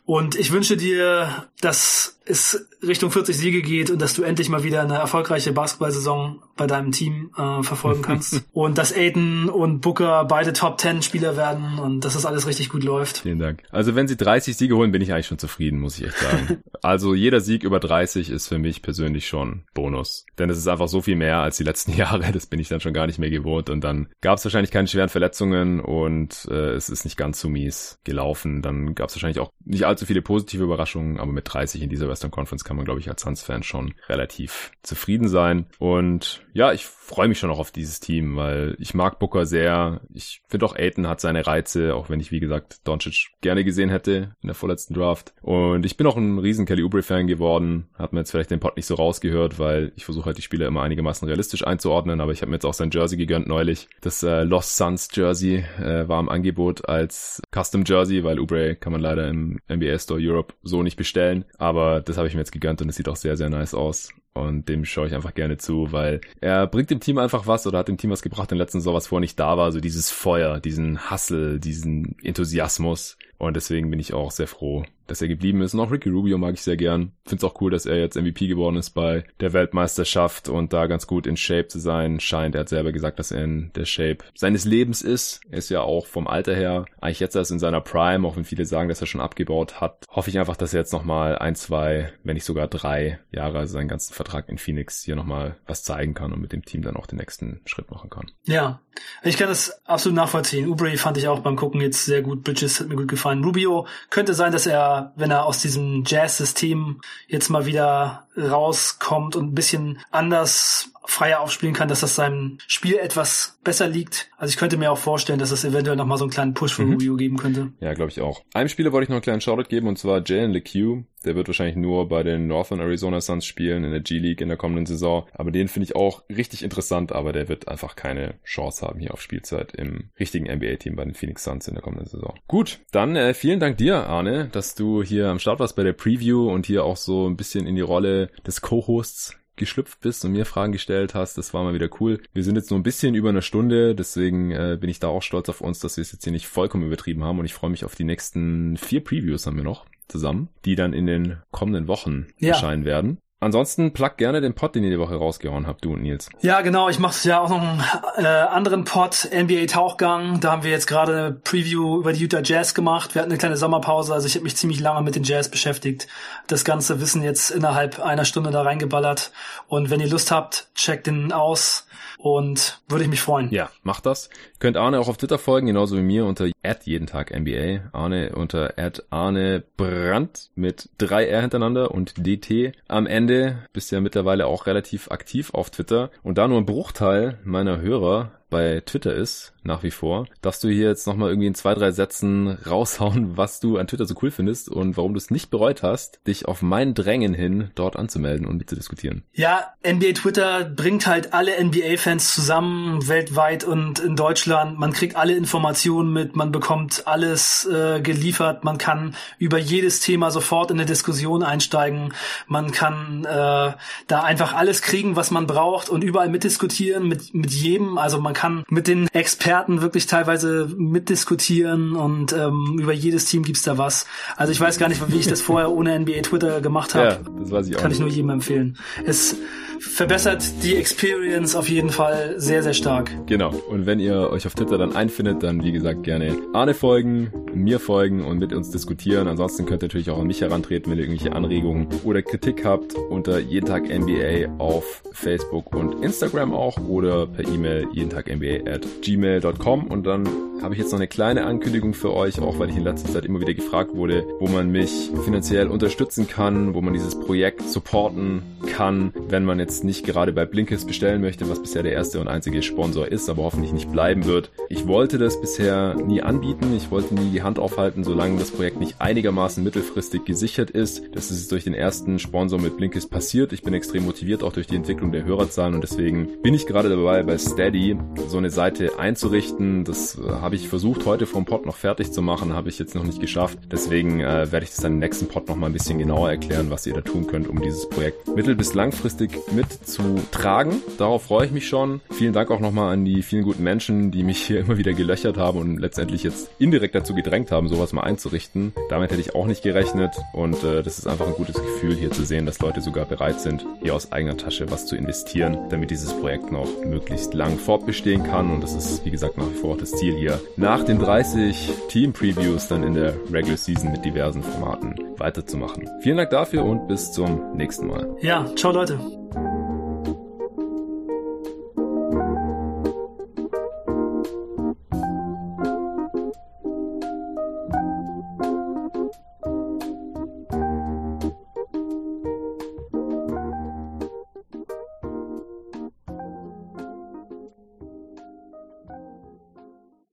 Und 0.07 0.37
ich 0.37 0.53
wünsche 0.53 0.77
dir, 0.77 1.49
dass 1.61 2.17
es 2.27 2.69
Richtung 2.83 3.11
40 3.11 3.37
Siege 3.37 3.63
geht 3.63 3.91
und 3.91 4.03
dass 4.03 4.15
du 4.15 4.23
endlich 4.23 4.49
mal 4.49 4.63
wieder 4.63 4.83
eine 4.83 4.95
erfolgreiche 4.95 5.53
Basketballsaison 5.53 6.43
bei 6.57 6.67
deinem 6.67 6.93
Team 6.93 7.31
äh, 7.37 7.63
verfolgen 7.63 8.03
kannst. 8.03 8.45
und 8.53 8.79
dass 8.79 8.93
Aiden 8.93 9.49
und 9.49 9.81
Booker 9.81 10.25
beide 10.25 10.53
Top 10.53 10.81
10 10.81 11.03
Spieler 11.03 11.37
werden 11.37 11.79
und 11.79 12.05
dass 12.05 12.15
das 12.15 12.27
alles 12.27 12.47
richtig 12.47 12.69
gut 12.69 12.83
läuft. 12.83 13.19
Vielen 13.19 13.39
Dank. 13.39 13.63
Also 13.71 13.95
wenn 13.95 14.09
sie 14.09 14.17
30 14.17 14.57
Siege 14.57 14.77
holen, 14.77 14.93
bin 14.93 15.03
ich 15.03 15.13
eigentlich 15.13 15.27
schon 15.27 15.39
zufrieden, 15.39 15.81
muss 15.81 15.99
ich 15.99 16.07
echt 16.07 16.19
sagen. 16.19 16.63
also 16.83 17.15
jeder 17.15 17.41
Sieg 17.41 17.63
über 17.63 17.81
30 17.81 18.31
ist 18.31 18.49
für 18.49 18.59
mich 18.59 18.83
persönlich 18.83 19.29
schon 19.29 19.63
Bonus. 19.73 20.27
Denn 20.39 20.51
es 20.51 20.59
ist 20.59 20.69
einfach 20.69 20.89
so 20.89 21.01
viel 21.01 21.17
mehr 21.17 21.39
als 21.39 21.57
die 21.57 21.65
letzten 21.65 21.93
Jahre, 21.97 22.33
das 22.33 22.47
bin 22.47 22.59
ich 22.59 22.69
dann 22.69 22.81
schon 22.81 22.93
gar 22.93 23.07
nicht 23.07 23.19
mehr 23.19 23.31
gewohnt. 23.31 23.71
Und 23.71 23.83
dann 23.83 24.09
gab 24.21 24.39
es 24.39 24.45
wahrscheinlich 24.45 24.71
keine 24.71 24.89
schweren 24.89 25.09
Verletzungen 25.09 25.81
und 25.81 26.49
äh, 26.51 26.73
es 26.75 26.91
ist 26.91 27.05
nicht 27.05 27.17
ganz 27.17 27.41
so 27.41 27.49
mies 27.49 27.99
gelaufen. 28.05 28.63
Dann 28.63 28.95
gab 28.95 29.09
es 29.09 29.17
wahrscheinlich 29.17 29.41
auch 29.41 29.51
nicht 29.65 29.85
allzu 29.85 29.96
viele 30.05 30.21
positive 30.21 30.65
Überraschungen, 30.65 31.19
aber 31.19 31.33
mit 31.33 31.53
30 31.53 31.83
in 31.83 31.89
dieser 31.89 32.09
Western 32.09 32.31
Conference 32.31 32.65
kann 32.65 32.77
man, 32.77 32.85
glaube 32.85 33.01
ich, 33.01 33.09
als 33.09 33.23
Suns-Fan 33.23 33.63
schon 33.63 33.95
relativ 34.09 34.73
zufrieden 34.83 35.29
sein. 35.29 35.67
Und 35.79 36.43
ja, 36.53 36.73
ich 36.73 36.85
freue 36.85 37.29
mich 37.29 37.39
schon 37.39 37.51
auch 37.51 37.61
auf 37.61 37.71
dieses 37.71 38.01
Team, 38.01 38.37
weil 38.37 38.77
ich 38.81 38.93
mag 38.93 39.19
Booker 39.19 39.47
sehr. 39.47 40.01
Ich 40.13 40.43
finde 40.49 40.67
auch 40.67 40.75
Aiton 40.75 41.07
hat 41.07 41.21
seine 41.21 41.47
Reize, 41.47 41.95
auch 41.95 42.11
wenn 42.11 42.19
ich, 42.19 42.33
wie 42.33 42.41
gesagt, 42.41 42.87
Doncic 42.87 43.29
gerne 43.41 43.63
gesehen 43.63 43.91
hätte 43.91 44.35
in 44.43 44.49
der 44.49 44.55
vorletzten 44.55 44.95
Draft. 44.95 45.33
Und 45.41 45.87
ich 45.87 45.97
bin 45.97 46.07
auch 46.07 46.17
ein 46.17 46.39
riesen 46.39 46.67
Kelly 46.67 46.83
Oubre-Fan 46.83 47.29
geworden. 47.29 47.89
Hat 47.95 48.13
mir 48.13 48.21
jetzt 48.21 48.33
vielleicht 48.33 48.51
den 48.51 48.59
Pod 48.59 48.77
nicht 48.77 48.87
so 48.87 48.97
rausgehört, 48.97 49.59
weil 49.59 49.93
ich 49.95 50.05
versuche 50.05 50.27
halt 50.27 50.39
die 50.39 50.43
Spieler 50.43 50.67
immer 50.67 50.83
einigermaßen 50.83 51.29
realistisch 51.29 51.65
einzuordnen, 51.65 52.21
aber 52.21 52.33
ich 52.33 52.43
habe 52.43 52.51
mir 52.51 52.57
jetzt 52.57 52.67
auch 52.67 52.75
sein 52.75 52.91
Jersey 52.91 53.17
gegönnt 53.17 53.47
neulich. 53.47 53.89
Das 54.01 54.23
äh, 54.25 54.43
Lost 54.43 54.77
Suns 54.77 55.09
Jersey 55.13 55.65
äh, 55.79 56.09
war 56.09 56.19
im 56.19 56.29
Angebot 56.29 56.89
als 56.89 57.41
Custom 57.55 57.85
Jersey, 57.87 58.25
weil 58.25 58.41
Oubre 58.41 58.75
kann 58.75 58.93
man 58.93 59.01
leider 59.01 59.29
im 59.29 59.61
NBA 59.71 59.86
Store 59.99 60.21
Europe 60.23 60.55
so 60.63 60.83
nicht 60.83 60.97
bestellen. 60.97 61.45
Aber 61.59 62.01
das 62.01 62.17
habe 62.17 62.29
ich 62.29 62.35
mir 62.35 62.41
jetzt 62.41 62.53
gegönnt 62.53 62.83
und 62.83 62.89
es 62.89 62.97
sieht 62.97 63.09
auch 63.09 63.17
sehr, 63.17 63.37
sehr 63.37 63.49
nice 63.49 63.75
aus. 63.75 64.13
Und 64.35 64.69
dem 64.69 64.85
schaue 64.85 65.07
ich 65.07 65.15
einfach 65.15 65.33
gerne 65.33 65.57
zu, 65.57 65.93
weil 65.93 66.21
er 66.43 66.67
bringt 66.67 66.91
dem 66.91 67.01
Team 67.01 67.17
einfach 67.17 67.47
was 67.47 67.67
oder 67.67 67.79
hat 67.79 67.89
dem 67.89 67.97
Team 67.97 68.11
was 68.11 68.21
gebracht 68.21 68.51
der 68.51 68.59
letzten 68.59 68.81
Saison, 68.81 68.95
was 68.95 69.07
vorher 69.07 69.23
nicht 69.23 69.41
da 69.41 69.57
war. 69.57 69.73
So 69.73 69.81
dieses 69.81 70.11
Feuer, 70.11 70.61
diesen 70.61 71.11
Hustle, 71.11 71.59
diesen 71.59 72.17
Enthusiasmus. 72.23 73.17
Und 73.39 73.57
deswegen 73.57 73.91
bin 73.91 73.99
ich 73.99 74.13
auch 74.13 74.31
sehr 74.31 74.47
froh, 74.47 74.85
dass 75.07 75.23
er 75.23 75.29
geblieben 75.29 75.63
ist. 75.63 75.75
Und 75.75 75.81
auch 75.81 75.91
Ricky 75.91 76.09
Rubio 76.09 76.39
mag 76.39 76.55
ich 76.55 76.63
sehr 76.63 76.77
gern. 76.77 77.13
Finde 77.25 77.45
es 77.45 77.45
auch 77.45 77.61
cool, 77.61 77.71
dass 77.71 77.87
er 77.87 77.99
jetzt 77.99 78.17
MVP 78.17 78.47
geworden 78.47 78.77
ist 78.77 78.91
bei 78.91 79.25
der 79.41 79.53
Weltmeisterschaft 79.53 80.49
und 80.49 80.73
da 80.73 80.87
ganz 80.87 81.07
gut 81.07 81.27
in 81.27 81.37
Shape 81.37 81.69
zu 81.69 81.79
sein 81.79 82.21
scheint. 82.21 82.55
Er 82.55 82.63
hat 82.63 82.69
selber 82.69 82.93
gesagt, 82.93 83.19
dass 83.19 83.31
er 83.31 83.45
in 83.45 83.71
der 83.75 83.85
Shape 83.85 84.19
seines 84.35 84.65
Lebens 84.65 85.03
ist. 85.03 85.41
Er 85.51 85.59
ist 85.59 85.71
ja 85.71 85.81
auch 85.81 86.07
vom 86.07 86.27
Alter 86.27 86.55
her 86.55 86.85
eigentlich 87.01 87.21
jetzt 87.21 87.37
erst 87.37 87.51
in 87.51 87.59
seiner 87.59 87.81
Prime, 87.81 88.27
auch 88.27 88.37
wenn 88.37 88.45
viele 88.45 88.65
sagen, 88.65 88.89
dass 88.89 89.01
er 89.01 89.07
schon 89.07 89.21
abgebaut 89.21 89.81
hat. 89.81 90.05
Hoffe 90.09 90.31
ich 90.31 90.39
einfach, 90.39 90.57
dass 90.57 90.75
er 90.75 90.81
jetzt 90.81 90.93
nochmal 90.93 91.39
ein, 91.39 91.55
zwei, 91.55 92.13
wenn 92.25 92.35
nicht 92.35 92.45
sogar 92.45 92.67
drei 92.67 93.19
Jahre, 93.31 93.59
also 93.59 93.75
seinen 93.75 93.89
ganzen 93.89 94.15
Vertrag 94.15 94.49
in 94.49 94.59
Phoenix 94.59 95.03
hier 95.03 95.17
nochmal 95.17 95.57
was 95.67 95.83
zeigen 95.83 96.15
kann 96.15 96.33
und 96.33 96.41
mit 96.41 96.53
dem 96.53 96.65
Team 96.65 96.83
dann 96.83 96.97
auch 96.97 97.07
den 97.07 97.19
nächsten 97.19 97.61
Schritt 97.65 97.91
machen 97.91 98.11
kann. 98.11 98.31
Ja, 98.45 98.81
ich 99.23 99.37
kann 99.37 99.49
das 99.49 99.85
absolut 99.85 100.17
nachvollziehen. 100.17 100.69
Ubre 100.69 100.97
fand 100.97 101.17
ich 101.19 101.29
auch 101.29 101.41
beim 101.41 101.57
Gucken 101.57 101.81
jetzt 101.81 102.05
sehr 102.05 102.23
gut. 102.23 102.45
Bridges 102.45 102.81
hat 102.81 102.89
mir 102.89 102.97
gut 102.97 103.09
gefallen. 103.09 103.45
Rubio 103.45 103.87
könnte 104.11 104.35
sein, 104.35 104.53
dass 104.53 104.67
er, 104.67 104.96
wenn 105.17 105.31
er 105.31 105.45
aus 105.47 105.61
diesem 105.61 106.05
Jazz-System 106.05 107.01
jetzt 107.29 107.49
mal 107.49 107.67
wieder 107.67 108.26
rauskommt 108.37 109.37
und 109.37 109.49
ein 109.49 109.55
bisschen 109.55 109.99
anders 110.11 110.91
freier 111.07 111.41
aufspielen 111.41 111.75
kann, 111.75 111.89
dass 111.89 112.01
das 112.01 112.17
seinem 112.17 112.59
Spiel 112.67 112.97
etwas 112.97 113.59
besser 113.65 113.89
liegt. 113.89 114.31
Also 114.37 114.51
ich 114.51 114.57
könnte 114.57 114.77
mir 114.77 114.93
auch 114.93 114.99
vorstellen, 114.99 115.39
dass 115.39 115.51
es 115.51 115.65
eventuell 115.65 115.97
nochmal 115.97 116.19
so 116.19 116.25
einen 116.25 116.33
kleinen 116.33 116.55
Push 116.55 116.75
für 116.75 116.85
mhm. 116.85 116.95
Rubio 116.95 117.17
geben 117.17 117.37
könnte. 117.37 117.73
Ja, 117.81 117.95
glaube 117.95 118.11
ich 118.11 118.21
auch. 118.21 118.43
Einem 118.55 118.69
Spieler 118.69 118.93
wollte 118.93 119.05
ich 119.05 119.09
noch 119.09 119.17
einen 119.17 119.23
kleinen 119.23 119.41
Shoutout 119.41 119.69
geben 119.69 119.89
und 119.89 119.99
zwar 119.99 120.23
Jalen 120.25 120.53
LeCue. 120.53 121.05
Der 121.25 121.35
wird 121.35 121.49
wahrscheinlich 121.49 121.77
nur 121.77 122.09
bei 122.09 122.23
den 122.23 122.47
Northern 122.47 122.79
Arizona 122.79 123.21
Suns 123.21 123.45
spielen 123.45 123.83
in 123.83 123.91
der 123.91 124.01
G-League 124.01 124.41
in 124.41 124.49
der 124.49 124.57
kommenden 124.57 124.87
Saison. 124.87 125.27
Aber 125.33 125.51
den 125.51 125.67
finde 125.67 125.85
ich 125.85 125.97
auch 125.97 126.23
richtig 126.29 126.63
interessant, 126.63 127.11
aber 127.11 127.33
der 127.33 127.49
wird 127.49 127.67
einfach 127.67 127.97
keine 127.97 128.35
Chance 128.45 128.87
haben 128.87 129.01
hier 129.01 129.13
auf 129.13 129.21
Spielzeit 129.21 129.75
im 129.75 130.11
richtigen 130.21 130.47
NBA-Team 130.47 130.95
bei 130.95 131.05
den 131.05 131.15
Phoenix 131.15 131.43
Suns 131.43 131.67
in 131.67 131.75
der 131.75 131.83
kommenden 131.83 132.07
Saison. 132.07 132.35
Gut, 132.47 132.79
dann 132.93 133.17
äh, 133.17 133.35
vielen 133.35 133.59
Dank 133.59 133.77
dir, 133.77 134.07
Arne, 134.07 134.49
dass 134.53 134.77
du 134.77 135.03
hier 135.03 135.29
am 135.29 135.41
Start 135.41 135.59
warst 135.59 135.75
bei 135.75 135.83
der 135.83 135.95
Preview 135.95 136.49
und 136.49 136.67
hier 136.67 136.85
auch 136.85 136.97
so 136.97 137.29
ein 137.29 137.37
bisschen 137.37 137.67
in 137.67 137.75
die 137.75 137.81
Rolle 137.81 138.26
des 138.47 138.61
Co-Hosts 138.61 139.37
geschlüpft 139.57 140.01
bist 140.01 140.25
und 140.25 140.33
mir 140.33 140.45
Fragen 140.45 140.73
gestellt 140.73 141.15
hast. 141.15 141.39
Das 141.39 141.55
war 141.55 141.65
mal 141.65 141.75
wieder 141.75 141.89
cool. 142.01 142.21
Wir 142.33 142.45
sind 142.45 142.57
jetzt 142.57 142.71
nur 142.71 142.79
ein 142.79 142.85
bisschen 142.85 143.15
über 143.15 143.31
eine 143.31 143.43
Stunde, 143.43 143.95
deswegen 143.95 144.51
äh, 144.51 144.77
bin 144.79 144.91
ich 144.91 145.01
da 145.01 145.09
auch 145.09 145.23
stolz 145.23 145.49
auf 145.49 145.61
uns, 145.61 145.81
dass 145.81 145.97
wir 145.97 146.03
es 146.03 146.13
jetzt 146.13 146.25
hier 146.25 146.33
nicht 146.33 146.47
vollkommen 146.47 146.85
übertrieben 146.87 147.25
haben 147.25 147.39
und 147.39 147.47
ich 147.47 147.55
freue 147.55 147.71
mich 147.71 147.85
auf 147.85 147.95
die 147.95 148.05
nächsten 148.05 148.77
vier 148.77 149.03
Previews 149.03 149.47
haben 149.47 149.57
wir 149.57 149.65
noch 149.65 149.87
zusammen, 150.09 150.51
die 150.65 150.77
dann 150.77 150.93
in 150.93 151.07
den 151.07 151.39
kommenden 151.51 151.89
Wochen 151.89 152.27
ja. 152.39 152.51
erscheinen 152.51 152.85
werden. 152.85 153.19
Ansonsten 153.47 153.93
plug 153.93 154.17
gerne 154.17 154.41
den 154.41 154.55
Pod, 154.55 154.75
den 154.75 154.83
ihr 154.83 154.91
die 154.91 154.99
Woche 154.99 155.15
rausgehauen 155.15 155.69
habt, 155.69 155.85
du 155.85 155.93
und 155.93 156.03
Nils. 156.03 156.29
Ja, 156.41 156.63
genau. 156.63 156.89
Ich 156.89 156.99
mache 156.99 157.29
ja 157.29 157.41
auch 157.41 157.49
noch 157.49 157.63
einen 157.63 157.81
äh, 158.19 158.27
anderen 158.27 158.83
Pod, 158.83 159.29
NBA 159.33 159.67
Tauchgang. 159.67 160.41
Da 160.41 160.51
haben 160.51 160.65
wir 160.65 160.73
jetzt 160.73 160.89
gerade 160.89 161.17
eine 161.17 161.33
Preview 161.33 162.01
über 162.01 162.13
die 162.13 162.25
Utah 162.25 162.41
Jazz 162.43 162.75
gemacht. 162.75 163.15
Wir 163.15 163.23
hatten 163.23 163.31
eine 163.31 163.39
kleine 163.39 163.57
Sommerpause, 163.57 164.13
also 164.13 164.27
ich 164.27 164.35
habe 164.35 164.43
mich 164.43 164.57
ziemlich 164.57 164.81
lange 164.81 165.01
mit 165.03 165.15
den 165.15 165.23
Jazz 165.23 165.49
beschäftigt. 165.49 166.09
Das 166.49 166.65
ganze 166.65 167.01
Wissen 167.01 167.23
jetzt 167.23 167.53
innerhalb 167.53 168.01
einer 168.01 168.25
Stunde 168.25 168.51
da 168.51 168.63
reingeballert. 168.63 169.31
Und 169.69 169.91
wenn 169.91 170.01
ihr 170.01 170.09
Lust 170.09 170.33
habt, 170.33 170.67
checkt 170.75 171.07
den 171.07 171.31
aus 171.31 171.87
und 172.19 172.81
würde 172.89 173.05
ich 173.05 173.11
mich 173.11 173.21
freuen. 173.21 173.51
Ja, 173.51 173.71
macht 173.83 174.07
das. 174.07 174.31
Könnt 174.59 174.77
Arne 174.77 175.01
auch 175.01 175.09
auf 175.09 175.17
Twitter 175.17 175.39
folgen, 175.39 175.67
genauso 175.67 175.97
wie 175.97 176.03
mir 176.03 176.25
unter 176.25 176.47
jeden 176.85 177.07
Tag 177.07 177.37
NBA. 177.37 177.91
Arne 177.93 178.33
unter 178.35 178.75
Arne 179.11 179.63
Brandt 179.77 180.51
mit 180.55 180.89
drei 180.99 181.27
R 181.27 181.41
hintereinander 181.41 181.91
und 181.91 182.15
DT 182.27 182.73
am 182.89 183.07
Ende. 183.07 183.59
Bist 183.73 183.93
ja 183.93 184.01
mittlerweile 184.01 184.47
auch 184.47 184.67
relativ 184.67 185.11
aktiv 185.11 185.51
auf 185.55 185.71
Twitter. 185.71 186.11
Und 186.23 186.39
da 186.39 186.49
nur 186.49 186.59
ein 186.59 186.67
Bruchteil 186.67 187.39
meiner 187.45 187.81
Hörer 187.81 188.33
bei 188.49 188.81
Twitter 188.85 189.15
ist, 189.15 189.53
nach 189.65 189.83
wie 189.83 189.91
vor, 189.91 190.27
darfst 190.41 190.63
du 190.63 190.69
hier 190.69 190.89
jetzt 190.89 191.07
nochmal 191.07 191.31
irgendwie 191.31 191.49
in 191.49 191.55
zwei, 191.55 191.75
drei 191.75 191.91
Sätzen 191.91 192.49
raushauen, 192.67 193.37
was 193.37 193.61
du 193.61 193.77
an 193.77 193.87
Twitter 193.87 194.07
so 194.07 194.15
cool 194.23 194.31
findest 194.31 194.69
und 194.69 194.97
warum 194.97 195.13
du 195.15 195.19
es 195.19 195.31
nicht 195.31 195.51
bereut 195.51 195.83
hast, 195.83 196.21
dich 196.27 196.47
auf 196.47 196.63
mein 196.63 196.95
Drängen 196.95 197.35
hin 197.35 197.71
dort 197.75 197.97
anzumelden 197.97 198.47
und 198.47 198.57
mitzudiskutieren. 198.57 199.25
Ja, 199.33 199.73
NBA 199.87 200.13
Twitter 200.13 200.65
bringt 200.65 201.07
halt 201.07 201.35
alle 201.35 201.63
NBA-Fans 201.63 202.35
zusammen, 202.35 203.09
weltweit 203.09 203.65
und 203.65 203.99
in 203.99 204.15
Deutschland. 204.15 204.79
Man 204.79 204.93
kriegt 204.93 205.17
alle 205.17 205.37
Informationen 205.37 206.13
mit, 206.13 206.37
man 206.37 206.53
bekommt 206.53 207.07
alles 207.07 207.67
äh, 207.67 208.01
geliefert, 208.01 208.63
man 208.65 208.79
kann 208.79 209.17
über 209.39 209.59
jedes 209.59 210.01
Thema 210.01 210.31
sofort 210.31 210.71
in 210.71 210.79
eine 210.79 210.87
Diskussion 210.87 211.43
einsteigen, 211.43 212.13
man 212.47 212.71
kann 212.71 213.25
äh, 213.25 213.73
da 214.07 214.23
einfach 214.23 214.55
alles 214.55 214.83
kriegen, 214.83 215.17
was 215.17 215.31
man 215.31 215.47
braucht 215.47 215.89
und 215.89 216.05
überall 216.05 216.29
mitdiskutieren 216.29 217.09
mit, 217.09 217.35
mit 217.35 217.51
jedem. 217.51 217.99
Also 217.99 218.21
man 218.21 218.36
kann 218.37 218.65
mit 218.69 218.87
den 218.87 219.09
Experten 219.09 219.81
wirklich 219.81 220.07
teilweise 220.07 220.69
mitdiskutieren 220.77 221.97
und 221.97 222.33
ähm, 222.35 222.79
über 222.79 222.93
jedes 222.93 223.25
Team 223.25 223.43
gibt's 223.43 223.63
da 223.63 223.79
was. 223.79 224.07
Also 224.37 224.53
ich 224.53 224.61
weiß 224.61 224.79
gar 224.79 224.89
nicht, 224.89 225.03
wie 225.11 225.19
ich 225.19 225.27
das 225.27 225.41
vorher 225.41 225.73
ohne 225.73 225.99
NBA 225.99 226.21
Twitter 226.23 226.61
gemacht 226.61 226.95
habe. 226.95 227.07
Ja, 227.07 227.19
das 227.41 227.51
weiß 227.51 227.69
ich 227.69 227.77
auch. 227.77 227.81
Kann 227.81 227.91
ich 227.91 227.99
nur 227.99 228.11
jedem 228.11 228.31
empfehlen. 228.31 228.77
Es 229.07 229.37
verbessert 229.81 230.45
die 230.63 230.77
Experience 230.77 231.55
auf 231.55 231.69
jeden 231.69 231.91
Fall 231.91 232.35
sehr, 232.39 232.63
sehr 232.63 232.75
stark. 232.75 233.11
Genau. 233.27 233.51
Und 233.51 233.87
wenn 233.87 234.01
ihr 234.01 234.31
euch 234.31 234.47
auf 234.47 234.55
Twitter 234.55 234.79
dann 234.79 234.95
einfindet, 234.95 235.43
dann 235.43 235.63
wie 235.63 235.73
gesagt 235.73 236.03
gerne 236.03 236.37
Arne 236.53 236.75
folgen, 236.75 237.33
mir 237.55 237.81
folgen 237.81 238.25
und 238.25 238.39
mit 238.39 238.53
uns 238.53 238.71
diskutieren. 238.71 239.29
Ansonsten 239.29 239.67
könnt 239.67 239.83
ihr 239.83 239.87
natürlich 239.87 240.11
auch 240.11 240.19
an 240.19 240.27
mich 240.27 240.41
herantreten, 240.41 240.91
wenn 240.91 240.99
ihr 240.99 241.05
irgendwelche 241.05 241.35
Anregungen 241.35 241.89
oder 242.05 242.23
Kritik 242.23 242.65
habt 242.65 242.95
unter 242.95 243.39
jeden 243.39 243.67
Tag 243.67 243.85
NBA 243.89 244.59
auf 244.59 245.03
Facebook 245.13 245.75
und 245.75 246.05
Instagram 246.05 246.53
auch 246.53 246.79
oder 246.79 247.27
per 247.27 247.47
E-Mail 247.47 247.89
jeden 247.93 248.11
Tag 248.11 248.35
NBA 248.35 248.71
at 248.71 248.87
gmail.com 249.03 249.87
und 249.87 250.07
dann 250.07 250.29
habe 250.63 250.75
ich 250.75 250.81
jetzt 250.81 250.93
noch 250.93 250.99
eine 250.99 251.09
kleine 251.09 251.45
Ankündigung 251.45 251.95
für 251.95 252.15
euch, 252.15 252.41
auch 252.41 252.59
weil 252.59 252.71
ich 252.71 252.77
in 252.77 252.85
letzter 252.85 253.13
Zeit 253.13 253.25
immer 253.25 253.41
wieder 253.41 253.55
gefragt 253.55 253.95
wurde, 253.95 254.27
wo 254.41 254.49
man 254.49 254.71
mich 254.71 255.11
finanziell 255.25 255.69
unterstützen 255.69 256.27
kann, 256.29 256.75
wo 256.75 256.81
man 256.81 256.95
dieses 256.95 257.19
Projekt 257.19 257.63
supporten 257.69 258.43
kann, 258.73 259.13
wenn 259.29 259.45
man 259.45 259.59
jetzt 259.59 259.66
nicht 259.83 260.05
gerade 260.05 260.33
bei 260.33 260.47
Blinkist 260.47 260.87
bestellen 260.87 261.21
möchte, 261.21 261.49
was 261.49 261.61
bisher 261.61 261.83
der 261.83 261.93
erste 261.93 262.21
und 262.21 262.29
einzige 262.29 262.63
Sponsor 262.63 263.07
ist, 263.09 263.29
aber 263.29 263.43
hoffentlich 263.43 263.73
nicht 263.73 263.91
bleiben 263.91 264.25
wird. 264.25 264.51
Ich 264.69 264.87
wollte 264.87 265.19
das 265.19 265.41
bisher 265.41 265.95
nie 265.95 266.23
anbieten, 266.23 266.75
ich 266.77 266.91
wollte 266.91 267.15
nie 267.15 267.31
die 267.31 267.43
Hand 267.43 267.59
aufhalten, 267.59 268.05
solange 268.05 268.39
das 268.39 268.51
Projekt 268.51 268.79
nicht 268.81 269.01
einigermaßen 269.01 269.63
mittelfristig 269.63 270.25
gesichert 270.25 270.71
ist. 270.71 271.03
Das 271.13 271.31
ist 271.31 271.51
durch 271.53 271.65
den 271.65 271.75
ersten 271.75 272.19
Sponsor 272.19 272.61
mit 272.61 272.77
Blinkist 272.77 273.11
passiert. 273.11 273.53
Ich 273.53 273.63
bin 273.63 273.75
extrem 273.75 274.05
motiviert, 274.05 274.43
auch 274.43 274.53
durch 274.53 274.67
die 274.67 274.77
Entwicklung 274.77 275.13
der 275.13 275.25
Hörerzahlen 275.25 275.75
und 275.75 275.83
deswegen 275.83 276.29
bin 276.43 276.55
ich 276.55 276.67
gerade 276.67 276.89
dabei, 276.89 277.23
bei 277.23 277.39
Steady 277.39 277.97
so 278.29 278.39
eine 278.39 278.51
Seite 278.51 278.99
einzurichten. 278.99 279.85
Das 279.85 280.19
äh, 280.19 280.23
habe 280.23 280.55
ich 280.55 280.69
versucht, 280.69 281.07
heute 281.07 281.27
vom 281.27 281.45
Pod 281.45 281.67
noch 281.67 281.77
fertig 281.77 282.13
zu 282.13 282.23
machen, 282.23 282.55
habe 282.55 282.69
ich 282.69 282.79
jetzt 282.79 282.95
noch 282.95 283.05
nicht 283.05 283.21
geschafft. 283.21 283.59
Deswegen 283.71 284.21
äh, 284.21 284.51
werde 284.53 284.65
ich 284.65 284.71
das 284.71 284.81
dann 284.81 284.93
im 284.93 284.99
nächsten 284.99 285.27
Pod 285.27 285.49
noch 285.49 285.57
mal 285.57 285.67
ein 285.67 285.73
bisschen 285.73 285.99
genauer 285.99 286.31
erklären, 286.31 286.71
was 286.71 286.87
ihr 286.87 286.95
da 286.95 287.01
tun 287.01 287.27
könnt, 287.27 287.49
um 287.49 287.61
dieses 287.61 287.89
Projekt 287.89 288.29
mittel- 288.35 288.55
bis 288.55 288.75
langfristig 288.75 289.31
mitzutragen. 289.57 290.83
Darauf 290.99 291.25
freue 291.25 291.47
ich 291.47 291.53
mich 291.53 291.69
schon. 291.69 292.01
Vielen 292.11 292.33
Dank 292.33 292.51
auch 292.51 292.61
nochmal 292.61 292.93
an 292.93 293.05
die 293.05 293.23
vielen 293.23 293.45
guten 293.45 293.63
Menschen, 293.63 294.11
die 294.11 294.23
mich 294.23 294.43
hier 294.43 294.61
immer 294.67 294.79
wieder 294.79 294.93
gelöchert 294.93 295.37
haben 295.37 295.59
und 295.59 295.79
letztendlich 295.79 296.23
jetzt 296.23 296.51
indirekt 296.59 296.95
dazu 296.95 297.15
gedrängt 297.15 297.51
haben, 297.51 297.69
sowas 297.69 297.93
mal 297.93 298.03
einzurichten. 298.03 298.73
Damit 298.91 299.11
hätte 299.11 299.21
ich 299.21 299.35
auch 299.35 299.47
nicht 299.47 299.63
gerechnet 299.63 300.17
und 300.33 300.63
äh, 300.65 300.83
das 300.83 300.99
ist 300.99 301.07
einfach 301.07 301.27
ein 301.27 301.35
gutes 301.35 301.55
Gefühl 301.55 301.95
hier 301.95 302.11
zu 302.11 302.25
sehen, 302.25 302.47
dass 302.47 302.61
Leute 302.61 302.81
sogar 302.81 303.05
bereit 303.05 303.41
sind, 303.41 303.65
hier 303.83 303.95
aus 303.95 304.13
eigener 304.13 304.37
Tasche 304.37 304.71
was 304.71 304.87
zu 304.87 304.97
investieren, 304.97 305.59
damit 305.71 305.91
dieses 305.91 306.13
Projekt 306.13 306.53
noch 306.53 306.69
möglichst 306.85 307.35
lang 307.35 307.59
fortbestehen 307.59 308.25
kann 308.25 308.51
und 308.51 308.63
das 308.63 308.75
ist 308.75 309.05
wie 309.05 309.11
gesagt 309.11 309.39
nach 309.39 309.49
wie 309.49 309.55
vor 309.55 309.77
auch 309.77 309.81
das 309.81 309.93
Ziel 309.93 310.17
hier 310.17 310.41
nach 310.57 310.85
den 310.85 310.99
30 310.99 311.71
Team 311.89 312.13
Previews 312.13 312.69
dann 312.69 312.83
in 312.83 312.95
der 312.95 313.15
Regular 313.33 313.57
Season 313.57 313.93
mit 313.93 314.05
diversen 314.05 314.43
Formaten 314.43 314.95
weiterzumachen. 315.19 315.89
Vielen 316.01 316.17
Dank 316.17 316.31
dafür 316.31 316.65
und 316.65 316.89
bis 316.89 317.13
zum 317.13 317.57
nächsten 317.57 317.87
Mal. 317.87 318.17
Ja, 318.21 318.47
ciao 318.57 318.73
Leute. 318.73 319.26